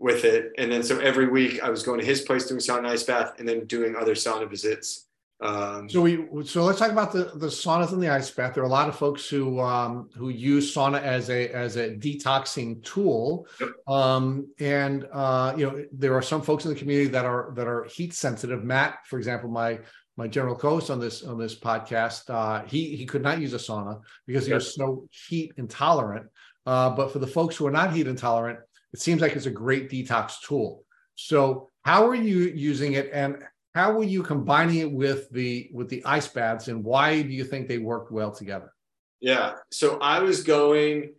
with 0.00 0.24
it. 0.24 0.52
And 0.58 0.72
then 0.72 0.82
so 0.82 0.98
every 0.98 1.28
week 1.28 1.62
I 1.62 1.70
was 1.70 1.82
going 1.84 2.00
to 2.00 2.06
his 2.06 2.22
place 2.22 2.46
doing 2.46 2.60
sauna 2.60 2.86
ice 2.86 3.04
bath 3.04 3.34
and 3.38 3.48
then 3.48 3.66
doing 3.66 3.94
other 3.94 4.14
sauna 4.14 4.48
visits. 4.48 5.06
Um, 5.42 5.88
so 5.88 6.02
we 6.02 6.26
so 6.44 6.64
let's 6.64 6.78
talk 6.78 6.90
about 6.90 7.12
the 7.12 7.32
the 7.36 7.46
saunas 7.46 7.92
and 7.92 8.02
the 8.02 8.10
ice 8.10 8.30
bath. 8.30 8.54
There 8.54 8.62
are 8.62 8.66
a 8.66 8.70
lot 8.70 8.90
of 8.90 8.96
folks 8.96 9.26
who 9.26 9.58
um, 9.60 10.10
who 10.14 10.28
use 10.28 10.74
sauna 10.74 11.00
as 11.00 11.30
a 11.30 11.48
as 11.48 11.76
a 11.76 11.90
detoxing 11.96 12.82
tool, 12.84 13.46
yep. 13.58 13.70
um, 13.88 14.46
and 14.58 15.06
uh, 15.12 15.54
you 15.56 15.66
know 15.66 15.84
there 15.92 16.14
are 16.14 16.20
some 16.20 16.42
folks 16.42 16.66
in 16.66 16.74
the 16.74 16.78
community 16.78 17.08
that 17.08 17.24
are 17.24 17.52
that 17.54 17.66
are 17.66 17.84
heat 17.84 18.12
sensitive. 18.12 18.64
Matt, 18.64 18.98
for 19.06 19.16
example, 19.16 19.48
my 19.48 19.80
my 20.18 20.28
general 20.28 20.54
co-host 20.54 20.90
on 20.90 21.00
this 21.00 21.22
on 21.22 21.38
this 21.38 21.58
podcast, 21.58 22.28
uh, 22.28 22.62
he 22.66 22.94
he 22.94 23.06
could 23.06 23.22
not 23.22 23.40
use 23.40 23.54
a 23.54 23.58
sauna 23.58 23.98
because 24.26 24.44
he 24.44 24.50
yep. 24.50 24.58
was 24.58 24.74
so 24.74 25.08
heat 25.10 25.54
intolerant. 25.56 26.26
Uh, 26.66 26.90
but 26.90 27.10
for 27.10 27.18
the 27.18 27.26
folks 27.26 27.56
who 27.56 27.66
are 27.66 27.70
not 27.70 27.94
heat 27.94 28.06
intolerant, 28.06 28.58
it 28.92 29.00
seems 29.00 29.20
like 29.20 29.36
it's 29.36 29.46
a 29.46 29.50
great 29.50 29.90
detox 29.90 30.40
tool. 30.42 30.84
So 31.14 31.68
how 31.82 32.06
are 32.06 32.14
you 32.14 32.38
using 32.38 32.94
it 32.94 33.10
and 33.12 33.42
how 33.74 33.92
were 33.92 34.04
you 34.04 34.22
combining 34.22 34.78
it 34.78 34.90
with 34.90 35.30
the 35.30 35.70
with 35.72 35.88
the 35.88 36.04
ice 36.04 36.26
baths 36.26 36.68
and 36.68 36.84
why 36.84 37.22
do 37.22 37.28
you 37.28 37.44
think 37.44 37.68
they 37.68 37.78
worked 37.78 38.10
well 38.10 38.30
together? 38.30 38.72
Yeah. 39.20 39.54
So 39.70 39.98
I 40.00 40.20
was 40.20 40.42
going 40.42 41.12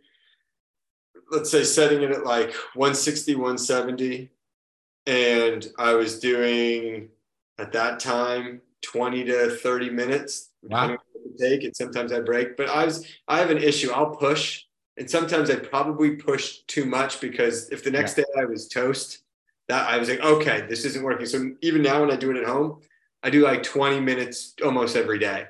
let's 1.31 1.49
say 1.49 1.63
setting 1.63 2.01
it 2.01 2.11
at 2.11 2.25
like 2.25 2.53
160 2.73 3.35
170 3.35 4.29
and 5.07 5.67
I 5.79 5.93
was 5.93 6.19
doing 6.19 7.09
at 7.57 7.71
that 7.71 7.99
time 7.99 8.61
20 8.83 9.23
to 9.25 9.49
30 9.51 9.89
minutes 9.91 10.49
wow. 10.63 10.97
take 11.39 11.63
and 11.63 11.75
sometimes 11.75 12.11
I 12.11 12.19
break 12.19 12.57
but 12.57 12.67
I 12.67 12.85
was 12.85 13.07
I 13.27 13.39
have 13.39 13.49
an 13.49 13.59
issue 13.59 13.91
I'll 13.91 14.15
push 14.15 14.63
and 15.01 15.09
sometimes 15.09 15.49
I 15.49 15.55
probably 15.55 16.11
pushed 16.11 16.67
too 16.67 16.85
much 16.85 17.19
because 17.19 17.69
if 17.71 17.83
the 17.83 17.89
next 17.89 18.15
yeah. 18.15 18.25
day 18.35 18.41
I 18.43 18.45
was 18.45 18.67
toast, 18.67 19.23
that 19.67 19.89
I 19.89 19.97
was 19.97 20.07
like, 20.07 20.19
okay, 20.19 20.67
this 20.69 20.85
isn't 20.85 21.01
working. 21.01 21.25
So 21.25 21.55
even 21.61 21.81
now 21.81 22.01
when 22.01 22.11
I 22.11 22.15
do 22.17 22.29
it 22.29 22.37
at 22.37 22.45
home, 22.45 22.81
I 23.23 23.31
do 23.31 23.41
like 23.41 23.63
20 23.63 23.99
minutes 23.99 24.53
almost 24.63 24.95
every 24.95 25.17
day 25.17 25.47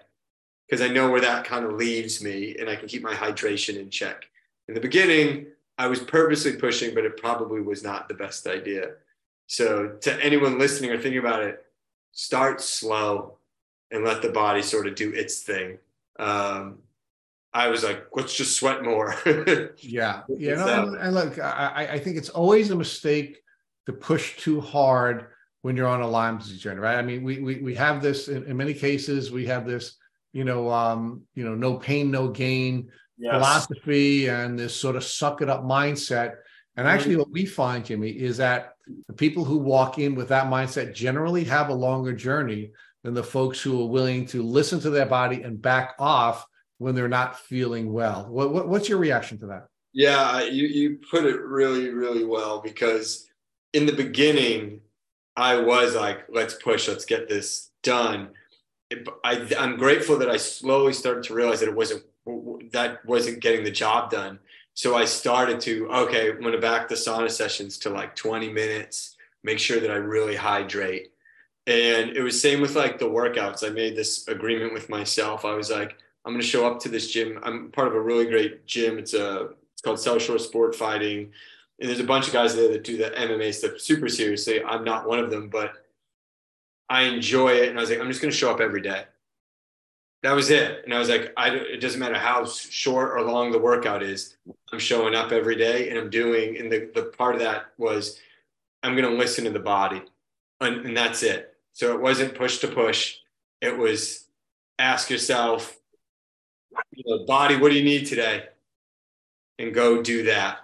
because 0.65 0.81
I 0.81 0.87
know 0.87 1.11
where 1.11 1.19
that 1.19 1.43
kind 1.43 1.65
of 1.65 1.73
leaves 1.73 2.23
me 2.23 2.55
and 2.61 2.69
I 2.69 2.77
can 2.77 2.87
keep 2.87 3.03
my 3.03 3.13
hydration 3.13 3.77
in 3.77 3.89
check. 3.89 4.23
In 4.69 4.73
the 4.73 4.79
beginning, 4.79 5.47
I 5.77 5.87
was 5.87 5.99
purposely 5.99 6.53
pushing, 6.53 6.95
but 6.95 7.03
it 7.03 7.17
probably 7.17 7.59
was 7.59 7.83
not 7.83 8.07
the 8.07 8.13
best 8.13 8.47
idea. 8.47 8.91
So 9.47 9.97
to 9.99 10.23
anyone 10.23 10.59
listening 10.59 10.91
or 10.91 10.97
thinking 10.97 11.19
about 11.19 11.43
it, 11.43 11.65
start 12.13 12.61
slow 12.61 13.33
and 13.91 14.05
let 14.05 14.21
the 14.21 14.29
body 14.29 14.61
sort 14.61 14.87
of 14.87 14.95
do 14.95 15.11
its 15.11 15.41
thing. 15.41 15.77
Um, 16.19 16.77
I 17.53 17.67
was 17.67 17.83
like, 17.83 18.05
let's 18.13 18.33
just 18.33 18.55
sweat 18.55 18.83
more. 18.83 19.15
yeah. 19.77 20.21
You 20.29 20.55
know, 20.55 20.87
and, 20.87 20.95
and, 20.95 21.13
look, 21.13 21.37
I, 21.37 21.89
I 21.91 21.99
think 21.99 22.17
it's 22.17 22.29
always 22.29 22.71
a 22.71 22.75
mistake 22.75 23.41
to 23.87 23.93
push 23.93 24.37
too 24.37 24.61
hard 24.61 25.27
when 25.61 25.75
you're 25.75 25.87
on 25.87 26.01
a 26.01 26.07
Lyme 26.07 26.37
disease 26.37 26.61
journey, 26.61 26.79
right? 26.79 26.97
I 26.97 27.01
mean, 27.01 27.23
we 27.23 27.39
we, 27.39 27.55
we 27.57 27.75
have 27.75 28.01
this 28.01 28.29
in, 28.29 28.45
in 28.45 28.57
many 28.57 28.73
cases, 28.73 29.31
we 29.31 29.45
have 29.47 29.67
this, 29.67 29.97
you 30.33 30.43
know, 30.43 30.69
um, 30.69 31.23
you 31.35 31.43
know, 31.43 31.55
no 31.55 31.75
pain, 31.75 32.09
no 32.09 32.29
gain 32.29 32.89
yes. 33.17 33.33
philosophy 33.33 34.27
and 34.27 34.57
this 34.57 34.75
sort 34.75 34.95
of 34.95 35.03
suck 35.03 35.41
it 35.41 35.49
up 35.49 35.63
mindset. 35.63 36.35
And 36.77 36.87
mm-hmm. 36.87 36.95
actually, 36.95 37.15
what 37.17 37.31
we 37.31 37.45
find, 37.45 37.85
Jimmy, 37.85 38.11
is 38.11 38.37
that 38.37 38.73
the 39.07 39.13
people 39.13 39.43
who 39.43 39.57
walk 39.57 39.99
in 39.99 40.15
with 40.15 40.29
that 40.29 40.47
mindset 40.47 40.95
generally 40.95 41.43
have 41.43 41.69
a 41.69 41.73
longer 41.73 42.13
journey 42.13 42.71
than 43.03 43.13
the 43.13 43.23
folks 43.23 43.61
who 43.61 43.81
are 43.81 43.89
willing 43.89 44.25
to 44.27 44.41
listen 44.41 44.79
to 44.79 44.89
their 44.89 45.05
body 45.05 45.41
and 45.43 45.61
back 45.61 45.95
off 45.99 46.45
when 46.81 46.95
they're 46.95 47.07
not 47.07 47.39
feeling 47.39 47.93
well. 47.93 48.25
What, 48.27 48.51
what, 48.51 48.67
what's 48.67 48.89
your 48.89 48.97
reaction 48.97 49.37
to 49.37 49.45
that? 49.45 49.67
Yeah, 49.93 50.41
you, 50.41 50.65
you 50.65 50.97
put 51.11 51.25
it 51.25 51.39
really, 51.39 51.89
really 51.89 52.25
well 52.25 52.59
because 52.59 53.27
in 53.71 53.85
the 53.85 53.93
beginning, 53.93 54.81
I 55.37 55.57
was 55.57 55.93
like, 55.93 56.25
let's 56.27 56.55
push, 56.55 56.87
let's 56.87 57.05
get 57.05 57.29
this 57.29 57.69
done. 57.83 58.29
I, 59.23 59.47
I'm 59.59 59.77
grateful 59.77 60.17
that 60.17 60.29
I 60.31 60.37
slowly 60.37 60.93
started 60.93 61.23
to 61.25 61.35
realize 61.35 61.59
that 61.59 61.69
it 61.69 61.75
wasn't 61.75 62.03
that 62.71 63.05
wasn't 63.05 63.41
getting 63.41 63.63
the 63.63 63.71
job 63.71 64.09
done. 64.09 64.39
So 64.73 64.95
I 64.95 65.05
started 65.05 65.59
to 65.61 65.87
okay, 65.87 66.31
I'm 66.31 66.41
going 66.41 66.53
to 66.53 66.59
back 66.59 66.89
the 66.89 66.95
sauna 66.95 67.29
sessions 67.29 67.77
to 67.79 67.91
like 67.91 68.15
20 68.15 68.49
minutes. 68.49 69.17
Make 69.43 69.59
sure 69.59 69.79
that 69.79 69.91
I 69.91 69.95
really 69.95 70.35
hydrate. 70.35 71.11
And 71.67 72.09
it 72.17 72.23
was 72.23 72.41
same 72.41 72.59
with 72.59 72.75
like 72.75 72.97
the 72.97 73.05
workouts. 73.05 73.65
I 73.65 73.69
made 73.71 73.95
this 73.95 74.27
agreement 74.27 74.73
with 74.73 74.89
myself. 74.89 75.45
I 75.45 75.53
was 75.53 75.69
like, 75.69 75.95
I'm 76.23 76.33
going 76.33 76.41
to 76.41 76.47
show 76.47 76.67
up 76.67 76.79
to 76.81 76.89
this 76.89 77.11
gym. 77.11 77.39
I'm 77.43 77.71
part 77.71 77.87
of 77.87 77.95
a 77.95 78.01
really 78.01 78.25
great 78.25 78.65
gym. 78.65 78.97
It's 78.97 79.13
a 79.13 79.49
it's 79.73 79.81
called 79.81 79.99
South 79.99 80.21
Shore 80.21 80.37
Sport 80.37 80.75
Fighting, 80.75 81.31
and 81.79 81.89
there's 81.89 81.99
a 81.99 82.05
bunch 82.05 82.27
of 82.27 82.33
guys 82.33 82.55
there 82.55 82.69
that 82.69 82.83
do 82.83 82.97
the 82.97 83.09
MMA 83.09 83.53
stuff 83.53 83.79
super 83.79 84.07
seriously. 84.07 84.63
I'm 84.63 84.83
not 84.83 85.07
one 85.07 85.19
of 85.19 85.31
them, 85.31 85.49
but 85.49 85.73
I 86.91 87.03
enjoy 87.03 87.53
it. 87.53 87.69
And 87.69 87.77
I 87.77 87.81
was 87.81 87.89
like, 87.89 87.99
I'm 87.99 88.07
just 88.07 88.21
going 88.21 88.31
to 88.31 88.37
show 88.37 88.51
up 88.51 88.59
every 88.59 88.81
day. 88.81 89.05
That 90.23 90.33
was 90.33 90.51
it. 90.51 90.83
And 90.83 90.93
I 90.93 90.99
was 90.99 91.09
like, 91.09 91.33
I, 91.35 91.49
it 91.49 91.81
doesn't 91.81 91.99
matter 91.99 92.17
how 92.17 92.45
short 92.45 93.11
or 93.11 93.23
long 93.23 93.51
the 93.51 93.57
workout 93.57 94.03
is. 94.03 94.35
I'm 94.71 94.77
showing 94.77 95.15
up 95.15 95.31
every 95.31 95.55
day 95.55 95.89
and 95.89 95.97
I'm 95.97 96.09
doing. 96.09 96.57
And 96.57 96.71
the, 96.71 96.91
the 96.93 97.03
part 97.03 97.33
of 97.33 97.41
that 97.41 97.67
was 97.77 98.19
I'm 98.83 98.95
going 98.95 99.09
to 99.09 99.17
listen 99.17 99.45
to 99.45 99.49
the 99.51 99.59
body. 99.59 100.03
And, 100.59 100.85
and 100.85 100.95
that's 100.95 101.23
it. 101.23 101.55
So 101.73 101.93
it 101.93 102.01
wasn't 102.01 102.35
push 102.35 102.59
to 102.59 102.67
push. 102.67 103.17
It 103.61 103.75
was 103.75 104.25
ask 104.77 105.09
yourself, 105.09 105.77
you 106.91 107.03
know, 107.05 107.25
body, 107.25 107.55
what 107.57 107.71
do 107.71 107.77
you 107.77 107.83
need 107.83 108.05
today? 108.05 108.43
And 109.59 109.73
go 109.73 110.01
do 110.01 110.23
that. 110.23 110.59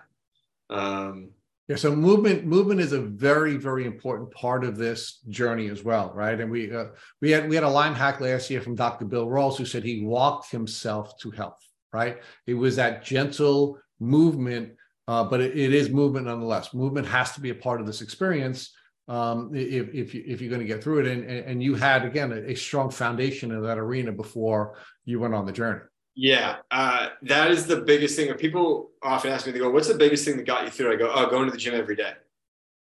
Um, 0.69 1.29
yeah, 1.67 1.75
so 1.75 1.93
movement 1.93 2.45
movement 2.45 2.79
is 2.79 2.93
a 2.93 3.01
very 3.01 3.57
very 3.57 3.85
important 3.85 4.31
part 4.31 4.63
of 4.63 4.77
this 4.77 5.19
journey 5.27 5.67
as 5.67 5.83
well, 5.83 6.13
right? 6.15 6.39
And 6.39 6.49
we 6.49 6.73
uh, 6.73 6.85
we 7.21 7.31
had 7.31 7.49
we 7.49 7.55
had 7.55 7.65
a 7.65 7.69
Lyme 7.69 7.93
hack 7.93 8.21
last 8.21 8.49
year 8.49 8.61
from 8.61 8.75
Dr. 8.75 9.03
Bill 9.03 9.27
Rawls 9.27 9.57
who 9.57 9.65
said 9.65 9.83
he 9.83 10.05
walked 10.05 10.49
himself 10.49 11.17
to 11.19 11.31
health, 11.31 11.59
right? 11.91 12.21
It 12.45 12.53
was 12.53 12.77
that 12.77 13.03
gentle 13.03 13.79
movement, 13.99 14.73
uh, 15.09 15.25
but 15.25 15.41
it, 15.41 15.57
it 15.57 15.73
is 15.73 15.89
movement 15.89 16.27
nonetheless. 16.27 16.73
Movement 16.73 17.05
has 17.07 17.33
to 17.33 17.41
be 17.41 17.49
a 17.49 17.55
part 17.55 17.81
of 17.81 17.87
this 17.87 18.01
experience 18.01 18.71
um, 19.09 19.51
if 19.53 19.93
if, 19.93 20.13
you, 20.13 20.23
if 20.25 20.39
you're 20.39 20.49
going 20.49 20.61
to 20.61 20.67
get 20.67 20.81
through 20.81 20.99
it. 20.99 21.07
And, 21.07 21.25
and 21.25 21.61
you 21.61 21.75
had 21.75 22.05
again 22.05 22.31
a, 22.31 22.51
a 22.51 22.55
strong 22.55 22.89
foundation 22.89 23.51
in 23.51 23.61
that 23.63 23.77
arena 23.77 24.13
before 24.13 24.77
you 25.03 25.19
went 25.19 25.33
on 25.33 25.45
the 25.45 25.51
journey. 25.51 25.81
Yeah, 26.19 26.57
uh, 26.71 27.09
that 27.23 27.51
is 27.51 27.67
the 27.67 27.81
biggest 27.81 28.15
thing. 28.15 28.33
People 28.35 28.89
often 29.03 29.31
ask 29.31 29.45
me, 29.45 29.51
they 29.51 29.59
go, 29.59 29.69
"What's 29.69 29.87
the 29.87 29.93
biggest 29.93 30.25
thing 30.25 30.35
that 30.37 30.47
got 30.47 30.63
you 30.63 30.71
through?" 30.71 30.91
I 30.91 30.95
go, 30.95 31.11
"Oh, 31.13 31.29
going 31.29 31.45
to 31.45 31.51
the 31.51 31.57
gym 31.59 31.75
every 31.75 31.95
day." 31.95 32.13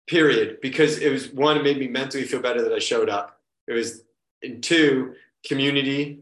Period. 0.07 0.61
Because 0.63 0.99
it 1.01 1.11
was 1.11 1.31
one, 1.33 1.57
it 1.59 1.65
made 1.65 1.79
me 1.79 1.89
mentally 1.89 2.25
feel 2.25 2.41
better 2.41 2.63
that 2.63 2.73
I 2.73 2.79
showed 2.79 3.09
up. 3.11 3.41
It 3.67 3.75
was, 3.75 4.03
and 4.43 4.63
two, 4.63 5.15
community, 5.47 6.21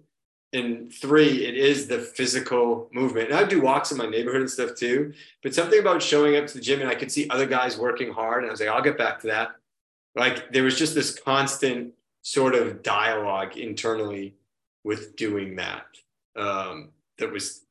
and 0.53 0.93
three, 0.93 1.47
it 1.47 1.57
is 1.57 1.87
the 1.89 1.99
physical 2.01 2.89
movement. 2.93 3.31
And 3.31 3.39
I 3.39 3.45
do 3.45 3.61
walks 3.61 3.93
in 3.93 3.99
my 3.99 4.07
neighborhood 4.07 4.41
and 4.43 4.51
stuff 4.51 4.75
too. 4.77 5.13
But 5.43 5.55
something 5.55 5.81
about 5.81 6.03
showing 6.03 6.37
up 6.37 6.47
to 6.49 6.55
the 6.55 6.61
gym 6.61 6.81
and 6.81 6.89
I 6.91 6.95
could 6.95 7.13
see 7.13 7.29
other 7.31 7.47
guys 7.47 7.79
working 7.79 8.13
hard, 8.13 8.43
and 8.45 8.49
I 8.51 8.53
was 8.53 8.61
like, 8.61 8.71
"I'll 8.71 8.83
get 8.83 8.99
back 8.99 9.21
to 9.21 9.29
that." 9.29 9.57
Like 10.17 10.53
there 10.53 10.65
was 10.65 10.79
just 10.79 10.95
this 10.95 11.19
constant 11.19 11.95
sort 12.23 12.55
of 12.55 12.83
dialogue 12.83 13.57
internally 13.59 14.37
with 14.85 15.17
doing 15.17 15.57
that 15.57 15.87
um, 16.37 16.91
that 17.19 17.33
was 17.33 17.63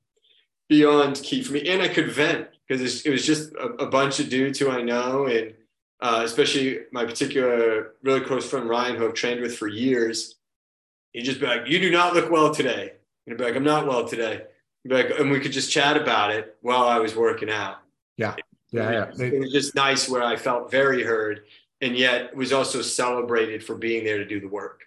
beyond 0.67 1.15
key 1.17 1.43
for 1.43 1.53
me. 1.53 1.69
And 1.69 1.81
I 1.81 1.87
could 1.87 2.11
vent 2.11 2.47
because 2.67 3.05
it 3.05 3.11
was 3.11 3.25
just 3.25 3.53
a, 3.53 3.67
a, 3.83 3.87
bunch 3.87 4.19
of 4.19 4.29
dudes 4.29 4.57
who 4.59 4.69
I 4.69 4.81
know, 4.81 5.27
and 5.27 5.53
uh, 6.01 6.21
especially 6.23 6.79
my 6.91 7.05
particular 7.05 7.93
really 8.03 8.21
close 8.21 8.49
friend 8.49 8.67
Ryan, 8.67 8.95
who 8.95 9.07
I've 9.07 9.13
trained 9.13 9.41
with 9.41 9.57
for 9.57 9.67
years. 9.67 10.35
He'd 11.13 11.23
just 11.23 11.39
be 11.39 11.45
like, 11.45 11.67
"You 11.67 11.79
do 11.79 11.91
not 11.91 12.13
look 12.13 12.29
well 12.31 12.53
today." 12.53 12.93
And 13.25 13.33
I'd 13.33 13.37
be 13.37 13.43
like, 13.43 13.55
"I'm 13.55 13.63
not 13.63 13.87
well 13.87 14.07
today." 14.07 14.43
Like, 14.87 15.11
and 15.19 15.31
we 15.31 15.39
could 15.39 15.51
just 15.51 15.71
chat 15.71 15.97
about 15.97 16.31
it 16.31 16.57
while 16.61 16.83
I 16.83 16.99
was 16.99 17.15
working 17.15 17.49
out. 17.49 17.77
Yeah, 18.17 18.35
yeah, 18.71 18.91
yeah. 19.17 19.25
It 19.25 19.39
was 19.39 19.51
just 19.51 19.75
nice 19.75 20.09
where 20.09 20.23
I 20.23 20.35
felt 20.35 20.69
very 20.69 21.03
heard, 21.03 21.45
and 21.81 21.95
yet 21.95 22.35
was 22.35 22.51
also 22.51 22.81
celebrated 22.81 23.63
for 23.63 23.75
being 23.75 24.03
there 24.03 24.17
to 24.17 24.25
do 24.25 24.39
the 24.39 24.47
work. 24.47 24.83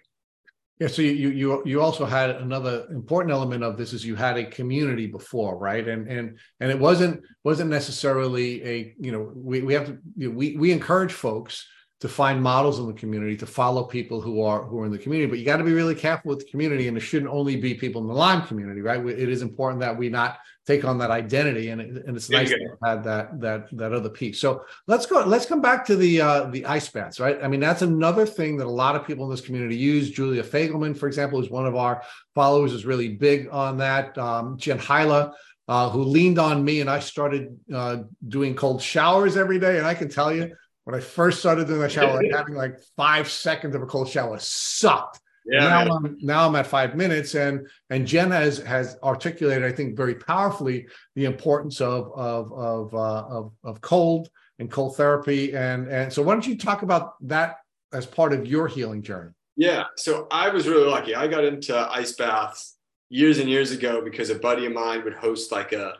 Yeah, 0.79 0.87
so 0.87 1.01
you 1.01 1.29
you 1.29 1.61
you 1.65 1.81
also 1.81 2.05
had 2.05 2.29
another 2.29 2.87
important 2.89 3.33
element 3.33 3.65
of 3.65 3.77
this 3.77 3.91
is 3.91 4.05
you 4.05 4.15
had 4.15 4.37
a 4.37 4.45
community 4.45 5.07
before, 5.07 5.57
right? 5.57 5.85
And 5.85 6.07
and 6.07 6.39
and 6.61 6.71
it 6.71 6.79
wasn't 6.79 7.21
wasn't 7.43 7.69
necessarily 7.69 8.63
a 8.63 8.95
you 8.97 9.11
know 9.11 9.31
we 9.35 9.61
we 9.61 9.73
have 9.73 9.87
to 9.87 9.97
you 10.15 10.29
know, 10.29 10.35
we 10.35 10.55
we 10.55 10.71
encourage 10.71 11.11
folks 11.11 11.67
to 11.99 12.07
find 12.07 12.41
models 12.41 12.79
in 12.79 12.87
the 12.87 12.93
community 12.93 13.35
to 13.35 13.45
follow 13.45 13.83
people 13.83 14.21
who 14.21 14.41
are 14.41 14.63
who 14.63 14.79
are 14.79 14.85
in 14.85 14.91
the 14.93 14.97
community, 14.97 15.29
but 15.29 15.37
you 15.37 15.43
got 15.43 15.57
to 15.57 15.65
be 15.65 15.73
really 15.73 15.95
careful 15.95 16.29
with 16.29 16.39
the 16.39 16.49
community, 16.49 16.87
and 16.87 16.95
it 16.95 17.01
shouldn't 17.01 17.31
only 17.31 17.57
be 17.57 17.73
people 17.73 18.01
in 18.01 18.07
the 18.07 18.13
Lyme 18.13 18.47
community, 18.47 18.79
right? 18.79 19.05
It 19.05 19.27
is 19.27 19.41
important 19.41 19.81
that 19.81 19.97
we 19.97 20.07
not 20.07 20.37
take 20.69 20.85
on 20.85 20.97
that 20.99 21.09
identity 21.09 21.69
and, 21.69 21.81
and 21.81 22.15
it's 22.15 22.29
nice 22.29 22.49
to 22.49 22.77
have 22.83 23.03
that 23.03 23.39
that 23.39 23.77
that 23.77 23.91
other 23.91 24.09
piece. 24.09 24.39
So 24.39 24.63
let's 24.87 25.05
go 25.05 25.23
let's 25.25 25.45
come 25.45 25.61
back 25.61 25.85
to 25.85 25.95
the 25.95 26.21
uh 26.21 26.43
the 26.45 26.65
ice 26.65 26.89
baths 26.89 27.19
right? 27.19 27.37
I 27.43 27.47
mean 27.47 27.59
that's 27.59 27.81
another 27.81 28.25
thing 28.25 28.57
that 28.57 28.67
a 28.67 28.77
lot 28.83 28.95
of 28.95 29.07
people 29.07 29.25
in 29.25 29.31
this 29.31 29.41
community 29.41 29.75
use. 29.75 30.11
Julia 30.11 30.43
fagelman 30.43 30.95
for 30.95 31.07
example 31.07 31.41
is 31.41 31.49
one 31.49 31.65
of 31.65 31.75
our 31.75 32.03
followers 32.35 32.73
is 32.73 32.85
really 32.85 33.09
big 33.09 33.49
on 33.51 33.77
that. 33.77 34.17
Um 34.17 34.57
jen 34.57 34.77
hyla 34.77 35.33
uh, 35.69 35.87
who 35.87 36.03
leaned 36.03 36.39
on 36.39 36.65
me 36.65 36.81
and 36.81 36.89
I 36.89 36.99
started 36.99 37.55
uh, 37.71 37.97
doing 38.27 38.55
cold 38.55 38.81
showers 38.81 39.37
every 39.37 39.59
day. 39.59 39.77
And 39.77 39.85
I 39.85 39.93
can 39.93 40.09
tell 40.09 40.33
you, 40.33 40.55
when 40.83 40.95
I 40.95 40.99
first 40.99 41.39
started 41.41 41.67
doing 41.67 41.81
the 41.81 41.89
shower, 41.89 42.15
like 42.15 42.31
having 42.35 42.55
like 42.55 42.79
five 42.97 43.29
seconds 43.29 43.75
of 43.75 43.83
a 43.83 43.85
cold 43.85 44.09
shower. 44.09 44.39
Sucked. 44.39 45.19
Yeah, 45.45 45.59
now 45.59 45.95
I'm 45.95 46.17
now 46.21 46.47
I'm 46.47 46.55
at 46.55 46.67
five 46.67 46.95
minutes, 46.95 47.35
and 47.35 47.67
and 47.89 48.05
Jen 48.05 48.31
has 48.31 48.59
has 48.59 48.97
articulated, 49.03 49.63
I 49.63 49.71
think, 49.71 49.95
very 49.95 50.15
powerfully 50.15 50.87
the 51.15 51.25
importance 51.25 51.81
of 51.81 52.11
of 52.13 52.51
of 52.53 52.93
uh, 52.93 53.23
of, 53.27 53.51
of 53.63 53.81
cold 53.81 54.29
and 54.59 54.69
cold 54.69 54.97
therapy, 54.97 55.55
and 55.55 55.87
and 55.87 56.11
so 56.11 56.21
why 56.21 56.33
don't 56.33 56.45
you 56.45 56.57
talk 56.57 56.81
about 56.81 57.15
that 57.27 57.57
as 57.93 58.05
part 58.05 58.33
of 58.33 58.45
your 58.45 58.67
healing 58.67 59.01
journey? 59.01 59.31
Yeah, 59.55 59.85
so 59.95 60.27
I 60.29 60.49
was 60.49 60.67
really 60.67 60.87
lucky. 60.87 61.15
I 61.15 61.27
got 61.27 61.43
into 61.43 61.75
ice 61.75 62.13
baths 62.13 62.75
years 63.09 63.39
and 63.39 63.49
years 63.49 63.71
ago 63.71 64.03
because 64.03 64.29
a 64.29 64.35
buddy 64.35 64.65
of 64.65 64.73
mine 64.73 65.03
would 65.03 65.15
host 65.15 65.51
like 65.51 65.71
a 65.71 65.95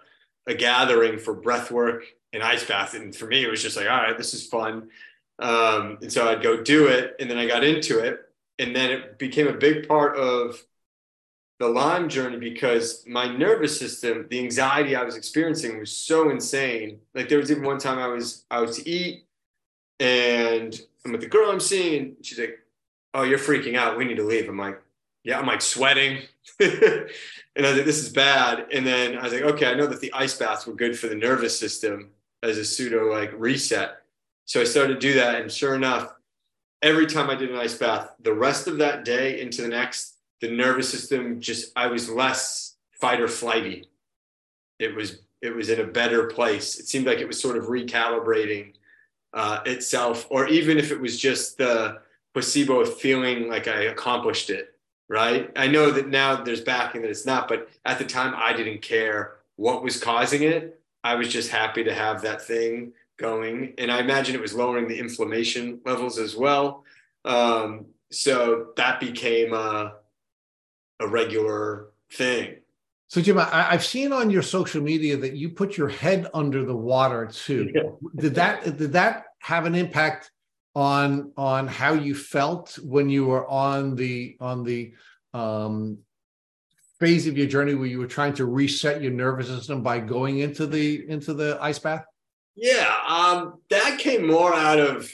a 0.48 0.54
gathering 0.54 1.18
for 1.18 1.34
breath 1.34 1.72
work 1.72 2.04
and 2.34 2.44
ice 2.44 2.66
bath, 2.66 2.94
and 2.94 3.16
for 3.16 3.26
me 3.26 3.44
it 3.44 3.50
was 3.50 3.64
just 3.64 3.78
like, 3.78 3.90
all 3.90 3.98
right, 3.98 4.18
this 4.18 4.34
is 4.34 4.46
fun. 4.46 4.90
Um, 5.40 5.98
and 6.02 6.12
so 6.12 6.28
I'd 6.28 6.44
go 6.44 6.62
do 6.62 6.88
it, 6.88 7.16
and 7.20 7.30
then 7.30 7.38
I 7.38 7.48
got 7.48 7.64
into 7.64 8.00
it 8.00 8.20
and 8.60 8.76
then 8.76 8.92
it 8.92 9.18
became 9.18 9.48
a 9.48 9.54
big 9.54 9.88
part 9.88 10.18
of 10.18 10.62
the 11.60 11.68
Lyme 11.68 12.08
journey 12.08 12.38
because 12.38 13.04
my 13.08 13.26
nervous 13.26 13.78
system, 13.78 14.28
the 14.30 14.40
anxiety 14.40 14.96
I 14.96 15.04
was 15.04 15.16
experiencing 15.16 15.80
was 15.80 15.92
so 15.96 16.30
insane. 16.30 17.00
Like 17.16 17.30
there 17.30 17.38
was 17.38 17.52
even 17.52 17.64
one 17.64 17.80
time 17.80 17.98
I 18.00 18.08
was 18.08 18.46
out 18.52 18.72
to 18.74 18.90
eat 18.90 19.26
and 20.00 20.80
I'm 21.06 21.12
with 21.12 21.22
the 21.22 21.28
girl 21.28 21.52
I'm 21.52 21.60
seeing, 21.60 22.16
she's 22.22 22.40
like, 22.40 22.60
Oh, 23.14 23.24
you're 23.24 23.40
freaking 23.40 23.76
out. 23.76 23.98
We 23.98 24.06
need 24.06 24.18
to 24.18 24.24
leave. 24.24 24.48
I'm 24.48 24.58
like, 24.58 24.82
Yeah, 25.24 25.40
I'm 25.40 25.48
like 25.48 25.62
sweating. 25.62 26.20
and 26.60 27.10
I 27.58 27.62
was 27.62 27.76
like, 27.76 27.86
This 27.86 28.00
is 28.00 28.10
bad. 28.10 28.68
And 28.72 28.86
then 28.86 29.18
I 29.18 29.24
was 29.24 29.34
like, 29.34 29.42
Okay, 29.42 29.66
I 29.66 29.74
know 29.74 29.88
that 29.88 30.00
the 30.00 30.14
ice 30.14 30.38
baths 30.38 30.66
were 30.68 30.74
good 30.74 30.98
for 30.98 31.08
the 31.08 31.16
nervous 31.16 31.58
system 31.60 32.12
as 32.44 32.58
a 32.58 32.64
pseudo 32.64 33.12
like 33.12 33.32
reset. 33.36 33.98
So 34.46 34.62
I 34.62 34.64
started 34.64 34.94
to 34.94 35.00
do 35.00 35.14
that. 35.16 35.42
And 35.42 35.52
sure 35.52 35.76
enough, 35.76 36.14
every 36.82 37.06
time 37.06 37.30
I 37.30 37.36
did 37.36 37.52
an 37.52 37.58
ice 37.58 37.78
bath, 37.78 38.12
the 38.20 38.34
rest 38.34 38.68
of 38.68 38.78
that 38.78 39.06
day 39.06 39.42
into 39.42 39.62
the 39.62 39.68
next, 39.68 40.16
the 40.42 40.50
nervous 40.50 40.90
system 40.90 41.40
just 41.40 41.72
I 41.76 41.88
was 41.88 42.10
less 42.10 42.76
fight 42.92 43.22
or 43.22 43.28
flighty. 43.28 43.90
It 44.80 44.96
was 44.96 45.22
it 45.42 45.56
was 45.56 45.70
in 45.70 45.80
a 45.80 45.86
better 45.86 46.28
place. 46.28 46.80
It 46.80 46.88
seemed 46.88 47.06
like 47.06 47.20
it 47.20 47.28
was 47.28 47.40
sort 47.40 47.58
of 47.58 47.66
recalibrating 47.66 48.74
uh, 49.34 49.60
itself, 49.66 50.28
or 50.30 50.48
even 50.48 50.78
if 50.78 50.92
it 50.92 51.00
was 51.00 51.20
just 51.20 51.58
the 51.58 52.00
placebo 52.34 52.82
of 52.82 52.98
feeling 52.98 53.48
like 53.48 53.68
I 53.68 53.84
accomplished 53.84 54.50
it. 54.50 54.76
Right. 55.08 55.52
I 55.56 55.68
know 55.68 55.90
that 55.90 56.08
now 56.08 56.44
there's 56.44 56.62
backing 56.62 57.02
that 57.02 57.10
it's 57.10 57.26
not, 57.26 57.48
but 57.48 57.68
at 57.84 57.98
the 57.98 58.06
time 58.06 58.36
I 58.38 58.54
didn't 58.54 58.84
care 58.84 59.38
what 59.56 59.82
was 59.82 60.00
causing 60.00 60.44
it. 60.44 60.80
I 61.04 61.16
was 61.16 61.30
just 61.30 61.50
happy 61.50 61.84
to 61.84 61.94
have 61.94 62.22
that 62.22 62.44
thing 62.44 62.94
going. 63.20 63.74
And 63.78 63.92
I 63.92 64.00
imagine 64.00 64.36
it 64.36 64.42
was 64.42 64.54
lowering 64.54 64.88
the 64.88 64.98
inflammation 64.98 65.80
levels 65.86 66.18
as 66.18 66.36
well. 66.36 66.84
Um, 67.26 67.88
so 68.12 68.68
that 68.78 69.00
became 69.00 69.54
a, 69.54 69.94
a 71.00 71.08
regular 71.08 71.90
thing. 72.12 72.56
So, 73.08 73.22
Jim, 73.22 73.40
I, 73.40 73.72
have 73.72 73.84
seen 73.84 74.14
on 74.14 74.30
your 74.30 74.44
social 74.44 74.82
media 74.82 75.18
that 75.18 75.36
you 75.36 75.50
put 75.50 75.78
your 75.78 75.90
head 75.90 76.28
under 76.34 76.64
the 76.64 76.76
water 76.76 77.26
too. 77.26 77.72
Yeah. 77.74 77.82
Did 78.16 78.36
that 78.36 78.78
did 78.78 78.94
that 78.94 79.26
have 79.40 79.66
an 79.66 79.74
impact 79.74 80.32
on 80.76 81.32
on 81.36 81.68
how 81.68 81.94
you 81.94 82.14
felt 82.14 82.78
when 82.84 83.10
you 83.10 83.26
were 83.26 83.48
on 83.48 83.96
the 83.96 84.38
on 84.40 84.64
the 84.64 84.94
um, 85.34 85.98
phase 87.00 87.26
of 87.26 87.36
your 87.36 87.48
journey 87.48 87.74
where 87.74 87.88
you 87.88 87.98
were 87.98 88.08
trying 88.08 88.34
to 88.36 88.46
reset 88.46 89.02
your 89.02 89.12
nervous 89.12 89.48
system 89.48 89.82
by 89.82 90.00
going 90.00 90.40
into 90.40 90.68
the 90.68 91.10
into 91.10 91.34
the 91.34 91.58
ice 91.62 91.80
bath? 91.80 92.06
Yeah, 92.62 92.94
um, 93.08 93.60
that 93.70 94.00
came 94.00 94.28
more 94.28 94.54
out 94.54 94.80
of 94.80 95.10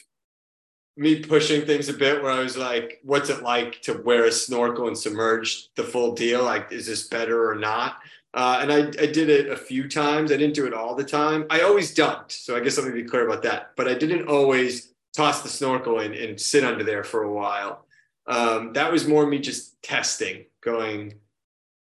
me 0.97 1.19
pushing 1.19 1.65
things 1.65 1.89
a 1.89 1.93
bit 1.93 2.23
where 2.23 2.31
I 2.31 2.39
was 2.39 2.57
like, 2.57 2.99
what's 3.03 3.29
it 3.29 3.43
like 3.43 3.81
to 3.83 4.01
wear 4.01 4.25
a 4.25 4.31
snorkel 4.31 4.87
and 4.87 4.97
submerge 4.97 5.73
the 5.75 5.83
full 5.83 6.13
deal? 6.13 6.43
Like, 6.43 6.71
is 6.71 6.87
this 6.87 7.07
better 7.07 7.49
or 7.49 7.55
not? 7.55 7.97
Uh, 8.33 8.59
and 8.61 8.71
I, 8.71 8.79
I 9.01 9.05
did 9.05 9.29
it 9.29 9.49
a 9.49 9.55
few 9.55 9.87
times. 9.87 10.31
I 10.31 10.37
didn't 10.37 10.55
do 10.55 10.65
it 10.65 10.73
all 10.73 10.95
the 10.95 11.03
time. 11.03 11.45
I 11.49 11.61
always 11.61 11.93
dunked. 11.93 12.31
So 12.31 12.55
I 12.55 12.61
guess 12.61 12.77
let 12.77 12.87
me 12.87 12.93
be 12.93 13.07
clear 13.07 13.27
about 13.27 13.43
that. 13.43 13.71
But 13.77 13.87
I 13.87 13.93
didn't 13.93 14.27
always 14.27 14.93
toss 15.15 15.41
the 15.41 15.49
snorkel 15.49 15.99
in 15.99 16.13
and 16.13 16.39
sit 16.39 16.63
under 16.63 16.83
there 16.83 17.03
for 17.03 17.23
a 17.23 17.31
while. 17.31 17.85
Um, 18.27 18.73
that 18.73 18.91
was 18.91 19.07
more 19.07 19.27
me 19.27 19.39
just 19.39 19.81
testing, 19.83 20.45
going, 20.61 21.13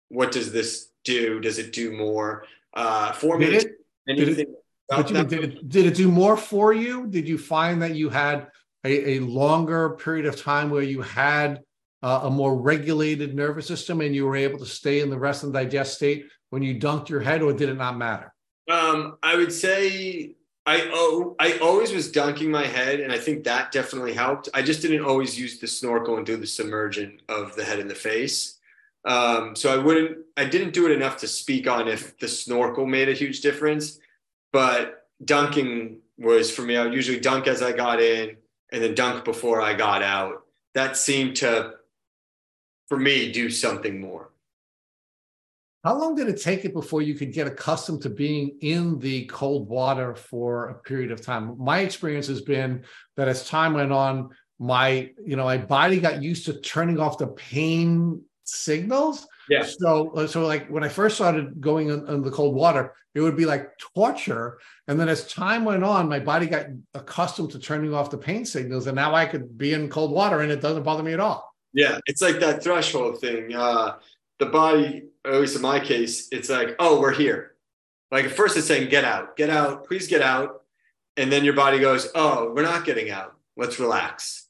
what 0.08 0.32
does 0.32 0.52
this 0.52 0.88
do? 1.04 1.40
Does 1.40 1.58
it 1.58 1.72
do 1.72 1.92
more? 1.92 2.44
Uh, 2.74 3.12
for 3.12 3.38
me, 3.38 3.60
anything 4.08 4.54
but 4.88 5.10
you, 5.10 5.24
did, 5.24 5.44
it, 5.44 5.68
did 5.68 5.86
it 5.86 5.94
do 5.94 6.08
more 6.08 6.36
for 6.36 6.72
you? 6.72 7.06
Did 7.06 7.28
you 7.28 7.38
find 7.38 7.80
that 7.82 7.94
you 7.94 8.08
had 8.08 8.48
a, 8.84 9.16
a 9.16 9.18
longer 9.20 9.90
period 9.90 10.26
of 10.26 10.40
time 10.40 10.70
where 10.70 10.82
you 10.82 11.02
had 11.02 11.62
uh, 12.02 12.20
a 12.24 12.30
more 12.30 12.60
regulated 12.60 13.34
nervous 13.34 13.66
system 13.66 14.00
and 14.00 14.14
you 14.14 14.26
were 14.26 14.36
able 14.36 14.58
to 14.58 14.66
stay 14.66 15.00
in 15.00 15.10
the 15.10 15.18
rest 15.18 15.44
and 15.44 15.52
digest 15.52 15.94
state 15.94 16.26
when 16.50 16.62
you 16.62 16.78
dunked 16.78 17.08
your 17.08 17.20
head, 17.20 17.42
or 17.42 17.52
did 17.52 17.68
it 17.68 17.76
not 17.76 17.96
matter? 17.96 18.34
Um, 18.70 19.16
I 19.22 19.36
would 19.36 19.52
say 19.52 20.34
I 20.66 20.90
oh, 20.92 21.34
I 21.40 21.58
always 21.58 21.92
was 21.92 22.12
dunking 22.12 22.50
my 22.50 22.66
head, 22.66 23.00
and 23.00 23.12
I 23.12 23.18
think 23.18 23.44
that 23.44 23.72
definitely 23.72 24.12
helped. 24.12 24.48
I 24.54 24.62
just 24.62 24.82
didn't 24.82 25.04
always 25.04 25.38
use 25.38 25.58
the 25.58 25.66
snorkel 25.66 26.16
and 26.16 26.26
do 26.26 26.36
the 26.36 26.46
submersion 26.46 27.20
of 27.28 27.56
the 27.56 27.64
head 27.64 27.78
and 27.78 27.90
the 27.90 27.94
face. 27.94 28.58
Um, 29.04 29.56
so 29.56 29.72
I 29.72 29.82
wouldn't, 29.82 30.18
I 30.36 30.44
didn't 30.44 30.74
do 30.74 30.86
it 30.86 30.92
enough 30.92 31.16
to 31.18 31.26
speak 31.26 31.68
on 31.68 31.88
if 31.88 32.16
the 32.18 32.28
snorkel 32.28 32.86
made 32.86 33.08
a 33.08 33.14
huge 33.14 33.40
difference 33.40 33.98
but 34.52 35.06
dunking 35.24 35.98
was 36.18 36.50
for 36.50 36.62
me. 36.62 36.76
I 36.76 36.84
would 36.84 36.94
usually 36.94 37.20
dunk 37.20 37.46
as 37.46 37.62
I 37.62 37.72
got 37.72 38.00
in 38.00 38.36
and 38.70 38.82
then 38.82 38.94
dunk 38.94 39.24
before 39.24 39.60
I 39.60 39.74
got 39.74 40.02
out. 40.02 40.44
That 40.74 40.96
seemed 40.96 41.36
to, 41.36 41.74
for 42.88 42.98
me, 42.98 43.32
do 43.32 43.50
something 43.50 44.00
more. 44.00 44.30
How 45.84 45.98
long 45.98 46.14
did 46.14 46.28
it 46.28 46.40
take 46.40 46.64
it 46.64 46.72
before 46.72 47.02
you 47.02 47.14
could 47.14 47.32
get 47.32 47.48
accustomed 47.48 48.02
to 48.02 48.10
being 48.10 48.56
in 48.60 49.00
the 49.00 49.24
cold 49.24 49.68
water 49.68 50.14
for 50.14 50.68
a 50.68 50.74
period 50.74 51.10
of 51.10 51.20
time? 51.20 51.56
My 51.58 51.80
experience 51.80 52.28
has 52.28 52.40
been 52.40 52.84
that 53.16 53.26
as 53.26 53.48
time 53.48 53.74
went 53.74 53.92
on, 53.92 54.30
my 54.60 55.10
you 55.26 55.34
know 55.34 55.44
my 55.44 55.58
body 55.58 55.98
got 55.98 56.22
used 56.22 56.46
to 56.46 56.60
turning 56.60 57.00
off 57.00 57.18
the 57.18 57.26
pain 57.26 58.22
signals 58.44 59.26
yeah. 59.48 59.64
So, 59.64 60.10
uh, 60.10 60.26
so 60.26 60.46
like 60.46 60.68
when 60.68 60.84
I 60.84 60.88
first 60.88 61.16
started 61.16 61.60
going 61.60 61.88
in, 61.88 62.06
in, 62.08 62.22
the 62.22 62.30
cold 62.30 62.54
water, 62.54 62.94
it 63.14 63.20
would 63.20 63.36
be 63.36 63.44
like 63.44 63.76
torture. 63.78 64.58
And 64.88 64.98
then 64.98 65.08
as 65.08 65.26
time 65.32 65.64
went 65.64 65.84
on, 65.84 66.08
my 66.08 66.18
body 66.18 66.46
got 66.46 66.66
accustomed 66.94 67.50
to 67.52 67.58
turning 67.58 67.94
off 67.94 68.10
the 68.10 68.18
pain 68.18 68.44
signals, 68.44 68.86
and 68.86 68.96
now 68.96 69.14
I 69.14 69.26
could 69.26 69.58
be 69.58 69.72
in 69.72 69.88
cold 69.88 70.12
water 70.12 70.40
and 70.40 70.52
it 70.52 70.60
doesn't 70.60 70.82
bother 70.82 71.02
me 71.02 71.12
at 71.12 71.20
all. 71.20 71.54
Yeah, 71.72 71.98
it's 72.06 72.22
like 72.22 72.38
that 72.40 72.62
threshold 72.62 73.20
thing. 73.20 73.54
Uh, 73.54 73.96
the 74.38 74.46
body, 74.46 75.04
at 75.24 75.34
least 75.34 75.56
in 75.56 75.62
my 75.62 75.80
case, 75.80 76.28
it's 76.32 76.50
like, 76.50 76.76
oh, 76.78 77.00
we're 77.00 77.14
here. 77.14 77.54
Like 78.10 78.26
at 78.26 78.32
first, 78.32 78.56
it's 78.56 78.66
saying, 78.66 78.90
get 78.90 79.04
out, 79.04 79.36
get 79.36 79.48
out, 79.48 79.86
please 79.86 80.06
get 80.06 80.20
out, 80.20 80.62
and 81.16 81.32
then 81.32 81.44
your 81.44 81.54
body 81.54 81.78
goes, 81.78 82.10
oh, 82.14 82.52
we're 82.54 82.62
not 82.62 82.84
getting 82.84 83.10
out. 83.10 83.34
Let's 83.56 83.78
relax. 83.78 84.48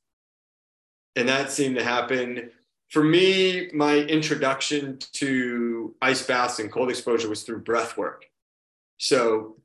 And 1.14 1.28
that 1.28 1.50
seemed 1.50 1.76
to 1.76 1.84
happen 1.84 2.50
for 2.92 3.02
me, 3.02 3.70
my 3.72 3.96
introduction 3.96 4.98
to 5.12 5.94
ice 6.02 6.26
baths 6.26 6.58
and 6.58 6.70
cold 6.70 6.90
exposure 6.90 7.26
was 7.26 7.42
through 7.42 7.60
breath 7.60 7.96
work. 7.96 8.26
So 8.98 9.56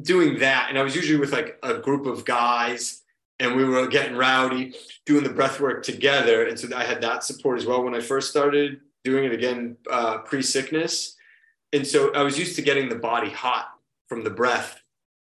doing 0.00 0.38
that, 0.38 0.66
and 0.68 0.78
I 0.78 0.84
was 0.84 0.94
usually 0.94 1.18
with 1.18 1.32
like 1.32 1.58
a 1.64 1.78
group 1.78 2.06
of 2.06 2.24
guys, 2.24 3.02
and 3.40 3.56
we 3.56 3.64
were 3.64 3.88
getting 3.88 4.16
rowdy, 4.16 4.74
doing 5.06 5.24
the 5.24 5.30
breath 5.30 5.58
work 5.60 5.82
together. 5.82 6.46
And 6.46 6.58
so 6.58 6.68
I 6.74 6.84
had 6.84 7.00
that 7.00 7.24
support 7.24 7.58
as 7.58 7.66
well 7.66 7.82
when 7.82 7.96
I 7.96 8.00
first 8.00 8.30
started 8.30 8.78
doing 9.02 9.24
it 9.24 9.32
again 9.32 9.76
uh, 9.90 10.18
pre 10.18 10.40
sickness. 10.40 11.16
And 11.72 11.84
so 11.84 12.14
I 12.14 12.22
was 12.22 12.38
used 12.38 12.54
to 12.56 12.62
getting 12.62 12.88
the 12.88 12.96
body 12.96 13.30
hot 13.30 13.70
from 14.06 14.22
the 14.22 14.30
breath 14.30 14.80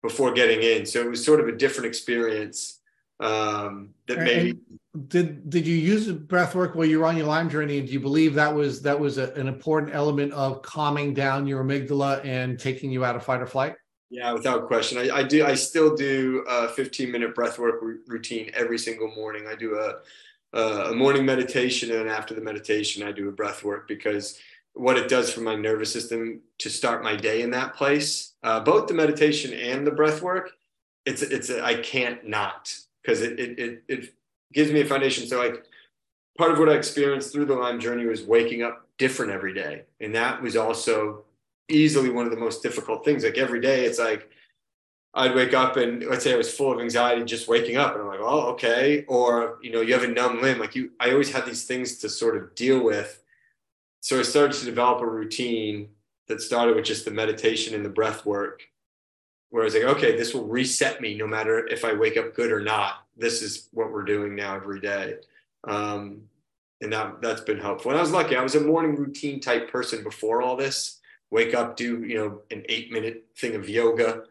before 0.03 0.31
getting 0.31 0.61
in. 0.61 0.85
So 0.85 1.01
it 1.01 1.09
was 1.09 1.26
sort 1.26 1.39
of 1.39 1.47
a 1.47 1.53
different 1.53 1.88
experience 1.88 2.80
um, 3.19 3.95
that 4.07 4.19
maybe 4.19 4.59
did 5.07 5.49
did 5.49 5.65
you 5.65 5.76
use 5.76 6.11
breath 6.11 6.53
work 6.53 6.76
while 6.76 6.85
you 6.85 6.99
were 6.99 7.05
on 7.05 7.15
your 7.15 7.26
Lyme 7.26 7.49
journey? 7.49 7.80
And 7.80 7.88
do 7.88 7.93
you 7.93 7.99
believe 7.99 8.34
that 8.34 8.53
was 8.53 8.81
that 8.81 8.99
was 8.99 9.18
a, 9.18 9.31
an 9.34 9.47
important 9.47 9.95
element 9.95 10.34
of 10.34 10.61
calming 10.61 11.13
down 11.13 11.47
your 11.47 11.63
amygdala 11.63 12.26
and 12.26 12.59
taking 12.59 12.91
you 12.91 13.05
out 13.05 13.15
of 13.15 13.23
fight 13.23 13.41
or 13.41 13.47
flight? 13.47 13.76
Yeah, 14.09 14.34
without 14.34 14.68
question. 14.68 14.97
I, 14.97 15.19
I 15.19 15.23
do. 15.23 15.45
I 15.45 15.55
still 15.55 15.95
do 15.95 16.43
a 16.49 16.68
15 16.68 17.09
minute 17.09 17.34
breath 17.34 17.57
work 17.57 17.81
routine 18.07 18.51
every 18.53 18.77
single 18.77 19.09
morning. 19.15 19.47
I 19.47 19.55
do 19.55 19.76
a, 19.76 20.89
a 20.89 20.93
morning 20.93 21.26
meditation, 21.26 21.91
and 21.91 22.09
after 22.09 22.34
the 22.34 22.41
meditation, 22.41 23.03
I 23.03 23.13
do 23.13 23.30
a 23.30 23.31
breath 23.31 23.63
work 23.63 23.88
because 23.88 24.38
what 24.73 24.97
it 24.97 25.07
does 25.07 25.31
for 25.31 25.39
my 25.39 25.55
nervous 25.55 25.93
system 25.93 26.41
to 26.59 26.69
start 26.69 27.03
my 27.03 27.15
day 27.15 27.41
in 27.41 27.51
that 27.51 27.76
place, 27.76 28.34
uh, 28.43 28.59
both 28.59 28.88
the 28.88 28.93
meditation 28.93 29.53
and 29.53 29.88
the 29.88 29.91
breath 29.91 30.22
work, 30.22 30.51
it's 31.05 31.22
it's 31.22 31.49
a, 31.49 31.63
I 31.63 31.76
can't 31.76 32.27
not 32.27 32.76
because 33.01 33.22
it, 33.22 33.39
it 33.39 33.59
it 33.59 33.84
it 33.88 34.13
gives 34.53 34.71
me 34.71 34.81
a 34.81 34.85
foundation. 34.85 35.27
So 35.27 35.37
like 35.37 35.65
part 36.37 36.51
of 36.51 36.59
what 36.59 36.69
I 36.69 36.73
experienced 36.73 37.31
through 37.31 37.45
the 37.45 37.55
Lyme 37.55 37.79
journey 37.79 38.05
was 38.05 38.23
waking 38.23 38.63
up 38.63 38.87
different 38.97 39.31
every 39.31 39.53
day, 39.53 39.83
and 39.99 40.13
that 40.15 40.41
was 40.41 40.55
also 40.55 41.25
easily 41.69 42.09
one 42.09 42.25
of 42.25 42.31
the 42.31 42.37
most 42.37 42.61
difficult 42.63 43.05
things. 43.05 43.23
Like 43.23 43.37
every 43.37 43.61
day, 43.61 43.85
it's 43.85 43.99
like 43.99 44.29
I'd 45.13 45.35
wake 45.35 45.53
up 45.53 45.75
and 45.75 46.03
let's 46.05 46.23
say 46.23 46.33
I 46.33 46.37
was 46.37 46.53
full 46.53 46.71
of 46.71 46.79
anxiety 46.79 47.23
just 47.25 47.47
waking 47.47 47.77
up, 47.77 47.93
and 47.93 48.01
I'm 48.01 48.07
like, 48.07 48.19
oh, 48.21 48.51
okay. 48.53 49.03
Or 49.07 49.59
you 49.61 49.71
know, 49.71 49.81
you 49.81 49.93
have 49.93 50.03
a 50.03 50.07
numb 50.07 50.41
limb. 50.41 50.59
Like 50.59 50.75
you, 50.75 50.91
I 50.99 51.11
always 51.11 51.31
had 51.31 51.45
these 51.45 51.65
things 51.65 51.97
to 51.99 52.09
sort 52.09 52.37
of 52.37 52.55
deal 52.55 52.83
with. 52.83 53.21
So 53.99 54.19
I 54.19 54.23
started 54.23 54.57
to 54.59 54.65
develop 54.65 55.01
a 55.01 55.05
routine 55.05 55.89
that 56.27 56.41
started 56.41 56.75
with 56.75 56.85
just 56.85 57.05
the 57.05 57.11
meditation 57.11 57.75
and 57.75 57.85
the 57.85 57.89
breath 57.89 58.25
work, 58.25 58.63
where 59.49 59.63
I 59.63 59.65
was 59.65 59.73
like, 59.73 59.83
okay, 59.83 60.15
this 60.15 60.33
will 60.33 60.47
reset 60.47 61.01
me 61.01 61.15
no 61.15 61.27
matter 61.27 61.67
if 61.67 61.83
I 61.83 61.93
wake 61.93 62.17
up 62.17 62.33
good 62.33 62.51
or 62.51 62.61
not. 62.61 63.05
This 63.22 63.41
is 63.41 63.69
what 63.72 63.91
we're 63.91 64.03
doing 64.03 64.35
now 64.35 64.56
every 64.56 64.81
day. 64.81 65.15
Um, 65.64 66.23
and 66.81 66.91
that 66.91 67.22
that's 67.22 67.41
been 67.41 67.60
helpful. 67.60 67.91
And 67.91 67.98
I 67.99 68.02
was 68.02 68.11
lucky. 68.11 68.35
I 68.35 68.41
was 68.41 68.56
a 68.56 68.61
morning 68.61 68.95
routine 68.95 69.39
type 69.39 69.72
person 69.72 70.03
before 70.03 70.41
all 70.41 70.56
this 70.57 70.99
wake 71.31 71.53
up, 71.53 71.77
do 71.77 72.03
you 72.06 72.15
know 72.15 72.41
an 72.52 72.64
eight 72.69 72.91
minute 72.91 73.26
thing 73.38 73.56
of 73.56 73.69
yoga 73.69 74.23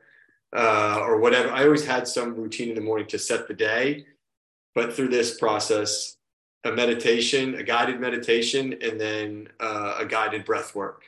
uh, 0.54 0.98
or 1.00 1.18
whatever. 1.18 1.50
I 1.50 1.64
always 1.64 1.86
had 1.86 2.06
some 2.06 2.34
routine 2.34 2.68
in 2.68 2.74
the 2.74 2.80
morning 2.80 3.06
to 3.08 3.18
set 3.18 3.48
the 3.48 3.54
day, 3.54 4.06
but 4.74 4.92
through 4.92 5.08
this 5.08 5.38
process, 5.38 6.16
a 6.64 6.72
meditation, 6.72 7.54
a 7.54 7.62
guided 7.62 8.00
meditation, 8.00 8.76
and 8.82 9.00
then 9.00 9.48
uh, 9.60 9.96
a 9.98 10.06
guided 10.06 10.44
breath 10.44 10.74
work. 10.74 11.04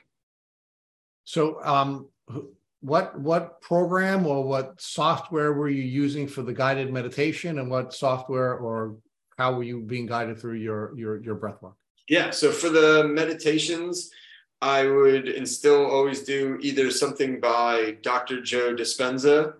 So, 1.24 1.62
um, 1.62 2.08
what 2.82 3.18
what 3.18 3.60
program 3.60 4.26
or 4.26 4.44
what 4.44 4.80
software 4.80 5.52
were 5.52 5.68
you 5.68 5.82
using 5.82 6.26
for 6.26 6.42
the 6.42 6.52
guided 6.52 6.92
meditation, 6.92 7.58
and 7.58 7.70
what 7.70 7.94
software 7.94 8.54
or 8.54 8.96
how 9.38 9.54
were 9.54 9.62
you 9.62 9.80
being 9.80 10.06
guided 10.06 10.38
through 10.38 10.56
your 10.56 10.92
your 10.96 11.22
your 11.22 11.36
breath 11.36 11.62
work? 11.62 11.74
Yeah, 12.08 12.30
so 12.30 12.50
for 12.50 12.68
the 12.68 13.04
meditations, 13.04 14.10
I 14.60 14.86
would 14.86 15.28
and 15.28 15.48
still 15.48 15.86
always 15.86 16.24
do 16.24 16.58
either 16.60 16.90
something 16.90 17.40
by 17.40 17.98
Dr. 18.02 18.42
Joe 18.42 18.74
Dispenza 18.74 19.54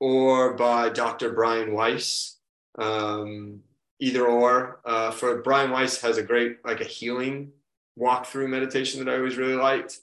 or 0.00 0.54
by 0.54 0.88
Dr. 0.88 1.32
Brian 1.32 1.74
Weiss. 1.74 2.38
Um, 2.78 3.60
either 4.00 4.26
or. 4.26 4.80
Uh, 4.84 5.10
for 5.10 5.42
Brian 5.42 5.70
Weiss 5.70 6.00
has 6.00 6.18
a 6.18 6.22
great 6.22 6.64
like 6.64 6.80
a 6.80 6.84
healing 6.84 7.52
walkthrough 7.98 8.48
meditation 8.48 9.04
that 9.04 9.12
I 9.12 9.16
always 9.16 9.36
really 9.36 9.54
liked. 9.54 10.00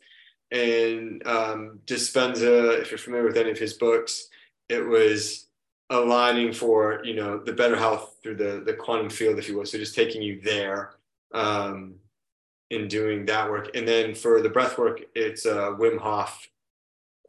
And 0.52 1.26
um, 1.26 1.80
Dispenza, 1.86 2.80
if 2.82 2.92
you're 2.92 2.98
familiar 2.98 3.26
with 3.26 3.38
any 3.38 3.52
of 3.52 3.58
his 3.58 3.74
books, 3.74 4.28
it 4.70 4.86
was 4.86 5.48
aligning 5.90 6.54
for 6.54 7.02
you 7.04 7.14
know 7.14 7.38
the 7.38 7.54
better 7.54 7.76
health 7.76 8.18
through 8.22 8.36
the 8.36 8.64
the 8.66 8.74
quantum 8.74 9.10
field, 9.10 9.40
if 9.40 9.48
you 9.48 9.58
will. 9.58 9.66
So 9.66 9.78
just 9.78 9.96
taking 9.96 10.22
you 10.22 10.42
there. 10.42 10.96
Um, 11.34 11.96
in 12.72 12.88
doing 12.88 13.26
that 13.26 13.52
work. 13.52 13.70
And 13.76 13.88
then 13.88 14.16
for 14.16 14.42
the 14.42 14.50
breath 14.50 14.78
work, 14.78 15.02
it's 15.14 15.46
uh, 15.46 15.72
Wim 15.78 16.00
Hof 16.00 16.48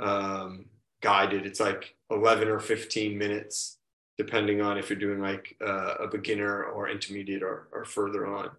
um, 0.01 0.67
guided. 1.03 1.45
It's 1.45 1.61
like 1.61 1.97
11 2.11 2.49
or 2.49 2.61
15 2.61 3.19
minutes, 3.19 3.79
depending 4.17 4.63
on 4.63 4.79
if 4.79 4.89
you're 4.89 4.99
doing 4.99 5.21
like 5.21 5.57
uh, 5.61 5.95
a 5.99 6.07
beginner 6.07 6.65
or 6.65 6.89
intermediate 6.89 7.43
or, 7.43 7.69
or 7.73 7.85
further 7.85 8.25
on. 8.25 8.51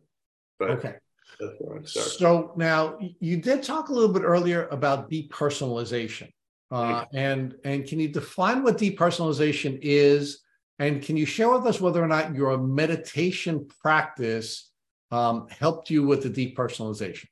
But 0.60 0.72
okay. 0.72 0.96
So 1.86 2.54
now 2.56 2.98
you 3.20 3.38
did 3.38 3.64
talk 3.64 3.90
a 3.90 3.94
little 3.94 4.14
bit 4.14 4.24
earlier 4.24 4.68
about 4.68 5.10
depersonalization. 5.10 6.32
Uh, 6.72 7.06
and 7.14 7.56
and 7.64 7.86
can 7.86 8.00
you 8.00 8.08
define 8.08 8.64
what 8.64 8.78
depersonalization 8.78 9.78
is? 9.82 10.40
And 10.80 11.04
can 11.04 11.16
you 11.16 11.26
share 11.26 11.50
with 11.50 11.66
us 11.68 11.80
whether 11.80 12.04
or 12.04 12.08
not 12.08 12.34
your 12.34 12.58
meditation 12.58 13.68
practice 13.82 14.72
um, 15.12 15.48
helped 15.50 15.92
you 15.92 16.04
with 16.04 16.24
the 16.24 16.30
depersonalization? 16.30 17.28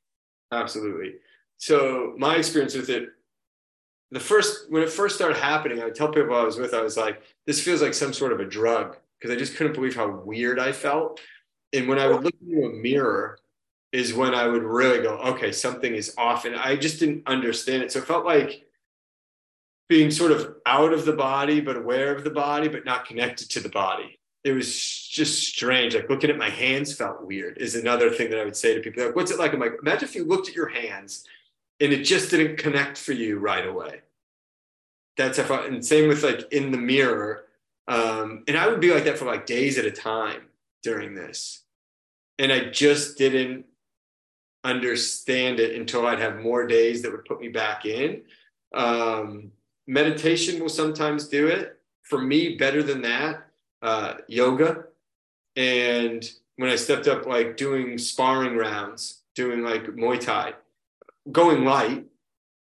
Absolutely. 0.52 1.14
So 1.56 2.14
my 2.18 2.36
experience 2.36 2.74
with 2.74 2.88
it, 2.88 3.08
the 4.12 4.20
first 4.20 4.70
when 4.70 4.82
it 4.82 4.90
first 4.90 5.16
started 5.16 5.38
happening, 5.38 5.82
I 5.82 5.90
tell 5.90 6.08
people 6.08 6.36
I 6.36 6.44
was 6.44 6.58
with, 6.58 6.74
I 6.74 6.82
was 6.82 6.96
like, 6.96 7.22
this 7.46 7.60
feels 7.60 7.82
like 7.82 7.94
some 7.94 8.12
sort 8.12 8.32
of 8.32 8.40
a 8.40 8.44
drug 8.44 8.96
because 9.18 9.34
I 9.34 9.38
just 9.38 9.56
couldn't 9.56 9.72
believe 9.72 9.96
how 9.96 10.08
weird 10.08 10.58
I 10.60 10.70
felt. 10.72 11.20
And 11.72 11.88
when 11.88 11.98
I 11.98 12.06
would 12.06 12.22
look 12.22 12.34
into 12.46 12.66
a 12.66 12.72
mirror, 12.74 13.38
is 13.92 14.14
when 14.14 14.34
I 14.34 14.46
would 14.46 14.62
really 14.62 15.02
go, 15.02 15.18
okay, 15.18 15.52
something 15.52 15.94
is 15.94 16.14
off, 16.16 16.44
and 16.44 16.56
I 16.56 16.76
just 16.76 16.98
didn't 16.98 17.26
understand 17.26 17.82
it. 17.82 17.92
So 17.92 17.98
it 17.98 18.06
felt 18.06 18.24
like 18.24 18.66
being 19.88 20.10
sort 20.10 20.32
of 20.32 20.56
out 20.64 20.92
of 20.92 21.04
the 21.04 21.12
body, 21.12 21.60
but 21.60 21.76
aware 21.76 22.14
of 22.14 22.24
the 22.24 22.30
body, 22.30 22.68
but 22.68 22.84
not 22.84 23.06
connected 23.06 23.50
to 23.50 23.60
the 23.60 23.68
body 23.68 24.18
it 24.44 24.52
was 24.52 25.08
just 25.08 25.46
strange. 25.46 25.94
Like 25.94 26.10
looking 26.10 26.30
at 26.30 26.38
my 26.38 26.48
hands 26.48 26.94
felt 26.94 27.24
weird 27.24 27.58
is 27.58 27.74
another 27.74 28.10
thing 28.10 28.30
that 28.30 28.40
I 28.40 28.44
would 28.44 28.56
say 28.56 28.74
to 28.74 28.80
people. 28.80 29.04
Like, 29.04 29.14
what's 29.14 29.30
it 29.30 29.38
like? 29.38 29.52
I'm 29.52 29.60
like, 29.60 29.74
imagine 29.80 30.08
if 30.08 30.14
you 30.14 30.24
looked 30.24 30.48
at 30.48 30.54
your 30.54 30.68
hands 30.68 31.24
and 31.80 31.92
it 31.92 32.02
just 32.02 32.30
didn't 32.30 32.56
connect 32.56 32.98
for 32.98 33.12
you 33.12 33.38
right 33.38 33.66
away. 33.66 34.00
That's 35.16 35.38
if 35.38 35.50
I, 35.50 35.66
and 35.66 35.84
same 35.84 36.08
with 36.08 36.24
like 36.24 36.52
in 36.52 36.72
the 36.72 36.78
mirror. 36.78 37.44
Um, 37.86 38.44
and 38.48 38.56
I 38.56 38.66
would 38.66 38.80
be 38.80 38.92
like 38.92 39.04
that 39.04 39.18
for 39.18 39.26
like 39.26 39.46
days 39.46 39.78
at 39.78 39.84
a 39.84 39.90
time 39.90 40.42
during 40.82 41.14
this. 41.14 41.62
And 42.38 42.52
I 42.52 42.70
just 42.70 43.18
didn't 43.18 43.66
understand 44.64 45.60
it 45.60 45.74
until 45.74 46.06
I'd 46.06 46.20
have 46.20 46.40
more 46.40 46.66
days 46.66 47.02
that 47.02 47.12
would 47.12 47.24
put 47.24 47.40
me 47.40 47.48
back 47.48 47.84
in. 47.84 48.22
Um, 48.74 49.52
meditation 49.86 50.60
will 50.60 50.68
sometimes 50.68 51.28
do 51.28 51.48
it. 51.48 51.78
For 52.02 52.20
me, 52.20 52.56
better 52.56 52.82
than 52.82 53.02
that 53.02 53.46
uh, 53.80 54.14
yoga. 54.28 54.84
And 55.56 56.28
when 56.56 56.70
I 56.70 56.76
stepped 56.76 57.08
up, 57.08 57.26
like 57.26 57.56
doing 57.56 57.96
sparring 57.98 58.56
rounds, 58.56 59.22
doing 59.34 59.62
like 59.62 59.84
Muay 59.84 60.20
Thai, 60.20 60.54
going 61.30 61.64
light, 61.64 62.04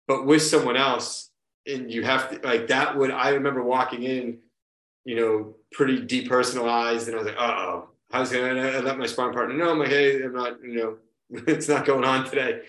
but 0.08 0.26
with 0.26 0.42
someone 0.42 0.78
else. 0.78 1.30
And 1.66 1.92
you 1.92 2.04
have 2.04 2.30
to, 2.30 2.48
like, 2.48 2.68
that 2.68 2.98
would, 2.98 3.12
I 3.12 3.30
remember 3.30 3.64
walking 3.64 4.04
in, 4.04 4.40
you 5.06 5.16
know, 5.16 5.56
pretty 5.72 6.02
depersonalized. 6.06 7.08
And 7.08 7.16
I 7.16 7.18
was 7.18 7.28
like, 7.28 7.38
uh 7.38 7.56
oh, 7.58 7.90
how's 8.12 8.32
going 8.32 8.56
to 8.56 8.82
let 8.82 8.98
my 8.98 9.06
sparring 9.06 9.34
partner 9.34 9.56
know? 9.56 9.72
I'm 9.72 9.80
like, 9.80 9.90
hey, 9.90 10.24
I'm 10.24 10.34
not, 10.34 10.62
you 10.64 10.76
know, 10.76 10.98
it's 11.48 11.68
not 11.70 11.86
going 11.86 12.04
on 12.04 12.26
today. 12.26 12.62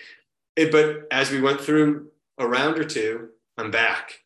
It, 0.56 0.72
but 0.72 1.06
as 1.10 1.30
we 1.30 1.40
went 1.40 1.60
through 1.60 2.08
a 2.38 2.46
round 2.46 2.78
or 2.78 2.84
two, 2.84 3.28
I'm 3.56 3.70
back. 3.70 4.20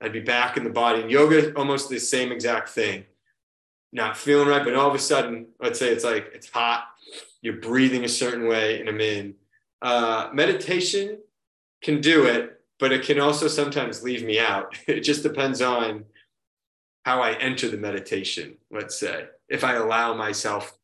I'd 0.00 0.12
be 0.12 0.20
back 0.20 0.56
in 0.56 0.64
the 0.64 0.70
body. 0.70 1.02
And 1.02 1.10
yoga, 1.10 1.54
almost 1.54 1.88
the 1.88 1.98
same 1.98 2.32
exact 2.32 2.70
thing 2.70 3.04
not 3.92 4.16
feeling 4.16 4.48
right, 4.48 4.64
but 4.64 4.74
all 4.74 4.88
of 4.88 4.94
a 4.94 4.98
sudden, 4.98 5.46
let's 5.60 5.78
say 5.78 5.92
it's 5.92 6.04
like 6.04 6.30
it's 6.34 6.48
hot, 6.48 6.84
you're 7.42 7.56
breathing 7.56 8.04
a 8.04 8.08
certain 8.08 8.48
way, 8.48 8.80
and 8.80 8.88
I'm 8.88 9.00
in. 9.00 9.34
Uh, 9.82 10.30
meditation 10.32 11.18
can 11.82 12.00
do 12.00 12.26
it, 12.26 12.60
but 12.78 12.92
it 12.92 13.04
can 13.04 13.20
also 13.20 13.48
sometimes 13.48 14.02
leave 14.02 14.24
me 14.24 14.38
out. 14.38 14.78
It 14.88 15.00
just 15.00 15.22
depends 15.22 15.60
on 15.60 16.04
how 17.04 17.20
I 17.20 17.32
enter 17.32 17.68
the 17.68 17.76
meditation, 17.76 18.56
let's 18.70 18.98
say, 18.98 19.26
if 19.48 19.64
I 19.64 19.74
allow 19.74 20.14
myself 20.14 20.78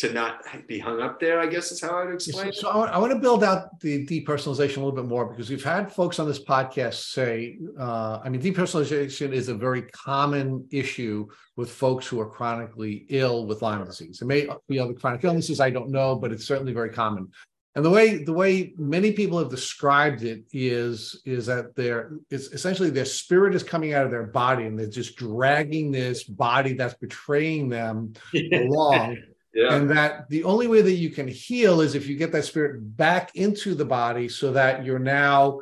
to 0.00 0.10
not 0.14 0.42
be 0.66 0.78
hung 0.78 1.02
up 1.02 1.20
there, 1.20 1.40
I 1.40 1.46
guess 1.46 1.70
is 1.70 1.82
how 1.82 1.98
I'd 1.98 2.14
explain 2.14 2.54
so, 2.54 2.62
so 2.62 2.68
I, 2.70 2.86
I, 2.86 2.98
want 2.98 3.12
to 3.12 3.18
build 3.18 3.44
out 3.44 3.78
the 3.80 4.06
depersonalization 4.06 4.78
a 4.78 4.80
little 4.80 4.92
bit 4.92 5.04
more 5.04 5.26
because 5.26 5.50
we've 5.50 5.62
had 5.62 5.92
folks 5.92 6.18
on 6.18 6.26
this 6.26 6.42
podcast 6.42 7.12
say, 7.12 7.58
uh, 7.78 8.18
I 8.24 8.30
mean, 8.30 8.40
depersonalization 8.40 9.32
is 9.32 9.48
a 9.48 9.54
very 9.54 9.82
common 9.82 10.66
issue 10.70 11.28
with 11.56 11.70
folks 11.70 12.06
who 12.06 12.18
are 12.18 12.30
chronically 12.30 13.04
ill 13.10 13.44
with 13.44 13.60
Lyme 13.60 13.84
disease. 13.84 14.22
It 14.22 14.24
may 14.24 14.48
be 14.68 14.78
other 14.78 14.94
chronic 14.94 15.22
illnesses, 15.22 15.60
I 15.60 15.68
don't 15.68 15.90
know, 15.90 16.16
but 16.16 16.32
it's 16.32 16.46
certainly 16.46 16.72
very 16.72 16.90
common. 16.90 17.28
And 17.74 17.84
the 17.84 17.90
way 17.90 18.24
the 18.24 18.32
way 18.32 18.72
many 18.78 19.12
people 19.12 19.38
have 19.38 19.50
described 19.50 20.22
it 20.22 20.44
is 20.50 21.20
is 21.26 21.46
that 21.46 21.76
their 21.76 22.12
it's 22.30 22.46
essentially 22.46 22.90
their 22.90 23.04
spirit 23.04 23.54
is 23.54 23.62
coming 23.62 23.92
out 23.92 24.06
of 24.06 24.10
their 24.10 24.26
body 24.26 24.64
and 24.64 24.78
they're 24.78 24.88
just 24.88 25.14
dragging 25.16 25.92
this 25.92 26.24
body 26.24 26.72
that's 26.72 26.94
betraying 26.94 27.68
them 27.68 28.14
along 28.52 29.18
yeah. 29.54 29.74
And 29.74 29.90
that 29.90 30.28
the 30.28 30.44
only 30.44 30.68
way 30.68 30.80
that 30.82 30.92
you 30.92 31.10
can 31.10 31.26
heal 31.26 31.80
is 31.80 31.94
if 31.94 32.06
you 32.06 32.16
get 32.16 32.32
that 32.32 32.44
spirit 32.44 32.96
back 32.96 33.34
into 33.34 33.74
the 33.74 33.84
body 33.84 34.28
so 34.28 34.52
that 34.52 34.84
you're 34.84 34.98
now, 34.98 35.60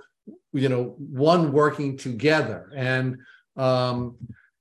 you 0.52 0.69
know, 0.69 0.94
one 0.98 1.52
working 1.52 1.97
together. 1.97 2.70
And 2.74 3.19
um, 3.56 4.16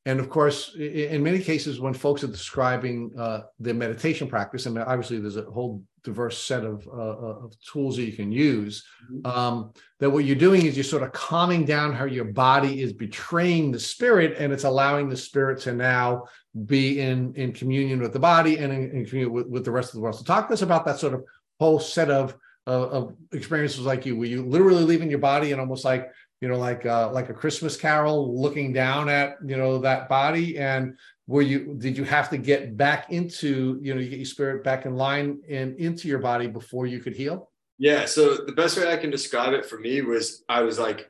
and 0.06 0.22
of 0.22 0.30
course, 0.30 0.74
in 0.76 1.22
many 1.22 1.40
cases, 1.40 1.82
when 1.82 1.94
folks 1.94 2.24
are 2.24 2.28
describing 2.28 3.12
uh, 3.20 3.42
their 3.60 3.74
meditation 3.74 4.30
practice, 4.30 4.66
and 4.66 4.80
obviously 4.80 5.20
there's 5.20 5.36
a 5.36 5.44
whole 5.44 5.84
diverse 6.08 6.42
set 6.42 6.64
of, 6.64 6.88
uh, 6.88 6.92
uh, 6.92 7.36
of 7.44 7.60
tools 7.60 7.98
that 7.98 8.04
you 8.04 8.14
can 8.14 8.32
use, 8.32 8.86
mm-hmm. 9.12 9.28
um, 9.28 9.74
that 10.00 10.10
what 10.10 10.24
you're 10.24 10.38
doing 10.38 10.66
is 10.66 10.78
you're 10.78 10.84
sort 10.86 11.04
of 11.04 11.12
calming 11.12 11.66
down 11.66 11.92
how 11.92 12.06
your 12.06 12.24
body 12.24 12.82
is 12.82 12.94
betraying 12.94 13.72
the 13.72 13.80
spirit, 13.80 14.38
and 14.40 14.54
it's 14.54 14.64
allowing 14.64 15.10
the 15.10 15.18
spirit 15.18 15.60
to 15.60 15.74
now 15.74 16.24
be 16.66 17.02
in 17.02 17.34
in 17.36 17.52
communion 17.52 18.00
with 18.00 18.14
the 18.14 18.20
body 18.20 18.58
and 18.58 18.72
in, 18.72 18.90
in 18.92 19.06
communion 19.06 19.34
with, 19.34 19.48
with 19.48 19.66
the 19.66 19.72
rest 19.72 19.90
of 19.90 19.96
the 19.96 20.00
world. 20.00 20.16
So 20.16 20.24
talk 20.24 20.48
to 20.48 20.54
us 20.54 20.62
about 20.62 20.86
that 20.86 20.98
sort 20.98 21.14
of 21.14 21.24
whole 21.60 21.80
set 21.80 22.10
of 22.10 22.36
of, 22.66 22.84
of 22.92 23.16
experiences 23.34 23.82
like 23.82 24.06
you, 24.06 24.16
where 24.16 24.28
you 24.28 24.46
literally 24.46 24.84
leaving 24.84 25.10
your 25.10 25.20
body 25.20 25.52
and 25.52 25.60
almost 25.60 25.84
like 25.84 26.10
you 26.40 26.48
know 26.48 26.58
like 26.58 26.86
uh, 26.86 27.12
like 27.12 27.30
a 27.30 27.34
Christmas 27.34 27.76
Carol, 27.76 28.42
looking 28.42 28.72
down 28.72 29.10
at 29.10 29.36
you 29.46 29.58
know 29.58 29.80
that 29.80 30.08
body, 30.08 30.58
and 30.58 30.98
were 31.28 31.42
you 31.42 31.76
did 31.78 31.98
you 31.98 32.04
have 32.06 32.30
to 32.30 32.38
get 32.38 32.78
back 32.78 33.12
into 33.12 33.80
you 33.82 33.94
know 33.94 34.02
you 34.02 34.10
get 34.10 34.20
your 34.20 34.26
spirit 34.26 34.64
back 34.64 34.86
in 34.86 34.96
line 34.96 35.42
and 35.50 35.78
into 35.78 36.08
your 36.08 36.20
body 36.20 36.48
before 36.48 36.86
you 36.86 37.00
could 37.00 37.16
heal? 37.16 37.52
Yeah. 37.78 38.06
So 38.06 38.38
the 38.38 38.54
best 38.54 38.78
way 38.78 38.92
I 38.92 38.98
can 38.98 39.12
describe 39.12 39.54
it 39.54 39.66
for 39.66 39.78
me 39.78 40.02
was 40.02 40.44
I 40.50 40.62
was 40.62 40.80
like 40.80 41.10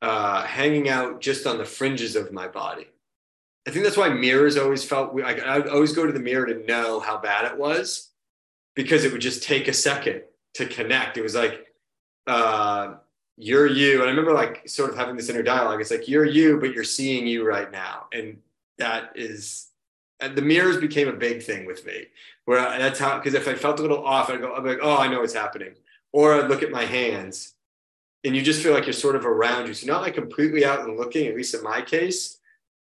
uh, 0.00 0.44
hanging 0.44 0.88
out 0.88 1.20
just 1.20 1.46
on 1.46 1.58
the 1.58 1.64
fringes 1.64 2.16
of 2.16 2.32
my 2.32 2.48
body 2.48 2.86
I 3.66 3.72
think 3.72 3.84
that's 3.84 3.96
why 3.96 4.08
mirrors 4.08 4.56
always 4.56 4.84
felt. 4.84 5.20
I, 5.20 5.38
I 5.40 5.58
would 5.58 5.68
always 5.68 5.92
go 5.92 6.06
to 6.06 6.12
the 6.12 6.20
mirror 6.20 6.46
to 6.46 6.64
know 6.66 7.00
how 7.00 7.18
bad 7.18 7.50
it 7.50 7.58
was, 7.58 8.10
because 8.76 9.04
it 9.04 9.10
would 9.10 9.20
just 9.20 9.42
take 9.42 9.66
a 9.66 9.72
second 9.72 10.22
to 10.54 10.66
connect. 10.66 11.18
It 11.18 11.22
was 11.22 11.34
like, 11.34 11.66
uh, 12.28 12.94
"You're 13.36 13.66
you," 13.66 13.94
and 13.94 14.04
I 14.04 14.10
remember 14.10 14.32
like 14.32 14.68
sort 14.68 14.90
of 14.90 14.96
having 14.96 15.16
this 15.16 15.28
inner 15.28 15.42
dialogue. 15.42 15.80
It's 15.80 15.90
like 15.90 16.06
you're 16.06 16.24
you, 16.24 16.60
but 16.60 16.72
you're 16.72 16.84
seeing 16.84 17.26
you 17.26 17.44
right 17.44 17.70
now, 17.72 18.06
and 18.12 18.38
that 18.78 19.12
is. 19.14 19.68
The 20.18 20.40
mirrors 20.40 20.78
became 20.78 21.08
a 21.08 21.12
big 21.12 21.42
thing 21.42 21.66
with 21.66 21.84
me, 21.84 22.06
where 22.46 22.58
I, 22.58 22.78
that's 22.78 22.98
how. 22.98 23.18
Because 23.18 23.34
if 23.34 23.46
I 23.46 23.54
felt 23.54 23.78
a 23.78 23.82
little 23.82 24.04
off, 24.04 24.30
I'd 24.30 24.40
go, 24.40 24.58
be 24.62 24.70
like, 24.70 24.78
"Oh, 24.80 24.96
I 24.96 25.08
know 25.08 25.20
what's 25.20 25.34
happening," 25.34 25.74
or 26.12 26.34
I'd 26.34 26.48
look 26.48 26.62
at 26.62 26.70
my 26.70 26.84
hands, 26.84 27.54
and 28.24 28.34
you 28.34 28.40
just 28.40 28.62
feel 28.62 28.72
like 28.72 28.86
you're 28.86 28.94
sort 28.94 29.16
of 29.16 29.26
around 29.26 29.66
you. 29.66 29.74
So 29.74 29.86
not 29.86 30.02
like 30.02 30.14
completely 30.14 30.64
out 30.64 30.80
and 30.80 30.96
looking. 30.96 31.26
At 31.26 31.36
least 31.36 31.54
in 31.54 31.62
my 31.62 31.82
case 31.82 32.38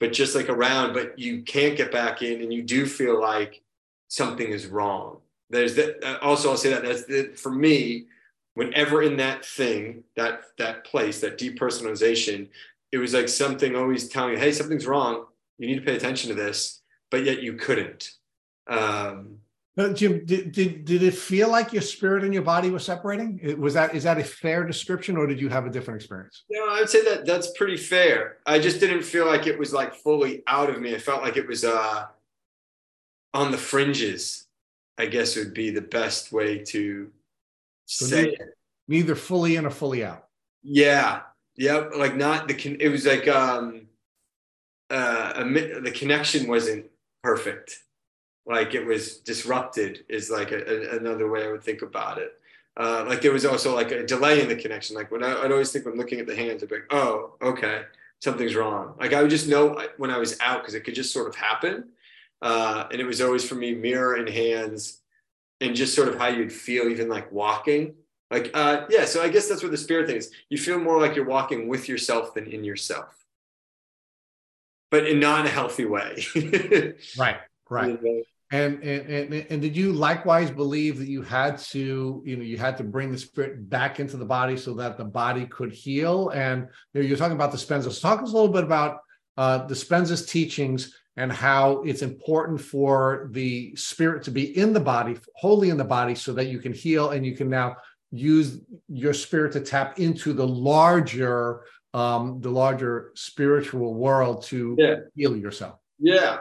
but 0.01 0.13
just 0.13 0.35
like 0.35 0.49
around, 0.49 0.93
but 0.93 1.19
you 1.19 1.43
can't 1.43 1.77
get 1.77 1.91
back 1.91 2.23
in 2.23 2.41
and 2.41 2.53
you 2.53 2.63
do 2.63 2.87
feel 2.87 3.21
like 3.21 3.63
something 4.09 4.49
is 4.49 4.67
wrong. 4.67 5.19
There's 5.51 5.75
that 5.77 6.05
uh, 6.05 6.19
also 6.23 6.51
I'll 6.51 6.57
say 6.57 6.71
that 6.71 6.83
that's 6.83 7.05
the, 7.05 7.33
for 7.35 7.51
me, 7.51 8.07
whenever 8.55 9.03
in 9.03 9.17
that 9.17 9.45
thing, 9.45 10.05
that 10.17 10.43
that 10.59 10.85
place, 10.85 11.21
that 11.21 11.39
depersonalization, 11.39 12.49
it 12.93 12.99
was 12.99 13.15
like 13.15 13.29
something 13.29 13.75
always 13.75 14.09
telling 14.09 14.35
you, 14.35 14.39
hey, 14.39 14.53
something's 14.53 14.87
wrong. 14.87 15.27
You 15.59 15.67
need 15.67 15.77
to 15.77 15.85
pay 15.85 15.97
attention 15.97 16.29
to 16.29 16.35
this, 16.35 16.81
but 17.11 17.25
yet 17.25 17.43
you 17.43 17.55
couldn't. 17.55 18.13
Um, 18.69 19.39
but 19.79 19.95
Jim, 19.95 20.25
did, 20.25 20.51
did 20.51 20.85
did 20.85 21.05
it 21.05 21.15
feel 21.15 21.49
like 21.49 21.73
your 21.73 21.83
spirit 21.83 22.25
and 22.25 22.35
your 22.35 22.43
body 22.43 22.69
were 22.69 22.81
separating? 22.81 23.61
Was 23.61 23.75
that 23.75 23.95
is 23.95 24.03
that 24.03 24.19
a 24.19 24.25
fair 24.25 24.65
description, 24.65 25.17
or 25.17 25.27
did 25.27 25.41
you 25.41 25.49
have 25.49 25.67
a 25.67 25.71
different 25.71 26.01
experience? 26.01 26.43
No, 26.51 26.69
I 26.69 26.81
would 26.81 26.91
say 26.91 27.05
that 27.05 27.25
that's 27.25 27.57
pretty 27.57 27.77
fair. 27.77 28.39
I 28.45 28.59
just 28.59 28.81
didn't 28.81 29.03
feel 29.03 29.27
like 29.27 29.47
it 29.47 29.57
was 29.57 29.73
like 29.73 29.95
fully 29.95 30.43
out 30.49 30.69
of 30.69 30.81
me. 30.81 30.97
I 30.97 30.99
felt 30.99 31.23
like 31.23 31.37
it 31.37 31.47
was 31.47 31.65
uh, 31.65 32.07
on 33.35 33.53
the 33.53 33.59
fringes. 33.59 34.47
I 34.99 35.07
guess 35.07 35.37
would 35.37 35.55
be 35.55 35.71
the 35.71 35.81
best 35.81 36.33
way 36.33 36.59
to 36.59 37.13
so 37.87 38.07
say 38.07 38.23
neither, 38.23 38.33
it. 38.33 38.59
Neither 38.89 39.15
fully 39.15 39.55
in 39.55 39.65
or 39.65 39.71
fully 39.71 40.05
out. 40.05 40.27
Yeah. 40.65 41.21
Yep. 41.55 41.93
Like 41.97 42.17
not 42.17 42.49
the. 42.49 42.77
It 42.81 42.89
was 42.89 43.07
like 43.07 43.29
um, 43.29 43.88
uh, 44.91 45.45
the 45.45 45.93
connection 45.95 46.49
wasn't 46.49 46.87
perfect 47.23 47.83
like 48.49 48.75
it 48.75 48.85
was 48.85 49.19
disrupted 49.19 50.05
is 50.09 50.31
like 50.31 50.51
a, 50.53 50.65
a, 50.65 50.97
another 50.97 51.31
way 51.31 51.45
I 51.45 51.53
would 51.53 51.63
think 51.63 51.83
about 51.83 52.19
it. 52.19 52.33
Uh, 52.79 53.05
like 53.07 53.21
there 53.21 53.33
was 53.33 53.45
also 53.45 53.75
like 53.75 53.91
a 53.91 54.07
delay 54.07 54.41
in 54.41 54.49
the 54.49 54.57
connection. 54.57 54.97
Like 54.97 55.11
when 55.11 55.23
I, 55.23 55.43
would 55.43 55.53
always 55.53 55.71
think 55.71 55.85
when 55.85 55.99
looking 55.99 56.19
at 56.19 56.27
the 56.27 56.35
hands, 56.35 56.63
I'd 56.63 56.71
be 56.71 56.77
like, 56.77 56.87
oh, 56.91 57.35
okay, 57.43 57.83
something's 58.21 58.55
wrong. 58.55 58.95
Like 58.99 59.13
I 59.13 59.21
would 59.21 59.31
just 59.31 59.49
know 59.49 59.79
when 59.99 60.11
I 60.11 60.17
was 60.17 60.39
out 60.41 60.63
because 60.63 60.75
it 60.75 60.85
could 60.85 60.95
just 60.95 61.13
sort 61.13 61.29
of 61.29 61.35
happen. 61.35 61.91
Uh, 62.41 62.87
and 62.91 63.01
it 63.01 63.05
was 63.05 63.21
always 63.21 63.47
for 63.47 63.57
me 63.57 63.75
mirror 63.75 64.17
in 64.17 64.27
hands 64.27 65.01
and 65.61 65.77
just 65.77 65.95
sort 65.95 66.09
of 66.09 66.19
how 66.19 66.29
you'd 66.29 66.53
feel 66.53 66.89
even 66.89 67.09
like 67.09 67.31
walking. 67.31 67.95
Like, 68.31 68.51
uh, 68.55 68.87
yeah, 68.89 69.05
so 69.05 69.23
I 69.23 69.29
guess 69.29 69.49
that's 69.49 69.63
what 69.63 69.73
the 69.73 69.79
spirit 69.79 70.07
thing 70.07 70.17
is. 70.17 70.31
You 70.49 70.57
feel 70.57 70.79
more 70.79 71.01
like 71.01 71.17
you're 71.17 71.27
walking 71.27 71.69
with 71.69 71.89
yourself 71.89 72.33
than 72.33 72.47
in 72.47 72.63
yourself, 72.65 73.27
but 74.91 75.07
in 75.07 75.21
not 75.21 75.47
a 75.47 75.49
healthy 75.49 75.85
way. 75.85 76.25
right, 77.19 77.39
right. 77.69 77.99
And, 78.51 78.83
and 78.83 79.11
and 79.11 79.47
and 79.51 79.61
did 79.61 79.77
you 79.77 79.93
likewise 79.93 80.51
believe 80.51 80.99
that 80.99 81.09
you 81.09 81.21
had 81.21 81.59
to, 81.59 82.23
you 82.25 82.37
know, 82.37 82.43
you 82.43 82.57
had 82.57 82.79
to 82.79 82.85
bring 82.85 83.13
the 83.13 83.19
spirit 83.19 83.69
back 83.69 84.01
into 84.01 84.17
the 84.17 84.25
body 84.25 84.57
so 84.57 84.73
that 84.75 84.97
the 84.97 85.05
body 85.05 85.45
could 85.47 85.71
heal? 85.71 86.31
And 86.31 86.69
you 86.95 87.03
know, 87.03 87.07
you're 87.07 87.19
talking 87.19 87.37
about 87.37 87.53
Dispenza. 87.53 87.93
So 87.93 88.01
talk 88.01 88.23
us 88.23 88.31
a 88.31 88.35
little 88.35 88.49
bit 88.49 88.65
about 88.65 89.01
uh, 89.37 89.67
Dispenza's 89.67 90.25
teachings 90.25 90.95
and 91.19 91.31
how 91.31 91.83
it's 91.83 92.03
important 92.03 92.61
for 92.61 93.29
the 93.33 93.75
spirit 93.77 94.23
to 94.23 94.31
be 94.31 94.57
in 94.57 94.73
the 94.73 94.81
body, 94.81 95.19
wholly 95.35 95.69
in 95.69 95.77
the 95.77 95.85
body, 95.85 96.15
so 96.15 96.33
that 96.33 96.47
you 96.47 96.59
can 96.59 96.73
heal 96.73 97.11
and 97.11 97.27
you 97.27 97.37
can 97.37 97.51
now 97.51 97.77
use 98.13 98.61
your 98.89 99.13
spirit 99.13 99.53
to 99.53 99.61
tap 99.61 99.99
into 99.99 100.33
the 100.33 100.47
larger, 100.47 101.65
um, 101.99 102.41
the 102.41 102.51
larger 102.51 103.13
spiritual 103.15 103.95
world 103.95 104.43
to 104.45 104.77
yeah. 104.79 104.97
heal 105.17 105.37
yourself. 105.37 105.79
Yeah, 105.99 106.39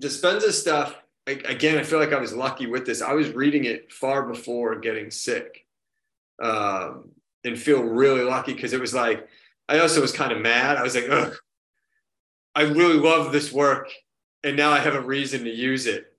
Dispenza 0.00 0.52
stuff 0.52 0.94
again, 1.28 1.78
I 1.78 1.82
feel 1.82 1.98
like 1.98 2.12
I 2.12 2.20
was 2.20 2.32
lucky 2.32 2.66
with 2.66 2.86
this. 2.86 3.02
I 3.02 3.12
was 3.12 3.30
reading 3.30 3.64
it 3.64 3.92
far 3.92 4.26
before 4.26 4.76
getting 4.76 5.10
sick, 5.10 5.66
um, 6.42 7.10
and 7.44 7.58
feel 7.58 7.82
really 7.82 8.22
lucky 8.22 8.54
because 8.54 8.72
it 8.72 8.80
was 8.80 8.94
like 8.94 9.28
I 9.68 9.80
also 9.80 10.00
was 10.00 10.12
kind 10.12 10.32
of 10.32 10.40
mad. 10.40 10.76
I 10.76 10.82
was 10.82 10.94
like, 10.94 11.08
ugh, 11.10 11.34
I 12.54 12.62
really 12.62 12.98
love 12.98 13.32
this 13.32 13.52
work, 13.52 13.90
and 14.42 14.56
now 14.56 14.70
I 14.70 14.78
have 14.78 14.94
a 14.94 15.00
reason 15.00 15.44
to 15.44 15.50
use 15.50 15.86
it. 15.86 16.12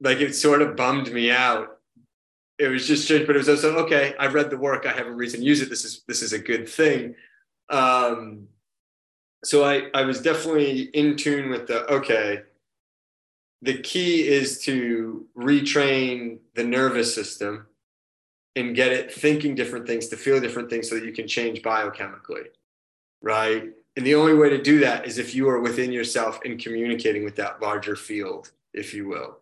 Like 0.00 0.18
it 0.18 0.34
sort 0.34 0.62
of 0.62 0.76
bummed 0.76 1.12
me 1.12 1.30
out. 1.30 1.78
It 2.58 2.68
was 2.68 2.86
just 2.86 3.04
strange, 3.04 3.26
but 3.26 3.36
it 3.36 3.40
was 3.40 3.48
also 3.48 3.76
okay. 3.84 4.14
I 4.18 4.26
read 4.26 4.50
the 4.50 4.58
work. 4.58 4.86
I 4.86 4.92
have 4.92 5.06
a 5.06 5.12
reason 5.12 5.40
to 5.40 5.46
use 5.46 5.60
it. 5.60 5.70
This 5.70 5.84
is 5.84 6.02
this 6.08 6.22
is 6.22 6.32
a 6.32 6.38
good 6.38 6.68
thing. 6.68 7.14
Um, 7.68 8.48
so 9.44 9.64
I 9.64 9.90
I 9.94 10.02
was 10.02 10.20
definitely 10.20 10.82
in 10.82 11.16
tune 11.16 11.50
with 11.50 11.66
the 11.66 11.90
okay 11.92 12.42
the 13.62 13.78
key 13.78 14.28
is 14.28 14.60
to 14.62 15.26
retrain 15.36 16.38
the 16.54 16.62
nervous 16.64 17.14
system 17.14 17.66
and 18.54 18.76
get 18.76 18.92
it 18.92 19.12
thinking 19.12 19.54
different 19.54 19.86
things 19.86 20.08
to 20.08 20.16
feel 20.16 20.40
different 20.40 20.68
things 20.68 20.88
so 20.88 20.94
that 20.94 21.04
you 21.04 21.12
can 21.12 21.26
change 21.26 21.62
biochemically 21.62 22.46
right? 23.22 23.70
And 23.96 24.06
the 24.06 24.14
only 24.14 24.34
way 24.34 24.50
to 24.50 24.62
do 24.62 24.78
that 24.80 25.06
is 25.06 25.18
if 25.18 25.34
you 25.34 25.48
are 25.48 25.60
within 25.60 25.90
yourself 25.90 26.38
and 26.44 26.62
communicating 26.62 27.24
with 27.24 27.36
that 27.36 27.60
larger 27.60 27.96
field 27.96 28.52
if 28.74 28.92
you 28.92 29.08
will. 29.08 29.38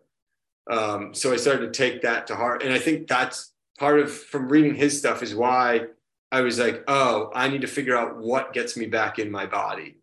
Um, 0.71 1.13
so 1.13 1.33
i 1.33 1.35
started 1.35 1.71
to 1.71 1.77
take 1.77 2.01
that 2.01 2.25
to 2.27 2.35
heart. 2.35 2.63
And 2.63 2.73
i 2.73 2.79
think 2.79 3.07
that's 3.07 3.51
part 3.77 3.99
of 3.99 4.11
from 4.11 4.47
reading 4.47 4.73
his 4.73 4.97
stuff 4.97 5.21
is 5.21 5.35
why 5.35 5.87
i 6.35 6.41
was 6.41 6.59
like 6.59 6.83
oh 6.87 7.31
i 7.33 7.47
need 7.47 7.61
to 7.61 7.67
figure 7.67 7.97
out 7.97 8.17
what 8.17 8.53
gets 8.53 8.75
me 8.77 8.85
back 8.85 9.19
in 9.19 9.29
my 9.31 9.45
body 9.45 9.97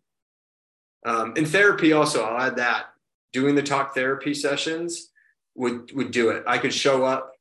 um, 1.05 1.33
and 1.37 1.47
therapy 1.47 1.93
also 1.93 2.23
i'll 2.23 2.41
add 2.41 2.57
that 2.57 2.87
doing 3.33 3.55
the 3.55 3.63
talk 3.63 3.93
therapy 3.93 4.33
sessions 4.33 5.09
would 5.55 5.91
would 5.93 6.11
do 6.11 6.29
it. 6.29 6.43
I 6.47 6.57
could 6.57 6.73
show 6.73 7.03
up, 7.03 7.33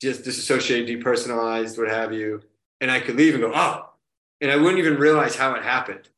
just 0.00 0.24
disassociated, 0.24 0.88
depersonalized, 0.88 1.78
what 1.78 1.88
have 1.88 2.12
you, 2.12 2.42
and 2.80 2.90
I 2.90 3.00
could 3.00 3.16
leave 3.16 3.34
and 3.34 3.42
go, 3.42 3.52
oh, 3.54 3.90
and 4.40 4.50
I 4.50 4.56
wouldn't 4.56 4.78
even 4.78 4.98
realize 4.98 5.36
how 5.36 5.54
it 5.54 5.62
happened. 5.62 6.08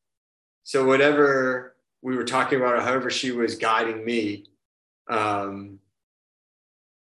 So 0.63 0.87
whatever 0.87 1.77
we 2.03 2.17
were 2.17 2.25
talking 2.25 2.59
about, 2.59 2.75
or 2.75 2.81
however 2.81 3.11
she 3.11 3.33
was 3.33 3.57
guiding 3.57 4.05
me, 4.05 4.47
um, 5.09 5.81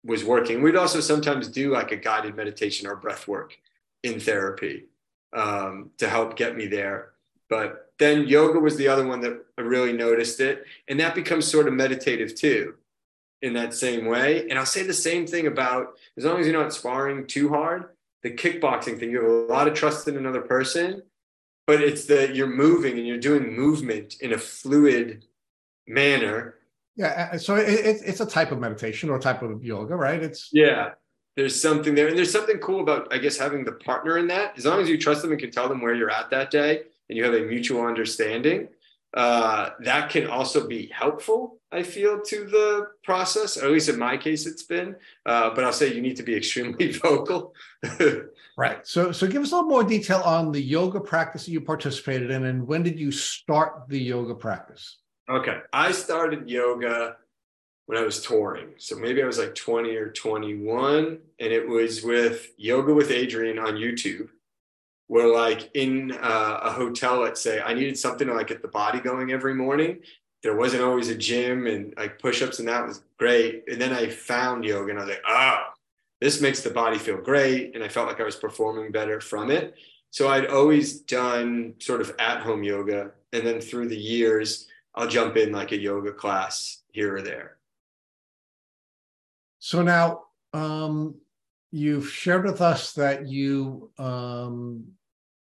was 0.03 0.23
working. 0.23 0.61
We'd 0.61 0.75
also 0.75 0.99
sometimes 0.99 1.47
do 1.47 1.71
like 1.71 1.91
a 1.91 1.95
guided 1.95 2.35
meditation 2.35 2.87
or 2.87 2.95
breath 2.95 3.27
work 3.27 3.57
in 4.03 4.19
therapy 4.19 4.85
um, 5.33 5.91
to 5.97 6.09
help 6.09 6.35
get 6.35 6.55
me 6.55 6.67
there. 6.67 7.11
But 7.49 7.91
then 7.99 8.27
yoga 8.27 8.59
was 8.59 8.77
the 8.77 8.87
other 8.87 9.05
one 9.05 9.21
that 9.21 9.43
I 9.57 9.61
really 9.61 9.93
noticed 9.93 10.39
it. 10.39 10.65
And 10.87 10.99
that 10.99 11.15
becomes 11.15 11.47
sort 11.47 11.67
of 11.67 11.73
meditative 11.73 12.35
too, 12.35 12.75
in 13.41 13.53
that 13.53 13.73
same 13.73 14.05
way. 14.05 14.49
And 14.49 14.57
I'll 14.57 14.65
say 14.65 14.83
the 14.83 14.93
same 14.93 15.27
thing 15.27 15.47
about 15.47 15.93
as 16.17 16.25
long 16.25 16.39
as 16.39 16.47
you're 16.47 16.59
not 16.59 16.73
sparring 16.73 17.27
too 17.27 17.49
hard, 17.49 17.85
the 18.23 18.31
kickboxing 18.31 18.99
thing, 18.99 19.11
you 19.11 19.21
have 19.21 19.31
a 19.31 19.53
lot 19.53 19.67
of 19.67 19.73
trust 19.73 20.07
in 20.07 20.17
another 20.17 20.41
person, 20.41 21.03
but 21.67 21.81
it's 21.81 22.05
that 22.05 22.35
you're 22.35 22.47
moving 22.47 22.97
and 22.97 23.07
you're 23.07 23.17
doing 23.17 23.53
movement 23.55 24.15
in 24.21 24.33
a 24.33 24.37
fluid 24.37 25.25
manner. 25.87 26.55
Yeah. 26.95 27.37
So 27.37 27.55
it, 27.55 27.67
it, 27.67 28.01
it's 28.05 28.19
a 28.19 28.25
type 28.25 28.51
of 28.51 28.59
meditation 28.59 29.09
or 29.09 29.19
type 29.19 29.41
of 29.41 29.63
yoga, 29.63 29.95
right? 29.95 30.21
It's 30.21 30.49
yeah 30.51 30.91
there's 31.35 31.59
something 31.59 31.95
there. 31.95 32.07
And 32.07 32.17
there's 32.17 32.31
something 32.31 32.57
cool 32.57 32.81
about 32.81 33.13
i 33.13 33.17
guess 33.17 33.37
having 33.37 33.63
the 33.63 33.73
partner 33.73 34.17
in 34.17 34.27
that. 34.27 34.57
As 34.57 34.65
long 34.65 34.81
as 34.81 34.89
you 34.89 34.97
trust 34.97 35.21
them 35.21 35.31
and 35.31 35.39
can 35.39 35.51
tell 35.51 35.69
them 35.69 35.81
where 35.81 35.93
you're 35.93 36.11
at 36.11 36.29
that 36.31 36.51
day 36.51 36.83
and 37.09 37.17
you 37.17 37.23
have 37.23 37.33
a 37.33 37.41
mutual 37.41 37.85
understanding 37.85 38.67
uh, 39.13 39.71
that 39.81 40.09
can 40.09 40.27
also 40.27 40.65
be 40.67 40.87
helpful 40.87 41.57
i 41.73 41.83
feel 41.83 42.19
to 42.21 42.45
the 42.45 42.87
process. 43.03 43.57
Or 43.57 43.65
at 43.65 43.71
least 43.71 43.89
in 43.89 43.97
my 43.97 44.17
case 44.17 44.45
it's 44.45 44.63
been. 44.63 44.95
Uh, 45.25 45.51
but 45.53 45.63
i'll 45.63 45.73
say 45.73 45.93
you 45.93 46.01
need 46.01 46.17
to 46.17 46.23
be 46.23 46.35
extremely 46.41 46.91
vocal. 46.91 47.53
Right. 48.57 48.85
So 48.85 49.13
so 49.13 49.27
give 49.27 49.41
us 49.41 49.53
a 49.53 49.55
little 49.55 49.69
more 49.69 49.83
detail 49.83 50.21
on 50.25 50.51
the 50.51 50.61
yoga 50.61 50.99
practice 50.99 51.45
that 51.45 51.51
you 51.51 51.61
participated 51.61 52.29
in 52.29 52.43
and 52.45 52.67
when 52.67 52.83
did 52.83 52.99
you 52.99 53.09
start 53.09 53.87
the 53.87 53.97
yoga 53.97 54.35
practice? 54.35 54.97
Okay. 55.29 55.59
I 55.71 55.93
started 55.93 56.49
yoga 56.49 57.15
when 57.85 57.97
I 57.97 58.03
was 58.03 58.21
touring. 58.21 58.69
So 58.77 58.95
maybe 58.95 59.21
I 59.21 59.25
was 59.25 59.37
like 59.37 59.55
20 59.55 59.95
or 59.95 60.11
21, 60.11 61.19
and 61.39 61.53
it 61.53 61.67
was 61.67 62.03
with 62.03 62.47
Yoga 62.57 62.93
with 62.93 63.09
Adriene 63.09 63.61
on 63.61 63.75
YouTube, 63.75 64.29
where 65.07 65.27
like 65.27 65.69
in 65.73 66.11
uh, 66.13 66.59
a 66.63 66.71
hotel, 66.71 67.19
let's 67.19 67.41
say, 67.41 67.59
I 67.61 67.73
needed 67.73 67.97
something 67.97 68.27
to 68.27 68.33
like 68.33 68.47
get 68.47 68.61
the 68.61 68.67
body 68.67 68.99
going 68.99 69.31
every 69.31 69.53
morning. 69.53 69.99
There 70.43 70.55
wasn't 70.55 70.83
always 70.83 71.09
a 71.09 71.15
gym 71.15 71.67
and 71.67 71.93
like 71.97 72.17
push-ups, 72.17 72.59
and 72.59 72.67
that 72.67 72.87
was 72.87 73.03
great. 73.19 73.63
And 73.67 73.79
then 73.79 73.93
I 73.93 74.07
found 74.09 74.63
yoga, 74.63 74.91
and 74.91 74.99
I 74.99 75.03
was 75.03 75.09
like, 75.09 75.23
oh, 75.27 75.63
this 76.21 76.39
makes 76.39 76.61
the 76.61 76.69
body 76.69 76.97
feel 76.97 77.17
great, 77.17 77.75
and 77.75 77.83
I 77.83 77.87
felt 77.87 78.07
like 78.07 78.21
I 78.21 78.25
was 78.25 78.35
performing 78.35 78.91
better 78.91 79.19
from 79.19 79.51
it. 79.51 79.75
So 80.11 80.29
I'd 80.29 80.47
always 80.47 80.99
done 80.99 81.75
sort 81.79 82.01
of 82.01 82.15
at-home 82.19 82.63
yoga, 82.63 83.11
and 83.33 83.45
then 83.45 83.59
through 83.59 83.87
the 83.87 83.97
years, 83.97 84.67
I'll 84.93 85.07
jump 85.07 85.37
in 85.37 85.51
like 85.51 85.71
a 85.71 85.77
yoga 85.77 86.11
class 86.11 86.83
here 86.91 87.15
or 87.15 87.21
there. 87.21 87.57
So 89.63 89.83
now 89.83 90.23
um, 90.53 91.15
you've 91.71 92.09
shared 92.09 92.45
with 92.45 92.61
us 92.61 92.93
that 92.93 93.27
you 93.27 93.91
um, 93.99 94.85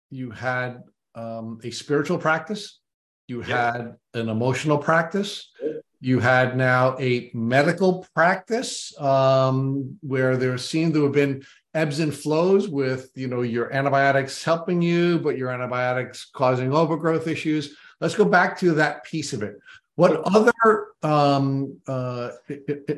you 0.09 0.31
had 0.31 0.81
um, 1.13 1.59
a 1.61 1.71
spiritual 1.71 2.17
practice, 2.17 2.79
you 3.27 3.41
had 3.41 3.97
an 4.13 4.29
emotional 4.29 4.77
practice, 4.77 5.51
you 5.99 6.21
had 6.21 6.55
now 6.55 6.95
a 7.01 7.29
medical 7.33 8.07
practice 8.15 8.97
um, 8.97 9.97
where 9.99 10.37
there 10.37 10.57
seemed 10.57 10.93
to 10.93 11.03
have 11.03 11.11
been 11.11 11.43
ebbs 11.73 11.99
and 11.99 12.15
flows 12.15 12.69
with 12.69 13.11
you 13.13 13.27
know 13.27 13.41
your 13.41 13.73
antibiotics 13.73 14.41
helping 14.41 14.81
you, 14.81 15.19
but 15.19 15.37
your 15.37 15.51
antibiotics 15.51 16.29
causing 16.33 16.73
overgrowth 16.73 17.27
issues. 17.27 17.75
Let's 17.99 18.15
go 18.15 18.23
back 18.23 18.57
to 18.59 18.73
that 18.75 19.03
piece 19.03 19.33
of 19.33 19.43
it. 19.43 19.57
What 19.97 20.21
other, 20.25 20.89
um, 21.01 21.75
uh, 21.87 22.29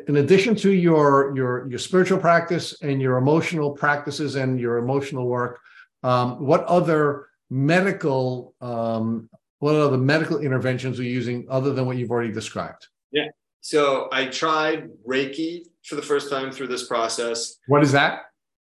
in 0.09 0.17
addition 0.17 0.53
to 0.55 0.71
your 0.73 1.33
your 1.33 1.65
your 1.69 1.79
spiritual 1.79 2.17
practice 2.19 2.81
and 2.81 3.01
your 3.01 3.15
emotional 3.15 3.71
practices 3.71 4.35
and 4.35 4.59
your 4.59 4.75
emotional 4.79 5.25
work, 5.25 5.61
um, 6.03 6.45
what 6.45 6.65
other 6.65 7.29
medical 7.49 8.53
um, 8.59 9.29
what 9.59 9.75
other 9.75 9.97
medical 9.97 10.39
interventions 10.39 10.99
are 10.99 11.03
you 11.03 11.11
using 11.11 11.47
other 11.49 11.71
than 11.71 11.85
what 11.85 11.95
you've 11.95 12.11
already 12.11 12.33
described? 12.33 12.87
Yeah. 13.13 13.29
So 13.61 14.09
I 14.11 14.25
tried 14.25 14.89
Reiki 15.07 15.67
for 15.85 15.95
the 15.95 16.01
first 16.01 16.29
time 16.29 16.51
through 16.51 16.67
this 16.67 16.85
process. 16.85 17.59
What 17.67 17.81
is 17.81 17.93
that? 17.93 18.23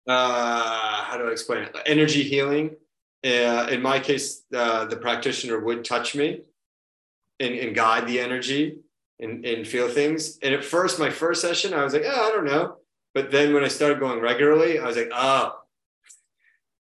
Uh, 0.08 1.04
how 1.04 1.18
do 1.20 1.28
I 1.28 1.32
explain 1.32 1.66
it? 1.66 1.78
Energy 1.86 2.24
healing. 2.24 2.78
Uh, 3.24 3.68
in 3.70 3.80
my 3.80 4.00
case, 4.00 4.42
uh, 4.56 4.86
the 4.86 4.98
practitioner 4.98 5.60
would 5.60 5.86
touch 5.86 6.16
me 6.16 6.42
and, 7.44 7.56
and 7.56 7.76
guide 7.76 8.08
the 8.08 8.20
energy 8.20 8.78
and, 9.20 9.46
and 9.46 9.68
feel 9.68 9.90
things. 9.90 10.40
And 10.42 10.54
at 10.54 10.64
first, 10.64 11.00
my 11.00 11.10
first 11.10 11.42
session, 11.42 11.74
I 11.74 11.84
was 11.84 11.94
like, 11.94 12.04
oh, 12.06 12.30
I 12.30 12.32
don't 12.32 12.46
know. 12.46 12.78
But 13.14 13.32
then 13.32 13.54
when 13.54 13.64
I 13.64 13.68
started 13.68 14.00
going 14.00 14.20
regularly, 14.20 14.80
I 14.80 14.88
was 14.88 14.98
like, 14.98 15.12
oh, 15.14 15.60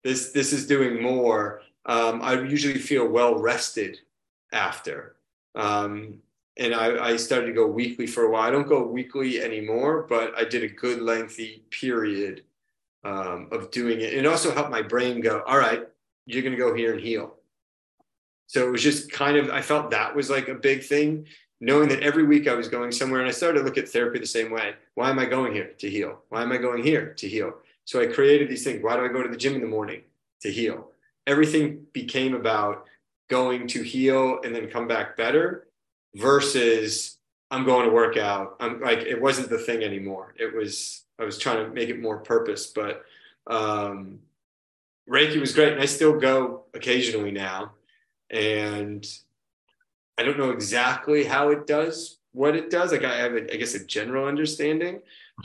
this 0.03 0.31
this 0.31 0.51
is 0.51 0.67
doing 0.67 1.01
more. 1.01 1.61
Um, 1.85 2.21
I 2.21 2.33
usually 2.41 2.79
feel 2.79 3.07
well 3.07 3.35
rested 3.35 3.99
after. 4.51 5.15
Um, 5.55 6.21
and 6.57 6.73
I, 6.73 7.11
I, 7.11 7.17
started 7.17 7.47
to 7.47 7.53
go 7.53 7.67
weekly 7.67 8.07
for 8.07 8.23
a 8.23 8.29
while. 8.29 8.43
I 8.43 8.51
don't 8.51 8.67
go 8.67 8.85
weekly 8.85 9.41
anymore, 9.41 10.05
but 10.07 10.33
I 10.37 10.43
did 10.43 10.63
a 10.63 10.67
good 10.67 11.01
lengthy 11.01 11.63
period 11.71 12.43
um, 13.03 13.49
of 13.51 13.71
doing 13.71 14.01
it. 14.01 14.13
It 14.13 14.25
also 14.25 14.51
helped 14.51 14.71
my 14.71 14.81
brain 14.81 15.19
go, 15.19 15.41
all 15.45 15.57
right, 15.57 15.83
you're 16.25 16.41
going 16.41 16.55
to 16.55 16.57
go 16.57 16.73
here 16.73 16.93
and 16.93 17.01
heal. 17.01 17.35
So 18.53 18.67
it 18.67 18.71
was 18.71 18.83
just 18.83 19.11
kind 19.11 19.35
of, 19.35 19.49
I 19.49 19.63
felt 19.63 19.89
that 19.89 20.15
was 20.15 20.29
like 20.29 20.47
a 20.47 20.53
big 20.53 20.83
thing, 20.83 21.25
knowing 21.59 21.89
that 21.89 22.03
every 22.03 22.23
week 22.23 22.47
I 22.47 22.53
was 22.53 22.67
going 22.67 22.91
somewhere 22.91 23.19
and 23.19 23.27
I 23.27 23.31
started 23.31 23.57
to 23.57 23.65
look 23.65 23.79
at 23.79 23.89
therapy 23.89 24.19
the 24.19 24.27
same 24.27 24.51
way. 24.51 24.75
Why 24.93 25.09
am 25.09 25.17
I 25.17 25.25
going 25.25 25.53
here? 25.53 25.71
To 25.79 25.89
heal. 25.89 26.21
Why 26.29 26.43
am 26.43 26.51
I 26.51 26.57
going 26.57 26.83
here? 26.83 27.15
To 27.15 27.27
heal. 27.27 27.55
So 27.85 27.99
I 27.99 28.05
created 28.05 28.49
these 28.49 28.63
things. 28.63 28.83
Why 28.83 28.95
do 28.95 29.03
I 29.03 29.07
go 29.07 29.23
to 29.23 29.27
the 29.27 29.37
gym 29.37 29.55
in 29.55 29.61
the 29.61 29.67
morning? 29.67 30.03
To 30.43 30.51
heal. 30.51 30.91
Everything 31.25 31.87
became 31.93 32.35
about 32.35 32.85
going 33.27 33.65
to 33.69 33.81
heal 33.81 34.39
and 34.43 34.53
then 34.53 34.69
come 34.69 34.87
back 34.87 35.17
better 35.17 35.65
versus 36.13 37.17
I'm 37.49 37.65
going 37.65 37.87
to 37.87 37.91
work 37.91 38.17
out. 38.17 38.57
I'm 38.59 38.79
like, 38.81 38.99
it 38.99 39.19
wasn't 39.19 39.49
the 39.49 39.57
thing 39.57 39.83
anymore. 39.83 40.35
It 40.37 40.55
was, 40.55 41.05
I 41.17 41.23
was 41.23 41.39
trying 41.39 41.65
to 41.65 41.73
make 41.73 41.89
it 41.89 41.99
more 41.99 42.19
purpose, 42.19 42.67
but 42.67 43.03
um, 43.47 44.19
Reiki 45.09 45.39
was 45.39 45.55
great. 45.55 45.73
And 45.73 45.81
I 45.81 45.87
still 45.87 46.19
go 46.19 46.65
occasionally 46.75 47.31
now 47.31 47.71
and 48.33 49.05
I 50.17 50.23
don't 50.23 50.37
know 50.37 50.51
exactly 50.51 51.23
how 51.23 51.49
it 51.49 51.65
does 51.65 52.17
what 52.33 52.55
it 52.55 52.69
does. 52.69 52.91
Like 52.91 53.03
I 53.03 53.15
have, 53.15 53.33
a, 53.33 53.53
I 53.53 53.57
guess, 53.57 53.75
a 53.75 53.85
general 53.85 54.27
understanding. 54.27 54.99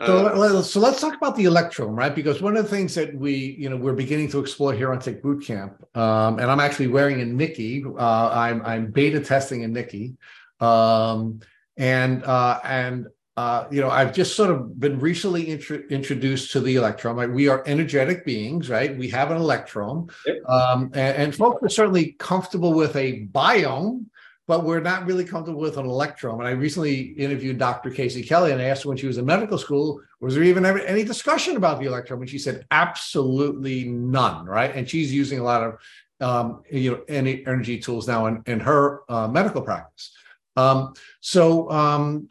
So, 0.04 0.26
uh, 0.26 0.62
so 0.62 0.80
let's 0.80 1.00
talk 1.00 1.14
about 1.14 1.36
the 1.36 1.44
electrome, 1.44 1.94
right? 1.94 2.14
Because 2.14 2.42
one 2.42 2.56
of 2.56 2.64
the 2.64 2.70
things 2.70 2.94
that 2.94 3.14
we, 3.14 3.56
you 3.58 3.70
know, 3.70 3.76
we're 3.76 3.94
beginning 3.94 4.28
to 4.30 4.40
explore 4.40 4.74
here 4.74 4.92
on 4.92 4.98
Tick 4.98 5.22
Boot 5.22 5.44
Camp, 5.44 5.82
um, 5.96 6.38
and 6.38 6.50
I'm 6.50 6.60
actually 6.60 6.88
wearing 6.88 7.20
a 7.20 7.24
Nikki. 7.24 7.84
Uh, 7.84 8.28
I'm 8.30 8.60
I'm 8.66 8.90
beta 8.90 9.20
testing 9.20 9.64
a 9.64 9.68
Nikki, 9.68 10.16
um, 10.60 11.40
and 11.78 12.22
uh, 12.24 12.60
and 12.64 13.06
uh, 13.38 13.68
you 13.70 13.80
know, 13.80 13.88
I've 13.88 14.12
just 14.12 14.34
sort 14.34 14.50
of 14.50 14.80
been 14.80 14.98
recently 14.98 15.44
intro- 15.44 15.84
introduced 15.90 16.50
to 16.50 16.60
the 16.60 16.74
electrome. 16.74 17.16
Like 17.16 17.30
we 17.30 17.46
are 17.46 17.62
energetic 17.66 18.24
beings, 18.24 18.68
right? 18.68 18.98
We 18.98 19.08
have 19.10 19.30
an 19.30 19.36
electrome, 19.36 20.10
yep. 20.26 20.38
um, 20.48 20.90
and, 20.94 21.16
and, 21.16 21.36
folks 21.36 21.62
are 21.62 21.68
certainly 21.68 22.16
comfortable 22.18 22.72
with 22.72 22.96
a 22.96 23.28
biome, 23.28 24.06
but 24.48 24.64
we're 24.64 24.80
not 24.80 25.06
really 25.06 25.24
comfortable 25.24 25.60
with 25.60 25.76
an 25.76 25.86
electrome. 25.86 26.40
And 26.40 26.48
I 26.48 26.50
recently 26.50 27.12
interviewed 27.12 27.58
Dr. 27.58 27.90
Casey 27.90 28.24
Kelly, 28.24 28.50
and 28.50 28.60
I 28.60 28.64
asked 28.64 28.82
her 28.82 28.88
when 28.88 28.98
she 28.98 29.06
was 29.06 29.18
in 29.18 29.24
medical 29.24 29.56
school, 29.56 30.00
was 30.20 30.34
there 30.34 30.42
even 30.42 30.64
ever 30.64 30.80
any 30.80 31.04
discussion 31.04 31.56
about 31.56 31.78
the 31.78 31.86
electrome? 31.86 32.22
And 32.22 32.28
she 32.28 32.40
said, 32.40 32.66
absolutely 32.72 33.84
none, 33.84 34.46
right? 34.46 34.74
And 34.74 34.90
she's 34.90 35.14
using 35.14 35.38
a 35.38 35.44
lot 35.44 35.62
of 35.62 35.78
um, 36.20 36.64
you 36.68 36.90
know 36.90 37.02
any 37.06 37.46
energy 37.46 37.78
tools 37.78 38.08
now 38.08 38.26
in, 38.26 38.42
in 38.46 38.58
her 38.58 39.02
uh, 39.08 39.28
medical 39.28 39.62
practice. 39.62 40.10
Um, 40.56 40.94
so 41.20 41.70
um, 41.70 42.28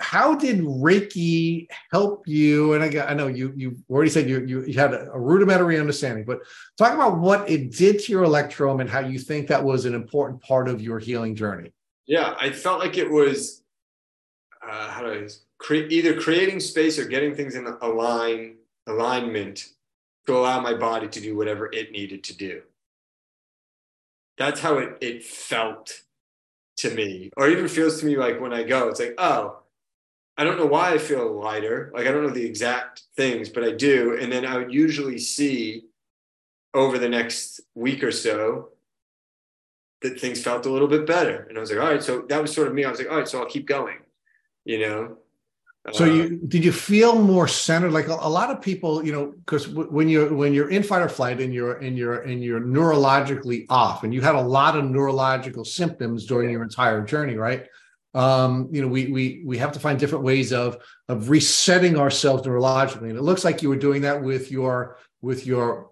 how 0.00 0.34
did 0.34 0.60
Reiki 0.60 1.68
help 1.92 2.26
you? 2.26 2.74
And 2.74 2.82
I, 2.82 3.06
I 3.06 3.14
know 3.14 3.28
you 3.28 3.52
you 3.56 3.76
already 3.88 4.10
said 4.10 4.28
you, 4.28 4.44
you, 4.44 4.64
you 4.64 4.74
had 4.74 4.92
a 4.92 5.10
rudimentary 5.14 5.78
understanding, 5.78 6.24
but 6.24 6.40
talk 6.76 6.94
about 6.94 7.18
what 7.18 7.48
it 7.48 7.70
did 7.70 8.00
to 8.00 8.12
your 8.12 8.24
electrome 8.24 8.80
and 8.80 8.90
how 8.90 9.00
you 9.00 9.18
think 9.18 9.48
that 9.48 9.62
was 9.62 9.84
an 9.84 9.94
important 9.94 10.42
part 10.42 10.68
of 10.68 10.80
your 10.80 10.98
healing 10.98 11.34
journey. 11.36 11.72
Yeah, 12.06 12.34
I 12.40 12.50
felt 12.50 12.80
like 12.80 12.98
it 12.98 13.08
was 13.08 13.62
uh, 14.68 14.88
how 14.88 15.02
do 15.02 15.12
I 15.12 15.28
create 15.58 15.92
either 15.92 16.20
creating 16.20 16.60
space 16.60 16.98
or 16.98 17.06
getting 17.06 17.34
things 17.34 17.54
in 17.54 17.66
align 17.80 18.56
alignment 18.86 19.68
to 20.26 20.36
allow 20.36 20.60
my 20.60 20.74
body 20.74 21.06
to 21.08 21.20
do 21.20 21.36
whatever 21.36 21.70
it 21.72 21.92
needed 21.92 22.24
to 22.24 22.36
do. 22.36 22.62
That's 24.38 24.60
how 24.60 24.78
it 24.78 24.98
it 25.00 25.24
felt 25.24 26.00
to 26.78 26.92
me, 26.92 27.30
or 27.36 27.48
even 27.48 27.68
feels 27.68 28.00
to 28.00 28.06
me 28.06 28.16
like 28.16 28.40
when 28.40 28.52
I 28.52 28.64
go, 28.64 28.88
it's 28.88 28.98
like, 28.98 29.14
oh, 29.18 29.60
I 30.36 30.44
don't 30.44 30.58
know 30.58 30.66
why 30.66 30.92
I 30.92 30.98
feel 30.98 31.40
lighter. 31.40 31.92
Like 31.94 32.06
I 32.06 32.12
don't 32.12 32.22
know 32.22 32.30
the 32.30 32.44
exact 32.44 33.02
things, 33.16 33.48
but 33.48 33.62
I 33.62 33.72
do. 33.72 34.18
And 34.20 34.32
then 34.32 34.44
I 34.44 34.58
would 34.58 34.72
usually 34.72 35.18
see 35.18 35.84
over 36.72 36.98
the 36.98 37.08
next 37.08 37.60
week 37.74 38.02
or 38.02 38.10
so 38.10 38.70
that 40.02 40.20
things 40.20 40.42
felt 40.42 40.66
a 40.66 40.70
little 40.70 40.88
bit 40.88 41.06
better. 41.06 41.46
And 41.48 41.56
I 41.56 41.60
was 41.60 41.70
like, 41.70 41.80
all 41.80 41.90
right, 41.90 42.02
so 42.02 42.22
that 42.28 42.42
was 42.42 42.52
sort 42.52 42.68
of 42.68 42.74
me. 42.74 42.84
I 42.84 42.90
was 42.90 42.98
like, 42.98 43.10
all 43.10 43.16
right, 43.16 43.28
so 43.28 43.38
I'll 43.38 43.46
keep 43.46 43.66
going, 43.66 43.98
you 44.64 44.80
know? 44.80 45.18
So 45.92 46.06
you 46.06 46.22
uh, 46.22 46.46
did 46.48 46.64
you 46.64 46.72
feel 46.72 47.20
more 47.20 47.46
centered? 47.46 47.92
Like 47.92 48.08
a, 48.08 48.14
a 48.14 48.28
lot 48.28 48.50
of 48.50 48.62
people, 48.62 49.04
you 49.04 49.12
know, 49.12 49.26
because 49.26 49.66
w- 49.66 49.88
when 49.90 50.08
you're 50.08 50.32
when 50.32 50.54
you're 50.54 50.70
in 50.70 50.82
fight 50.82 51.02
or 51.02 51.10
flight 51.10 51.42
and 51.42 51.52
you're 51.52 51.74
and 51.74 51.98
you're 51.98 52.22
and 52.22 52.42
you're 52.42 52.60
neurologically 52.60 53.66
off, 53.68 54.02
and 54.02 54.14
you 54.14 54.22
had 54.22 54.34
a 54.34 54.40
lot 54.40 54.78
of 54.78 54.86
neurological 54.86 55.62
symptoms 55.62 56.24
during 56.24 56.48
your 56.48 56.62
entire 56.62 57.02
journey, 57.04 57.36
right? 57.36 57.66
Um, 58.14 58.68
you 58.70 58.80
know, 58.80 58.88
we 58.88 59.06
we 59.06 59.42
we 59.44 59.58
have 59.58 59.72
to 59.72 59.80
find 59.80 59.98
different 59.98 60.24
ways 60.24 60.52
of 60.52 60.78
of 61.08 61.30
resetting 61.30 61.98
ourselves 61.98 62.44
neurologically, 62.44 63.10
and 63.10 63.18
it 63.18 63.22
looks 63.22 63.44
like 63.44 63.62
you 63.62 63.68
were 63.68 63.76
doing 63.76 64.02
that 64.02 64.22
with 64.22 64.50
your 64.50 64.98
with 65.20 65.46
your 65.46 65.90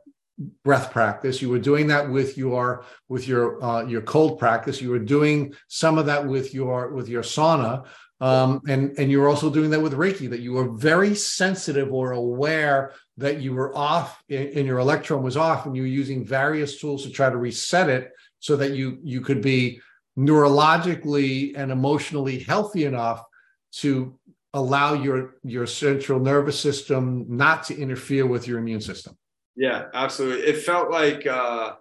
breath 0.64 0.90
practice. 0.90 1.42
You 1.42 1.50
were 1.50 1.58
doing 1.58 1.88
that 1.88 2.08
with 2.08 2.38
your 2.38 2.84
with 3.08 3.26
your 3.26 3.62
uh, 3.62 3.84
your 3.84 4.02
cold 4.02 4.38
practice. 4.38 4.80
You 4.80 4.90
were 4.90 4.98
doing 4.98 5.54
some 5.68 5.98
of 5.98 6.06
that 6.06 6.26
with 6.26 6.54
your 6.54 6.92
with 6.92 7.08
your 7.08 7.22
sauna. 7.22 7.86
Um, 8.20 8.60
and 8.68 8.96
and 8.98 9.10
you 9.10 9.20
were 9.20 9.28
also 9.28 9.50
doing 9.50 9.70
that 9.70 9.80
with 9.80 9.94
reiki 9.94 10.30
that 10.30 10.38
you 10.38 10.52
were 10.52 10.68
very 10.68 11.12
sensitive 11.16 11.92
or 11.92 12.12
aware 12.12 12.92
that 13.16 13.40
you 13.40 13.52
were 13.52 13.76
off 13.76 14.22
and 14.30 14.64
your 14.64 14.78
electrome 14.78 15.24
was 15.24 15.36
off 15.36 15.66
and 15.66 15.74
you 15.74 15.82
were 15.82 15.88
using 15.88 16.24
various 16.24 16.80
tools 16.80 17.02
to 17.02 17.10
try 17.10 17.28
to 17.28 17.36
reset 17.36 17.88
it 17.88 18.12
so 18.38 18.54
that 18.54 18.74
you 18.74 18.98
you 19.02 19.22
could 19.22 19.42
be 19.42 19.80
neurologically 20.18 21.52
and 21.56 21.72
emotionally 21.72 22.39
healthy 22.40 22.84
enough 22.84 23.24
to 23.72 24.18
allow 24.55 24.93
your 24.93 25.36
your 25.43 25.66
central 25.66 26.20
nervous 26.20 26.59
system 26.60 27.24
not 27.28 27.64
to 27.64 27.76
interfere 27.76 28.26
with 28.26 28.47
your 28.47 28.59
immune 28.59 28.80
system 28.80 29.16
yeah, 29.56 29.86
absolutely. 29.94 30.47
It 30.47 30.62
felt 30.62 30.90
like 30.90 31.26
uh, 31.26 31.74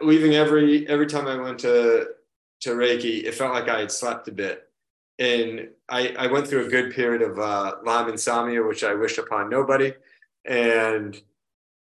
leaving 0.00 0.34
every 0.34 0.86
every 0.88 1.06
time 1.06 1.26
I 1.26 1.36
went 1.36 1.58
to 1.60 2.08
to 2.62 2.70
Reiki, 2.70 3.24
it 3.24 3.34
felt 3.34 3.54
like 3.54 3.68
I 3.68 3.80
had 3.80 3.90
slept 3.90 4.28
a 4.28 4.32
bit. 4.32 4.66
And 5.18 5.68
I, 5.88 6.14
I 6.18 6.26
went 6.28 6.46
through 6.46 6.66
a 6.66 6.70
good 6.70 6.94
period 6.94 7.20
of 7.20 7.38
uh, 7.38 7.76
Lyme 7.84 8.08
insomnia, 8.08 8.62
which 8.62 8.84
I 8.84 8.94
wish 8.94 9.18
upon 9.18 9.50
nobody. 9.50 9.92
And 10.46 11.20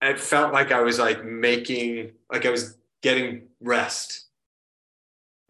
it 0.01 0.19
felt 0.19 0.53
like 0.53 0.73
I 0.73 0.81
was 0.81 0.99
like 0.99 1.25
making, 1.25 2.13
like 2.33 2.47
I 2.47 2.51
was 2.51 2.77
getting 3.01 3.43
rest 3.61 4.22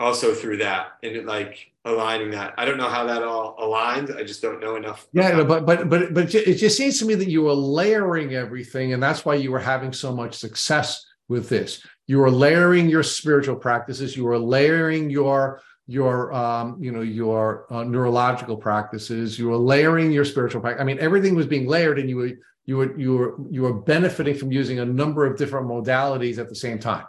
also 0.03 0.35
through 0.35 0.59
that 0.59 0.95
and 1.03 1.27
like 1.27 1.71
aligning 1.85 2.31
that. 2.33 2.55
I 2.59 2.65
don't 2.65 2.77
know 2.77 2.89
how 2.89 3.05
that 3.07 3.23
all 3.23 3.55
aligned. 3.59 4.11
I 4.17 4.25
just 4.25 4.43
don't 4.43 4.61
know 4.61 4.77
enough. 4.77 5.07
Yeah, 5.13 5.43
but 5.43 5.65
but 5.65 5.89
but 5.89 6.13
but 6.13 6.35
it 6.35 6.57
just 6.57 6.77
seems 6.77 6.99
to 6.99 7.07
me 7.07 7.15
that 7.15 7.29
you 7.29 7.43
were 7.43 7.55
layering 7.55 8.35
everything, 8.35 8.93
and 8.93 9.03
that's 9.03 9.25
why 9.25 9.35
you 9.37 9.53
were 9.53 9.61
having 9.61 9.93
so 9.93 10.15
much 10.15 10.35
success 10.35 11.07
with 11.29 11.49
this. 11.49 11.87
You 12.09 12.19
were 12.19 12.31
layering 12.31 12.89
your 12.89 13.05
spiritual 13.05 13.57
practices. 13.57 14.17
You 14.17 14.25
were 14.25 14.39
layering 14.39 15.09
your 15.09 15.63
your 15.87 16.33
um, 16.33 16.77
you 16.81 16.91
know 16.91 17.03
your 17.03 17.67
uh, 17.73 17.85
neurological 17.85 18.57
practices. 18.57 19.39
You 19.39 19.49
were 19.49 19.57
layering 19.57 20.11
your 20.11 20.25
spiritual 20.25 20.61
practice. 20.61 20.81
I 20.81 20.85
mean, 20.85 20.99
everything 20.99 21.35
was 21.35 21.47
being 21.47 21.67
layered, 21.67 21.99
and 21.99 22.09
you 22.11 22.17
were 22.17 22.31
you 22.67 22.77
were 22.77 22.99
you 22.99 23.17
were 23.17 23.35
you 23.51 23.63
were 23.63 23.75
benefiting 23.75 24.37
from 24.37 24.51
using 24.51 24.81
a 24.81 24.85
number 24.85 25.25
of 25.25 25.37
different 25.39 25.69
modalities 25.69 26.39
at 26.39 26.49
the 26.49 26.57
same 26.57 26.79
time. 26.79 27.07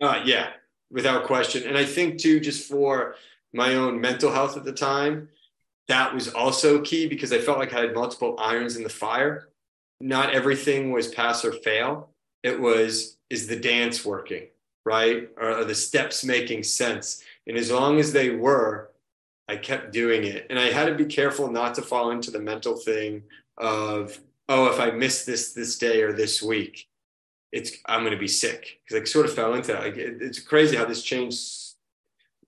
Uh, 0.00 0.22
yeah, 0.24 0.50
without 0.90 1.24
question. 1.24 1.64
And 1.64 1.76
I 1.76 1.84
think 1.84 2.18
too, 2.18 2.40
just 2.40 2.68
for 2.68 3.16
my 3.52 3.74
own 3.74 4.00
mental 4.00 4.32
health 4.32 4.56
at 4.56 4.64
the 4.64 4.72
time, 4.72 5.28
that 5.88 6.12
was 6.14 6.28
also 6.28 6.80
key 6.82 7.06
because 7.06 7.32
I 7.32 7.38
felt 7.38 7.58
like 7.58 7.72
I 7.72 7.80
had 7.80 7.94
multiple 7.94 8.36
irons 8.38 8.76
in 8.76 8.82
the 8.82 8.88
fire. 8.88 9.48
Not 10.00 10.34
everything 10.34 10.92
was 10.92 11.08
pass 11.08 11.44
or 11.44 11.52
fail. 11.52 12.10
It 12.42 12.60
was, 12.60 13.16
is 13.30 13.46
the 13.46 13.56
dance 13.56 14.04
working, 14.04 14.48
right? 14.84 15.28
Or 15.36 15.52
are 15.52 15.64
the 15.64 15.74
steps 15.74 16.24
making 16.24 16.64
sense? 16.64 17.22
And 17.46 17.56
as 17.56 17.70
long 17.70 17.98
as 17.98 18.12
they 18.12 18.30
were, 18.30 18.90
I 19.48 19.56
kept 19.56 19.92
doing 19.92 20.24
it. 20.24 20.46
And 20.50 20.58
I 20.58 20.70
had 20.70 20.86
to 20.86 20.94
be 20.94 21.06
careful 21.06 21.50
not 21.50 21.74
to 21.76 21.82
fall 21.82 22.10
into 22.10 22.30
the 22.30 22.40
mental 22.40 22.76
thing 22.76 23.22
of, 23.58 24.18
oh, 24.48 24.66
if 24.66 24.80
I 24.80 24.90
miss 24.90 25.24
this 25.24 25.52
this 25.52 25.78
day 25.78 26.02
or 26.02 26.12
this 26.12 26.42
week, 26.42 26.88
it's 27.52 27.72
I'm 27.86 28.00
going 28.00 28.12
to 28.12 28.18
be 28.18 28.28
sick 28.28 28.80
because 28.84 29.00
I 29.00 29.04
sort 29.04 29.26
of 29.26 29.34
fell 29.34 29.54
into 29.54 29.72
that. 29.72 29.82
Like 29.82 29.96
it, 29.96 30.18
it's 30.20 30.40
crazy 30.40 30.76
how 30.76 30.84
this 30.84 31.02
changed 31.02 31.74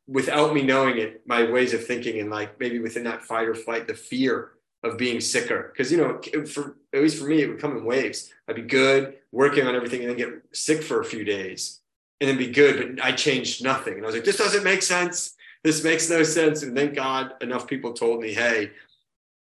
without 0.07 0.55
me 0.55 0.63
knowing 0.63 0.99
it. 0.99 1.23
My 1.27 1.51
ways 1.51 1.75
of 1.75 1.87
thinking 1.87 2.21
and 2.21 2.31
like 2.31 2.59
maybe 2.61 2.79
within 2.79 3.05
that 3.05 3.25
fight 3.25 3.49
or 3.49 3.55
flight, 3.55 3.87
the 3.87 3.95
fear 3.95 4.53
of 4.85 4.97
being 4.97 5.21
sicker 5.21 5.73
because 5.73 5.91
you 5.91 5.99
know 5.99 6.21
for 6.47 6.77
at 6.93 7.03
least 7.03 7.19
for 7.19 7.27
me 7.27 7.43
it 7.43 7.49
would 7.49 7.61
come 7.61 7.77
in 7.77 7.85
waves. 7.85 8.33
I'd 8.49 8.57
be 8.57 8.63
good 8.63 9.15
working 9.33 9.67
on 9.67 9.75
everything 9.75 10.01
and 10.01 10.11
then 10.11 10.17
get 10.17 10.43
sick 10.53 10.83
for 10.83 11.01
a 11.01 11.05
few 11.05 11.25
days 11.25 11.81
and 12.21 12.29
then 12.29 12.37
be 12.37 12.51
good, 12.51 12.97
but 12.97 13.05
I 13.05 13.13
changed 13.13 13.63
nothing. 13.63 13.95
And 13.95 14.03
I 14.03 14.07
was 14.07 14.15
like, 14.15 14.25
this 14.25 14.39
doesn't 14.39 14.65
make 14.65 14.83
sense. 14.83 15.35
This 15.63 15.85
makes 15.85 16.09
no 16.11 16.23
sense. 16.23 16.63
And 16.63 16.77
thank 16.77 16.95
God 16.95 17.35
enough 17.41 17.67
people 17.67 17.93
told 17.93 18.21
me, 18.21 18.33
hey, 18.33 18.71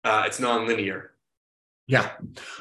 uh, 0.04 0.24
it's 0.26 0.40
nonlinear 0.40 1.11
yeah. 1.92 2.12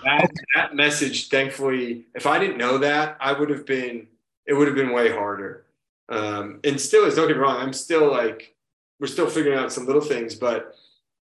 That, 0.03 0.29
that 0.57 0.75
message, 0.75 1.29
thankfully, 1.29 2.07
if 2.17 2.27
I 2.27 2.41
didn't 2.41 2.59
know 2.59 2.79
that, 2.79 3.17
I 3.21 3.33
would 3.33 3.49
have 3.49 3.65
been, 3.65 4.09
it 4.45 4.55
would 4.55 4.67
have 4.67 4.75
been 4.75 4.93
way 4.93 5.13
harder. 5.13 5.67
Um, 6.09 6.59
and 6.65 6.81
still 6.81 7.05
is, 7.05 7.15
don't 7.15 7.29
get 7.29 7.37
me 7.37 7.43
wrong, 7.43 7.63
I'm 7.63 7.73
still 7.73 8.11
like, 8.11 8.57
we're 8.99 9.07
still 9.07 9.31
figuring 9.31 9.57
out 9.57 9.73
some 9.73 9.87
little 9.87 10.03
things, 10.03 10.35
but 10.35 10.75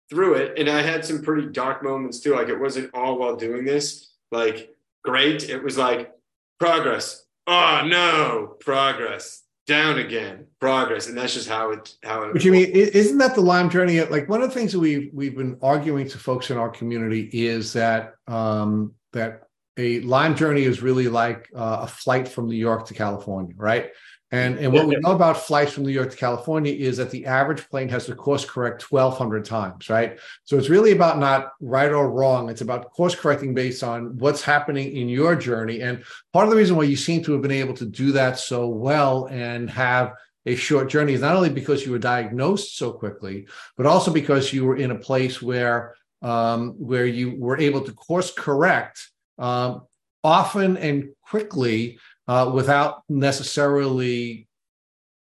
through 0.10 0.34
it, 0.34 0.60
and 0.60 0.70
I 0.70 0.82
had 0.82 1.06
some 1.06 1.22
pretty 1.22 1.48
dark 1.48 1.82
moments 1.82 2.20
too. 2.20 2.36
Like 2.36 2.50
it 2.50 2.60
wasn't 2.60 2.94
all 2.94 3.18
while 3.18 3.38
doing 3.38 3.64
this, 3.64 4.10
like 4.34 4.76
great. 5.06 5.50
It 5.50 5.64
was 5.64 5.78
like 5.78 6.14
progress. 6.60 7.24
Oh 7.48 7.84
no, 7.88 8.58
progress 8.60 9.43
down 9.66 10.00
again 10.00 10.46
progress 10.60 11.08
and 11.08 11.18
that's 11.18 11.34
just 11.34 11.48
how 11.48 11.72
it 11.72 11.96
how 12.04 12.24
it 12.24 12.34
but 12.34 12.44
you 12.44 12.52
mean 12.52 12.70
isn't 12.70 13.18
that 13.18 13.34
the 13.34 13.42
lyme 13.42 13.70
journey? 13.70 14.02
Like 14.02 14.28
one 14.28 14.42
of 14.42 14.50
the 14.50 14.54
things 14.54 14.74
that 14.74 14.80
we've 14.80 15.10
we've 15.14 15.38
been 15.38 15.58
arguing 15.62 16.08
to 16.10 16.18
folks 16.18 16.50
in 16.50 16.58
our 16.58 16.70
community 16.70 17.30
is 17.32 17.72
that 17.74 18.16
um 18.28 18.94
that 19.14 19.44
a 19.78 20.02
lyme 20.02 20.36
journey 20.36 20.64
is 20.64 20.82
really 20.82 21.08
like 21.08 21.50
uh, 21.56 21.80
a 21.82 21.88
flight 21.88 22.28
from 22.28 22.48
new 22.48 22.56
york 22.56 22.86
to 22.86 22.94
california 22.94 23.54
right 23.58 23.92
and, 24.34 24.58
and 24.58 24.74
what 24.74 24.88
we 24.88 24.96
know 24.96 25.12
about 25.12 25.38
flights 25.38 25.74
from 25.74 25.84
New 25.84 25.92
York 25.92 26.10
to 26.10 26.18
California 26.18 26.74
is 26.74 26.98
that 26.98 27.12
the 27.12 27.28
average 27.28 27.70
plane 27.70 27.88
has 27.90 28.08
to 28.08 28.16
course 28.16 28.44
correct 28.44 28.92
1,200 28.92 29.46
times, 29.46 29.92
right? 29.92 30.18
So 30.44 30.58
it's 30.58 30.70
really 30.70 30.92
about 30.92 31.20
not 31.20 31.52
right 31.62 31.92
or 31.92 32.10
wrong. 32.10 32.50
It's 32.50 32.62
about 32.62 32.92
course 32.94 33.14
correcting 33.14 33.54
based 33.54 33.84
on 33.84 34.18
what's 34.18 34.42
happening 34.42 34.98
in 34.98 35.08
your 35.08 35.36
journey. 35.36 35.82
And 35.82 36.04
part 36.34 36.46
of 36.46 36.50
the 36.50 36.58
reason 36.58 36.76
why 36.76 36.86
you 36.86 36.96
seem 36.96 37.24
to 37.26 37.34
have 37.34 37.44
been 37.44 37.52
able 37.52 37.76
to 37.76 37.86
do 37.86 38.12
that 38.14 38.40
so 38.40 38.68
well 38.68 39.28
and 39.28 39.70
have 39.70 40.14
a 40.48 40.56
short 40.56 40.90
journey 40.90 41.14
is 41.14 41.22
not 41.22 41.36
only 41.36 41.52
because 41.52 41.86
you 41.86 41.92
were 41.92 42.00
diagnosed 42.00 42.76
so 42.76 42.92
quickly, 42.92 43.46
but 43.78 43.86
also 43.86 44.12
because 44.12 44.52
you 44.52 44.66
were 44.66 44.78
in 44.78 44.90
a 44.90 44.98
place 44.98 45.44
where 45.44 45.94
um, 46.24 46.72
where 46.80 47.06
you 47.06 47.36
were 47.38 47.60
able 47.60 47.82
to 47.82 47.94
course 47.94 48.34
correct 48.34 49.12
um, 49.38 49.84
often 50.24 50.76
and 50.78 51.10
quickly 51.22 52.00
uh, 52.28 52.52
without 52.54 53.04
necessarily 53.10 54.48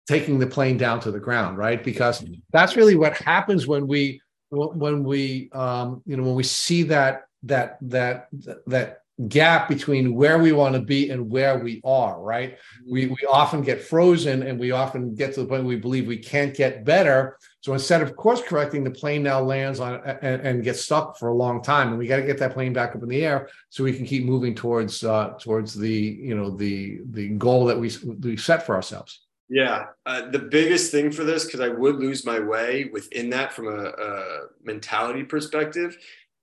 taking 0.08 0.40
the 0.40 0.48
plane 0.48 0.78
down 0.78 1.00
to 1.02 1.12
the 1.12 1.20
ground, 1.20 1.58
right? 1.58 1.84
Because 1.84 2.24
that's 2.52 2.76
really 2.76 2.96
what 2.96 3.18
happens 3.18 3.68
when 3.68 3.88
we 3.88 4.22
when 4.50 5.04
we 5.04 5.50
um, 5.52 6.02
you 6.06 6.16
know 6.16 6.24
when 6.24 6.36
we 6.36 6.44
see 6.44 6.84
that 6.84 7.24
that 7.44 7.78
that 7.82 8.28
that 8.68 9.02
gap 9.28 9.68
between 9.68 10.14
where 10.14 10.38
we 10.38 10.52
want 10.52 10.76
to 10.76 10.82
be 10.82 11.10
and 11.10 11.30
where 11.30 11.58
we 11.58 11.82
are 11.84 12.22
right? 12.22 12.58
We 12.86 13.08
we 13.08 13.18
often 13.30 13.62
get 13.62 13.82
frozen 13.82 14.44
and 14.44 14.60
we 14.60 14.72
often 14.72 15.16
get 15.16 15.34
to 15.34 15.42
the 15.42 15.48
point 15.48 15.66
we 15.66 15.76
believe 15.76 16.08
we 16.08 16.18
can't 16.18 16.56
get 16.56 16.86
better. 16.86 17.38
So 17.62 17.74
instead 17.74 18.02
of 18.02 18.16
course 18.16 18.42
correcting, 18.42 18.84
the 18.84 18.92
plane 18.92 19.24
now 19.24 19.42
lands 19.42 19.80
on 19.80 20.02
and, 20.22 20.42
and 20.42 20.64
gets 20.64 20.82
stuck 20.82 21.18
for 21.18 21.30
a 21.30 21.34
long 21.34 21.64
time, 21.64 21.90
and 21.90 21.98
we 21.98 22.08
got 22.08 22.18
to 22.18 22.24
get 22.24 22.38
that 22.40 22.54
plane 22.54 22.74
back 22.74 22.96
up 22.96 23.02
in 23.02 23.10
the 23.10 23.26
air 23.26 23.50
so 23.70 23.84
we 23.84 23.94
can 23.94 24.06
keep 24.06 24.26
moving 24.26 24.54
towards 24.54 25.04
uh, 25.04 25.32
towards 25.40 25.74
the 25.74 25.92
you 25.92 26.36
know 26.36 26.50
the 26.50 27.00
the 27.12 27.30
goal 27.30 27.66
that 27.66 27.80
we 27.80 27.92
we 28.22 28.38
set 28.38 28.66
for 28.66 28.76
ourselves. 28.76 29.22
Yeah, 29.50 29.86
uh, 30.06 30.30
the 30.30 30.40
biggest 30.40 30.92
thing 30.92 31.10
for 31.10 31.24
this 31.24 31.46
because 31.46 31.62
I 31.62 31.70
would 31.70 31.96
lose 31.96 32.26
my 32.26 32.40
way 32.40 32.90
within 32.92 33.30
that 33.30 33.54
from 33.54 33.68
a, 33.70 33.86
a 33.88 34.40
mentality 34.62 35.24
perspective 35.24 35.98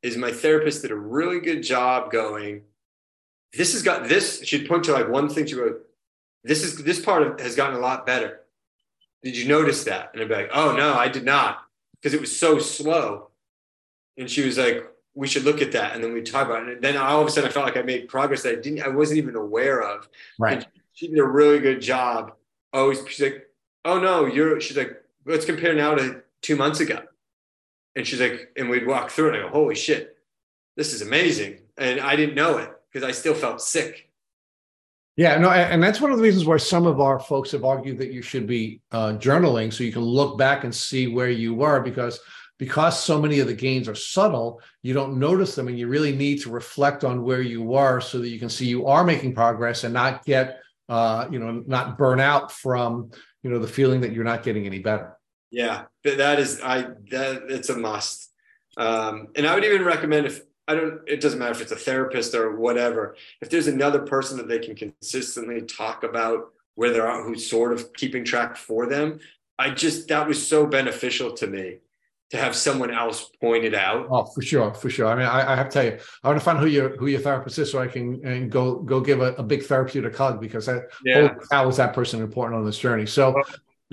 is 0.04 0.16
my 0.16 0.30
therapist 0.30 0.82
did 0.82 0.92
a 0.92 0.96
really 0.96 1.40
good 1.40 1.62
job 1.62 2.12
going. 2.12 2.62
This 3.52 3.72
has 3.72 3.82
got 3.82 4.08
this. 4.08 4.44
She'd 4.44 4.68
point 4.68 4.84
to 4.84 4.92
like 4.92 5.08
one 5.08 5.28
thing. 5.28 5.46
She 5.46 5.56
wrote, 5.56 5.84
"This 6.44 6.62
is 6.62 6.76
this 6.76 7.00
part 7.00 7.22
of, 7.22 7.40
has 7.40 7.56
gotten 7.56 7.76
a 7.76 7.80
lot 7.80 8.06
better." 8.06 8.44
Did 9.24 9.38
you 9.38 9.48
notice 9.48 9.84
that? 9.84 10.10
And 10.12 10.22
I'd 10.22 10.28
be 10.28 10.34
like, 10.34 10.50
Oh, 10.52 10.76
no, 10.76 10.94
I 10.94 11.08
did 11.08 11.24
not. 11.24 11.62
Because 11.94 12.12
it 12.12 12.20
was 12.20 12.38
so 12.38 12.58
slow. 12.58 13.30
And 14.18 14.30
she 14.30 14.44
was 14.44 14.58
like, 14.58 14.86
We 15.14 15.26
should 15.26 15.44
look 15.44 15.62
at 15.62 15.72
that. 15.72 15.94
And 15.94 16.04
then 16.04 16.12
we 16.12 16.20
talk 16.20 16.46
about 16.46 16.68
it. 16.68 16.74
And 16.74 16.84
then 16.84 16.98
all 16.98 17.22
of 17.22 17.26
a 17.26 17.30
sudden 17.30 17.48
I 17.48 17.52
felt 17.52 17.64
like 17.64 17.78
I 17.78 17.82
made 17.82 18.06
progress 18.06 18.42
that 18.42 18.58
I 18.58 18.60
didn't, 18.60 18.82
I 18.82 18.88
wasn't 18.88 19.18
even 19.18 19.34
aware 19.34 19.80
of. 19.82 20.08
Right. 20.38 20.58
And 20.58 20.66
she 20.92 21.08
did 21.08 21.18
a 21.18 21.24
really 21.24 21.58
good 21.58 21.80
job. 21.80 22.34
Always, 22.74 23.02
she's 23.08 23.22
like, 23.22 23.48
Oh, 23.86 23.98
no, 23.98 24.26
you're, 24.26 24.60
she's 24.60 24.76
like, 24.76 25.02
Let's 25.24 25.46
compare 25.46 25.74
now 25.74 25.94
to 25.94 26.22
two 26.42 26.56
months 26.56 26.80
ago. 26.80 27.00
And 27.96 28.06
she's 28.06 28.20
like, 28.20 28.50
And 28.56 28.68
we'd 28.68 28.86
walk 28.86 29.10
through 29.10 29.28
it. 29.28 29.34
And 29.36 29.44
I 29.44 29.46
go, 29.46 29.52
Holy 29.52 29.74
shit, 29.74 30.16
this 30.76 30.92
is 30.92 31.02
amazing. 31.02 31.60
And 31.76 32.00
I 32.00 32.16
didn't 32.16 32.34
know 32.34 32.58
it 32.58 32.70
because 32.92 33.06
I 33.06 33.12
still 33.12 33.34
felt 33.34 33.60
sick. 33.60 34.10
Yeah, 35.16 35.38
no, 35.38 35.48
and 35.48 35.80
that's 35.80 36.00
one 36.00 36.10
of 36.10 36.16
the 36.16 36.24
reasons 36.24 36.44
why 36.44 36.56
some 36.56 36.86
of 36.86 37.00
our 37.00 37.20
folks 37.20 37.52
have 37.52 37.64
argued 37.64 37.98
that 37.98 38.12
you 38.12 38.20
should 38.20 38.48
be 38.48 38.80
uh, 38.90 39.12
journaling 39.12 39.72
so 39.72 39.84
you 39.84 39.92
can 39.92 40.02
look 40.02 40.36
back 40.36 40.64
and 40.64 40.74
see 40.74 41.06
where 41.06 41.30
you 41.30 41.54
were. 41.54 41.80
Because 41.80 42.18
because 42.58 43.02
so 43.02 43.20
many 43.20 43.40
of 43.40 43.46
the 43.46 43.54
gains 43.54 43.88
are 43.88 43.94
subtle, 43.94 44.60
you 44.82 44.94
don't 44.94 45.18
notice 45.18 45.54
them 45.54 45.68
and 45.68 45.78
you 45.78 45.88
really 45.88 46.14
need 46.14 46.40
to 46.42 46.50
reflect 46.50 47.04
on 47.04 47.22
where 47.22 47.42
you 47.42 47.74
are 47.74 48.00
so 48.00 48.18
that 48.18 48.28
you 48.28 48.38
can 48.38 48.48
see 48.48 48.66
you 48.66 48.86
are 48.86 49.04
making 49.04 49.34
progress 49.34 49.84
and 49.84 49.92
not 49.92 50.24
get, 50.24 50.60
uh, 50.88 51.26
you 51.30 51.38
know, 51.38 51.64
not 51.66 51.98
burn 51.98 52.20
out 52.20 52.52
from, 52.52 53.10
you 53.42 53.50
know, 53.50 53.58
the 53.58 53.68
feeling 53.68 54.00
that 54.02 54.12
you're 54.12 54.24
not 54.24 54.42
getting 54.42 54.66
any 54.66 54.78
better. 54.78 55.16
Yeah, 55.54 55.84
that 56.02 56.38
is, 56.40 56.60
I, 56.60 56.88
that 57.10 57.44
it's 57.48 57.68
a 57.68 57.76
must. 57.76 58.32
Um, 58.76 59.28
and 59.36 59.46
I 59.46 59.54
would 59.54 59.64
even 59.64 59.84
recommend 59.84 60.26
if 60.26 60.42
I 60.66 60.74
don't, 60.74 61.00
it 61.06 61.20
doesn't 61.20 61.38
matter 61.38 61.52
if 61.52 61.60
it's 61.60 61.72
a 61.72 61.76
therapist 61.76 62.34
or 62.34 62.56
whatever, 62.56 63.16
if 63.40 63.50
there's 63.50 63.68
another 63.68 64.00
person 64.00 64.36
that 64.38 64.48
they 64.48 64.58
can 64.58 64.74
consistently 64.74 65.62
talk 65.62 66.02
about 66.02 66.52
where 66.74 66.90
they're 66.90 67.06
at, 67.06 67.24
who's 67.24 67.48
sort 67.48 67.72
of 67.72 67.92
keeping 67.92 68.24
track 68.24 68.56
for 68.56 68.86
them, 68.86 69.20
I 69.58 69.70
just, 69.70 70.08
that 70.08 70.26
was 70.26 70.44
so 70.44 70.66
beneficial 70.66 71.32
to 71.34 71.46
me 71.46 71.78
to 72.30 72.36
have 72.36 72.56
someone 72.56 72.90
else 72.90 73.30
point 73.40 73.64
it 73.64 73.74
out. 73.74 74.08
Oh, 74.10 74.24
for 74.24 74.42
sure, 74.42 74.74
for 74.74 74.90
sure. 74.90 75.06
I 75.06 75.14
mean, 75.14 75.26
I, 75.26 75.52
I 75.52 75.56
have 75.56 75.68
to 75.68 75.72
tell 75.72 75.84
you, 75.84 75.98
I 76.24 76.28
want 76.28 76.40
to 76.40 76.44
find 76.44 76.58
who 76.58 76.66
your 76.66 76.96
who 76.96 77.06
your 77.06 77.20
therapist 77.20 77.58
is 77.58 77.70
so 77.70 77.78
I 77.78 77.86
can 77.86 78.20
and 78.26 78.50
go 78.50 78.76
go 78.76 79.00
give 79.00 79.20
a, 79.20 79.34
a 79.34 79.42
big 79.42 79.62
therapeutic 79.64 80.16
hug 80.16 80.40
because 80.40 80.66
that 80.66 80.88
yeah. 81.04 81.34
how 81.52 81.66
was 81.66 81.76
that 81.76 81.92
person 81.94 82.22
important 82.22 82.58
on 82.58 82.64
this 82.64 82.78
journey. 82.78 83.06
So 83.06 83.40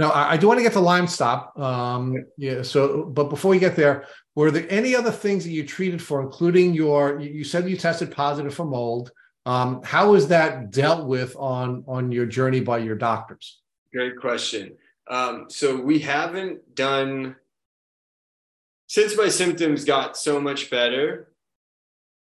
now 0.01 0.09
I, 0.09 0.31
I 0.31 0.37
do 0.37 0.47
want 0.47 0.57
to 0.57 0.63
get 0.63 0.73
to 0.73 0.79
Lyme 0.79 1.07
stop. 1.07 1.57
Um, 1.59 2.25
yeah. 2.35 2.63
So, 2.63 3.03
but 3.03 3.29
before 3.29 3.51
we 3.51 3.59
get 3.59 3.75
there, 3.75 4.07
were 4.35 4.49
there 4.49 4.65
any 4.69 4.95
other 4.95 5.11
things 5.11 5.43
that 5.43 5.51
you 5.51 5.65
treated 5.65 6.01
for, 6.01 6.21
including 6.21 6.73
your? 6.73 7.19
You 7.19 7.43
said 7.43 7.69
you 7.69 7.77
tested 7.77 8.11
positive 8.11 8.53
for 8.53 8.65
mold. 8.65 9.11
Um, 9.45 9.81
how 9.83 10.11
was 10.11 10.27
that 10.29 10.71
dealt 10.71 11.07
with 11.07 11.35
on 11.37 11.83
on 11.87 12.11
your 12.11 12.25
journey 12.25 12.61
by 12.61 12.79
your 12.79 12.95
doctors? 12.95 13.61
Great 13.93 14.17
question. 14.19 14.75
Um, 15.07 15.45
so 15.49 15.79
we 15.79 15.99
haven't 15.99 16.75
done 16.75 17.35
since 18.87 19.15
my 19.15 19.29
symptoms 19.29 19.85
got 19.85 20.17
so 20.17 20.41
much 20.41 20.71
better. 20.71 21.27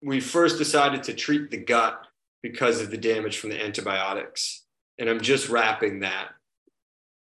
We 0.02 0.22
first 0.22 0.58
decided 0.58 1.04
to 1.04 1.14
treat 1.14 1.52
the 1.52 1.58
gut 1.58 2.00
because 2.42 2.82
of 2.82 2.92
the 2.92 2.98
damage 2.98 3.40
from 3.40 3.50
the 3.50 3.62
antibiotics, 3.62 4.64
and 4.98 5.10
I'm 5.10 5.22
just 5.22 5.50
wrapping 5.50 6.00
that. 6.02 6.30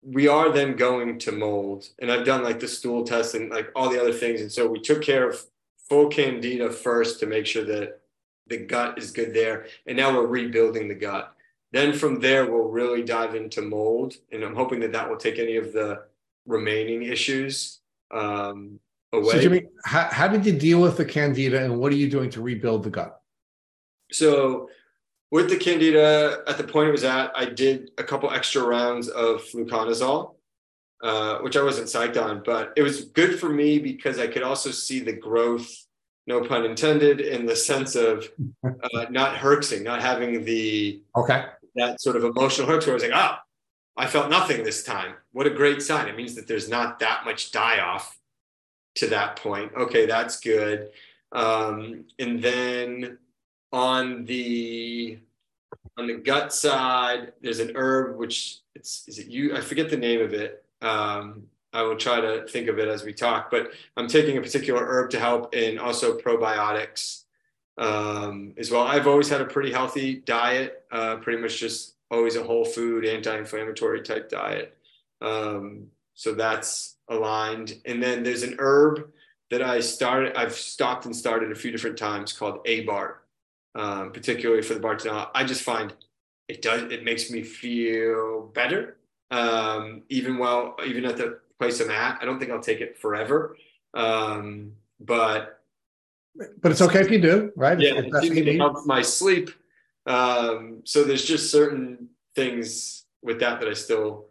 We 0.01 0.27
are 0.27 0.51
then 0.51 0.75
going 0.75 1.19
to 1.19 1.31
mold, 1.31 1.89
and 1.99 2.11
I've 2.11 2.25
done 2.25 2.43
like 2.43 2.59
the 2.59 2.67
stool 2.67 3.03
test 3.03 3.35
and 3.35 3.49
like 3.49 3.69
all 3.75 3.89
the 3.89 3.99
other 3.99 4.13
things, 4.13 4.41
and 4.41 4.51
so 4.51 4.67
we 4.67 4.79
took 4.79 5.01
care 5.01 5.29
of 5.29 5.43
full 5.89 6.07
candida 6.07 6.71
first 6.71 7.19
to 7.19 7.25
make 7.25 7.45
sure 7.45 7.65
that 7.65 7.99
the 8.47 8.57
gut 8.57 8.97
is 8.97 9.11
good 9.11 9.33
there. 9.33 9.67
And 9.87 9.97
now 9.97 10.13
we're 10.13 10.27
rebuilding 10.27 10.87
the 10.87 10.95
gut. 10.95 11.33
Then 11.71 11.93
from 11.93 12.19
there, 12.19 12.51
we'll 12.51 12.69
really 12.69 13.03
dive 13.03 13.35
into 13.35 13.61
mold. 13.61 14.15
And 14.31 14.43
I'm 14.43 14.55
hoping 14.55 14.79
that 14.81 14.91
that 14.91 15.09
will 15.09 15.17
take 15.17 15.39
any 15.39 15.57
of 15.57 15.71
the 15.73 16.03
remaining 16.45 17.03
issues 17.03 17.79
um, 18.11 18.79
away. 19.13 19.33
So, 19.33 19.41
Jimmy, 19.41 19.63
how, 19.85 20.09
how 20.11 20.27
did 20.27 20.45
you 20.45 20.57
deal 20.57 20.81
with 20.81 20.97
the 20.97 21.05
candida 21.05 21.63
and 21.63 21.79
what 21.79 21.91
are 21.91 21.97
you 21.97 22.09
doing 22.09 22.29
to 22.31 22.41
rebuild 22.41 22.83
the 22.83 22.89
gut? 22.89 23.21
So, 24.11 24.69
with 25.31 25.49
the 25.49 25.57
candida, 25.57 26.43
at 26.47 26.57
the 26.57 26.63
point 26.63 26.89
it 26.89 26.91
was 26.91 27.03
at, 27.03 27.31
I 27.35 27.45
did 27.45 27.91
a 27.97 28.03
couple 28.03 28.31
extra 28.31 28.63
rounds 28.63 29.07
of 29.09 29.41
fluconazole, 29.43 30.35
uh, 31.03 31.39
which 31.39 31.55
I 31.55 31.63
wasn't 31.63 31.87
psyched 31.87 32.21
on, 32.21 32.41
but 32.43 32.73
it 32.75 32.81
was 32.81 33.05
good 33.05 33.39
for 33.39 33.49
me 33.49 33.79
because 33.79 34.19
I 34.19 34.27
could 34.27 34.43
also 34.43 34.71
see 34.71 34.99
the 34.99 35.13
growth 35.13 35.69
no 36.29 36.41
pun 36.41 36.63
intended, 36.63 37.19
in 37.19 37.47
the 37.47 37.55
sense 37.55 37.95
of 37.95 38.29
uh, 38.63 39.05
not 39.09 39.35
herxing, 39.35 39.83
not 39.83 39.99
having 39.99 40.45
the 40.45 41.01
okay 41.17 41.45
that 41.75 41.99
sort 41.99 42.15
of 42.15 42.23
emotional 42.23 42.67
herx 42.67 42.81
where 42.81 42.91
I 42.91 42.93
was 42.93 43.03
like, 43.03 43.11
ah, 43.13 43.41
I 43.97 44.05
felt 44.05 44.29
nothing 44.29 44.63
this 44.63 44.83
time. 44.83 45.15
What 45.31 45.47
a 45.47 45.49
great 45.49 45.81
sign! 45.81 46.07
It 46.07 46.15
means 46.15 46.35
that 46.35 46.47
there's 46.47 46.69
not 46.69 46.99
that 46.99 47.25
much 47.25 47.51
die 47.51 47.79
off 47.79 48.17
to 48.95 49.07
that 49.07 49.37
point. 49.37 49.71
Okay, 49.75 50.05
that's 50.05 50.39
good. 50.39 50.89
Um, 51.31 52.05
and 52.19 52.41
then 52.41 53.17
on 53.71 54.25
the 54.25 55.19
on 55.97 56.07
the 56.07 56.15
gut 56.15 56.53
side, 56.53 57.33
there's 57.41 57.59
an 57.59 57.73
herb 57.75 58.17
which 58.17 58.59
it's 58.75 59.07
is 59.07 59.19
it 59.19 59.27
you? 59.27 59.55
I 59.55 59.61
forget 59.61 59.89
the 59.89 59.97
name 59.97 60.21
of 60.21 60.33
it. 60.33 60.63
Um, 60.81 61.43
I 61.73 61.83
will 61.83 61.97
try 61.97 62.19
to 62.19 62.47
think 62.47 62.67
of 62.67 62.79
it 62.79 62.87
as 62.87 63.03
we 63.03 63.13
talk, 63.13 63.51
but 63.51 63.71
I'm 63.95 64.07
taking 64.07 64.37
a 64.37 64.41
particular 64.41 64.83
herb 64.85 65.11
to 65.11 65.19
help 65.19 65.53
and 65.53 65.79
also 65.79 66.17
probiotics 66.17 67.25
um, 67.77 68.53
as 68.57 68.71
well. 68.71 68.83
I've 68.83 69.07
always 69.07 69.29
had 69.29 69.41
a 69.41 69.45
pretty 69.45 69.71
healthy 69.71 70.15
diet, 70.15 70.83
uh, 70.91 71.17
pretty 71.17 71.41
much 71.41 71.59
just 71.59 71.95
always 72.09 72.35
a 72.35 72.43
whole 72.43 72.65
food, 72.65 73.05
anti-inflammatory 73.05 74.01
type 74.01 74.29
diet. 74.29 74.75
Um, 75.21 75.87
so 76.15 76.33
that's 76.33 76.97
aligned. 77.07 77.79
And 77.85 78.01
then 78.01 78.23
there's 78.23 78.43
an 78.43 78.55
herb 78.59 79.11
that 79.51 79.61
I 79.61 79.79
started, 79.79 80.35
I've 80.35 80.53
stopped 80.53 81.05
and 81.05 81.15
started 81.15 81.51
a 81.51 81.55
few 81.55 81.71
different 81.71 81.97
times 81.97 82.33
called 82.33 82.59
A-Bart, 82.65 83.18
um, 83.75 84.11
particularly 84.11 84.61
for 84.61 84.73
the 84.73 84.79
Bartonella. 84.79 85.29
I 85.33 85.43
just 85.43 85.63
find 85.63 85.93
it 86.47 86.61
does, 86.61 86.91
it 86.91 87.03
makes 87.03 87.29
me 87.29 87.43
feel 87.43 88.51
better. 88.53 88.97
Um, 89.31 90.01
even 90.09 90.37
while, 90.39 90.75
even 90.85 91.05
at 91.05 91.17
the 91.17 91.39
place 91.59 91.79
I'm 91.79 91.91
at. 91.91 92.19
I 92.21 92.25
don't 92.25 92.39
think 92.39 92.51
I'll 92.51 92.61
take 92.61 92.81
it 92.81 92.97
forever, 92.97 93.55
um, 93.93 94.71
but 94.99 95.61
but 96.61 96.71
it's 96.71 96.81
okay 96.81 97.01
if 97.01 97.11
you 97.11 97.19
do, 97.19 97.51
right? 97.55 97.79
Yeah, 97.79 97.95
it 97.95 98.57
helps 98.57 98.85
my 98.85 99.01
sleep. 99.01 99.49
Um, 100.05 100.81
so 100.85 101.03
there's 101.03 101.25
just 101.25 101.51
certain 101.51 102.09
things 102.35 103.05
with 103.21 103.41
that 103.41 103.59
that 103.59 103.67
I 103.67 103.73
still 103.73 104.27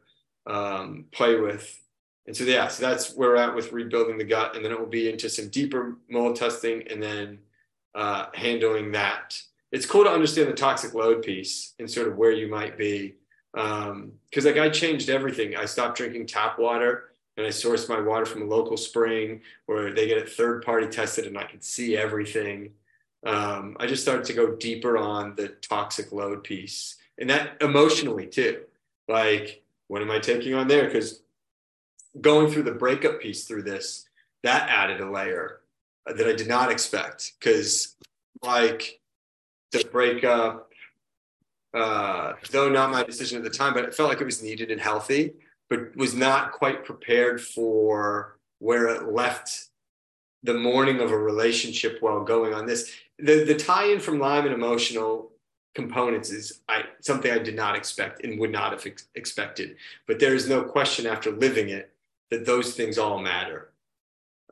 um, 0.47 1.05
play 1.13 1.39
with. 1.39 1.79
And 2.27 2.37
so 2.37 2.45
yeah, 2.45 2.69
so 2.69 2.83
that's 2.83 3.15
where 3.15 3.31
we're 3.31 3.37
at 3.37 3.55
with 3.55 3.73
rebuilding 3.73 4.19
the 4.19 4.25
gut, 4.25 4.57
and 4.57 4.65
then 4.65 4.73
it 4.73 4.79
will 4.79 4.87
be 4.87 5.11
into 5.11 5.29
some 5.29 5.49
deeper 5.49 5.97
mold 6.09 6.37
testing, 6.37 6.87
and 6.89 7.03
then 7.03 7.39
uh, 7.95 8.27
handling 8.35 8.93
that. 8.93 9.41
It's 9.73 9.87
cool 9.87 10.05
to 10.05 10.11
understand 10.11 10.49
the 10.49 10.55
toxic 10.55 10.95
load 10.95 11.23
piece 11.23 11.75
and 11.79 11.91
sort 11.91 12.09
of 12.09 12.17
where 12.17 12.33
you 12.33 12.49
might 12.49 12.79
be, 12.79 13.17
because 13.53 13.91
um, 13.91 14.13
like 14.45 14.57
I 14.57 14.69
changed 14.71 15.11
everything. 15.11 15.57
I 15.57 15.67
stopped 15.67 15.97
drinking 15.97 16.27
tap 16.27 16.59
water 16.59 17.11
and 17.37 17.47
I 17.47 17.51
source 17.51 17.89
my 17.89 18.01
water 18.01 18.27
from 18.27 18.43
a 18.43 18.47
local 18.47 18.77
spring 18.77 19.43
where 19.67 19.93
they 19.93 20.09
get 20.09 20.19
it 20.19 20.29
third 20.29 20.65
party 20.65 20.89
tested 20.89 21.27
and 21.27 21.39
I 21.39 21.45
can 21.45 21.61
see 21.61 21.97
everything. 21.97 22.71
Um, 23.27 23.77
I 23.79 23.87
just 23.87 24.03
started 24.03 24.25
to 24.27 24.33
go 24.33 24.55
deeper 24.57 24.97
on 24.97 25.35
the 25.37 25.49
toxic 25.49 26.13
load 26.13 26.45
piece 26.45 26.97
and 27.19 27.29
that 27.31 27.61
emotionally 27.61 28.27
too. 28.27 28.63
Like, 29.09 29.63
what 29.89 30.03
am 30.03 30.11
I 30.11 30.19
taking 30.19 30.55
on 30.55 30.69
there? 30.69 30.87
Because 30.87 31.21
going 32.21 32.51
through 32.51 32.65
the 32.65 32.73
breakup 32.73 33.21
piece 33.21 33.45
through 33.45 33.63
this, 33.63 34.07
that 34.43 34.69
added 34.69 35.01
a 35.01 35.11
layer 35.11 35.61
that 36.17 36.27
I 36.27 36.35
did 36.35 36.49
not 36.49 36.71
expect. 36.71 37.33
Because, 37.39 37.97
like, 38.43 39.01
the 39.73 39.85
breakup, 39.91 40.71
uh, 41.75 42.35
though 42.51 42.69
not 42.69 42.91
my 42.91 43.03
decision 43.03 43.39
at 43.39 43.45
the 43.45 43.51
time, 43.51 43.75
but 43.75 43.85
it 43.85 43.95
felt 43.95 44.09
like 44.09 44.21
it 44.21 44.25
was 44.25 44.43
needed 44.43 44.71
and 44.71 44.81
healthy 44.81 45.35
but 45.69 45.95
was 45.97 46.15
not 46.15 46.53
quite 46.53 46.85
prepared 46.85 47.41
for 47.41 48.39
where 48.59 48.89
it 48.89 49.13
left 49.13 49.67
the 50.43 50.55
mourning 50.55 51.01
of 51.01 51.11
a 51.11 51.19
relationship 51.19 51.99
while 52.01 52.25
going 52.25 52.55
on 52.55 52.67
this. 52.67 52.93
The, 53.19 53.45
the 53.45 53.55
tie-in 53.55 54.01
from 54.01 54.19
Lyme 54.19 54.45
and 54.45 54.55
emotional 54.55 55.33
components 55.75 56.31
is 56.31 56.61
I, 56.69 56.85
something 57.01 57.31
I 57.31 57.39
did 57.39 57.55
not 57.55 57.77
expect 57.77 58.25
and 58.25 58.39
would 58.41 58.51
not 58.51 58.73
have 58.73 58.87
ex- 58.87 59.09
expected. 59.15 59.77
But 60.07 60.19
there 60.19 60.35
is 60.35 60.49
no 60.49 60.63
question 60.63 61.07
after 61.07 61.31
living 61.31 61.69
it 61.69 61.93
that 62.31 62.47
those 62.47 62.75
things 62.75 62.99
all 62.99 63.19
matter 63.19 63.71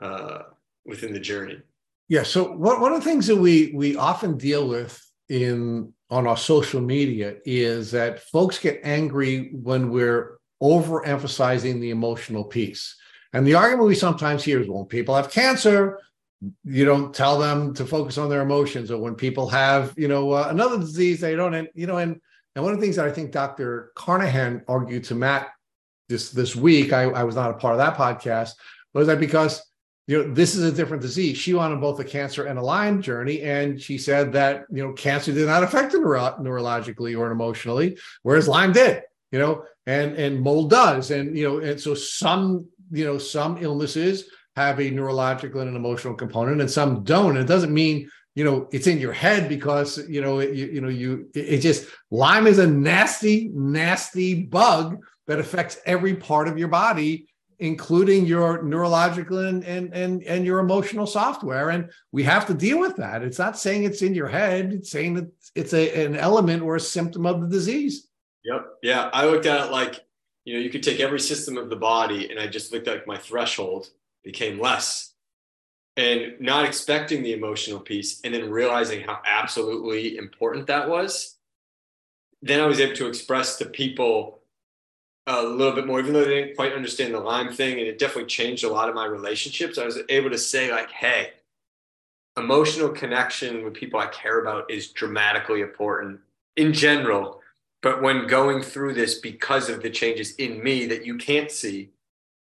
uh, 0.01 0.43
within 0.87 1.13
the 1.13 1.21
journey. 1.21 1.61
Yeah. 2.09 2.23
So 2.23 2.53
one, 2.53 2.81
one 2.81 2.93
of 2.93 3.03
the 3.03 3.09
things 3.09 3.27
that 3.27 3.37
we 3.37 3.73
we 3.75 3.97
often 3.97 4.37
deal 4.37 4.69
with 4.69 5.01
in 5.29 5.93
on 6.09 6.27
our 6.27 6.37
social 6.37 6.81
media 6.81 7.37
is 7.45 7.91
that 7.91 8.21
folks 8.21 8.59
get 8.59 8.81
angry 8.85 9.51
when 9.53 9.91
we're 9.91 10.39
overemphasizing 10.63 11.81
the 11.81 11.91
emotional 11.91 12.45
piece. 12.45 12.97
And 13.33 13.47
the 13.47 13.55
argument 13.55 13.89
we 13.89 13.95
sometimes 13.95 14.45
hear 14.45 14.61
is 14.61 14.69
when 14.69 14.85
people 14.87 15.17
have 15.17 15.31
cancer, 15.31 16.01
you 16.65 16.85
don't 16.85 17.15
tell 17.15 17.39
them 17.39 17.75
to 17.75 17.85
focus 17.85 18.19
on 18.19 18.29
their 18.29 18.43
emotions, 18.43 18.91
or 18.91 18.99
when 18.99 19.15
people 19.15 19.49
have, 19.49 19.93
you 19.97 20.07
know, 20.07 20.33
uh, 20.33 20.47
another 20.49 20.79
disease, 20.79 21.21
they 21.21 21.35
don't, 21.35 21.55
and, 21.55 21.69
you 21.75 21.87
know, 21.87 21.99
and 21.99 22.21
and 22.55 22.65
one 22.65 22.73
of 22.73 22.81
the 22.81 22.87
things 22.87 22.97
that 22.97 23.07
I 23.07 23.13
think 23.13 23.33
Dr. 23.33 23.93
Carnahan 23.97 24.63
argued 24.67 25.05
to 25.05 25.15
Matt 25.15 25.49
this 26.09 26.31
this 26.31 26.57
week, 26.57 26.93
I, 26.93 27.03
I 27.03 27.25
was 27.25 27.35
not 27.35 27.51
a 27.51 27.55
part 27.55 27.75
of 27.75 27.79
that 27.79 27.97
podcast, 27.97 28.53
was 28.95 29.09
that 29.09 29.21
because 29.21 29.63
you 30.07 30.19
know 30.19 30.33
this 30.33 30.55
is 30.55 30.63
a 30.63 30.73
different 30.73 31.03
disease. 31.03 31.37
She 31.37 31.55
went 31.55 31.73
on 31.73 31.81
both 31.81 31.99
a 32.01 32.05
cancer 32.05 32.47
and 32.47 32.59
a 32.59 32.63
Lyme 32.63 33.03
journey, 33.03 33.43
and 33.43 33.81
she 33.81 33.99
said 33.99 34.33
that 34.33 34.65
you 34.71 34.85
know 34.85 34.93
cancer 34.93 35.33
did 35.33 35.47
not 35.47 35.63
affect 35.63 35.93
her 35.93 36.01
neuro- 36.01 36.37
neurologically 36.41 37.19
or 37.19 37.31
emotionally, 37.31 37.99
whereas 38.23 38.49
Lyme 38.49 38.73
did 38.73 39.03
you 39.33 39.39
know, 39.39 39.65
and 39.87 40.15
and 40.15 40.41
mold 40.41 40.71
does, 40.71 41.11
and 41.11 41.37
you 41.37 41.49
know, 41.49 41.59
and 41.59 41.81
so 41.81 41.95
some 41.95 42.67
you 42.91 43.05
know 43.05 43.19
some 43.19 43.59
illnesses 43.61 44.31
have 44.55 44.81
a 44.81 44.91
neurological 44.91 45.61
and 45.61 45.71
an 45.71 45.77
emotional 45.77 46.15
component, 46.15 46.61
and 46.61 46.71
some 46.71 47.05
don't. 47.05 47.31
And 47.31 47.39
it 47.39 47.47
doesn't 47.47 47.75
mean 47.75 48.11
you 48.35 48.45
know 48.45 48.69
it's 48.73 48.87
in 48.87 48.99
your 48.99 49.13
head 49.13 49.49
because 49.49 49.99
you 50.09 50.21
know 50.21 50.39
it, 50.39 50.55
you, 50.55 50.67
you 50.67 50.81
know 50.81 50.89
you 50.89 51.29
it, 51.35 51.55
it 51.55 51.61
just 51.61 51.89
Lyme 52.11 52.47
is 52.47 52.59
a 52.59 52.67
nasty 52.67 53.51
nasty 53.53 54.43
bug 54.43 54.99
that 55.27 55.41
affects 55.41 55.79
every 55.87 56.15
part 56.15 56.49
of 56.49 56.59
your 56.59 56.69
body 56.69 57.27
including 57.59 58.27
your 58.27 58.63
neurological 58.63 59.39
and, 59.39 59.65
and 59.65 59.93
and 59.95 60.23
and 60.25 60.45
your 60.45 60.59
emotional 60.59 61.07
software. 61.07 61.71
And 61.71 61.91
we 62.13 62.23
have 62.25 62.47
to 62.47 62.55
deal 62.55 62.79
with 62.79 62.97
that. 62.97 63.23
It's 63.23 63.39
not 63.39 63.59
saying 63.59 63.85
it's 63.85 64.03
in 64.03 64.15
your 64.15 64.29
head. 64.29 64.73
It's 64.73 64.91
saying 64.91 65.15
that 65.15 65.31
it's 65.55 65.73
a, 65.73 66.05
an 66.05 66.17
element 66.17 66.63
or 66.63 66.77
a 66.77 66.81
symptom 66.81 67.27
of 67.27 67.41
the 67.41 67.49
disease. 67.49 68.09
Yep. 68.45 68.67
Yeah. 68.83 69.11
I 69.13 69.27
looked 69.27 69.47
at 69.47 69.67
it 69.67 69.73
like 69.73 70.05
you 70.45 70.55
know 70.55 70.61
you 70.61 70.71
could 70.71 70.83
take 70.83 71.01
every 71.01 71.21
system 71.21 71.57
of 71.57 71.69
the 71.69 71.77
body 71.77 72.31
and 72.31 72.39
i 72.39 72.47
just 72.47 72.73
looked 72.73 72.89
at 72.89 73.07
my 73.07 73.19
threshold 73.19 73.89
became 74.23 74.61
less. 74.61 75.13
And 75.99 76.39
not 76.41 76.67
expecting 76.67 77.23
the 77.23 77.33
emotional 77.33 77.81
piece 77.81 78.21
and 78.23 78.35
then 78.35 78.51
realizing 78.51 79.01
how 79.01 79.19
absolutely 79.27 80.19
important 80.19 80.67
that 80.67 80.89
was 80.89 81.37
then 82.43 82.61
i 82.61 82.67
was 82.67 82.81
able 82.81 82.95
to 82.97 83.09
express 83.09 83.57
to 83.57 83.65
people 83.65 84.41
a 85.27 85.43
little 85.43 85.75
bit 85.75 85.87
more, 85.87 85.99
even 85.99 86.13
though 86.13 86.25
they 86.25 86.43
didn't 86.43 86.57
quite 86.57 86.73
understand 86.73 87.15
the 87.15 87.21
Lyme 87.21 87.53
thing. 87.53 87.79
And 87.79 87.87
it 87.87 87.99
definitely 87.99 88.27
changed 88.27 88.65
a 88.65 88.69
lot 88.69 88.89
of 88.89 88.95
my 88.95 89.07
relationships. 89.07 89.79
I 89.79 89.85
was 89.85 89.99
able 90.09 90.31
to 90.31 90.39
say, 90.39 90.71
like, 90.71 90.91
hey, 90.91 91.33
emotional 92.37 92.91
connection 92.91 93.65
with 93.65 93.75
people 93.75 93.99
I 93.99 94.07
care 94.07 94.41
about 94.41 94.71
is 94.71 94.89
dramatically 94.89 95.63
important 95.63 96.21
in 96.57 96.73
general. 96.73 97.41
But 97.83 98.03
when 98.03 98.27
going 98.27 98.63
through 98.63 98.95
this, 98.95 99.17
because 99.17 99.69
of 99.69 99.83
the 99.83 99.91
changes 99.91 100.35
in 100.37 100.63
me 100.63 100.87
that 100.87 101.05
you 101.05 101.17
can't 101.17 101.51
see, 101.51 101.91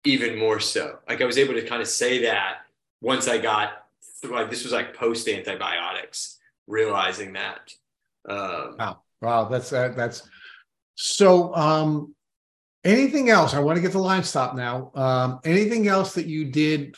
even 0.06 0.38
more 0.38 0.60
so. 0.60 1.00
Like 1.08 1.22
I 1.22 1.26
was 1.26 1.38
able 1.38 1.56
to 1.56 1.66
kind 1.66 1.82
of 1.82 1.88
say 1.88 2.24
that 2.24 2.60
once 3.02 3.28
I 3.28 3.38
got 3.38 3.86
like 4.24 4.50
this 4.50 4.64
was 4.64 4.74
like 4.74 4.96
post 4.96 5.28
antibiotics, 5.28 6.40
realizing 6.68 7.34
that. 7.34 7.74
Um, 8.28 8.76
wow, 8.80 9.02
wow, 9.22 9.44
that's 9.46 9.72
uh, 9.72 9.94
that's 9.96 10.28
so. 10.96 11.54
Um, 11.54 12.15
Anything 12.86 13.32
else? 13.32 13.56
I 13.56 13.60
want 13.60 13.78
to 13.78 13.82
get 13.82 13.92
to 13.94 14.00
Lyme 14.00 14.24
stop 14.24 14.56
now. 14.56 14.92
Um, 14.94 15.40
anything 15.44 15.88
else 15.88 16.14
that 16.14 16.28
you 16.28 16.46
did 16.46 16.96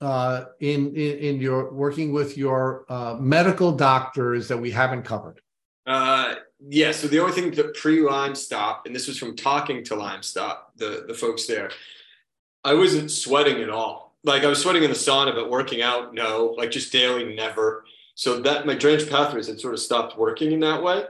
uh, 0.00 0.44
in, 0.60 0.96
in, 0.96 1.18
in 1.18 1.40
your 1.40 1.72
working 1.72 2.10
with 2.12 2.38
your 2.38 2.86
uh, 2.88 3.16
medical 3.20 3.72
doctors 3.72 4.48
that 4.48 4.56
we 4.56 4.70
haven't 4.70 5.02
covered? 5.02 5.42
Uh, 5.86 6.36
yeah. 6.68 6.90
So 6.92 7.06
the 7.06 7.20
only 7.20 7.32
thing 7.32 7.50
that 7.50 7.74
pre 7.74 8.00
Lyme 8.00 8.34
stop, 8.34 8.86
and 8.86 8.96
this 8.96 9.06
was 9.06 9.18
from 9.18 9.36
talking 9.36 9.84
to 9.84 9.94
Lyme 9.94 10.22
stop, 10.22 10.72
the 10.76 11.04
the 11.06 11.14
folks 11.14 11.46
there, 11.46 11.70
I 12.64 12.72
wasn't 12.72 13.10
sweating 13.10 13.60
at 13.62 13.68
all. 13.68 14.16
Like 14.24 14.42
I 14.42 14.46
was 14.46 14.62
sweating 14.62 14.84
in 14.84 14.90
the 14.90 14.96
sauna, 14.96 15.34
but 15.34 15.50
working 15.50 15.82
out, 15.82 16.14
no. 16.14 16.54
Like 16.56 16.70
just 16.70 16.90
daily, 16.90 17.34
never. 17.34 17.84
So 18.14 18.40
that 18.40 18.64
my 18.66 18.74
drainage 18.74 19.10
pathways 19.10 19.48
had 19.48 19.60
sort 19.60 19.74
of 19.74 19.80
stopped 19.80 20.16
working 20.16 20.52
in 20.52 20.60
that 20.60 20.82
way. 20.82 21.04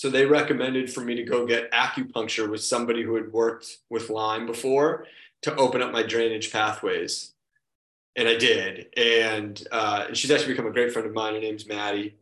So 0.00 0.08
they 0.08 0.24
recommended 0.24 0.90
for 0.90 1.02
me 1.02 1.14
to 1.16 1.22
go 1.22 1.46
get 1.46 1.70
acupuncture 1.72 2.48
with 2.48 2.64
somebody 2.64 3.02
who 3.02 3.16
had 3.16 3.30
worked 3.34 3.80
with 3.90 4.08
Lyme 4.08 4.46
before 4.46 5.04
to 5.42 5.54
open 5.56 5.82
up 5.82 5.92
my 5.92 6.02
drainage 6.02 6.50
pathways. 6.50 7.34
And 8.16 8.26
I 8.26 8.38
did. 8.38 8.86
And, 8.96 9.62
uh, 9.70 10.06
and 10.08 10.16
she's 10.16 10.30
actually 10.30 10.54
become 10.54 10.66
a 10.66 10.70
great 10.70 10.94
friend 10.94 11.06
of 11.06 11.12
mine. 11.12 11.34
Her 11.34 11.40
name's 11.40 11.68
Maddie. 11.68 12.16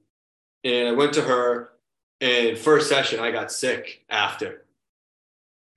And 0.65 0.89
I 0.89 0.93
went 0.93 1.13
to 1.13 1.23
her, 1.23 1.71
and 2.21 2.59
first 2.59 2.89
session, 2.89 3.21
I 3.21 3.31
got 3.31 3.53
sick 3.53 4.05
after 4.11 4.65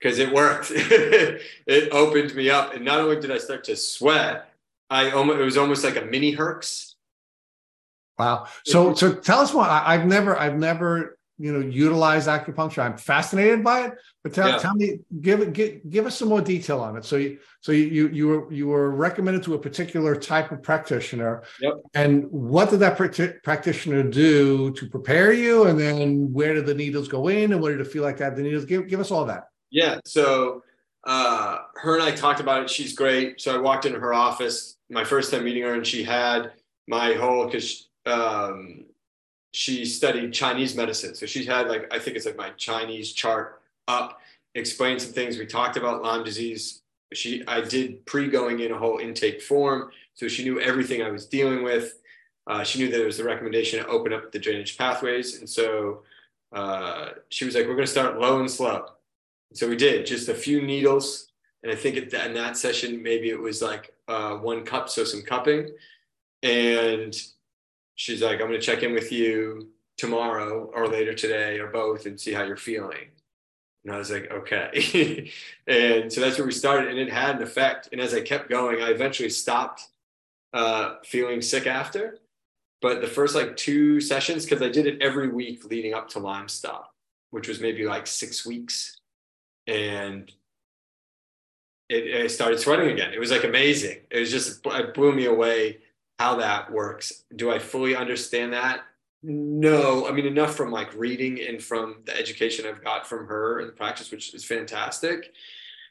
because 0.00 0.18
it 0.18 0.34
worked. 0.34 0.72
it 0.74 1.92
opened 1.92 2.34
me 2.34 2.50
up. 2.50 2.74
And 2.74 2.84
not 2.84 2.98
only 2.98 3.20
did 3.20 3.30
I 3.30 3.38
start 3.38 3.62
to 3.66 3.76
sweat, 3.76 4.52
I 4.90 5.12
almost, 5.12 5.38
it 5.38 5.44
was 5.44 5.56
almost 5.56 5.84
like 5.84 5.94
a 5.94 6.04
mini 6.04 6.34
herx. 6.34 6.94
Wow. 8.18 8.48
So, 8.66 8.92
so 8.92 9.14
tell 9.14 9.38
us 9.38 9.54
more. 9.54 9.62
I, 9.62 9.94
I've 9.94 10.06
never, 10.06 10.36
I've 10.36 10.58
never 10.58 11.16
you 11.42 11.52
know 11.52 11.60
utilize 11.60 12.26
acupuncture. 12.26 12.82
I'm 12.82 12.96
fascinated 12.96 13.62
by 13.64 13.86
it 13.86 13.92
but 14.22 14.32
tell, 14.32 14.48
yeah. 14.48 14.58
tell 14.58 14.74
me 14.74 15.00
give 15.20 15.40
it 15.40 15.52
give, 15.52 15.80
give 15.90 16.06
us 16.06 16.16
some 16.16 16.28
more 16.28 16.40
detail 16.40 16.80
on 16.80 16.96
it. 16.96 17.04
So 17.04 17.16
you 17.16 17.38
so 17.60 17.72
you 17.72 18.08
you 18.08 18.28
were 18.28 18.52
you 18.52 18.68
were 18.68 18.92
recommended 18.92 19.42
to 19.44 19.54
a 19.54 19.58
particular 19.58 20.14
type 20.14 20.52
of 20.52 20.62
practitioner. 20.62 21.42
Yep. 21.60 21.74
and 21.94 22.30
what 22.30 22.70
did 22.70 22.78
that 22.80 22.96
pr- 22.96 23.38
practitioner 23.42 24.04
do 24.04 24.70
to 24.74 24.88
prepare 24.88 25.32
you? 25.32 25.64
And 25.64 25.78
then 25.78 26.32
where 26.32 26.54
did 26.54 26.66
the 26.66 26.74
needles 26.74 27.08
go 27.08 27.28
in? 27.28 27.52
And 27.52 27.60
what 27.60 27.70
did 27.70 27.80
it 27.80 27.88
feel 27.88 28.04
like 28.04 28.18
that 28.18 28.36
the 28.36 28.42
needles? 28.42 28.64
Give, 28.64 28.86
give 28.86 29.00
us 29.00 29.10
all 29.10 29.24
that. 29.24 29.48
Yeah. 29.70 29.98
So 30.04 30.62
uh, 31.04 31.58
her 31.74 31.94
and 31.94 32.04
i 32.04 32.12
talked 32.12 32.38
about 32.38 32.62
it. 32.62 32.70
She's 32.70 32.94
great. 32.94 33.40
So 33.40 33.56
i 33.56 33.58
walked 33.58 33.86
into 33.86 33.98
her 33.98 34.14
office. 34.14 34.76
My 34.88 35.02
first 35.02 35.32
time 35.32 35.44
meeting 35.44 35.64
her 35.64 35.74
and 35.74 35.86
she 35.86 36.04
had 36.04 36.52
my 36.86 37.14
whole 37.14 37.46
because 37.46 37.88
um, 38.06 38.84
she 39.52 39.84
studied 39.84 40.32
Chinese 40.32 40.74
medicine. 40.74 41.14
So 41.14 41.26
she 41.26 41.44
had 41.44 41.68
like, 41.68 41.92
I 41.92 41.98
think 41.98 42.16
it's 42.16 42.26
like 42.26 42.36
my 42.36 42.50
Chinese 42.50 43.12
chart 43.12 43.62
up, 43.86 44.20
explained 44.54 45.02
some 45.02 45.12
things. 45.12 45.38
We 45.38 45.46
talked 45.46 45.76
about 45.76 46.02
Lyme 46.02 46.24
disease. 46.24 46.80
She, 47.12 47.46
I 47.46 47.60
did 47.60 48.04
pre 48.06 48.28
going 48.28 48.60
in 48.60 48.72
a 48.72 48.78
whole 48.78 48.98
intake 48.98 49.42
form. 49.42 49.90
So 50.14 50.28
she 50.28 50.44
knew 50.44 50.58
everything 50.60 51.02
I 51.02 51.10
was 51.10 51.26
dealing 51.26 51.62
with. 51.62 51.98
Uh, 52.46 52.64
she 52.64 52.78
knew 52.78 52.90
that 52.90 53.00
it 53.00 53.06
was 53.06 53.18
the 53.18 53.24
recommendation 53.24 53.78
to 53.78 53.86
open 53.88 54.12
up 54.12 54.32
the 54.32 54.38
drainage 54.38 54.76
pathways. 54.76 55.38
And 55.38 55.48
so 55.48 56.02
uh, 56.52 57.10
she 57.28 57.44
was 57.44 57.54
like, 57.54 57.66
we're 57.66 57.74
going 57.74 57.86
to 57.86 57.92
start 57.92 58.18
low 58.18 58.40
and 58.40 58.50
slow. 58.50 58.86
So 59.52 59.68
we 59.68 59.76
did 59.76 60.06
just 60.06 60.28
a 60.28 60.34
few 60.34 60.62
needles. 60.62 61.28
And 61.62 61.70
I 61.70 61.76
think 61.76 61.96
in 61.96 62.34
that 62.34 62.56
session, 62.56 63.02
maybe 63.02 63.28
it 63.28 63.38
was 63.38 63.62
like 63.62 63.94
uh, 64.08 64.36
one 64.36 64.64
cup, 64.64 64.88
so 64.88 65.04
some 65.04 65.22
cupping. 65.22 65.70
And 66.42 67.14
she's 67.94 68.22
like, 68.22 68.40
I'm 68.40 68.48
going 68.48 68.60
to 68.60 68.60
check 68.60 68.82
in 68.82 68.92
with 68.92 69.12
you 69.12 69.68
tomorrow 69.96 70.70
or 70.74 70.88
later 70.88 71.14
today 71.14 71.58
or 71.58 71.68
both 71.68 72.06
and 72.06 72.18
see 72.18 72.32
how 72.32 72.42
you're 72.42 72.56
feeling. 72.56 73.08
And 73.84 73.94
I 73.94 73.98
was 73.98 74.10
like, 74.10 74.30
okay. 74.30 75.30
and 75.66 76.12
so 76.12 76.20
that's 76.20 76.38
where 76.38 76.46
we 76.46 76.52
started. 76.52 76.90
And 76.90 76.98
it 76.98 77.12
had 77.12 77.36
an 77.36 77.42
effect. 77.42 77.88
And 77.92 78.00
as 78.00 78.14
I 78.14 78.20
kept 78.20 78.48
going, 78.48 78.82
I 78.82 78.90
eventually 78.90 79.28
stopped 79.28 79.88
uh, 80.52 80.96
feeling 81.04 81.42
sick 81.42 81.66
after. 81.66 82.18
But 82.80 83.00
the 83.00 83.06
first 83.06 83.34
like 83.34 83.56
two 83.56 84.00
sessions, 84.00 84.44
because 84.44 84.62
I 84.62 84.68
did 84.68 84.86
it 84.86 85.00
every 85.00 85.28
week 85.28 85.64
leading 85.64 85.94
up 85.94 86.08
to 86.10 86.18
Lyme 86.18 86.48
Stop, 86.48 86.92
which 87.30 87.48
was 87.48 87.60
maybe 87.60 87.84
like 87.84 88.06
six 88.06 88.44
weeks. 88.44 88.98
And 89.66 90.30
it, 91.88 92.06
it 92.06 92.30
started 92.30 92.58
sweating 92.58 92.90
again. 92.90 93.12
It 93.12 93.20
was 93.20 93.30
like 93.30 93.44
amazing. 93.44 93.98
It 94.10 94.18
was 94.18 94.30
just, 94.30 94.64
it 94.64 94.94
blew 94.94 95.12
me 95.12 95.26
away 95.26 95.78
how 96.22 96.36
that 96.36 96.70
works. 96.70 97.24
Do 97.34 97.50
I 97.50 97.58
fully 97.58 97.96
understand 97.96 98.52
that? 98.52 98.82
No, 99.24 100.08
I 100.08 100.12
mean 100.12 100.26
enough 100.26 100.54
from 100.54 100.70
like 100.70 100.94
reading 100.94 101.40
and 101.40 101.60
from 101.62 102.02
the 102.06 102.16
education 102.16 102.64
I've 102.66 102.82
got 102.82 103.06
from 103.06 103.26
her 103.26 103.58
and 103.58 103.68
the 103.68 103.72
practice, 103.72 104.10
which 104.10 104.32
is 104.32 104.44
fantastic. 104.44 105.32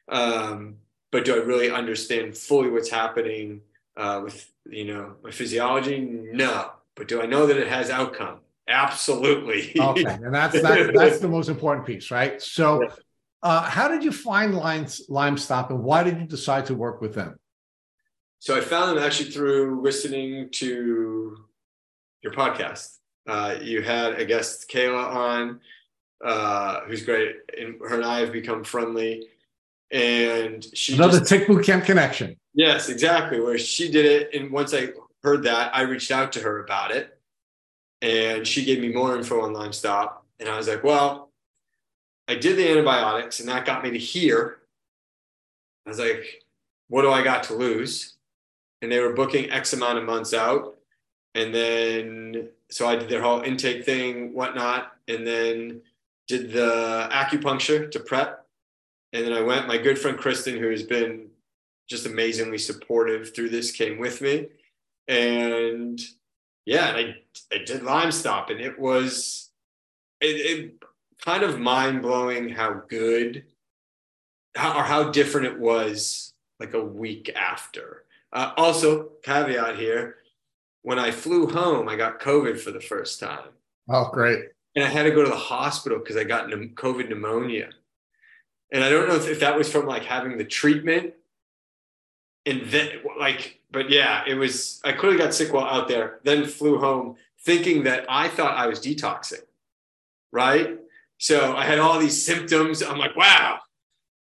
Um, 0.07 0.77
but 1.11 1.25
do 1.25 1.35
I 1.35 1.43
really 1.43 1.69
understand 1.69 2.37
fully 2.37 2.69
what's 2.69 2.89
happening 2.89 3.61
uh, 3.97 4.21
with 4.23 4.49
you 4.69 4.85
know 4.85 5.15
my 5.23 5.31
physiology? 5.31 5.99
No, 5.99 6.71
but 6.95 7.09
do 7.09 7.21
I 7.21 7.25
know 7.25 7.45
that 7.47 7.57
it 7.57 7.67
has 7.67 7.89
outcome? 7.89 8.39
Absolutely. 8.67 9.73
okay, 9.77 10.03
and 10.25 10.33
that's 10.33 10.61
that, 10.61 10.93
that's 10.93 11.19
the 11.19 11.27
most 11.27 11.49
important 11.49 11.85
piece, 11.85 12.09
right? 12.09 12.41
So, 12.41 12.87
uh, 13.43 13.63
how 13.63 13.89
did 13.89 14.01
you 14.03 14.13
find 14.13 14.55
Lyme 14.55 15.37
Stop, 15.37 15.71
and 15.71 15.83
why 15.83 16.03
did 16.03 16.19
you 16.19 16.25
decide 16.25 16.65
to 16.67 16.75
work 16.75 17.01
with 17.01 17.15
them? 17.15 17.37
So 18.41 18.57
I 18.57 18.61
found 18.61 18.97
them 18.97 19.03
actually 19.03 19.29
through 19.29 19.81
listening 19.83 20.49
to 20.53 21.37
your 22.23 22.33
podcast. 22.33 22.97
Uh, 23.27 23.57
you 23.61 23.83
had 23.83 24.13
a 24.13 24.25
guest, 24.25 24.67
Kayla, 24.67 25.13
on, 25.13 25.59
uh, 26.25 26.79
who's 26.87 27.05
great, 27.05 27.35
and 27.55 27.75
her 27.81 27.97
and 27.97 28.03
I 28.03 28.21
have 28.21 28.31
become 28.31 28.63
friendly. 28.63 29.27
And 29.91 30.65
she 30.75 30.95
another 30.95 31.19
just, 31.19 31.29
Tick 31.29 31.47
Boot 31.47 31.63
Camp 31.63 31.85
connection. 31.85 32.35
Yes, 32.55 32.89
exactly. 32.89 33.39
Where 33.39 33.59
she 33.59 33.91
did 33.91 34.05
it, 34.05 34.33
and 34.33 34.51
once 34.51 34.73
I 34.73 34.87
heard 35.21 35.43
that, 35.43 35.75
I 35.75 35.81
reached 35.81 36.09
out 36.09 36.31
to 36.31 36.39
her 36.39 36.63
about 36.63 36.89
it, 36.89 37.15
and 38.01 38.47
she 38.47 38.65
gave 38.65 38.79
me 38.79 38.91
more 38.91 39.15
info 39.15 39.41
on 39.41 39.53
Lyme 39.53 39.71
Stop, 39.71 40.25
and 40.39 40.49
I 40.49 40.57
was 40.57 40.67
like, 40.67 40.83
well, 40.83 41.29
I 42.27 42.33
did 42.33 42.57
the 42.57 42.67
antibiotics, 42.71 43.39
and 43.39 43.47
that 43.49 43.67
got 43.67 43.83
me 43.83 43.91
to 43.91 43.99
here. 43.99 44.61
I 45.85 45.91
was 45.91 45.99
like, 45.99 46.43
what 46.87 47.03
do 47.03 47.11
I 47.11 47.23
got 47.23 47.43
to 47.43 47.53
lose? 47.53 48.15
And 48.81 48.91
they 48.91 48.99
were 48.99 49.13
booking 49.13 49.51
X 49.51 49.73
amount 49.73 49.97
of 49.97 50.05
months 50.05 50.33
out. 50.33 50.75
And 51.35 51.53
then, 51.53 52.49
so 52.69 52.87
I 52.87 52.95
did 52.95 53.09
their 53.09 53.21
whole 53.21 53.41
intake 53.41 53.85
thing, 53.85 54.33
whatnot, 54.33 54.93
and 55.07 55.25
then 55.25 55.81
did 56.27 56.51
the 56.51 57.09
acupuncture 57.11 57.89
to 57.91 57.99
prep. 57.99 58.45
And 59.13 59.25
then 59.25 59.33
I 59.33 59.41
went, 59.41 59.67
my 59.67 59.77
good 59.77 59.99
friend 59.99 60.17
Kristen, 60.17 60.57
who 60.57 60.69
has 60.69 60.83
been 60.83 61.27
just 61.89 62.05
amazingly 62.05 62.57
supportive 62.57 63.35
through 63.35 63.49
this, 63.49 63.71
came 63.71 63.99
with 63.99 64.21
me. 64.21 64.47
And 65.07 65.99
yeah, 66.65 66.95
and 66.95 66.97
I, 66.97 67.55
I 67.55 67.63
did 67.65 67.83
Lyme 67.83 68.11
Stop, 68.11 68.49
and 68.49 68.61
it 68.61 68.79
was 68.79 69.49
it, 70.21 70.25
it 70.25 70.83
kind 71.23 71.43
of 71.43 71.59
mind 71.59 72.01
blowing 72.01 72.49
how 72.49 72.81
good 72.87 73.43
how, 74.55 74.77
or 74.77 74.83
how 74.83 75.11
different 75.11 75.47
it 75.47 75.59
was 75.59 76.33
like 76.59 76.73
a 76.73 76.83
week 76.83 77.31
after. 77.35 78.03
Uh, 78.33 78.51
also, 78.57 79.09
caveat 79.23 79.77
here 79.77 80.15
when 80.83 80.99
I 80.99 81.11
flew 81.11 81.47
home, 81.47 81.87
I 81.87 81.95
got 81.95 82.19
COVID 82.19 82.59
for 82.59 82.71
the 82.71 82.81
first 82.81 83.19
time. 83.19 83.49
Oh, 83.89 84.09
great. 84.11 84.45
And 84.75 84.83
I 84.85 84.87
had 84.87 85.03
to 85.03 85.11
go 85.11 85.23
to 85.23 85.29
the 85.29 85.35
hospital 85.35 85.99
because 85.99 86.17
I 86.17 86.23
got 86.23 86.47
COVID 86.49 87.09
pneumonia. 87.09 87.69
And 88.71 88.83
I 88.83 88.89
don't 88.89 89.07
know 89.07 89.15
if, 89.15 89.27
if 89.27 89.41
that 89.41 89.57
was 89.57 89.71
from 89.71 89.85
like 89.85 90.05
having 90.05 90.37
the 90.37 90.45
treatment 90.45 91.13
and 92.45 92.61
then 92.67 92.89
like, 93.19 93.59
but 93.71 93.89
yeah, 93.89 94.23
it 94.27 94.35
was. 94.35 94.81
I 94.83 94.93
clearly 94.93 95.17
got 95.17 95.33
sick 95.33 95.53
while 95.53 95.65
out 95.65 95.87
there. 95.87 96.19
Then 96.23 96.45
flew 96.45 96.79
home 96.79 97.15
thinking 97.43 97.83
that 97.83 98.05
I 98.09 98.27
thought 98.27 98.57
I 98.57 98.67
was 98.67 98.79
detoxing, 98.79 99.43
right? 100.31 100.77
So 101.17 101.55
I 101.55 101.65
had 101.65 101.79
all 101.79 101.99
these 101.99 102.23
symptoms. 102.23 102.81
I'm 102.81 102.97
like, 102.97 103.15
wow, 103.15 103.59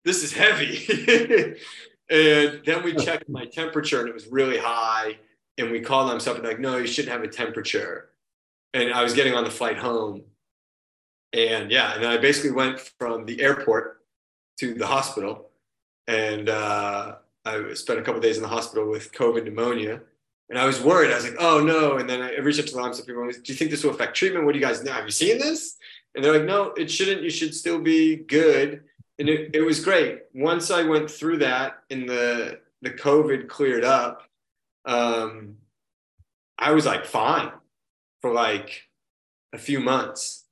this 0.04 0.24
is 0.24 0.32
heavy. 0.32 1.56
and 2.08 2.62
then 2.64 2.82
we 2.82 2.94
checked 2.94 3.28
my 3.28 3.46
temperature, 3.46 4.00
and 4.00 4.08
it 4.08 4.14
was 4.14 4.26
really 4.28 4.58
high. 4.58 5.18
And 5.58 5.70
we 5.70 5.80
called 5.80 6.10
them 6.10 6.20
something 6.20 6.44
like, 6.44 6.60
no, 6.60 6.76
you 6.76 6.86
shouldn't 6.86 7.12
have 7.12 7.22
a 7.22 7.28
temperature. 7.28 8.10
And 8.74 8.92
I 8.92 9.02
was 9.02 9.14
getting 9.14 9.34
on 9.34 9.44
the 9.44 9.50
flight 9.50 9.78
home. 9.78 10.22
And 11.32 11.70
yeah, 11.70 11.94
and 11.94 12.04
I 12.04 12.18
basically 12.18 12.52
went 12.52 12.78
from 12.98 13.24
the 13.24 13.40
airport 13.40 14.02
to 14.60 14.74
the 14.74 14.86
hospital. 14.86 15.48
And 16.06 16.50
uh, 16.50 17.16
I 17.44 17.72
spent 17.72 17.98
a 17.98 18.02
couple 18.02 18.20
days 18.20 18.36
in 18.36 18.42
the 18.42 18.48
hospital 18.48 18.90
with 18.90 19.12
COVID 19.12 19.44
pneumonia. 19.44 20.02
And 20.50 20.58
I 20.58 20.66
was 20.66 20.80
worried. 20.80 21.10
I 21.10 21.16
was 21.16 21.24
like, 21.24 21.36
oh 21.40 21.60
no. 21.64 21.96
And 21.96 22.08
then 22.08 22.20
I 22.20 22.36
reached 22.38 22.60
out 22.60 22.66
to 22.66 22.74
the 22.74 22.80
Lyme 22.80 22.92
people. 22.92 23.28
Do 23.28 23.40
you 23.46 23.54
think 23.54 23.70
this 23.70 23.82
will 23.82 23.90
affect 23.90 24.14
treatment? 24.14 24.44
What 24.44 24.52
do 24.52 24.58
you 24.58 24.64
guys 24.64 24.84
know? 24.84 24.92
Have 24.92 25.06
you 25.06 25.10
seen 25.10 25.38
this? 25.38 25.76
And 26.14 26.22
they're 26.22 26.34
like, 26.34 26.44
no, 26.44 26.72
it 26.76 26.90
shouldn't. 26.90 27.22
You 27.22 27.30
should 27.30 27.54
still 27.54 27.80
be 27.80 28.16
good. 28.16 28.84
And 29.18 29.28
it, 29.28 29.54
it 29.54 29.62
was 29.62 29.82
great. 29.82 30.22
Once 30.34 30.70
I 30.70 30.82
went 30.82 31.10
through 31.10 31.38
that 31.38 31.82
and 31.90 32.08
the 32.08 32.60
the 32.82 32.90
COVID 32.90 33.48
cleared 33.48 33.84
up, 33.84 34.22
um, 34.84 35.56
I 36.58 36.72
was 36.72 36.86
like 36.86 37.06
fine 37.06 37.50
for 38.20 38.32
like 38.32 38.82
a 39.52 39.58
few 39.58 39.80
months. 39.80 40.44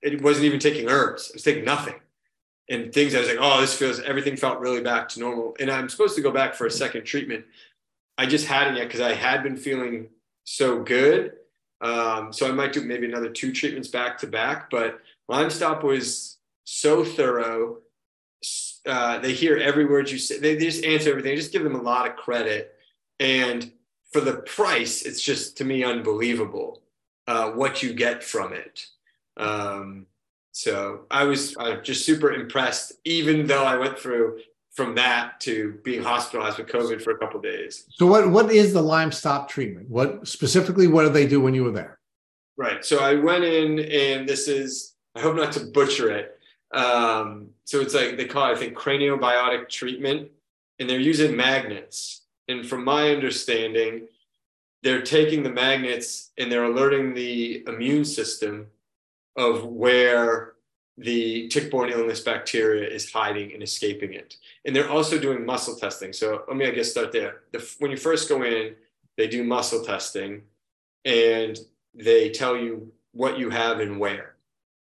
It 0.00 0.22
wasn't 0.22 0.46
even 0.46 0.60
taking 0.60 0.88
herbs. 0.88 1.30
I 1.32 1.36
was 1.36 1.42
taking 1.42 1.64
nothing 1.64 1.94
and 2.68 2.92
things. 2.92 3.14
I 3.14 3.20
was 3.20 3.28
like, 3.28 3.38
oh, 3.40 3.60
this 3.60 3.76
feels 3.76 4.00
everything 4.00 4.36
felt 4.36 4.60
really 4.60 4.80
back 4.80 5.08
to 5.10 5.20
normal. 5.20 5.56
And 5.60 5.70
I'm 5.70 5.88
supposed 5.88 6.16
to 6.16 6.22
go 6.22 6.30
back 6.30 6.54
for 6.54 6.66
a 6.66 6.70
second 6.70 7.04
treatment. 7.04 7.44
I 8.18 8.26
just 8.26 8.46
hadn't 8.46 8.76
yet 8.76 8.88
because 8.88 9.00
I 9.00 9.14
had 9.14 9.42
been 9.42 9.56
feeling 9.56 10.08
so 10.44 10.82
good. 10.82 11.32
Um, 11.80 12.32
so 12.32 12.48
I 12.48 12.52
might 12.52 12.72
do 12.72 12.82
maybe 12.82 13.06
another 13.06 13.28
two 13.28 13.52
treatments 13.52 13.88
back 13.88 14.18
to 14.18 14.26
back. 14.26 14.70
But 14.70 15.00
Lyme 15.28 15.50
Stop 15.50 15.82
was 15.82 16.38
so 16.64 17.04
thorough. 17.04 17.78
Uh, 18.84 19.18
they 19.18 19.32
hear 19.32 19.56
every 19.56 19.84
word 19.84 20.10
you 20.10 20.18
say. 20.18 20.38
They, 20.38 20.56
they 20.56 20.64
just 20.64 20.84
answer 20.84 21.10
everything. 21.10 21.36
Just 21.36 21.52
give 21.52 21.62
them 21.62 21.76
a 21.76 21.82
lot 21.82 22.08
of 22.08 22.16
credit. 22.16 22.74
And 23.20 23.70
for 24.12 24.20
the 24.20 24.38
price, 24.38 25.02
it's 25.02 25.22
just 25.22 25.56
to 25.58 25.64
me 25.64 25.84
unbelievable 25.84 26.82
uh, 27.26 27.50
what 27.52 27.82
you 27.82 27.94
get 27.94 28.24
from 28.24 28.52
it. 28.52 28.86
Um, 29.36 30.06
so 30.50 31.06
I 31.10 31.24
was 31.24 31.56
uh, 31.56 31.76
just 31.76 32.04
super 32.04 32.32
impressed, 32.32 32.92
even 33.04 33.46
though 33.46 33.64
I 33.64 33.76
went 33.76 33.98
through 33.98 34.40
from 34.72 34.94
that 34.94 35.38
to 35.40 35.78
being 35.84 36.02
hospitalized 36.02 36.58
with 36.58 36.68
COVID 36.68 37.02
for 37.02 37.10
a 37.12 37.18
couple 37.18 37.40
days. 37.40 37.84
So 37.90 38.06
what 38.06 38.30
what 38.30 38.50
is 38.50 38.72
the 38.72 38.82
Lyme 38.82 39.12
stop 39.12 39.48
treatment? 39.48 39.88
What 39.88 40.26
specifically 40.26 40.86
what 40.86 41.02
do 41.02 41.10
they 41.10 41.26
do 41.26 41.40
when 41.40 41.54
you 41.54 41.64
were 41.64 41.70
there? 41.70 41.98
Right. 42.56 42.84
So 42.84 42.98
I 43.00 43.14
went 43.14 43.44
in 43.44 43.78
and 43.78 44.28
this 44.28 44.48
is 44.48 44.94
I 45.14 45.20
hope 45.20 45.36
not 45.36 45.52
to 45.52 45.60
butcher 45.66 46.10
it. 46.10 46.38
Um, 46.72 47.50
so 47.64 47.80
it's 47.80 47.94
like 47.94 48.16
they 48.16 48.24
call 48.24 48.50
it, 48.50 48.56
I 48.56 48.58
think, 48.58 48.76
craniobiotic 48.76 49.68
treatment, 49.68 50.30
and 50.78 50.88
they're 50.88 51.00
using 51.00 51.36
magnets. 51.36 52.22
And 52.48 52.66
from 52.66 52.84
my 52.84 53.10
understanding, 53.10 54.08
they're 54.82 55.02
taking 55.02 55.42
the 55.42 55.50
magnets 55.50 56.30
and 56.38 56.50
they're 56.50 56.64
alerting 56.64 57.14
the 57.14 57.64
immune 57.68 58.04
system 58.04 58.66
of 59.36 59.64
where 59.64 60.54
the 60.98 61.48
tick-borne 61.48 61.90
illness 61.90 62.20
bacteria 62.20 62.88
is 62.88 63.10
hiding 63.10 63.52
and 63.54 63.62
escaping 63.62 64.12
it. 64.12 64.36
And 64.64 64.74
they're 64.74 64.90
also 64.90 65.18
doing 65.18 65.46
muscle 65.46 65.76
testing. 65.76 66.12
So 66.12 66.44
let 66.48 66.56
me, 66.56 66.66
I 66.66 66.70
guess, 66.70 66.90
start 66.90 67.12
there. 67.12 67.42
The, 67.52 67.74
when 67.78 67.90
you 67.90 67.96
first 67.96 68.28
go 68.28 68.42
in, 68.42 68.74
they 69.16 69.28
do 69.28 69.44
muscle 69.44 69.84
testing 69.84 70.42
and 71.04 71.58
they 71.94 72.30
tell 72.30 72.56
you 72.56 72.92
what 73.12 73.38
you 73.38 73.50
have 73.50 73.80
and 73.80 73.98
where. 73.98 74.34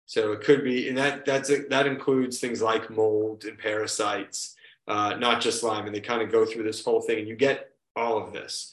So 0.05 0.31
it 0.33 0.41
could 0.41 0.63
be, 0.63 0.87
and 0.89 0.97
that 0.97 1.25
that's 1.25 1.49
a, 1.49 1.63
that 1.69 1.87
includes 1.87 2.39
things 2.39 2.61
like 2.61 2.89
mold 2.89 3.45
and 3.45 3.57
parasites, 3.57 4.55
uh, 4.87 5.15
not 5.17 5.41
just 5.41 5.63
Lyme. 5.63 5.85
And 5.87 5.95
they 5.95 6.01
kind 6.01 6.21
of 6.21 6.31
go 6.31 6.45
through 6.45 6.63
this 6.63 6.83
whole 6.83 7.01
thing, 7.01 7.19
and 7.19 7.27
you 7.27 7.35
get 7.35 7.71
all 7.95 8.17
of 8.17 8.33
this. 8.33 8.71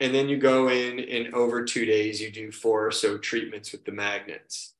And 0.00 0.14
then 0.14 0.28
you 0.28 0.36
go 0.36 0.68
in, 0.68 0.98
and 1.00 1.32
over 1.34 1.64
two 1.64 1.86
days, 1.86 2.20
you 2.20 2.30
do 2.30 2.52
four 2.52 2.86
or 2.86 2.90
so 2.90 3.16
treatments 3.16 3.72
with 3.72 3.84
the 3.84 3.92
magnets 3.92 4.74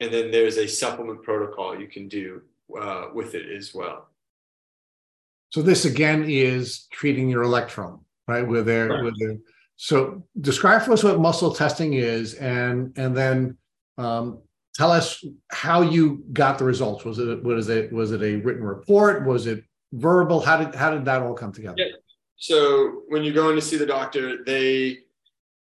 and 0.00 0.12
then 0.12 0.30
there's 0.30 0.56
a 0.56 0.66
supplement 0.66 1.22
protocol 1.22 1.78
you 1.78 1.86
can 1.86 2.08
do 2.08 2.42
uh, 2.78 3.06
with 3.14 3.34
it 3.34 3.54
as 3.54 3.74
well. 3.74 4.08
So 5.50 5.62
this 5.62 5.84
again 5.84 6.24
is 6.26 6.86
treating 6.90 7.28
your 7.28 7.42
electrome, 7.42 8.00
right? 8.26 8.46
Where 8.46 8.62
they're, 8.62 8.88
right. 8.88 9.02
where 9.02 9.12
they're 9.18 9.36
so 9.76 10.22
describe 10.40 10.82
for 10.82 10.92
us 10.92 11.02
what 11.02 11.20
muscle 11.20 11.54
testing 11.54 11.94
is, 11.94 12.34
and 12.34 12.92
and 12.96 13.16
then 13.16 13.56
um, 13.96 14.40
tell 14.80 14.92
us 14.92 15.22
how 15.50 15.82
you 15.82 16.24
got 16.32 16.58
the 16.58 16.64
results. 16.64 17.04
Was 17.04 17.18
it 17.18 17.42
was 17.44 17.68
it 17.68 17.92
was 17.92 18.12
it 18.12 18.22
a 18.22 18.36
written 18.36 18.64
report? 18.64 19.26
Was 19.26 19.46
it 19.46 19.62
verbal? 19.92 20.40
How 20.40 20.56
did 20.56 20.74
how 20.74 20.90
did 20.90 21.04
that 21.04 21.20
all 21.20 21.34
come 21.34 21.52
together? 21.52 21.74
Yeah. 21.76 21.96
So 22.38 23.02
when 23.08 23.22
you 23.22 23.34
go 23.34 23.50
in 23.50 23.56
to 23.56 23.60
see 23.60 23.76
the 23.76 23.84
doctor, 23.84 24.42
they 24.42 25.00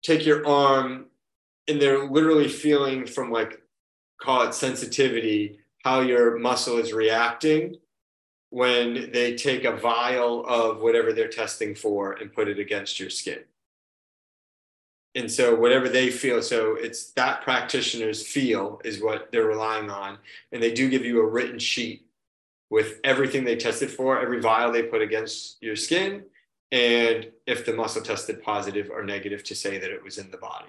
take 0.03 0.27
your 0.27 0.47
arm 0.47 1.07
and 1.69 1.81
they're 1.81 2.05
literally 2.07 2.49
feeling 2.49 3.07
from 3.07 3.33
like 3.33 3.63
call 4.21 4.43
it 4.43 4.53
sensitivity, 4.53 5.59
how 5.85 6.01
your 6.01 6.39
muscle 6.39 6.77
is 6.77 6.93
reacting 6.93 7.77
when 8.51 9.11
they 9.13 9.37
take 9.37 9.65
a 9.65 9.75
vial 9.77 10.45
of 10.47 10.83
whatever 10.83 11.15
they're 11.15 11.29
testing 11.29 11.75
for 11.75 12.13
and 12.13 12.31
put 12.33 12.47
it 12.47 12.59
against 12.59 13.01
your 13.01 13.09
skin. 13.09 13.41
And 15.15 15.31
so, 15.31 15.55
whatever 15.55 15.89
they 15.89 16.11
feel, 16.11 16.43
so 16.43 16.77
it's 16.77 17.13
that 17.13 17.43
practitioner's 17.43 18.27
feel 18.27 18.81
is 18.85 19.03
what 19.03 19.33
they're 19.33 19.47
relying 19.47 19.91
on. 19.91 20.19
And 20.53 20.63
they 20.63 20.73
do 20.73 20.89
give 20.89 21.05
you 21.05 21.21
a 21.21 21.27
written 21.27 21.59
sheet 21.59 22.07
with 22.71 23.01
everything 23.05 23.45
they 23.45 23.57
tested 23.57 23.91
for, 23.91 24.21
every 24.21 24.41
vial 24.41 24.71
they 24.71 24.83
put 24.83 25.01
against 25.01 25.57
your 25.63 25.77
skin, 25.77 26.25
and 26.71 27.31
if 27.47 27.65
the 27.65 27.73
muscle 27.73 28.03
tested 28.03 28.43
positive 28.43 28.91
or 28.91 29.03
negative 29.03 29.43
to 29.45 29.55
say 29.55 29.79
that 29.79 29.91
it 29.91 30.05
was 30.05 30.19
in 30.19 30.31
the 30.31 30.37
body. 30.37 30.69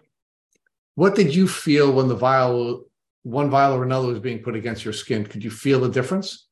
What 0.95 1.16
did 1.16 1.36
you 1.36 1.48
feel 1.48 1.91
when 1.91 2.07
the 2.07 2.16
vial 2.16 2.86
one 3.24 3.49
vial 3.49 3.74
or 3.74 3.84
another 3.84 4.07
was 4.07 4.20
being 4.20 4.40
put 4.40 4.56
against 4.56 4.86
your 4.86 4.94
skin, 4.94 5.26
could 5.26 5.44
you 5.44 5.52
feel 5.52 5.82
the 5.82 5.90
difference? 5.90 6.48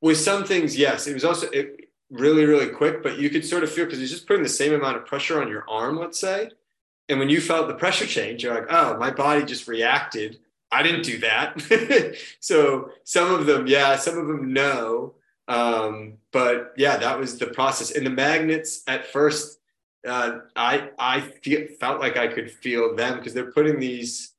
With 0.00 0.18
some 0.18 0.44
things, 0.44 0.76
yes. 0.76 1.06
It 1.06 1.14
was 1.14 1.24
also 1.24 1.48
it, 1.50 1.77
really, 2.10 2.44
really 2.44 2.68
quick, 2.68 3.02
but 3.02 3.18
you 3.18 3.30
could 3.30 3.44
sort 3.44 3.62
of 3.62 3.70
feel 3.70 3.84
because 3.84 3.98
you're 3.98 4.08
just 4.08 4.26
putting 4.26 4.42
the 4.42 4.48
same 4.48 4.72
amount 4.72 4.96
of 4.96 5.06
pressure 5.06 5.40
on 5.40 5.48
your 5.48 5.64
arm, 5.68 5.98
let's 5.98 6.18
say. 6.18 6.50
And 7.08 7.18
when 7.18 7.28
you 7.28 7.40
felt 7.40 7.68
the 7.68 7.74
pressure 7.74 8.06
change, 8.06 8.42
you're 8.42 8.54
like, 8.54 8.70
oh, 8.70 8.96
my 8.98 9.10
body 9.10 9.44
just 9.44 9.68
reacted. 9.68 10.38
I 10.70 10.82
didn't 10.82 11.02
do 11.02 11.18
that. 11.18 12.16
so 12.40 12.90
some 13.04 13.32
of 13.32 13.46
them, 13.46 13.66
yeah, 13.66 13.96
some 13.96 14.18
of 14.18 14.26
them, 14.26 14.52
no. 14.52 15.14
Um, 15.48 16.18
but 16.30 16.74
yeah, 16.76 16.98
that 16.98 17.18
was 17.18 17.38
the 17.38 17.46
process. 17.46 17.90
And 17.92 18.04
the 18.04 18.10
magnets 18.10 18.82
at 18.86 19.06
first, 19.06 19.60
uh, 20.06 20.40
I 20.54 20.90
I 20.98 21.20
feel, 21.20 21.66
felt 21.80 22.00
like 22.00 22.16
I 22.16 22.28
could 22.28 22.50
feel 22.50 22.94
them 22.94 23.16
because 23.16 23.32
they're 23.32 23.50
putting 23.50 23.80
these 23.80 24.34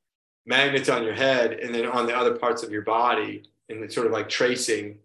magnets 0.45 0.89
on 0.89 1.03
your 1.03 1.13
head 1.13 1.53
and 1.53 1.73
then 1.73 1.85
on 1.85 2.05
the 2.05 2.15
other 2.15 2.37
parts 2.37 2.63
of 2.63 2.71
your 2.71 2.81
body 2.83 3.43
and 3.69 3.83
it's 3.83 3.93
sort 3.93 4.07
of 4.07 4.13
like 4.13 4.27
tracing 4.29 4.97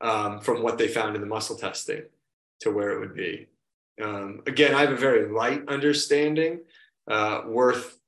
um, 0.00 0.40
from 0.40 0.62
what 0.62 0.78
they 0.78 0.88
found 0.88 1.14
in 1.14 1.20
the 1.20 1.26
muscle 1.26 1.56
testing 1.56 2.02
to 2.60 2.70
where 2.70 2.90
it 2.90 3.00
would 3.00 3.14
be. 3.14 3.46
Um, 4.02 4.42
again, 4.46 4.74
I 4.74 4.80
have 4.80 4.92
a 4.92 4.96
very 4.96 5.28
light 5.28 5.62
understanding, 5.68 6.60
uh, 7.08 7.42
worth 7.46 7.98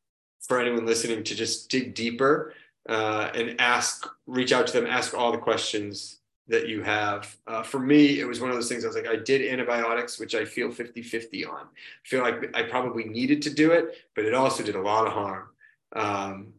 for 0.47 0.61
anyone 0.61 0.87
listening 0.87 1.25
to 1.25 1.35
just 1.35 1.69
dig 1.69 1.95
deeper 1.95 2.55
uh, 2.89 3.31
and 3.35 3.61
ask, 3.61 4.09
reach 4.27 4.53
out 4.53 4.67
to 4.69 4.73
them, 4.73 4.87
ask 4.87 5.15
all 5.15 5.33
the 5.33 5.39
questions 5.39 6.21
that 6.49 6.69
you 6.69 6.83
have. 6.83 7.37
Uh, 7.47 7.62
for 7.62 7.79
me, 7.79 8.21
it 8.21 8.27
was 8.27 8.41
one 8.41 8.51
of 8.51 8.57
those 8.57 8.69
things 8.69 8.85
I 8.85 8.89
was 8.89 8.97
like, 8.97 9.07
I 9.07 9.17
did 9.17 9.53
antibiotics, 9.53 10.19
which 10.19 10.35
I 10.35 10.45
feel 10.45 10.71
50 10.71 11.03
50 11.03 11.45
on. 11.45 11.62
I 11.62 12.09
feel 12.09 12.23
like 12.23 12.55
I 12.55 12.65
probably 12.65 13.05
needed 13.05 13.43
to 13.43 13.51
do 13.51 13.71
it, 13.73 13.97
but 14.15 14.25
it 14.25 14.35
also 14.35 14.62
did 14.62 14.75
a 14.75 14.81
lot 14.81 15.07
of 15.07 15.12
harm. 15.12 15.49
Um, 15.95 16.55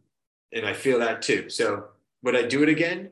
and 0.53 0.65
I 0.65 0.73
feel 0.73 0.99
that 0.99 1.21
too. 1.21 1.49
So 1.49 1.85
would 2.23 2.35
I 2.35 2.43
do 2.43 2.63
it 2.63 2.69
again? 2.69 3.09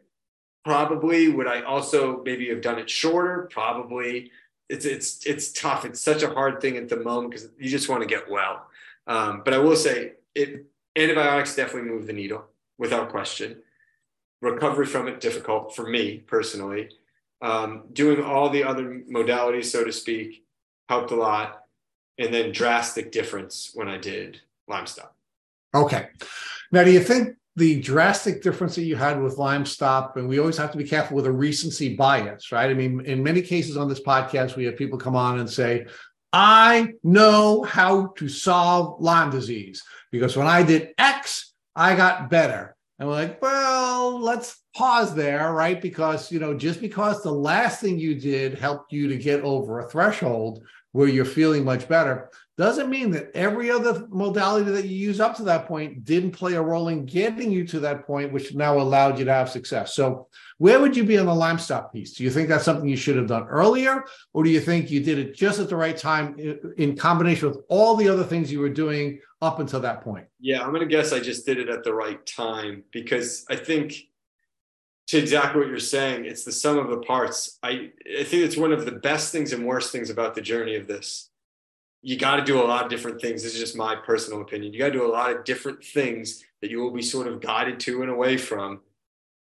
Probably. 0.65 1.29
Would 1.29 1.47
I 1.47 1.61
also 1.61 2.21
maybe 2.23 2.49
have 2.49 2.61
done 2.61 2.79
it 2.79 2.89
shorter? 2.89 3.47
Probably. 3.51 4.31
It's 4.69 4.85
it's 4.85 5.25
it's 5.25 5.51
tough. 5.51 5.85
It's 5.85 6.01
such 6.01 6.21
a 6.21 6.29
hard 6.29 6.61
thing 6.61 6.77
at 6.77 6.89
the 6.89 6.97
moment 6.97 7.31
because 7.31 7.49
you 7.57 7.69
just 7.69 7.89
want 7.89 8.01
to 8.01 8.07
get 8.07 8.29
well. 8.29 8.67
Um, 9.07 9.41
but 9.43 9.53
I 9.53 9.57
will 9.57 9.75
say 9.75 10.13
it 10.35 10.65
antibiotics 10.95 11.55
definitely 11.55 11.89
move 11.89 12.05
the 12.05 12.13
needle 12.13 12.45
without 12.77 13.09
question. 13.09 13.57
Recovery 14.41 14.85
from 14.85 15.07
it 15.07 15.19
difficult 15.19 15.75
for 15.75 15.87
me 15.89 16.19
personally. 16.19 16.89
Um, 17.41 17.83
doing 17.93 18.23
all 18.23 18.49
the 18.49 18.63
other 18.63 19.01
modalities, 19.09 19.65
so 19.65 19.83
to 19.83 19.91
speak, 19.91 20.43
helped 20.87 21.11
a 21.11 21.15
lot. 21.15 21.63
And 22.17 22.33
then 22.33 22.51
drastic 22.51 23.13
difference 23.13 23.71
when 23.73 23.87
I 23.87 23.97
did 23.97 24.41
Lyme 24.67 24.87
Stop. 24.87 25.15
Okay. 25.73 26.09
Now, 26.71 26.83
do 26.83 26.91
you 26.91 26.99
think 26.99 27.37
the 27.59 27.79
drastic 27.81 28.41
difference 28.41 28.73
that 28.75 28.83
you 28.83 28.95
had 28.95 29.21
with 29.21 29.37
Lyme 29.37 29.65
Stop, 29.65 30.15
and 30.15 30.29
we 30.29 30.39
always 30.39 30.57
have 30.57 30.71
to 30.71 30.77
be 30.77 30.85
careful 30.85 31.17
with 31.17 31.25
a 31.25 31.31
recency 31.31 31.95
bias, 31.95 32.53
right? 32.53 32.71
I 32.71 32.73
mean, 32.73 33.01
in 33.05 33.21
many 33.21 33.41
cases 33.41 33.75
on 33.75 33.89
this 33.89 33.99
podcast, 33.99 34.55
we 34.55 34.63
have 34.63 34.77
people 34.77 34.97
come 34.97 35.15
on 35.15 35.39
and 35.39 35.49
say, 35.49 35.85
I 36.31 36.93
know 37.03 37.63
how 37.63 38.13
to 38.17 38.29
solve 38.29 39.01
Lyme 39.01 39.29
disease 39.29 39.83
because 40.09 40.37
when 40.37 40.47
I 40.47 40.63
did 40.63 40.93
X, 40.97 41.53
I 41.75 41.95
got 41.95 42.29
better. 42.29 42.77
And 42.97 43.09
we're 43.09 43.15
like, 43.15 43.41
well, 43.41 44.19
let's 44.19 44.61
pause 44.75 45.13
there, 45.13 45.51
right? 45.51 45.81
Because, 45.81 46.31
you 46.31 46.39
know, 46.39 46.53
just 46.53 46.79
because 46.79 47.21
the 47.21 47.31
last 47.31 47.81
thing 47.81 47.99
you 47.99 48.15
did 48.15 48.57
helped 48.57 48.93
you 48.93 49.09
to 49.09 49.17
get 49.17 49.41
over 49.41 49.79
a 49.79 49.89
threshold 49.89 50.63
where 50.93 51.07
you're 51.07 51.25
feeling 51.25 51.65
much 51.65 51.87
better 51.89 52.29
doesn't 52.59 52.89
mean 52.89 53.09
that 53.09 53.31
every 53.35 53.71
other 53.71 54.05
modality 54.09 54.69
that 54.69 54.85
you 54.85 54.97
use 54.97 55.21
up 55.21 55.33
to 55.33 55.43
that 55.43 55.65
point 55.65 56.03
didn't 56.03 56.31
play 56.31 56.55
a 56.55 56.61
role 56.61 56.89
in 56.89 57.05
getting 57.05 57.53
you 57.53 57.65
to 57.65 57.79
that 57.79 58.05
point, 58.05 58.33
which 58.33 58.53
now 58.53 58.77
allowed 58.77 59.17
you 59.17 59.23
to 59.23 59.33
have 59.33 59.49
success. 59.49 59.93
So, 59.93 60.27
where 60.57 60.81
would 60.81 60.97
you 60.97 61.05
be 61.05 61.17
on 61.17 61.25
the 61.25 61.33
Lyme 61.33 61.57
Stop 61.57 61.93
piece? 61.93 62.15
Do 62.15 62.25
you 62.25 62.29
think 62.29 62.49
that's 62.49 62.65
something 62.65 62.89
you 62.89 62.97
should 62.97 63.15
have 63.15 63.27
done 63.27 63.47
earlier, 63.47 64.03
or 64.33 64.43
do 64.43 64.49
you 64.49 64.59
think 64.59 64.91
you 64.91 64.99
did 64.99 65.17
it 65.17 65.33
just 65.33 65.61
at 65.61 65.69
the 65.69 65.77
right 65.77 65.95
time 65.95 66.35
in 66.77 66.97
combination 66.97 67.47
with 67.47 67.59
all 67.69 67.95
the 67.95 68.09
other 68.09 68.25
things 68.25 68.51
you 68.51 68.59
were 68.59 68.67
doing 68.67 69.21
up 69.41 69.61
until 69.61 69.79
that 69.79 70.01
point? 70.01 70.27
Yeah, 70.41 70.61
I'm 70.61 70.71
going 70.73 70.81
to 70.81 70.85
guess 70.85 71.13
I 71.13 71.21
just 71.21 71.45
did 71.45 71.59
it 71.59 71.69
at 71.69 71.85
the 71.85 71.93
right 71.93 72.23
time 72.25 72.83
because 72.91 73.45
I 73.49 73.55
think 73.55 74.03
to 75.07 75.17
exactly 75.17 75.61
what 75.61 75.69
you're 75.69 75.79
saying, 75.79 76.25
it's 76.25 76.43
the 76.43 76.51
sum 76.51 76.77
of 76.77 76.89
the 76.89 76.97
parts. 76.97 77.57
I, 77.63 77.91
I 78.19 78.25
think 78.25 78.43
it's 78.43 78.57
one 78.57 78.73
of 78.73 78.83
the 78.83 78.91
best 78.91 79.31
things 79.31 79.53
and 79.53 79.65
worst 79.65 79.93
things 79.93 80.09
about 80.09 80.35
the 80.35 80.41
journey 80.41 80.75
of 80.75 80.87
this 80.87 81.28
you 82.01 82.17
got 82.17 82.37
to 82.37 82.43
do 82.43 82.61
a 82.61 82.63
lot 82.63 82.83
of 82.83 82.89
different 82.89 83.21
things. 83.21 83.43
This 83.43 83.53
is 83.53 83.59
just 83.59 83.75
my 83.75 83.95
personal 83.95 84.41
opinion. 84.41 84.73
You 84.73 84.79
got 84.79 84.87
to 84.87 84.93
do 84.93 85.05
a 85.05 85.11
lot 85.11 85.35
of 85.35 85.43
different 85.43 85.83
things 85.83 86.43
that 86.61 86.71
you 86.71 86.79
will 86.79 86.91
be 86.91 87.01
sort 87.01 87.27
of 87.27 87.41
guided 87.41 87.79
to 87.81 88.01
and 88.01 88.11
away 88.11 88.37
from 88.37 88.81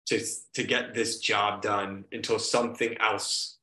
to, 0.08 0.24
to 0.54 0.64
get 0.64 0.94
this 0.94 1.20
job 1.20 1.62
done 1.62 2.06
until 2.12 2.40
something 2.40 2.98
else 3.00 3.58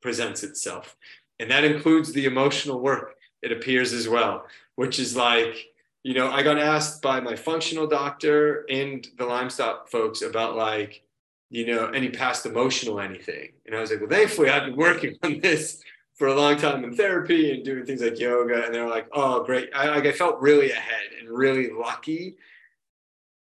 presents 0.00 0.42
itself. 0.42 0.96
And 1.38 1.50
that 1.50 1.64
includes 1.64 2.12
the 2.12 2.26
emotional 2.26 2.80
work, 2.80 3.16
it 3.42 3.52
appears 3.52 3.92
as 3.92 4.08
well, 4.08 4.46
which 4.76 4.98
is 4.98 5.16
like, 5.16 5.66
you 6.02 6.14
know, 6.14 6.30
I 6.30 6.42
got 6.42 6.58
asked 6.58 7.02
by 7.02 7.20
my 7.20 7.36
functional 7.36 7.86
doctor 7.86 8.64
and 8.70 9.06
the 9.18 9.26
Lyme 9.26 9.50
Stop 9.50 9.90
folks 9.90 10.22
about 10.22 10.56
like, 10.56 11.02
you 11.50 11.66
know, 11.66 11.86
any 11.86 12.08
past 12.08 12.46
emotional 12.46 13.00
anything. 13.00 13.50
And 13.66 13.74
I 13.74 13.80
was 13.80 13.90
like, 13.90 14.00
well, 14.00 14.08
thankfully 14.08 14.48
I've 14.48 14.66
been 14.66 14.76
working 14.76 15.16
on 15.22 15.40
this 15.40 15.82
for 16.20 16.26
a 16.26 16.34
long 16.34 16.54
time 16.58 16.84
in 16.84 16.94
therapy 16.94 17.50
and 17.50 17.64
doing 17.64 17.86
things 17.86 18.02
like 18.02 18.20
yoga. 18.20 18.66
And 18.66 18.74
they're 18.74 18.86
like, 18.86 19.08
oh, 19.12 19.42
great. 19.42 19.70
I, 19.74 19.88
like, 19.88 20.04
I 20.04 20.12
felt 20.12 20.38
really 20.38 20.70
ahead 20.70 21.06
and 21.18 21.30
really 21.30 21.70
lucky 21.70 22.36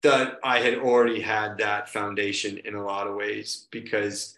that 0.03 0.39
I 0.43 0.59
had 0.59 0.79
already 0.79 1.21
had 1.21 1.59
that 1.59 1.87
foundation 1.87 2.57
in 2.65 2.75
a 2.75 2.83
lot 2.83 3.07
of 3.07 3.15
ways 3.15 3.67
because 3.71 4.37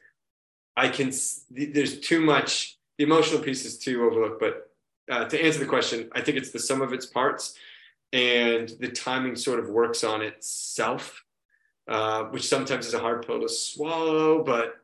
I 0.78 0.90
can, 0.90 1.12
there's 1.50 2.00
too 2.00 2.22
much, 2.22 2.78
the 3.00 3.06
emotional 3.06 3.42
piece 3.42 3.66
is 3.66 3.80
too 3.80 4.06
overlooked. 4.06 4.40
But 4.40 4.70
uh, 5.12 5.26
to 5.26 5.44
answer 5.44 5.58
the 5.58 5.66
question, 5.66 6.08
I 6.12 6.22
think 6.22 6.38
it's 6.38 6.52
the 6.52 6.60
sum 6.60 6.84
of 6.84 6.94
its 6.94 7.08
parts 7.08 7.56
and 8.14 8.70
the 8.80 8.90
timing 8.90 9.36
sort 9.36 9.60
of 9.60 9.70
works 9.70 10.04
on 10.04 10.22
itself, 10.22 11.24
uh, 11.88 12.26
which 12.26 12.48
sometimes 12.48 12.86
is 12.86 12.94
a 12.94 13.00
hard 13.00 13.26
pill 13.26 13.42
to 13.42 13.50
swallow, 13.50 14.44
but 14.44 14.76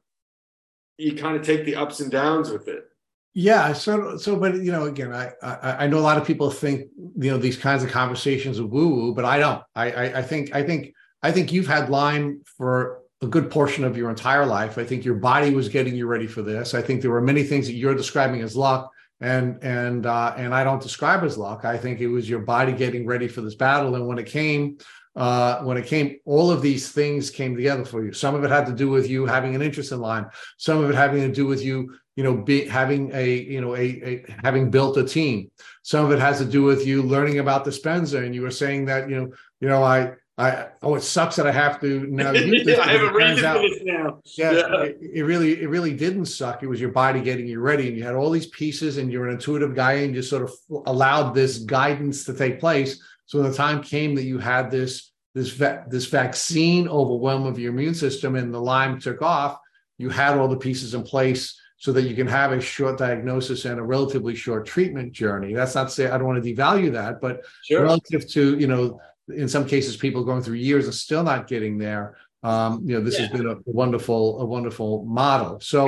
you 0.97 1.13
kind 1.13 1.35
of 1.35 1.43
take 1.43 1.65
the 1.65 1.75
ups 1.75 1.99
and 1.99 2.09
downs 2.09 2.49
with 2.49 2.67
it. 2.67 2.89
Yeah, 3.35 3.73
so 3.73 4.15
so, 4.17 4.35
but 4.35 4.55
you 4.55 4.71
know, 4.71 4.85
again, 4.85 5.11
I, 5.11 5.31
I 5.41 5.85
I 5.85 5.87
know 5.87 5.97
a 5.97 6.01
lot 6.01 6.19
of 6.19 6.27
people 6.27 6.51
think 6.51 6.87
you 7.17 7.31
know 7.31 7.37
these 7.37 7.57
kinds 7.57 7.83
of 7.83 7.89
conversations 7.89 8.59
are 8.59 8.65
woo 8.65 8.89
woo, 8.89 9.13
but 9.15 9.25
I 9.25 9.39
don't. 9.39 9.63
I, 9.75 9.91
I 9.91 10.19
I 10.19 10.21
think 10.21 10.53
I 10.55 10.61
think 10.61 10.93
I 11.23 11.31
think 11.31 11.51
you've 11.51 11.65
had 11.65 11.89
Lyme 11.89 12.43
for 12.45 12.99
a 13.23 13.27
good 13.27 13.49
portion 13.49 13.85
of 13.85 13.97
your 13.97 14.11
entire 14.11 14.45
life. 14.45 14.77
I 14.77 14.83
think 14.83 15.03
your 15.03 15.15
body 15.15 15.55
was 15.55 15.67
getting 15.67 15.95
you 15.95 16.05
ready 16.05 16.27
for 16.27 16.43
this. 16.43 16.75
I 16.75 16.81
think 16.83 17.01
there 17.01 17.09
were 17.09 17.21
many 17.21 17.43
things 17.43 17.65
that 17.67 17.73
you're 17.73 17.95
describing 17.95 18.41
as 18.41 18.55
luck, 18.55 18.91
and 19.19 19.57
and 19.63 20.05
uh, 20.05 20.35
and 20.37 20.53
I 20.53 20.63
don't 20.63 20.81
describe 20.81 21.23
as 21.23 21.35
luck. 21.35 21.65
I 21.65 21.75
think 21.75 22.01
it 22.01 22.07
was 22.09 22.29
your 22.29 22.41
body 22.41 22.71
getting 22.71 23.07
ready 23.07 23.27
for 23.27 23.41
this 23.41 23.55
battle, 23.55 23.95
and 23.95 24.05
when 24.05 24.19
it 24.19 24.27
came, 24.27 24.77
uh, 25.15 25.61
when 25.63 25.77
it 25.77 25.85
came, 25.85 26.17
all 26.25 26.51
of 26.51 26.61
these 26.61 26.91
things 26.91 27.29
came 27.29 27.55
together 27.55 27.85
for 27.85 28.03
you. 28.03 28.13
Some 28.13 28.35
of 28.35 28.43
it 28.43 28.49
had 28.49 28.65
to 28.65 28.73
do 28.73 28.89
with 28.89 29.09
you 29.09 29.25
having 29.25 29.55
an 29.55 29.61
interest 29.61 29.91
in 29.91 29.99
Lyme. 29.99 30.27
Some 30.57 30.83
of 30.83 30.89
it 30.89 30.95
having 30.95 31.21
to 31.21 31.31
do 31.31 31.45
with 31.45 31.63
you 31.63 31.93
you 32.15 32.23
know, 32.23 32.35
be 32.35 32.65
having 32.65 33.11
a, 33.13 33.27
you 33.27 33.59
know, 33.59 33.75
a, 33.75 33.79
a, 33.79 34.25
having 34.43 34.69
built 34.69 34.97
a 34.97 35.03
team. 35.03 35.49
Some 35.81 36.05
of 36.05 36.11
it 36.11 36.19
has 36.19 36.37
to 36.39 36.45
do 36.45 36.63
with 36.63 36.85
you 36.85 37.01
learning 37.01 37.39
about 37.39 37.65
Dispenza, 37.65 38.23
and 38.23 38.35
you 38.35 38.41
were 38.41 38.51
saying 38.51 38.85
that, 38.85 39.09
you 39.09 39.15
know, 39.15 39.31
you 39.59 39.67
know, 39.67 39.83
I, 39.83 40.13
I, 40.37 40.67
oh, 40.81 40.95
it 40.95 41.01
sucks 41.01 41.35
that 41.35 41.47
I 41.47 41.51
have 41.51 41.79
to 41.81 42.07
now 42.07 42.31
use 42.31 42.65
this. 42.65 42.79
I 42.79 42.91
have 42.93 43.01
a 43.01 43.13
reason 43.13 43.53
for 43.53 43.61
this 43.61 43.79
now. 43.83 44.19
Yeah, 44.25 44.51
yeah. 44.51 44.81
It, 44.83 44.97
it, 45.01 45.23
really, 45.23 45.61
it 45.61 45.69
really 45.69 45.93
didn't 45.93 46.25
suck. 46.25 46.63
It 46.63 46.67
was 46.67 46.79
your 46.79 46.91
body 46.91 47.21
getting 47.21 47.47
you 47.47 47.59
ready, 47.59 47.87
and 47.87 47.97
you 47.97 48.03
had 48.03 48.15
all 48.15 48.29
these 48.29 48.47
pieces, 48.47 48.97
and 48.97 49.11
you're 49.11 49.27
an 49.27 49.33
intuitive 49.33 49.75
guy, 49.75 49.93
and 49.93 50.13
you 50.13 50.21
sort 50.21 50.43
of 50.43 50.51
allowed 50.85 51.33
this 51.33 51.59
guidance 51.59 52.25
to 52.25 52.33
take 52.33 52.59
place. 52.59 53.01
So 53.33 53.41
when 53.41 53.49
the 53.49 53.57
time 53.57 53.81
came 53.81 54.13
that 54.13 54.25
you 54.25 54.37
had 54.37 54.69
this 54.69 55.11
this 55.33 55.49
va- 55.49 55.85
this 55.87 56.05
vaccine 56.05 56.87
overwhelm 56.87 57.47
of 57.47 57.57
your 57.57 57.73
immune 57.73 57.95
system, 57.95 58.35
and 58.35 58.53
the 58.53 58.61
Lyme 58.61 58.99
took 58.99 59.23
off, 59.23 59.57
you 59.97 60.09
had 60.09 60.37
all 60.37 60.47
the 60.47 60.55
pieces 60.55 60.93
in 60.93 61.01
place 61.01 61.59
so 61.77 61.91
that 61.93 62.03
you 62.03 62.15
can 62.15 62.27
have 62.27 62.51
a 62.51 62.61
short 62.61 62.99
diagnosis 62.99 63.65
and 63.65 63.79
a 63.79 63.83
relatively 63.83 64.35
short 64.35 64.67
treatment 64.67 65.13
journey. 65.13 65.51
That's 65.51 65.73
not 65.73 65.85
to 65.85 65.89
say 65.89 66.11
I 66.11 66.19
don't 66.19 66.27
want 66.27 66.43
to 66.43 66.53
devalue 66.53 66.91
that, 66.91 67.21
but 67.21 67.41
sure. 67.63 67.81
relative 67.81 68.29
to, 68.33 68.55
you 68.59 68.67
know, 68.67 69.01
in 69.27 69.49
some 69.49 69.65
cases, 69.65 69.97
people 69.97 70.23
going 70.23 70.43
through 70.43 70.57
years 70.57 70.85
and 70.85 70.93
still 70.93 71.23
not 71.23 71.47
getting 71.47 71.79
there. 71.79 72.15
Um, 72.43 72.83
you 72.85 72.93
know, 72.93 73.03
this 73.03 73.15
yeah. 73.15 73.25
has 73.25 73.29
been 73.31 73.49
a 73.49 73.55
wonderful, 73.65 74.41
a 74.41 74.45
wonderful 74.45 75.05
model. 75.05 75.59
So, 75.59 75.87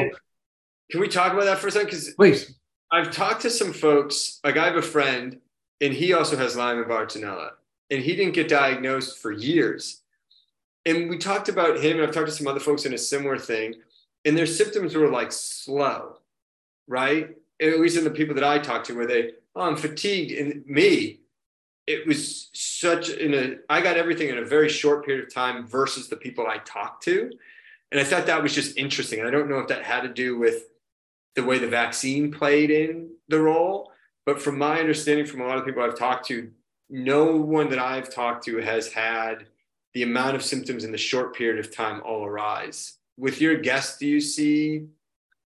can 0.89 0.99
we 0.99 1.07
talk 1.07 1.31
about 1.31 1.45
that 1.45 1.59
for 1.59 1.67
a 1.67 1.71
second? 1.71 1.89
Because 1.91 2.09
please, 2.15 2.57
I've 2.91 3.11
talked 3.11 3.43
to 3.43 3.51
some 3.51 3.71
folks. 3.71 4.39
Like 4.43 4.57
I 4.57 4.65
have 4.65 4.77
a 4.77 4.81
friend, 4.81 5.37
and 5.81 5.93
he 5.93 6.13
also 6.13 6.37
has 6.37 6.55
Lyme 6.55 6.79
and 6.79 6.87
Bartonella, 6.87 7.51
and 7.89 8.01
he 8.01 8.15
didn't 8.15 8.33
get 8.33 8.47
diagnosed 8.47 9.17
for 9.19 9.31
years. 9.31 10.01
And 10.85 11.09
we 11.09 11.17
talked 11.17 11.49
about 11.49 11.79
him, 11.79 11.97
and 11.97 12.07
I've 12.07 12.13
talked 12.13 12.27
to 12.27 12.33
some 12.33 12.47
other 12.47 12.59
folks 12.59 12.85
in 12.85 12.93
a 12.93 12.97
similar 12.97 13.37
thing 13.37 13.75
and 14.25 14.35
their 14.35 14.47
symptoms 14.47 14.95
were 14.95 15.09
like 15.09 15.31
slow, 15.31 16.17
right? 16.87 17.29
At 17.61 17.79
least 17.79 17.97
in 17.97 18.03
the 18.03 18.09
people 18.09 18.35
that 18.35 18.43
I 18.43 18.57
talked 18.57 18.87
to, 18.87 18.95
where 18.95 19.05
they, 19.05 19.31
oh, 19.55 19.61
I'm 19.61 19.77
fatigued. 19.77 20.31
And 20.31 20.65
me, 20.65 21.19
it 21.85 22.05
was 22.07 22.49
such 22.53 23.09
in 23.09 23.33
a, 23.35 23.55
I 23.69 23.81
got 23.81 23.97
everything 23.97 24.29
in 24.29 24.39
a 24.39 24.45
very 24.45 24.67
short 24.67 25.05
period 25.05 25.23
of 25.23 25.33
time 25.33 25.67
versus 25.67 26.09
the 26.09 26.17
people 26.17 26.47
I 26.47 26.57
talked 26.57 27.03
to. 27.03 27.31
And 27.91 28.01
I 28.01 28.03
thought 28.03 28.25
that 28.25 28.41
was 28.41 28.53
just 28.53 28.77
interesting. 28.77 29.19
And 29.19 29.27
I 29.27 29.31
don't 29.31 29.47
know 29.47 29.59
if 29.59 29.67
that 29.67 29.83
had 29.83 30.01
to 30.01 30.09
do 30.09 30.37
with 30.39 30.63
the 31.35 31.43
way 31.43 31.59
the 31.59 31.67
vaccine 31.67 32.31
played 32.31 32.71
in 32.71 33.11
the 33.29 33.39
role. 33.39 33.91
But 34.25 34.41
from 34.41 34.57
my 34.57 34.79
understanding, 34.79 35.25
from 35.25 35.41
a 35.41 35.47
lot 35.47 35.57
of 35.57 35.65
people 35.65 35.83
I've 35.83 35.97
talked 35.97 36.27
to, 36.27 36.49
no 36.89 37.35
one 37.35 37.69
that 37.69 37.79
I've 37.79 38.13
talked 38.13 38.45
to 38.45 38.57
has 38.57 38.91
had 38.91 39.45
the 39.93 40.03
amount 40.03 40.35
of 40.35 40.43
symptoms 40.43 40.83
in 40.83 40.91
the 40.91 40.97
short 40.97 41.35
period 41.35 41.63
of 41.63 41.73
time 41.73 42.01
all 42.05 42.25
arise. 42.25 42.97
With 43.17 43.39
your 43.39 43.57
guests, 43.57 43.97
do 43.97 44.07
you 44.07 44.19
see 44.19 44.87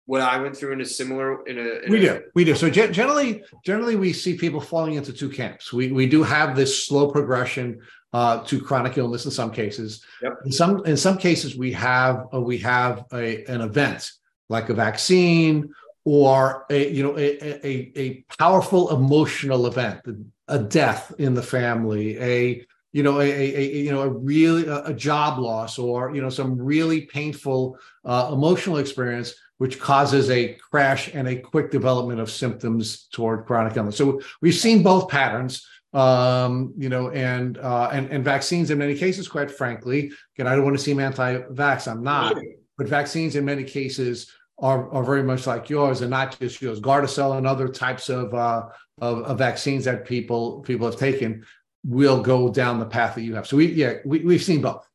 what 0.06 0.22
I 0.22 0.38
went 0.38 0.56
through 0.56 0.74
in 0.74 0.82
a 0.82 0.86
similar 0.86 1.46
in 1.48 1.58
a 1.58 1.86
in 1.86 1.92
we 1.92 2.08
a, 2.08 2.20
do. 2.20 2.24
We 2.36 2.44
do. 2.44 2.56
So 2.56 2.70
generally 2.70 3.44
generally 3.64 3.96
we 3.96 4.14
see 4.14 4.38
people 4.38 4.62
falling 4.62 4.96
into 4.96 5.12
two 5.12 5.30
camps. 5.30 5.74
We 5.74 5.92
we 5.92 6.06
do 6.06 6.22
have 6.22 6.56
this 6.56 6.86
slow 6.86 7.10
progression 7.10 7.82
uh, 8.14 8.44
to 8.44 8.62
chronic 8.62 8.98
illness 8.98 9.26
in 9.26 9.32
some 9.32 9.52
cases. 9.52 10.06
Yep. 10.22 10.34
in 10.46 10.52
some 10.52 10.86
in 10.86 10.98
some 10.98 11.18
cases 11.18 11.58
we 11.58 11.72
have 11.74 12.28
uh, 12.34 12.40
we 12.40 12.58
have 12.60 13.06
a, 13.14 13.44
an 13.46 13.62
event 13.62 14.12
like 14.48 14.70
a 14.70 14.74
vaccine 14.74 15.74
or 16.06 16.66
a 16.70 16.90
you 16.92 17.04
know 17.04 17.18
a, 17.18 17.68
a, 17.68 17.92
a 17.98 18.26
powerful 18.38 18.96
emotional 18.96 19.68
event 19.68 20.00
a 20.48 20.60
death 20.60 21.12
in 21.18 21.34
the 21.34 21.44
family 21.44 22.18
a 22.20 22.66
you 22.96 23.04
know, 23.04 23.20
a, 23.20 23.26
a, 23.26 23.76
you 23.76 23.92
know, 23.92 24.04
a 24.04 24.08
really 24.08 24.66
a, 24.70 24.94
job 24.94 25.38
loss 25.38 25.78
or 25.78 26.16
you 26.16 26.22
know 26.22 26.30
some 26.30 26.58
really 26.58 27.02
painful 27.02 27.78
uh, 28.06 28.30
emotional 28.32 28.78
experience, 28.78 29.34
which 29.58 29.82
causes 29.82 30.30
a 30.30 30.54
crash 30.72 31.14
and 31.14 31.28
a 31.28 31.36
quick 31.36 31.72
development 31.72 32.22
of 32.22 32.32
symptoms 32.32 33.10
toward 33.12 33.46
chronic 33.48 33.76
illness. 33.76 33.98
So 33.98 34.22
we've 34.42 34.56
seen 34.56 34.82
both 34.82 35.10
patterns. 35.10 35.68
Um, 35.94 36.74
you 36.78 36.88
know, 36.88 37.10
and 37.10 37.58
uh, 37.58 37.90
and 37.92 38.10
and 38.12 38.24
vaccines 38.24 38.70
in 38.72 38.78
many 38.78 38.96
cases, 38.96 39.28
quite 39.28 39.52
frankly, 39.52 40.12
again, 40.38 40.48
I 40.48 40.56
don't 40.56 40.64
want 40.64 40.78
to 40.78 40.84
seem 40.84 41.02
anti-vax. 41.02 41.92
I'm 41.92 42.02
not, 42.02 42.38
but 42.78 42.88
vaccines 42.88 43.36
in 43.36 43.44
many 43.44 43.66
cases 43.66 44.32
are, 44.58 44.90
are 44.92 45.04
very 45.04 45.24
much 45.24 45.48
like 45.48 45.70
yours, 45.70 46.02
and 46.02 46.10
not 46.10 46.40
just 46.40 46.62
yours. 46.62 46.80
Gardasil 46.80 47.38
and 47.38 47.46
other 47.46 47.68
types 47.68 48.10
of, 48.10 48.34
uh, 48.34 48.68
of, 49.02 49.24
of 49.24 49.38
vaccines 49.38 49.86
that 49.86 50.06
people 50.06 50.62
people 50.62 50.86
have 50.86 51.00
taken 51.00 51.46
will 51.84 52.22
go 52.22 52.50
down 52.52 52.80
the 52.80 52.86
path 52.86 53.16
that 53.16 53.22
you 53.22 53.36
have. 53.36 53.48
So 53.48 53.58
we, 53.58 53.68
yeah, 53.68 53.96
we, 54.06 54.20
we've 54.20 54.44
seen 54.44 54.62
both 54.62 54.88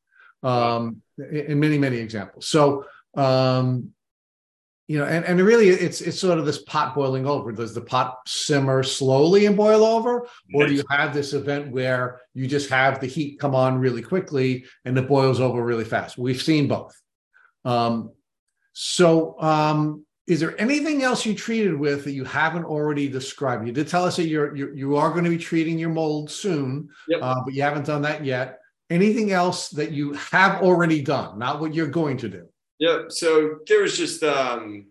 um, 0.42 1.02
in 1.18 1.60
many, 1.60 1.78
many 1.78 1.98
examples. 1.98 2.46
So, 2.46 2.86
um, 3.14 3.90
you 4.88 4.98
know, 4.98 5.04
and, 5.04 5.24
and 5.24 5.40
really 5.40 5.68
it's 5.68 6.00
it's 6.00 6.18
sort 6.18 6.40
of 6.40 6.46
this 6.46 6.62
pot 6.62 6.96
boiling 6.96 7.24
over. 7.24 7.52
Does 7.52 7.74
the 7.74 7.80
pot 7.80 8.18
simmer 8.26 8.82
slowly 8.82 9.46
and 9.46 9.56
boil 9.56 9.84
over? 9.84 10.26
Or 10.52 10.66
do 10.66 10.74
you 10.74 10.82
have 10.90 11.14
this 11.14 11.32
event 11.32 11.70
where 11.70 12.20
you 12.34 12.48
just 12.48 12.68
have 12.70 12.98
the 12.98 13.06
heat 13.06 13.38
come 13.38 13.54
on 13.54 13.78
really 13.78 14.02
quickly 14.02 14.64
and 14.84 14.98
it 14.98 15.06
boils 15.06 15.38
over 15.38 15.62
really 15.62 15.84
fast? 15.84 16.18
We've 16.18 16.42
seen 16.42 16.66
both. 16.66 17.00
Um, 17.64 18.10
so 18.72 19.40
um, 19.40 20.04
is 20.26 20.38
there 20.40 20.58
anything 20.60 21.02
else 21.02 21.26
you 21.26 21.34
treated 21.34 21.74
with 21.74 22.04
that 22.04 22.12
you 22.12 22.24
haven't 22.24 22.64
already 22.64 23.08
described? 23.08 23.66
You 23.66 23.72
did 23.72 23.88
tell 23.88 24.04
us 24.04 24.16
that 24.16 24.28
you're, 24.28 24.54
you're 24.54 24.74
you 24.74 24.96
are 24.96 25.10
going 25.10 25.24
to 25.24 25.30
be 25.30 25.38
treating 25.38 25.78
your 25.78 25.90
mold 25.90 26.30
soon, 26.30 26.88
yep. 27.08 27.20
uh, 27.22 27.36
but 27.44 27.52
you 27.52 27.62
haven't 27.62 27.86
done 27.86 28.02
that 28.02 28.24
yet. 28.24 28.60
Anything 28.90 29.32
else 29.32 29.68
that 29.70 29.92
you 29.92 30.12
have 30.14 30.62
already 30.62 31.02
done, 31.02 31.38
not 31.38 31.60
what 31.60 31.74
you're 31.74 31.88
going 31.88 32.16
to 32.18 32.28
do? 32.28 32.46
Yeah. 32.78 33.02
So 33.08 33.58
there 33.66 33.82
was 33.82 33.96
just 33.96 34.22
um, 34.22 34.86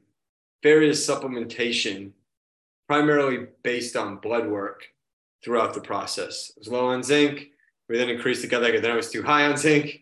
various 0.61 1.07
supplementation, 1.07 2.11
primarily 2.87 3.47
based 3.63 3.95
on 3.95 4.17
blood 4.17 4.47
work 4.47 4.83
throughout 5.43 5.73
the 5.73 5.81
process. 5.81 6.51
It 6.55 6.59
was 6.59 6.67
low 6.67 6.87
on 6.87 7.01
zinc. 7.01 7.47
We 7.87 7.97
then 7.97 8.09
increased 8.09 8.41
the 8.41 8.47
gut 8.47 8.61
then 8.61 8.91
I 8.91 8.95
was 8.95 9.09
too 9.09 9.23
high 9.23 9.45
on 9.45 9.57
zinc, 9.57 10.01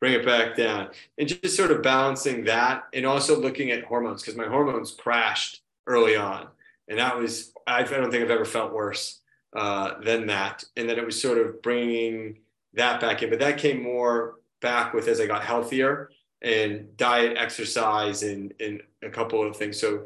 bring 0.00 0.12
it 0.12 0.24
back 0.24 0.56
down. 0.56 0.90
And 1.18 1.28
just 1.28 1.56
sort 1.56 1.70
of 1.70 1.82
balancing 1.82 2.44
that 2.44 2.84
and 2.92 3.04
also 3.04 3.40
looking 3.40 3.70
at 3.70 3.84
hormones 3.84 4.22
because 4.22 4.36
my 4.36 4.46
hormones 4.46 4.92
crashed 4.92 5.62
early 5.86 6.16
on. 6.16 6.48
And 6.88 6.98
that 6.98 7.16
was, 7.16 7.52
I 7.66 7.82
don't 7.82 8.10
think 8.10 8.24
I've 8.24 8.30
ever 8.30 8.44
felt 8.44 8.72
worse 8.72 9.20
uh, 9.54 10.00
than 10.00 10.26
that. 10.26 10.64
And 10.76 10.88
then 10.88 10.98
it 10.98 11.04
was 11.04 11.20
sort 11.20 11.38
of 11.38 11.60
bringing 11.62 12.38
that 12.74 13.00
back 13.00 13.22
in. 13.22 13.30
But 13.30 13.40
that 13.40 13.58
came 13.58 13.82
more 13.82 14.36
back 14.60 14.94
with 14.94 15.08
as 15.08 15.20
I 15.20 15.26
got 15.26 15.42
healthier 15.42 16.10
and 16.42 16.96
diet, 16.96 17.36
exercise, 17.36 18.22
and, 18.22 18.54
and 18.60 18.80
a 19.02 19.10
couple 19.10 19.46
of 19.46 19.56
things. 19.56 19.80
So 19.80 20.04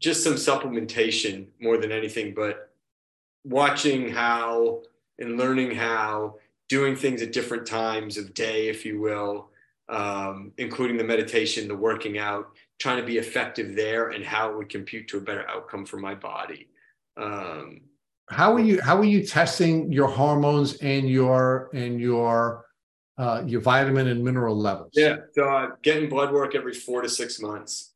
just 0.00 0.24
some 0.24 0.34
supplementation 0.34 1.46
more 1.60 1.78
than 1.78 1.92
anything, 1.92 2.34
but 2.34 2.72
watching 3.44 4.08
how 4.10 4.82
and 5.18 5.36
learning 5.36 5.72
how, 5.72 6.36
doing 6.70 6.94
things 6.94 7.20
at 7.20 7.32
different 7.32 7.66
times 7.66 8.16
of 8.16 8.32
day, 8.32 8.68
if 8.68 8.86
you 8.86 9.00
will, 9.00 9.50
um, 9.88 10.52
including 10.56 10.96
the 10.96 11.04
meditation, 11.04 11.66
the 11.68 11.76
working 11.76 12.16
out, 12.16 12.52
trying 12.78 12.96
to 12.96 13.04
be 13.04 13.18
effective 13.18 13.74
there 13.74 14.10
and 14.10 14.24
how 14.24 14.50
it 14.50 14.56
would 14.56 14.68
compute 14.68 15.08
to 15.08 15.18
a 15.18 15.20
better 15.20 15.46
outcome 15.50 15.84
for 15.84 15.98
my 15.98 16.14
body. 16.14 16.68
Um, 17.16 17.82
how 18.30 18.54
are 18.54 18.60
you 18.60 18.80
how 18.80 18.96
are 18.96 19.04
you 19.04 19.26
testing 19.26 19.92
your 19.92 20.06
hormones 20.06 20.74
and 20.74 21.10
your 21.10 21.68
and 21.74 22.00
your 22.00 22.66
uh, 23.18 23.42
your 23.44 23.60
vitamin 23.60 24.06
and 24.06 24.24
mineral 24.24 24.56
levels? 24.56 24.92
Yeah, 24.94 25.16
so 25.34 25.72
getting 25.82 26.08
blood 26.08 26.32
work 26.32 26.54
every 26.54 26.72
four 26.72 27.02
to 27.02 27.08
six 27.08 27.40
months, 27.40 27.92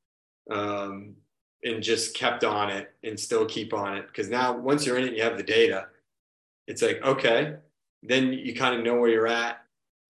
um, 0.50 1.14
and 1.62 1.80
just 1.80 2.16
kept 2.16 2.42
on 2.42 2.68
it 2.68 2.92
and 3.04 3.18
still 3.18 3.46
keep 3.46 3.72
on 3.72 3.96
it 3.96 4.08
because 4.08 4.28
now 4.28 4.52
once 4.58 4.84
you're 4.84 4.98
in 4.98 5.04
it, 5.04 5.14
you 5.14 5.22
have 5.22 5.36
the 5.36 5.44
data. 5.44 5.86
It's 6.66 6.82
like 6.82 7.00
okay, 7.04 7.54
then 8.04 8.32
you 8.32 8.54
kind 8.54 8.74
of 8.74 8.84
know 8.84 8.96
where 8.96 9.10
you're 9.10 9.26
at 9.26 9.64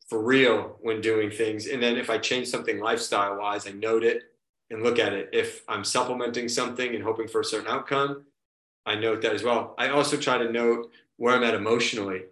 for 0.09 0.23
real 0.23 0.77
when 0.81 1.01
doing 1.01 1.31
things. 1.31 1.67
And 1.67 1.83
then 1.83 1.97
if 1.97 2.11
I 2.11 2.19
change 2.19 2.49
something 2.49 2.81
lifestyle 2.81 3.39
wise, 3.39 3.67
I 3.67 3.71
note 3.71 4.05
it 4.05 4.25
and 4.71 4.83
look 4.83 4.99
at 4.99 5.13
it. 5.13 5.31
If 5.33 5.63
I'm 5.69 5.85
supplementing 5.85 6.49
something 6.49 6.95
and 6.95 7.03
hoping 7.03 7.29
for 7.29 7.41
a 7.41 7.45
certain 7.45 7.69
outcome, 7.69 8.25
I 8.85 8.97
note 8.97 9.23
that 9.23 9.33
as 9.33 9.43
well. 9.43 9.75
I 9.79 9.89
also 9.89 10.17
try 10.17 10.39
to 10.39 10.53
note 10.53 10.91
where 11.17 11.35
I'm 11.35 11.45
at 11.45 11.55
emotionally 11.55 12.23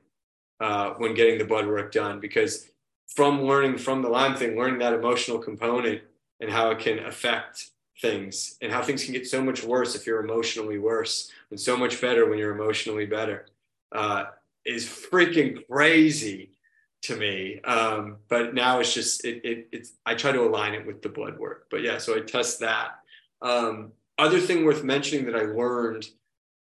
uh, 0.60 0.90
when 0.98 1.14
getting 1.14 1.38
the 1.38 1.44
blood 1.44 1.66
work 1.66 1.92
done 1.92 2.20
because 2.20 2.68
from 3.06 3.42
learning 3.42 3.78
from 3.78 4.02
the 4.02 4.08
Lyme 4.08 4.36
thing, 4.36 4.56
learning 4.56 4.80
that 4.80 4.94
emotional 4.94 5.38
component 5.38 6.02
and 6.40 6.50
how 6.50 6.70
it 6.70 6.78
can 6.78 6.98
affect 7.00 7.70
things 8.00 8.56
and 8.60 8.72
how 8.72 8.82
things 8.82 9.04
can 9.04 9.12
get 9.12 9.26
so 9.26 9.42
much 9.42 9.62
worse 9.62 9.94
if 9.94 10.06
you're 10.06 10.24
emotionally 10.24 10.78
worse 10.78 11.30
and 11.50 11.60
so 11.60 11.76
much 11.76 12.00
better 12.00 12.28
when 12.28 12.38
you're 12.38 12.54
emotionally 12.54 13.06
better 13.06 13.46
uh, 13.92 14.24
is 14.64 14.86
freaking 14.86 15.66
crazy 15.68 16.50
to 17.02 17.16
me. 17.16 17.60
Um, 17.62 18.18
but 18.28 18.54
now 18.54 18.80
it's 18.80 18.94
just, 18.94 19.24
it, 19.24 19.44
it, 19.44 19.68
it's, 19.72 19.92
I 20.06 20.14
try 20.14 20.32
to 20.32 20.42
align 20.42 20.74
it 20.74 20.86
with 20.86 21.02
the 21.02 21.08
blood 21.08 21.38
work. 21.38 21.66
But 21.70 21.82
yeah, 21.82 21.98
so 21.98 22.16
I 22.16 22.20
test 22.20 22.60
that. 22.60 23.00
Um, 23.40 23.92
other 24.18 24.40
thing 24.40 24.64
worth 24.64 24.84
mentioning 24.84 25.26
that 25.26 25.34
I 25.34 25.42
learned 25.42 26.06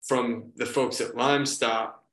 from 0.03 0.53
the 0.57 0.67
folks 0.67 1.01
at 1.01 1.17
Lyme 1.17 1.47
Stop 1.47 2.05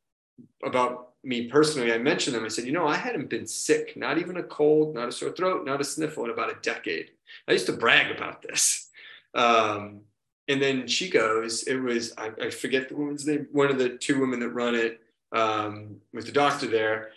about 0.63 1.13
me 1.23 1.47
personally, 1.47 1.91
I 1.91 1.97
mentioned 1.97 2.35
them. 2.35 2.45
I 2.45 2.49
said, 2.49 2.65
you 2.65 2.71
know, 2.71 2.87
I 2.87 2.95
hadn't 2.95 3.29
been 3.29 3.47
sick, 3.47 3.97
not 3.97 4.17
even 4.17 4.37
a 4.37 4.43
cold, 4.43 4.93
not 4.93 5.09
a 5.09 5.11
sore 5.11 5.31
throat, 5.31 5.65
not 5.65 5.81
a 5.81 5.83
sniffle 5.83 6.25
in 6.25 6.29
about 6.29 6.51
a 6.51 6.59
decade. 6.61 7.11
I 7.47 7.53
used 7.53 7.65
to 7.65 7.73
brag 7.73 8.15
about 8.15 8.41
this. 8.41 8.89
Um, 9.33 10.01
and 10.47 10.61
then 10.61 10.87
she 10.87 11.09
goes, 11.09 11.63
it 11.63 11.75
was, 11.75 12.13
I, 12.17 12.31
I, 12.41 12.49
forget 12.49 12.87
the 12.87 12.95
woman's 12.95 13.27
name, 13.27 13.47
one 13.51 13.69
of 13.69 13.77
the 13.77 13.89
two 13.89 14.19
women 14.19 14.39
that 14.39 14.49
run 14.49 14.75
it 14.75 15.01
um, 15.35 15.97
with 16.13 16.25
the 16.25 16.31
doctor 16.31 16.65
there. 16.67 17.09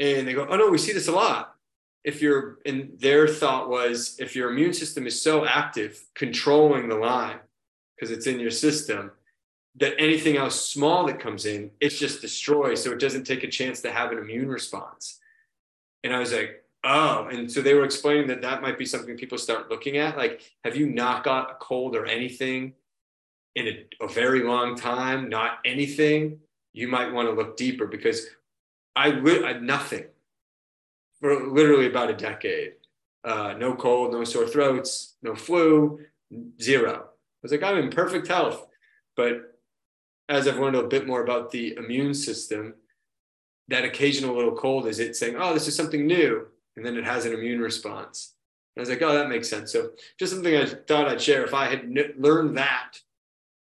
And 0.00 0.26
they 0.26 0.32
go, 0.32 0.46
oh 0.48 0.56
no, 0.56 0.70
we 0.70 0.78
see 0.78 0.92
this 0.92 1.08
a 1.08 1.12
lot. 1.12 1.54
If 2.02 2.20
you're, 2.20 2.58
and 2.66 2.98
their 2.98 3.28
thought 3.28 3.68
was, 3.68 4.16
if 4.18 4.34
your 4.34 4.50
immune 4.50 4.72
system 4.72 5.06
is 5.06 5.22
so 5.22 5.46
active, 5.46 6.02
controlling 6.14 6.88
the 6.88 6.96
Lyme, 6.96 7.38
because 7.94 8.10
it's 8.10 8.26
in 8.26 8.40
your 8.40 8.50
system, 8.50 9.12
that 9.76 9.94
anything 9.98 10.36
else 10.36 10.68
small 10.68 11.06
that 11.06 11.20
comes 11.20 11.46
in, 11.46 11.70
it's 11.80 11.98
just 11.98 12.20
destroyed. 12.20 12.78
So 12.78 12.92
it 12.92 13.00
doesn't 13.00 13.24
take 13.24 13.44
a 13.44 13.48
chance 13.48 13.80
to 13.82 13.92
have 13.92 14.12
an 14.12 14.18
immune 14.18 14.48
response. 14.48 15.20
And 16.02 16.14
I 16.14 16.18
was 16.18 16.32
like, 16.32 16.64
oh. 16.84 17.28
And 17.30 17.50
so 17.50 17.60
they 17.62 17.74
were 17.74 17.84
explaining 17.84 18.26
that 18.28 18.42
that 18.42 18.62
might 18.62 18.78
be 18.78 18.86
something 18.86 19.16
people 19.16 19.38
start 19.38 19.70
looking 19.70 19.96
at. 19.96 20.16
Like, 20.16 20.42
have 20.64 20.76
you 20.76 20.86
not 20.86 21.24
got 21.24 21.50
a 21.50 21.54
cold 21.54 21.96
or 21.96 22.06
anything 22.06 22.74
in 23.54 23.66
a, 23.68 24.04
a 24.04 24.08
very 24.08 24.42
long 24.42 24.76
time? 24.76 25.28
Not 25.28 25.58
anything. 25.64 26.40
You 26.74 26.88
might 26.88 27.12
want 27.12 27.28
to 27.28 27.34
look 27.34 27.56
deeper 27.56 27.86
because 27.86 28.26
I 28.94 29.08
I 29.08 29.54
nothing 29.54 30.04
for 31.20 31.48
literally 31.48 31.86
about 31.86 32.10
a 32.10 32.14
decade. 32.14 32.72
Uh, 33.24 33.54
no 33.56 33.74
cold, 33.74 34.12
no 34.12 34.22
sore 34.24 34.46
throats, 34.46 35.14
no 35.22 35.34
flu, 35.34 36.00
zero. 36.60 36.92
I 36.92 37.06
was 37.42 37.52
like, 37.52 37.62
I'm 37.62 37.78
in 37.78 37.90
perfect 37.90 38.28
health. 38.28 38.66
But 39.16 39.58
as 40.28 40.46
I've 40.46 40.58
learned 40.58 40.76
a 40.76 40.82
bit 40.82 41.06
more 41.06 41.22
about 41.22 41.50
the 41.50 41.74
immune 41.76 42.12
system, 42.12 42.74
that 43.68 43.84
occasional 43.84 44.36
little 44.36 44.54
cold 44.54 44.86
is 44.86 44.98
it 44.98 45.16
saying, 45.16 45.36
oh, 45.38 45.54
this 45.54 45.68
is 45.68 45.76
something 45.76 46.06
new. 46.06 46.46
And 46.76 46.84
then 46.84 46.96
it 46.96 47.04
has 47.04 47.24
an 47.24 47.32
immune 47.32 47.60
response. 47.60 48.34
And 48.74 48.80
I 48.80 48.82
was 48.82 48.90
like, 48.90 49.02
oh, 49.02 49.14
that 49.14 49.28
makes 49.28 49.48
sense. 49.48 49.72
So 49.72 49.90
just 50.18 50.32
something 50.32 50.56
I 50.56 50.66
thought 50.66 51.08
I'd 51.08 51.22
share. 51.22 51.44
If 51.44 51.54
I 51.54 51.66
had 51.66 51.80
n- 51.80 52.14
learned 52.18 52.58
that 52.58 52.98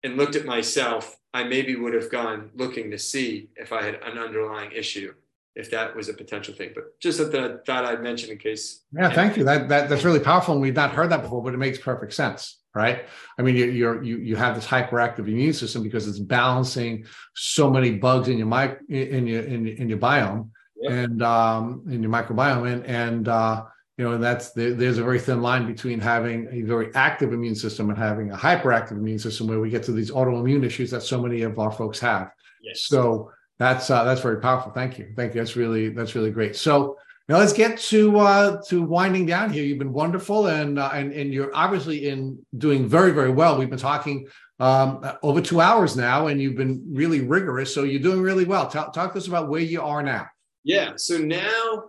and 0.04 0.16
looked 0.16 0.36
at 0.36 0.44
myself, 0.44 1.16
I 1.34 1.44
maybe 1.44 1.76
would 1.76 1.94
have 1.94 2.10
gone 2.10 2.50
looking 2.54 2.90
to 2.90 2.98
see 2.98 3.50
if 3.56 3.72
I 3.72 3.82
had 3.82 3.94
an 3.96 4.18
underlying 4.18 4.72
issue, 4.72 5.12
if 5.54 5.70
that 5.70 5.94
was 5.94 6.08
a 6.08 6.14
potential 6.14 6.54
thing. 6.54 6.70
But 6.74 6.98
just 7.00 7.18
something 7.18 7.42
I 7.42 7.56
thought 7.66 7.84
I'd 7.84 8.02
mention 8.02 8.30
in 8.30 8.38
case. 8.38 8.84
Yeah, 8.92 9.10
thank 9.10 9.36
you. 9.36 9.44
That, 9.44 9.68
that 9.68 9.88
that's 9.88 10.04
really 10.04 10.20
powerful, 10.20 10.54
and 10.54 10.62
we've 10.62 10.74
not 10.74 10.92
heard 10.92 11.10
that 11.10 11.22
before, 11.22 11.42
but 11.42 11.54
it 11.54 11.58
makes 11.58 11.78
perfect 11.78 12.14
sense 12.14 12.58
right? 12.74 13.06
I 13.38 13.42
mean, 13.42 13.56
you, 13.56 13.64
you're, 13.66 14.02
you 14.02 14.18
you 14.18 14.36
have 14.36 14.54
this 14.54 14.66
hyperactive 14.66 15.26
immune 15.26 15.52
system 15.52 15.82
because 15.82 16.06
it's 16.06 16.20
balancing 16.20 17.06
so 17.34 17.70
many 17.70 17.92
bugs 17.92 18.28
in 18.28 18.38
your 18.38 18.46
mic 18.46 18.78
in 18.88 19.26
your 19.26 19.42
in, 19.42 19.66
in 19.66 19.88
your 19.88 19.98
biome 19.98 20.50
yep. 20.80 20.92
and 20.92 21.22
um, 21.22 21.82
in 21.90 22.02
your 22.02 22.12
microbiome, 22.12 22.70
and 22.72 22.84
and 22.86 23.28
uh, 23.28 23.64
you 23.98 24.04
know, 24.04 24.12
and 24.12 24.22
that's 24.22 24.52
there's 24.52 24.98
a 24.98 25.02
very 25.02 25.18
thin 25.18 25.42
line 25.42 25.66
between 25.66 25.98
having 25.98 26.48
a 26.52 26.62
very 26.62 26.94
active 26.94 27.32
immune 27.32 27.56
system 27.56 27.90
and 27.90 27.98
having 27.98 28.30
a 28.30 28.36
hyperactive 28.36 28.92
immune 28.92 29.18
system, 29.18 29.48
where 29.48 29.58
we 29.58 29.70
get 29.70 29.82
to 29.82 29.92
these 29.92 30.12
autoimmune 30.12 30.64
issues 30.64 30.92
that 30.92 31.02
so 31.02 31.20
many 31.20 31.42
of 31.42 31.58
our 31.58 31.72
folks 31.72 31.98
have. 31.98 32.30
Yes. 32.62 32.84
So 32.84 33.32
that's 33.58 33.90
uh, 33.90 34.04
that's 34.04 34.20
very 34.20 34.40
powerful. 34.40 34.70
Thank 34.70 34.98
you, 34.98 35.12
thank 35.16 35.34
you. 35.34 35.40
That's 35.40 35.56
really 35.56 35.88
that's 35.88 36.14
really 36.14 36.30
great. 36.30 36.54
So 36.54 36.96
now 37.28 37.38
let's 37.38 37.52
get 37.52 37.76
to 37.76 38.18
uh, 38.20 38.62
to 38.68 38.82
winding 38.82 39.26
down 39.26 39.52
here. 39.52 39.64
You've 39.64 39.80
been 39.80 39.92
wonderful, 39.92 40.46
and 40.46 40.78
uh, 40.78 40.90
and 40.94 41.12
and 41.12 41.34
you're 41.34 41.50
obviously 41.52 42.08
in 42.08 42.38
doing 42.56 42.86
very 42.86 43.10
very 43.10 43.30
well. 43.30 43.58
We've 43.58 43.68
been 43.68 43.80
talking 43.80 44.28
um, 44.60 45.04
over 45.24 45.40
two 45.40 45.60
hours 45.60 45.96
now, 45.96 46.28
and 46.28 46.40
you've 46.40 46.56
been 46.56 46.84
really 46.88 47.22
rigorous. 47.22 47.74
So 47.74 47.82
you're 47.82 48.00
doing 48.00 48.22
really 48.22 48.44
well. 48.44 48.68
Talk, 48.68 48.92
talk 48.92 49.12
to 49.12 49.18
us 49.18 49.26
about 49.26 49.48
where 49.48 49.60
you 49.60 49.82
are 49.82 50.04
now. 50.04 50.28
Yeah. 50.62 50.92
So 50.96 51.18
now 51.18 51.84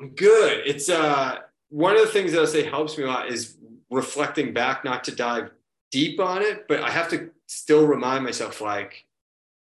I'm 0.00 0.10
good. 0.10 0.62
It's 0.66 0.88
uh 0.88 1.38
one 1.70 1.96
of 1.96 2.02
the 2.02 2.08
things 2.08 2.32
that 2.32 2.42
I 2.42 2.46
say 2.46 2.64
helps 2.64 2.96
me 2.96 3.04
a 3.04 3.08
lot 3.08 3.28
is 3.28 3.56
reflecting 3.90 4.54
back, 4.54 4.84
not 4.84 5.04
to 5.04 5.14
dive 5.14 5.50
deep 5.90 6.18
on 6.20 6.42
it, 6.42 6.66
but 6.68 6.82
I 6.82 6.90
have 6.90 7.08
to 7.10 7.30
still 7.46 7.86
remind 7.86 8.24
myself 8.24 8.60
like 8.60 9.06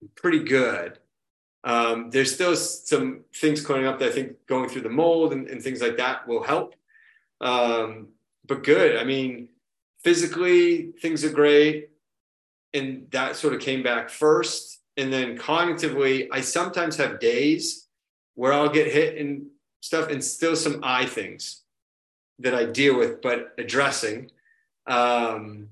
I'm 0.02 0.10
pretty 0.16 0.44
good 0.44 1.00
um, 1.66 2.12
there's 2.12 2.34
still 2.34 2.56
some 2.56 3.22
things 3.34 3.66
coming 3.66 3.88
up 3.88 3.98
that 4.00 4.10
I 4.10 4.12
think 4.12 4.46
going 4.46 4.70
through 4.70 4.84
the 4.84 4.90
mold 4.90 5.34
and, 5.34 5.48
and 5.48 5.62
things 5.62 5.82
like 5.82 5.98
that 5.98 6.28
will 6.28 6.44
help. 6.44 6.76
Um, 7.42 8.10
but 8.48 8.64
good. 8.64 8.98
I 8.98 9.04
mean, 9.04 9.50
physically, 10.04 10.92
things 11.02 11.26
are 11.26 11.32
great. 11.32 11.90
And 12.76 13.08
that 13.12 13.36
sort 13.36 13.56
of 13.56 13.62
came 13.62 13.82
back 13.82 14.12
first. 14.12 14.80
And 14.96 15.12
then 15.12 15.38
cognitively, 15.38 16.28
I 16.32 16.42
sometimes 16.42 16.98
have 16.98 17.20
days 17.20 17.88
where 18.36 18.54
I'll 18.54 18.70
get 18.70 18.92
hit 18.92 19.18
and 19.18 19.48
stuff 19.86 20.10
and 20.10 20.24
still 20.24 20.56
some 20.56 20.80
eye 20.82 21.06
things 21.06 21.62
that 22.40 22.56
I 22.56 22.66
deal 22.66 22.98
with, 22.98 23.22
but 23.22 23.54
addressing. 23.60 24.32
Um, 24.88 25.70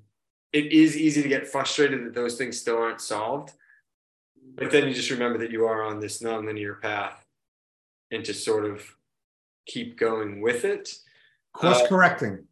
it 0.51 0.71
is 0.71 0.95
easy 0.95 1.23
to 1.23 1.27
get 1.27 1.47
frustrated 1.47 2.05
that 2.05 2.13
those 2.13 2.37
things 2.37 2.59
still 2.59 2.77
aren't 2.77 3.01
solved. 3.01 3.53
But 4.55 4.69
then 4.69 4.87
you 4.87 4.93
just 4.93 5.09
remember 5.09 5.39
that 5.39 5.49
you 5.49 5.65
are 5.65 5.81
on 5.81 5.99
this 5.99 6.21
nonlinear 6.21 6.79
path 6.79 7.25
and 8.11 8.23
to 8.25 8.35
sort 8.35 8.65
of 8.65 8.85
keep 9.65 9.97
going 9.97 10.41
with 10.41 10.63
it. 10.63 10.95
Course 11.53 11.81
uh, 11.81 11.87
correcting. 11.87 12.43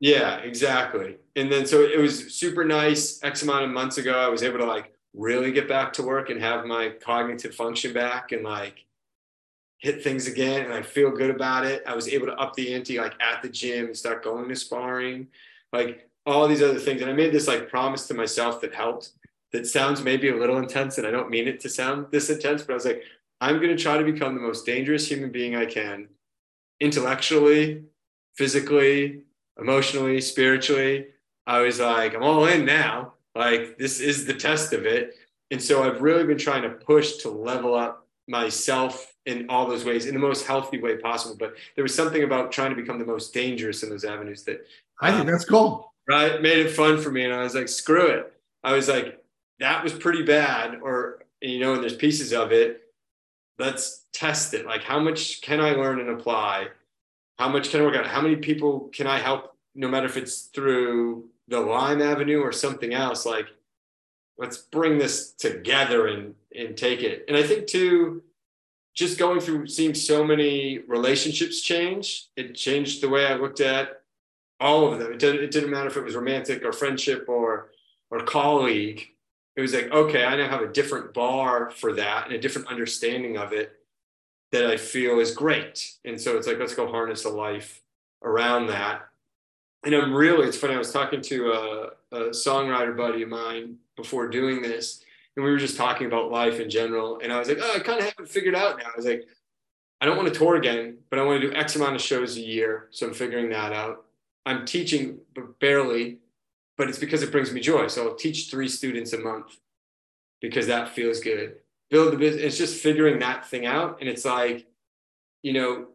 Yeah, 0.00 0.38
exactly. 0.38 1.18
And 1.36 1.52
then 1.52 1.66
so 1.66 1.82
it 1.82 2.00
was 2.00 2.34
super 2.34 2.64
nice. 2.64 3.22
X 3.22 3.42
amount 3.42 3.64
of 3.64 3.70
months 3.70 3.98
ago, 3.98 4.18
I 4.18 4.28
was 4.28 4.42
able 4.42 4.58
to 4.58 4.66
like 4.66 4.92
really 5.14 5.52
get 5.52 5.68
back 5.68 5.92
to 5.94 6.02
work 6.02 6.30
and 6.30 6.40
have 6.42 6.66
my 6.66 6.90
cognitive 7.00 7.54
function 7.54 7.92
back 7.92 8.32
and 8.32 8.42
like 8.42 8.86
hit 9.86 10.02
things 10.02 10.26
again. 10.26 10.64
And 10.64 10.74
I 10.74 10.82
feel 10.82 11.10
good 11.10 11.30
about 11.30 11.64
it. 11.64 11.84
I 11.86 11.94
was 11.94 12.08
able 12.08 12.26
to 12.26 12.34
up 12.34 12.54
the 12.54 12.74
ante 12.74 12.98
like 12.98 13.14
at 13.20 13.40
the 13.42 13.48
gym 13.48 13.86
and 13.86 13.96
start 13.96 14.24
going 14.24 14.48
to 14.48 14.56
sparring, 14.56 15.28
like 15.72 16.08
all 16.26 16.48
these 16.48 16.62
other 16.62 16.80
things. 16.80 17.00
And 17.00 17.10
I 17.10 17.14
made 17.14 17.32
this 17.32 17.46
like 17.46 17.70
promise 17.70 18.08
to 18.08 18.14
myself 18.14 18.60
that 18.60 18.74
helped. 18.74 19.12
That 19.52 19.64
sounds 19.64 20.02
maybe 20.02 20.28
a 20.28 20.36
little 20.36 20.58
intense, 20.58 20.98
and 20.98 21.06
I 21.06 21.12
don't 21.12 21.30
mean 21.30 21.46
it 21.46 21.60
to 21.60 21.68
sound 21.68 22.06
this 22.10 22.28
intense, 22.28 22.62
but 22.62 22.72
I 22.72 22.74
was 22.74 22.84
like, 22.84 23.04
I'm 23.40 23.56
going 23.56 23.74
to 23.74 23.82
try 23.82 23.96
to 23.96 24.04
become 24.04 24.34
the 24.34 24.40
most 24.40 24.66
dangerous 24.66 25.08
human 25.08 25.30
being 25.30 25.54
I 25.54 25.66
can, 25.66 26.08
intellectually, 26.80 27.84
physically, 28.36 29.22
emotionally, 29.58 30.20
spiritually. 30.20 31.06
I 31.46 31.60
was 31.60 31.78
like, 31.78 32.14
I'm 32.14 32.24
all 32.24 32.44
in 32.46 32.66
now. 32.66 33.14
Like, 33.36 33.78
this 33.78 34.00
is 34.00 34.26
the 34.26 34.34
test 34.34 34.72
of 34.72 34.84
it. 34.84 35.14
And 35.52 35.62
so 35.62 35.84
I've 35.84 36.02
really 36.02 36.24
been 36.24 36.38
trying 36.38 36.62
to 36.62 36.70
push 36.70 37.18
to 37.18 37.30
level 37.30 37.74
up 37.74 38.06
myself 38.26 39.14
in 39.26 39.46
all 39.48 39.66
those 39.66 39.84
ways 39.84 40.06
in 40.06 40.14
the 40.14 40.20
most 40.20 40.46
healthy 40.46 40.80
way 40.80 40.96
possible. 40.96 41.36
But 41.38 41.56
there 41.74 41.82
was 41.82 41.94
something 41.94 42.22
about 42.22 42.52
trying 42.52 42.70
to 42.70 42.76
become 42.76 42.98
the 42.98 43.04
most 43.04 43.34
dangerous 43.34 43.82
in 43.82 43.90
those 43.90 44.04
avenues 44.04 44.44
that 44.44 44.66
I 45.00 45.10
think 45.10 45.22
um, 45.22 45.26
that's 45.26 45.44
cool. 45.44 45.92
Right. 46.08 46.40
Made 46.40 46.58
it 46.58 46.70
fun 46.70 47.00
for 47.00 47.10
me. 47.10 47.24
And 47.24 47.34
I 47.34 47.42
was 47.42 47.54
like, 47.54 47.68
screw 47.68 48.06
it. 48.06 48.32
I 48.62 48.72
was 48.72 48.88
like, 48.88 49.22
that 49.58 49.82
was 49.82 49.92
pretty 49.92 50.22
bad. 50.22 50.78
Or, 50.80 51.24
you 51.40 51.58
know, 51.58 51.74
and 51.74 51.82
there's 51.82 51.96
pieces 51.96 52.32
of 52.32 52.52
it. 52.52 52.82
Let's 53.58 54.04
test 54.12 54.54
it. 54.54 54.64
Like, 54.64 54.82
how 54.82 55.00
much 55.00 55.40
can 55.42 55.60
I 55.60 55.72
learn 55.72 55.98
and 55.98 56.10
apply? 56.10 56.68
How 57.38 57.48
much 57.48 57.70
can 57.70 57.80
I 57.80 57.84
work 57.84 57.96
out? 57.96 58.06
How 58.06 58.20
many 58.20 58.36
people 58.36 58.90
can 58.94 59.06
I 59.06 59.18
help, 59.18 59.56
no 59.74 59.88
matter 59.88 60.06
if 60.06 60.16
it's 60.16 60.42
through 60.42 61.28
the 61.48 61.60
Lyme 61.60 62.00
Avenue 62.00 62.40
or 62.40 62.52
something 62.52 62.94
else? 62.94 63.26
Like, 63.26 63.46
let's 64.38 64.58
bring 64.58 64.98
this 64.98 65.32
together 65.32 66.06
and 66.06 66.34
and 66.54 66.76
take 66.76 67.02
it. 67.02 67.24
And 67.28 67.36
I 67.36 67.42
think 67.42 67.66
too, 67.66 68.22
just 68.96 69.18
going 69.18 69.40
through 69.40 69.68
seeing 69.68 69.94
so 69.94 70.24
many 70.24 70.78
relationships 70.88 71.60
change, 71.60 72.28
it 72.34 72.54
changed 72.54 73.02
the 73.02 73.08
way 73.08 73.26
I 73.26 73.34
looked 73.34 73.60
at 73.60 74.02
all 74.58 74.90
of 74.90 74.98
them. 74.98 75.12
It 75.12 75.18
didn't, 75.18 75.44
it 75.44 75.50
didn't 75.50 75.70
matter 75.70 75.88
if 75.88 75.96
it 75.96 76.04
was 76.04 76.16
romantic 76.16 76.64
or 76.64 76.72
friendship 76.72 77.26
or 77.28 77.70
or 78.10 78.20
colleague. 78.20 79.06
It 79.56 79.60
was 79.60 79.74
like, 79.74 79.90
okay, 79.90 80.24
I 80.24 80.36
now 80.36 80.48
have 80.48 80.62
a 80.62 80.72
different 80.72 81.12
bar 81.12 81.70
for 81.70 81.92
that 81.94 82.26
and 82.26 82.34
a 82.34 82.38
different 82.38 82.68
understanding 82.68 83.36
of 83.36 83.52
it 83.52 83.72
that 84.52 84.66
I 84.66 84.76
feel 84.76 85.18
is 85.18 85.32
great. 85.32 85.92
And 86.04 86.20
so 86.20 86.36
it's 86.36 86.46
like, 86.46 86.58
let's 86.58 86.74
go 86.74 86.88
harness 86.88 87.24
a 87.24 87.30
life 87.30 87.82
around 88.22 88.68
that. 88.68 89.08
And 89.84 89.94
I'm 89.94 90.14
really, 90.14 90.46
it's 90.46 90.56
funny, 90.56 90.74
I 90.74 90.78
was 90.78 90.92
talking 90.92 91.20
to 91.22 91.52
a, 91.52 92.16
a 92.16 92.20
songwriter 92.30 92.96
buddy 92.96 93.22
of 93.22 93.28
mine 93.28 93.76
before 93.96 94.28
doing 94.28 94.62
this, 94.62 95.02
and 95.36 95.44
we 95.44 95.50
were 95.50 95.58
just 95.58 95.76
talking 95.76 96.06
about 96.06 96.30
life 96.30 96.60
in 96.60 96.70
general. 96.70 97.20
And 97.22 97.32
I 97.32 97.38
was 97.38 97.48
like, 97.48 97.58
oh, 97.60 97.72
I 97.76 97.80
kind 97.80 97.98
of 97.98 98.06
have 98.06 98.14
it 98.18 98.28
figured 98.28 98.54
out 98.54 98.78
now. 98.78 98.86
I 98.86 98.96
was 98.96 99.06
like, 99.06 99.24
I 100.00 100.06
don't 100.06 100.16
want 100.16 100.32
to 100.32 100.38
tour 100.38 100.56
again, 100.56 100.98
but 101.10 101.18
I 101.18 101.22
want 101.22 101.40
to 101.40 101.48
do 101.48 101.54
X 101.54 101.76
amount 101.76 101.94
of 101.94 102.00
shows 102.02 102.36
a 102.36 102.40
year. 102.40 102.88
So 102.90 103.06
I'm 103.06 103.14
figuring 103.14 103.50
that 103.50 103.72
out. 103.72 104.04
I'm 104.46 104.64
teaching 104.64 105.18
barely, 105.60 106.18
but 106.76 106.88
it's 106.88 106.98
because 106.98 107.22
it 107.22 107.32
brings 107.32 107.52
me 107.52 107.60
joy. 107.60 107.88
So 107.88 108.08
I'll 108.08 108.14
teach 108.14 108.50
three 108.50 108.68
students 108.68 109.12
a 109.12 109.18
month 109.18 109.56
because 110.40 110.66
that 110.68 110.90
feels 110.90 111.20
good. 111.20 111.56
Build 111.90 112.12
the 112.12 112.16
business. 112.16 112.44
It's 112.44 112.58
just 112.58 112.82
figuring 112.82 113.18
that 113.20 113.46
thing 113.46 113.66
out. 113.66 113.98
And 114.00 114.08
it's 114.08 114.24
like, 114.24 114.66
you 115.42 115.52
know, 115.52 115.88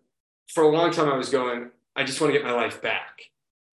for 0.47 0.63
a 0.63 0.69
long 0.69 0.91
time 0.91 1.09
I 1.09 1.17
was 1.17 1.29
going, 1.29 1.69
I 1.95 2.03
just 2.03 2.21
want 2.21 2.33
to 2.33 2.39
get 2.39 2.45
my 2.45 2.53
life 2.53 2.81
back. 2.81 3.21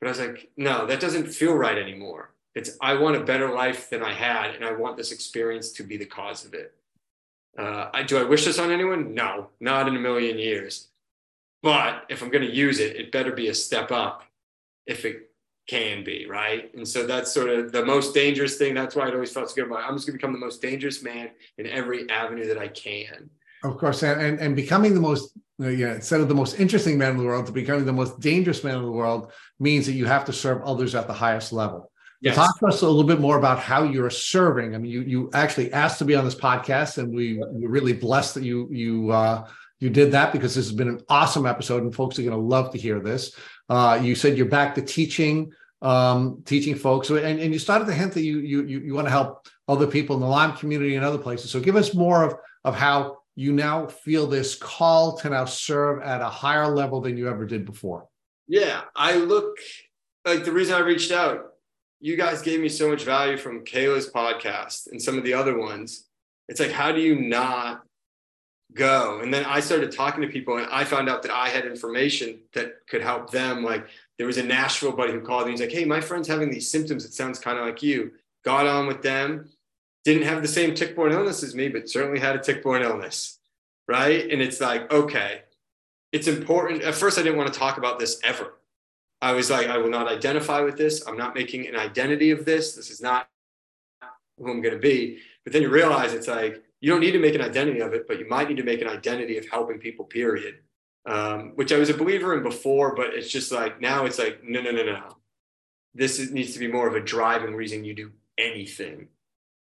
But 0.01 0.09
I 0.09 0.11
was 0.11 0.21
like, 0.21 0.51
no, 0.57 0.87
that 0.87 1.01
doesn't 1.01 1.29
feel 1.29 1.55
right 1.55 1.77
anymore. 1.77 2.31
It's 2.59 2.77
I 2.81 2.95
want 2.95 3.15
a 3.15 3.21
better 3.21 3.51
life 3.51 3.89
than 3.89 4.03
I 4.03 4.13
had, 4.13 4.57
and 4.57 4.65
I 4.65 4.73
want 4.73 4.97
this 4.97 5.13
experience 5.13 5.71
to 5.75 5.85
be 5.85 5.97
the 5.97 6.05
cause 6.05 6.45
of 6.45 6.55
it. 6.55 6.75
Uh, 7.57 7.89
I, 7.95 8.03
do 8.03 8.19
I 8.19 8.25
wish 8.25 8.45
this 8.45 8.59
on 8.59 8.73
anyone? 8.73 9.15
No, 9.15 9.51
not 9.61 9.87
in 9.87 9.95
a 9.95 10.01
million 10.01 10.39
years. 10.39 10.89
But 11.63 12.05
if 12.09 12.21
I'm 12.21 12.31
going 12.31 12.47
to 12.47 12.53
use 12.53 12.81
it, 12.81 12.97
it 12.97 13.13
better 13.13 13.33
be 13.33 13.49
a 13.49 13.55
step 13.55 13.93
up 13.93 14.25
if 14.87 15.05
it 15.05 15.31
can 15.69 16.03
be, 16.03 16.27
right? 16.27 16.75
And 16.75 16.87
so 16.87 17.07
that's 17.07 17.33
sort 17.33 17.51
of 17.51 17.71
the 17.71 17.85
most 17.85 18.13
dangerous 18.13 18.57
thing. 18.57 18.75
That's 18.75 18.97
why 18.97 19.09
I 19.09 19.13
always 19.13 19.33
felt 19.33 19.51
so 19.51 19.55
good. 19.55 19.71
It. 19.71 19.75
I'm 19.75 19.95
just 19.95 20.07
going 20.07 20.19
to 20.19 20.19
become 20.19 20.33
the 20.33 20.39
most 20.39 20.61
dangerous 20.61 21.01
man 21.03 21.31
in 21.59 21.67
every 21.69 22.11
avenue 22.11 22.47
that 22.49 22.59
I 22.59 22.69
can. 22.69 23.31
Of 23.63 23.77
course, 23.79 24.03
and 24.03 24.21
and, 24.21 24.41
and 24.41 24.57
becoming 24.57 24.95
the 24.95 25.01
most 25.01 25.37
yeah, 25.59 25.95
instead 25.95 26.21
of 26.21 26.29
the 26.29 26.35
most 26.35 26.59
interesting 26.59 26.99
man 26.99 27.13
in 27.13 27.19
the 27.19 27.25
world 27.25 27.47
to 27.47 27.53
becoming 27.53 27.85
the 27.85 27.93
most 27.93 28.19
dangerous 28.21 28.63
man 28.63 28.77
in 28.77 28.83
the 28.83 28.91
world 28.91 29.33
means 29.59 29.87
that 29.87 29.93
you 29.93 30.07
have 30.07 30.25
to 30.25 30.33
serve 30.33 30.63
others 30.63 30.95
at 30.95 31.07
the 31.07 31.13
highest 31.13 31.53
level. 31.53 31.91
Yes. 32.21 32.35
Talk 32.35 32.59
to 32.59 32.67
us 32.67 32.83
a 32.83 32.87
little 32.87 33.05
bit 33.05 33.21
more 33.21 33.39
about 33.39 33.61
how 33.61 33.85
you're 33.85 34.11
serving. 34.11 34.75
I 34.75 34.79
mean, 34.79 34.91
you 34.91 35.03
you 35.03 35.31
actually 35.35 35.73
asked 35.73 35.99
to 36.01 36.05
be 36.05 36.17
on 36.17 36.25
this 36.25 36.35
podcast, 36.35 36.99
and 36.99 37.15
we 37.15 37.39
we're 37.39 37.69
really 37.69 37.93
blessed 37.93 38.35
that 38.35 38.43
you 38.43 38.69
you 38.73 39.11
uh, 39.11 39.47
you 39.79 39.89
did 39.89 40.11
that 40.13 40.33
because 40.33 40.55
this 40.55 40.67
has 40.67 40.75
been 40.75 40.89
an 40.89 41.01
awesome 41.09 41.47
episode, 41.47 41.85
and 41.85 41.95
folks 41.95 42.19
are 42.19 42.23
going 42.23 42.33
to 42.33 42.39
love 42.39 42.73
to 42.73 42.79
hear 42.79 42.99
this. 42.99 43.37
Uh, 43.69 44.01
you 44.03 44.17
said 44.17 44.37
you're 44.37 44.47
back 44.47 44.75
to 44.75 44.83
teaching, 44.83 45.53
um, 45.81 46.43
teaching 46.45 46.75
folks, 46.75 47.11
and, 47.11 47.39
and 47.41 47.53
you 47.53 47.59
started 47.59 47.87
to 47.87 47.95
hint 47.95 48.15
that 48.15 48.23
you 48.23 48.41
you 48.41 48.65
you, 48.65 48.81
you 48.81 48.95
want 48.95 49.07
to 49.07 49.13
help 49.13 49.47
other 49.69 49.87
people 49.87 50.17
in 50.17 50.21
the 50.21 50.29
Lyme 50.29 50.57
community 50.57 50.97
and 50.97 51.05
other 51.05 51.19
places. 51.19 51.53
So 51.53 51.61
give 51.61 51.77
us 51.77 51.95
more 51.95 52.25
of 52.25 52.35
of 52.65 52.75
how 52.75 53.19
you 53.37 53.53
now 53.53 53.87
feel 53.87 54.27
this 54.27 54.57
call 54.57 55.17
to 55.19 55.31
now 55.31 55.45
serve 55.45 56.03
at 56.03 56.21
a 56.21 56.29
higher 56.29 56.67
level 56.67 57.01
than 57.01 57.17
you 57.17 57.29
ever 57.29 57.47
did 57.47 57.65
before. 57.65 58.09
Yeah, 58.49 58.81
I 58.97 59.15
look 59.15 59.57
like 60.25 60.45
the 60.45 60.51
reason 60.51 60.75
I 60.75 60.81
reached 60.81 61.13
out. 61.13 61.48
You 62.01 62.17
guys 62.17 62.43
gave 62.43 62.61
me 62.61 62.69
so 62.69 62.89
much 62.89 63.05
value 63.05 63.37
from 63.37 63.65
Kayla's 63.65 64.11
podcast 64.11 64.91
and 64.91 65.03
some 65.03 65.19
of 65.19 65.25
the 65.25 65.35
other 65.35 65.59
ones. 65.59 66.07
It's 66.49 66.61
like, 66.61 66.71
how 66.71 66.93
do 66.93 67.01
you 67.01 67.17
not 67.17 67.85
go. 68.75 69.21
And 69.21 69.33
then 69.33 69.45
I 69.45 69.61
started 69.61 69.93
talking 69.93 70.23
to 70.23 70.29
people 70.29 70.59
and 70.59 70.67
I 70.71 70.85
found 70.85 71.09
out 71.09 71.23
that 71.23 71.33
I 71.33 71.49
had 71.49 71.65
information 71.65 72.41
that 72.55 72.87
could 72.89 73.03
help 73.03 73.31
them. 73.31 73.65
Like 73.65 73.87
there 74.19 74.27
was 74.27 74.39
a 74.39 74.43
Nashville 74.43 74.93
buddy 74.93 75.13
who 75.13 75.21
called 75.21 75.47
me. 75.47 75.53
He's 75.53 75.61
like, 75.61 75.73
Hey, 75.73 75.85
my 75.85 76.01
friend's 76.01 76.29
having 76.29 76.51
these 76.51 76.71
symptoms. 76.71 77.05
It 77.05 77.15
sounds 77.15 77.39
kind 77.39 77.59
of 77.59 77.65
like 77.65 77.83
you. 77.83 78.13
Got 78.45 78.67
on 78.67 78.87
with 78.87 79.03
them. 79.03 79.49
Didn't 80.05 80.25
have 80.25 80.43
the 80.43 80.49
same 80.49 80.75
tick-borne 80.75 81.13
illness 81.13 81.43
as 81.43 81.55
me, 81.55 81.69
but 81.69 81.89
certainly 81.89 82.21
had 82.21 82.37
a 82.37 82.39
tick-borne 82.39 82.83
illness. 82.83 83.39
Right. 83.87 84.31
And 84.31 84.43
it's 84.43 84.61
like, 84.61 84.91
okay, 84.93 85.43
it's 86.13 86.29
important. 86.29 86.83
At 86.83 86.95
first, 86.95 87.19
I 87.19 87.23
didn't 87.23 87.39
want 87.39 87.53
to 87.53 87.59
talk 87.59 87.79
about 87.79 87.99
this 87.99 88.21
ever. 88.23 88.55
I 89.21 89.33
was 89.33 89.51
like, 89.51 89.67
I 89.67 89.79
will 89.79 89.91
not 89.91 90.09
identify 90.09 90.61
with 90.61 90.77
this. 90.77 91.07
I'm 91.07 91.17
not 91.17 91.35
making 91.35 91.67
an 91.67 91.77
identity 91.77 92.31
of 92.31 92.45
this. 92.45 92.75
This 92.75 92.91
is 92.91 93.01
not 93.01 93.29
who 94.39 94.51
I'm 94.51 94.63
going 94.63 94.75
to 94.75 94.81
be. 94.81 95.19
But 95.45 95.53
then 95.53 95.63
you 95.63 95.71
realize 95.71 96.13
it's 96.13 96.29
like, 96.29 96.63
you 96.81 96.91
don't 96.91 97.01
need 97.01 97.13
to 97.13 97.19
make 97.19 97.35
an 97.35 97.41
identity 97.41 97.81
of 97.81 97.93
it, 97.95 98.07
but 98.07 98.21
you 98.21 98.29
might 98.29 98.49
need 98.49 98.59
to 98.59 98.63
make 98.63 98.81
an 98.81 98.89
identity 98.89 99.37
of 99.37 99.49
helping 99.49 99.79
people, 99.79 100.05
period. 100.05 100.59
Um, 101.07 101.53
which 101.55 101.73
I 101.73 101.79
was 101.79 101.89
a 101.89 101.95
believer 101.95 102.37
in 102.37 102.43
before, 102.43 102.95
but 102.95 103.15
it's 103.15 103.31
just 103.31 103.51
like 103.51 103.81
now 103.81 104.05
it's 104.05 104.19
like, 104.19 104.45
no, 104.45 104.61
no, 104.61 104.71
no, 104.71 104.85
no. 104.85 105.17
This 105.95 106.19
is, 106.19 106.31
needs 106.31 106.53
to 106.53 106.59
be 106.59 106.69
more 106.69 106.87
of 106.87 106.95
a 106.95 107.01
driving 107.01 107.55
reason 107.55 107.85
you 107.85 107.95
do 107.95 108.13
anything. 108.37 109.09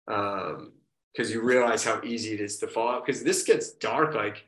Because 0.06 0.56
um, 0.56 0.72
you 1.18 1.42
realize 1.42 1.84
how 1.84 2.00
easy 2.02 2.32
it 2.32 2.40
is 2.40 2.58
to 2.58 2.66
fall 2.66 2.88
out. 2.88 3.06
Because 3.06 3.22
this 3.22 3.44
gets 3.44 3.72
dark. 3.72 4.14
Like, 4.14 4.44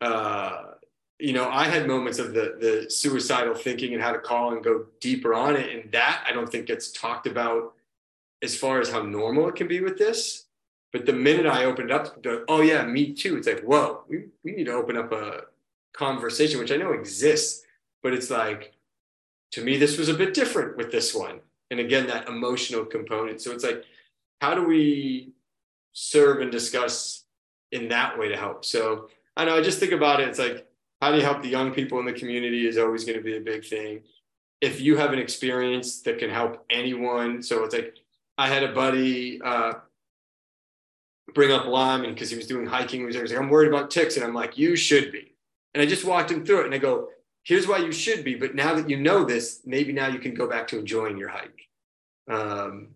uh, 0.00 0.74
you 1.18 1.32
know, 1.32 1.48
I 1.48 1.64
had 1.64 1.86
moments 1.86 2.18
of 2.18 2.34
the 2.34 2.56
the 2.60 2.90
suicidal 2.90 3.54
thinking 3.54 3.94
and 3.94 4.02
how 4.02 4.12
to 4.12 4.18
call 4.18 4.52
and 4.52 4.62
go 4.62 4.86
deeper 5.00 5.34
on 5.34 5.56
it, 5.56 5.74
and 5.74 5.92
that 5.92 6.24
I 6.28 6.32
don't 6.32 6.50
think 6.50 6.66
gets 6.66 6.92
talked 6.92 7.26
about 7.26 7.74
as 8.42 8.56
far 8.56 8.80
as 8.80 8.90
how 8.90 9.02
normal 9.02 9.48
it 9.48 9.54
can 9.54 9.68
be 9.68 9.80
with 9.80 9.96
this. 9.98 10.44
But 10.92 11.06
the 11.06 11.12
minute 11.12 11.46
I 11.46 11.64
opened 11.64 11.90
up, 11.90 12.24
oh 12.48 12.60
yeah, 12.60 12.84
me 12.84 13.12
too. 13.12 13.36
It's 13.36 13.46
like, 13.46 13.62
whoa, 13.62 14.04
we, 14.08 14.26
we 14.44 14.52
need 14.52 14.64
to 14.64 14.72
open 14.72 14.96
up 14.96 15.12
a 15.12 15.42
conversation, 15.92 16.60
which 16.60 16.72
I 16.72 16.76
know 16.76 16.92
exists, 16.92 17.64
but 18.02 18.14
it's 18.14 18.30
like, 18.30 18.72
to 19.52 19.62
me, 19.62 19.76
this 19.76 19.98
was 19.98 20.08
a 20.08 20.14
bit 20.14 20.32
different 20.32 20.76
with 20.76 20.92
this 20.92 21.14
one. 21.14 21.40
And 21.70 21.80
again, 21.80 22.06
that 22.06 22.28
emotional 22.28 22.84
component. 22.84 23.40
So 23.40 23.52
it's 23.52 23.64
like, 23.64 23.84
how 24.40 24.54
do 24.54 24.64
we 24.64 25.32
serve 25.92 26.40
and 26.40 26.52
discuss 26.52 27.24
in 27.72 27.88
that 27.88 28.18
way 28.18 28.28
to 28.28 28.36
help? 28.36 28.64
So 28.64 29.08
I 29.36 29.44
know 29.44 29.56
I 29.56 29.62
just 29.62 29.80
think 29.80 29.92
about 29.92 30.20
it. 30.20 30.28
It's 30.28 30.38
like, 30.38 30.65
how 31.00 31.10
do 31.10 31.18
you 31.18 31.22
help 31.22 31.42
the 31.42 31.48
young 31.48 31.72
people 31.72 31.98
in 31.98 32.06
the 32.06 32.12
community 32.12 32.66
is 32.66 32.78
always 32.78 33.04
going 33.04 33.18
to 33.18 33.24
be 33.24 33.36
a 33.36 33.40
big 33.40 33.64
thing. 33.64 34.02
If 34.60 34.80
you 34.80 34.96
have 34.96 35.12
an 35.12 35.18
experience 35.18 36.00
that 36.02 36.18
can 36.18 36.30
help 36.30 36.64
anyone, 36.70 37.42
so 37.42 37.64
it's 37.64 37.74
like 37.74 37.96
I 38.38 38.48
had 38.48 38.62
a 38.62 38.72
buddy, 38.72 39.40
uh, 39.42 39.74
bring 41.34 41.52
up 41.52 41.66
Lyme 41.66 42.02
because 42.02 42.30
he 42.30 42.36
was 42.36 42.46
doing 42.46 42.66
hiking. 42.66 43.00
He 43.00 43.06
was 43.06 43.16
like, 43.16 43.38
I'm 43.38 43.50
worried 43.50 43.68
about 43.68 43.90
ticks. 43.90 44.16
And 44.16 44.24
I'm 44.24 44.34
like, 44.34 44.56
you 44.56 44.76
should 44.76 45.12
be. 45.12 45.34
And 45.74 45.82
I 45.82 45.86
just 45.86 46.04
walked 46.04 46.30
him 46.30 46.44
through 46.44 46.62
it 46.62 46.66
and 46.66 46.74
I 46.74 46.78
go, 46.78 47.08
here's 47.44 47.66
why 47.66 47.78
you 47.78 47.92
should 47.92 48.24
be. 48.24 48.34
But 48.34 48.54
now 48.54 48.74
that 48.74 48.88
you 48.88 48.96
know 48.96 49.24
this, 49.24 49.60
maybe 49.64 49.92
now 49.92 50.08
you 50.08 50.18
can 50.18 50.34
go 50.34 50.48
back 50.48 50.66
to 50.68 50.78
enjoying 50.78 51.18
your 51.18 51.28
hike. 51.28 51.60
Um, 52.28 52.88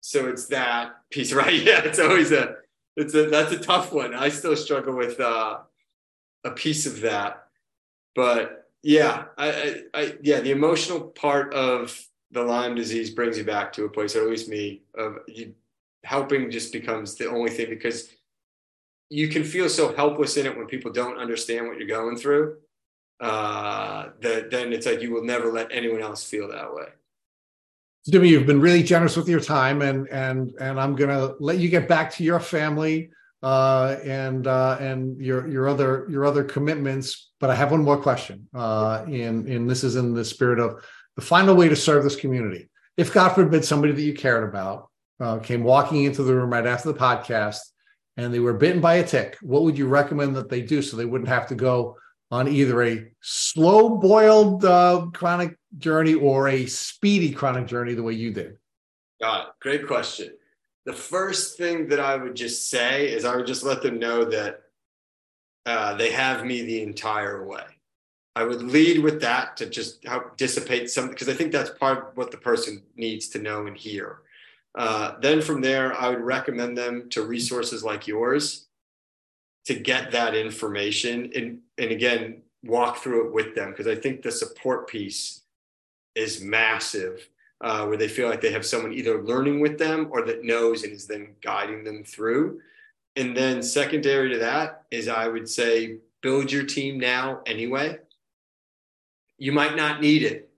so 0.00 0.26
it's 0.26 0.46
that 0.46 0.92
piece, 1.10 1.32
right? 1.34 1.52
Yeah, 1.52 1.82
it's 1.84 1.98
always 1.98 2.32
a, 2.32 2.56
it's 2.96 3.14
a, 3.14 3.28
that's 3.28 3.52
a 3.52 3.58
tough 3.58 3.92
one. 3.92 4.14
I 4.14 4.30
still 4.30 4.56
struggle 4.56 4.94
with 4.94 5.20
uh, 5.20 5.58
a 6.44 6.50
piece 6.50 6.86
of 6.86 7.00
that, 7.00 7.48
but 8.14 8.68
yeah, 8.82 9.24
I, 9.38 9.50
I, 9.50 9.82
I, 9.94 10.14
yeah, 10.22 10.40
the 10.40 10.50
emotional 10.50 11.00
part 11.00 11.54
of 11.54 11.98
the 12.30 12.42
Lyme 12.42 12.74
disease 12.74 13.10
brings 13.10 13.38
you 13.38 13.44
back 13.44 13.72
to 13.74 13.84
a 13.84 13.88
place, 13.88 14.14
or 14.14 14.22
at 14.22 14.28
least 14.28 14.48
me, 14.48 14.82
of 14.94 15.18
you, 15.26 15.54
helping 16.04 16.50
just 16.50 16.72
becomes 16.72 17.14
the 17.14 17.30
only 17.30 17.50
thing 17.50 17.70
because 17.70 18.10
you 19.08 19.28
can 19.28 19.42
feel 19.42 19.68
so 19.68 19.94
helpless 19.94 20.36
in 20.36 20.44
it 20.44 20.56
when 20.56 20.66
people 20.66 20.92
don't 20.92 21.18
understand 21.18 21.66
what 21.66 21.78
you're 21.78 21.88
going 21.88 22.16
through. 22.16 22.58
Uh, 23.20 24.10
that 24.20 24.50
then 24.50 24.72
it's 24.72 24.86
like 24.86 25.00
you 25.00 25.12
will 25.12 25.24
never 25.24 25.50
let 25.50 25.68
anyone 25.70 26.02
else 26.02 26.28
feel 26.28 26.48
that 26.48 26.74
way. 26.74 26.88
Jimmy, 28.10 28.28
you've 28.28 28.46
been 28.46 28.60
really 28.60 28.82
generous 28.82 29.16
with 29.16 29.28
your 29.28 29.40
time, 29.40 29.80
and 29.80 30.08
and 30.08 30.54
and 30.60 30.78
I'm 30.78 30.94
gonna 30.94 31.34
let 31.40 31.58
you 31.58 31.70
get 31.70 31.88
back 31.88 32.10
to 32.14 32.24
your 32.24 32.40
family 32.40 33.10
uh, 33.44 33.98
and 34.02 34.46
uh, 34.46 34.78
and 34.80 35.20
your 35.20 35.46
your 35.46 35.68
other 35.68 36.06
your 36.08 36.24
other 36.24 36.42
commitments. 36.42 37.30
But 37.40 37.50
I 37.50 37.54
have 37.54 37.72
one 37.72 37.84
more 37.84 37.98
question, 37.98 38.48
uh, 38.54 39.04
and 39.06 39.46
and 39.46 39.68
this 39.68 39.84
is 39.84 39.96
in 39.96 40.14
the 40.14 40.24
spirit 40.24 40.58
of 40.58 40.82
the 41.16 41.22
final 41.22 41.54
way 41.54 41.68
to 41.68 41.76
serve 41.76 42.04
this 42.04 42.16
community. 42.16 42.70
If 42.96 43.12
God 43.12 43.34
forbid 43.34 43.62
somebody 43.62 43.92
that 43.92 44.00
you 44.00 44.14
cared 44.14 44.48
about 44.48 44.88
uh, 45.20 45.40
came 45.40 45.62
walking 45.62 46.04
into 46.04 46.22
the 46.22 46.34
room 46.34 46.50
right 46.50 46.66
after 46.66 46.90
the 46.90 46.98
podcast 46.98 47.58
and 48.16 48.32
they 48.32 48.40
were 48.40 48.54
bitten 48.54 48.80
by 48.80 48.94
a 48.94 49.06
tick, 49.06 49.36
what 49.42 49.62
would 49.64 49.76
you 49.76 49.88
recommend 49.88 50.36
that 50.36 50.48
they 50.48 50.62
do 50.62 50.80
so 50.80 50.96
they 50.96 51.04
wouldn't 51.04 51.28
have 51.28 51.48
to 51.48 51.54
go 51.54 51.98
on 52.30 52.48
either 52.48 52.82
a 52.82 53.10
slow 53.20 53.90
boiled 53.98 54.64
uh, 54.64 55.06
chronic 55.12 55.58
journey 55.76 56.14
or 56.14 56.48
a 56.48 56.64
speedy 56.64 57.30
chronic 57.30 57.66
journey 57.66 57.92
the 57.92 58.02
way 58.02 58.14
you 58.14 58.32
did? 58.32 58.56
It. 59.42 59.54
Great 59.60 59.86
question. 59.86 60.30
The 60.86 60.92
first 60.92 61.56
thing 61.56 61.88
that 61.88 62.00
I 62.00 62.16
would 62.16 62.34
just 62.34 62.70
say 62.70 63.10
is 63.10 63.24
I 63.24 63.36
would 63.36 63.46
just 63.46 63.64
let 63.64 63.82
them 63.82 63.98
know 63.98 64.24
that 64.24 64.62
uh, 65.66 65.94
they 65.94 66.10
have 66.10 66.44
me 66.44 66.62
the 66.62 66.82
entire 66.82 67.46
way. 67.46 67.64
I 68.36 68.42
would 68.42 68.62
lead 68.62 69.02
with 69.02 69.20
that 69.20 69.56
to 69.58 69.66
just 69.66 70.04
help 70.04 70.36
dissipate 70.36 70.90
some, 70.90 71.08
because 71.08 71.28
I 71.28 71.34
think 71.34 71.52
that's 71.52 71.70
part 71.70 71.98
of 71.98 72.16
what 72.16 72.30
the 72.30 72.36
person 72.36 72.82
needs 72.96 73.28
to 73.28 73.38
know 73.38 73.66
and 73.66 73.76
hear. 73.76 74.18
Uh, 74.74 75.12
then 75.20 75.40
from 75.40 75.60
there, 75.60 75.94
I 75.98 76.08
would 76.08 76.20
recommend 76.20 76.76
them 76.76 77.08
to 77.10 77.24
resources 77.24 77.84
like 77.84 78.06
yours 78.06 78.66
to 79.66 79.74
get 79.74 80.10
that 80.10 80.34
information 80.34 81.30
and, 81.34 81.60
and 81.78 81.90
again, 81.90 82.42
walk 82.64 82.98
through 82.98 83.28
it 83.28 83.32
with 83.32 83.54
them 83.54 83.70
because 83.70 83.86
I 83.86 83.94
think 83.94 84.22
the 84.22 84.32
support 84.32 84.88
piece 84.88 85.42
is 86.14 86.42
massive 86.42 87.28
uh, 87.60 87.86
where 87.86 87.96
they 87.96 88.08
feel 88.08 88.28
like 88.28 88.40
they 88.40 88.52
have 88.52 88.66
someone 88.66 88.92
either 88.92 89.22
learning 89.22 89.60
with 89.60 89.78
them 89.78 90.08
or 90.10 90.22
that 90.22 90.44
knows 90.44 90.84
and 90.84 90.92
is 90.92 91.06
then 91.06 91.34
guiding 91.42 91.84
them 91.84 92.04
through. 92.04 92.60
And 93.16 93.36
then 93.36 93.62
secondary 93.62 94.30
to 94.30 94.38
that 94.38 94.84
is 94.90 95.08
I 95.08 95.28
would 95.28 95.48
say 95.48 95.98
build 96.20 96.50
your 96.50 96.64
team 96.64 96.98
now 96.98 97.40
anyway 97.46 97.98
you 99.38 99.52
might 99.52 99.76
not 99.76 100.00
need 100.00 100.22
it, 100.22 100.50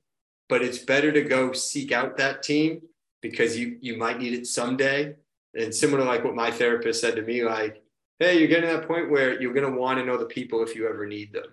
but 0.48 0.62
it's 0.62 0.78
better 0.78 1.12
to 1.12 1.23
go 1.23 1.52
seek 1.52 1.93
out 1.93 2.16
that 2.18 2.43
team 2.43 2.82
because 3.23 3.59
you 3.59 3.78
you 3.81 3.97
might 3.97 4.18
need 4.18 4.35
it 4.35 4.47
someday. 4.47 5.14
And 5.55 5.74
similar 5.74 6.02
to 6.02 6.09
like 6.09 6.24
what 6.24 6.35
my 6.35 6.51
therapist 6.51 7.01
said 7.01 7.16
to 7.16 7.23
me, 7.23 7.43
like, 7.43 7.82
hey, 8.18 8.39
you're 8.39 8.48
getting 8.48 8.68
to 8.68 8.77
that 8.77 8.86
point 8.86 9.10
where 9.10 9.40
you're 9.40 9.55
going 9.55 9.73
to 9.73 9.78
want 9.78 9.98
to 9.98 10.05
know 10.05 10.18
the 10.18 10.27
people 10.27 10.62
if 10.62 10.74
you 10.77 10.86
ever 10.86 11.06
need 11.06 11.32
them. 11.32 11.47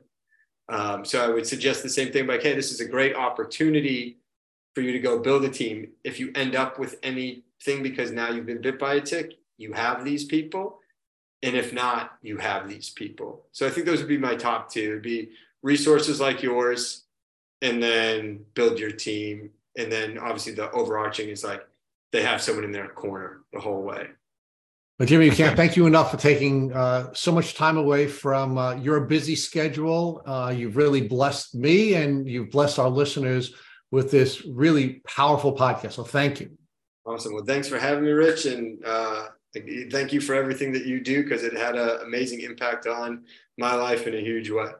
Um, 0.70 1.06
so 1.06 1.24
I 1.24 1.30
would 1.30 1.48
suggest 1.48 1.84
the 1.84 1.90
same 1.90 2.11
thing, 2.11 2.28
like, 2.28 2.44
hey, 2.44 2.53
this 2.53 2.72
is 2.72 2.82
a 2.82 2.88
great 2.88 3.15
opportunity 3.15 4.18
for 4.73 4.81
you 4.81 4.91
to 4.91 4.99
go 4.99 5.19
build 5.19 5.43
a 5.45 5.49
team. 5.49 5.89
If 6.03 6.19
you 6.19 6.31
end 6.35 6.55
up 6.55 6.79
with 6.79 6.97
anything 7.03 7.83
because 7.83 8.11
now 8.11 8.29
you've 8.29 8.45
been 8.45 8.61
bit 8.61 8.79
by 8.79 8.95
a 8.95 9.01
tick, 9.01 9.33
you 9.57 9.73
have 9.73 10.03
these 10.03 10.25
people. 10.25 10.79
And 11.41 11.55
if 11.55 11.73
not, 11.73 12.17
you 12.21 12.37
have 12.37 12.69
these 12.69 12.89
people. 12.89 13.45
So 13.51 13.67
I 13.67 13.69
think 13.69 13.85
those 13.85 13.99
would 13.99 14.07
be 14.07 14.17
my 14.17 14.35
top 14.35 14.71
two. 14.71 14.81
It'd 14.81 15.01
be 15.01 15.31
resources 15.61 16.19
like 16.19 16.41
yours, 16.41 17.03
and 17.61 17.81
then 17.81 18.45
build 18.53 18.79
your 18.79 18.91
team. 18.91 19.49
And 19.77 19.91
then 19.91 20.17
obviously 20.17 20.53
the 20.53 20.71
overarching 20.71 21.29
is 21.29 21.43
like 21.43 21.65
they 22.11 22.21
have 22.21 22.41
someone 22.41 22.63
in 22.63 22.71
their 22.71 22.89
corner 22.89 23.41
the 23.51 23.59
whole 23.59 23.81
way. 23.81 24.07
But 24.99 25.07
Jimmy, 25.07 25.25
you 25.25 25.31
can't 25.31 25.57
thank 25.57 25.75
you 25.75 25.87
enough 25.87 26.11
for 26.11 26.17
taking 26.17 26.71
uh, 26.71 27.11
so 27.13 27.31
much 27.31 27.55
time 27.55 27.77
away 27.77 28.07
from 28.07 28.57
uh, 28.57 28.75
your 28.75 29.01
busy 29.01 29.35
schedule. 29.35 30.21
Uh, 30.25 30.53
you've 30.55 30.77
really 30.77 31.07
blessed 31.07 31.55
me 31.55 31.95
and 31.95 32.29
you've 32.29 32.51
blessed 32.51 32.77
our 32.77 32.89
listeners 32.89 33.55
with 33.94 34.10
this 34.10 34.44
really 34.48 35.03
powerful 35.06 35.56
podcast. 35.56 35.91
So 35.91 36.03
thank 36.03 36.40
you. 36.40 36.49
Awesome. 37.06 37.36
Well, 37.36 37.45
thanks 37.45 37.68
for 37.68 37.78
having 37.78 38.03
me, 38.03 38.10
Rich. 38.10 38.48
And 38.48 38.84
uh, 38.84 39.28
thank 39.91 40.11
you 40.11 40.20
for 40.20 40.34
everything 40.34 40.72
that 40.72 40.88
you 40.88 40.99
do 40.99 41.22
because 41.22 41.44
it 41.44 41.56
had 41.56 41.76
an 41.76 41.99
amazing 42.02 42.40
impact 42.40 42.88
on 42.88 43.26
my 43.60 43.76
life 43.76 44.07
in 44.07 44.15
a 44.15 44.20
huge 44.20 44.49
way. 44.49 44.72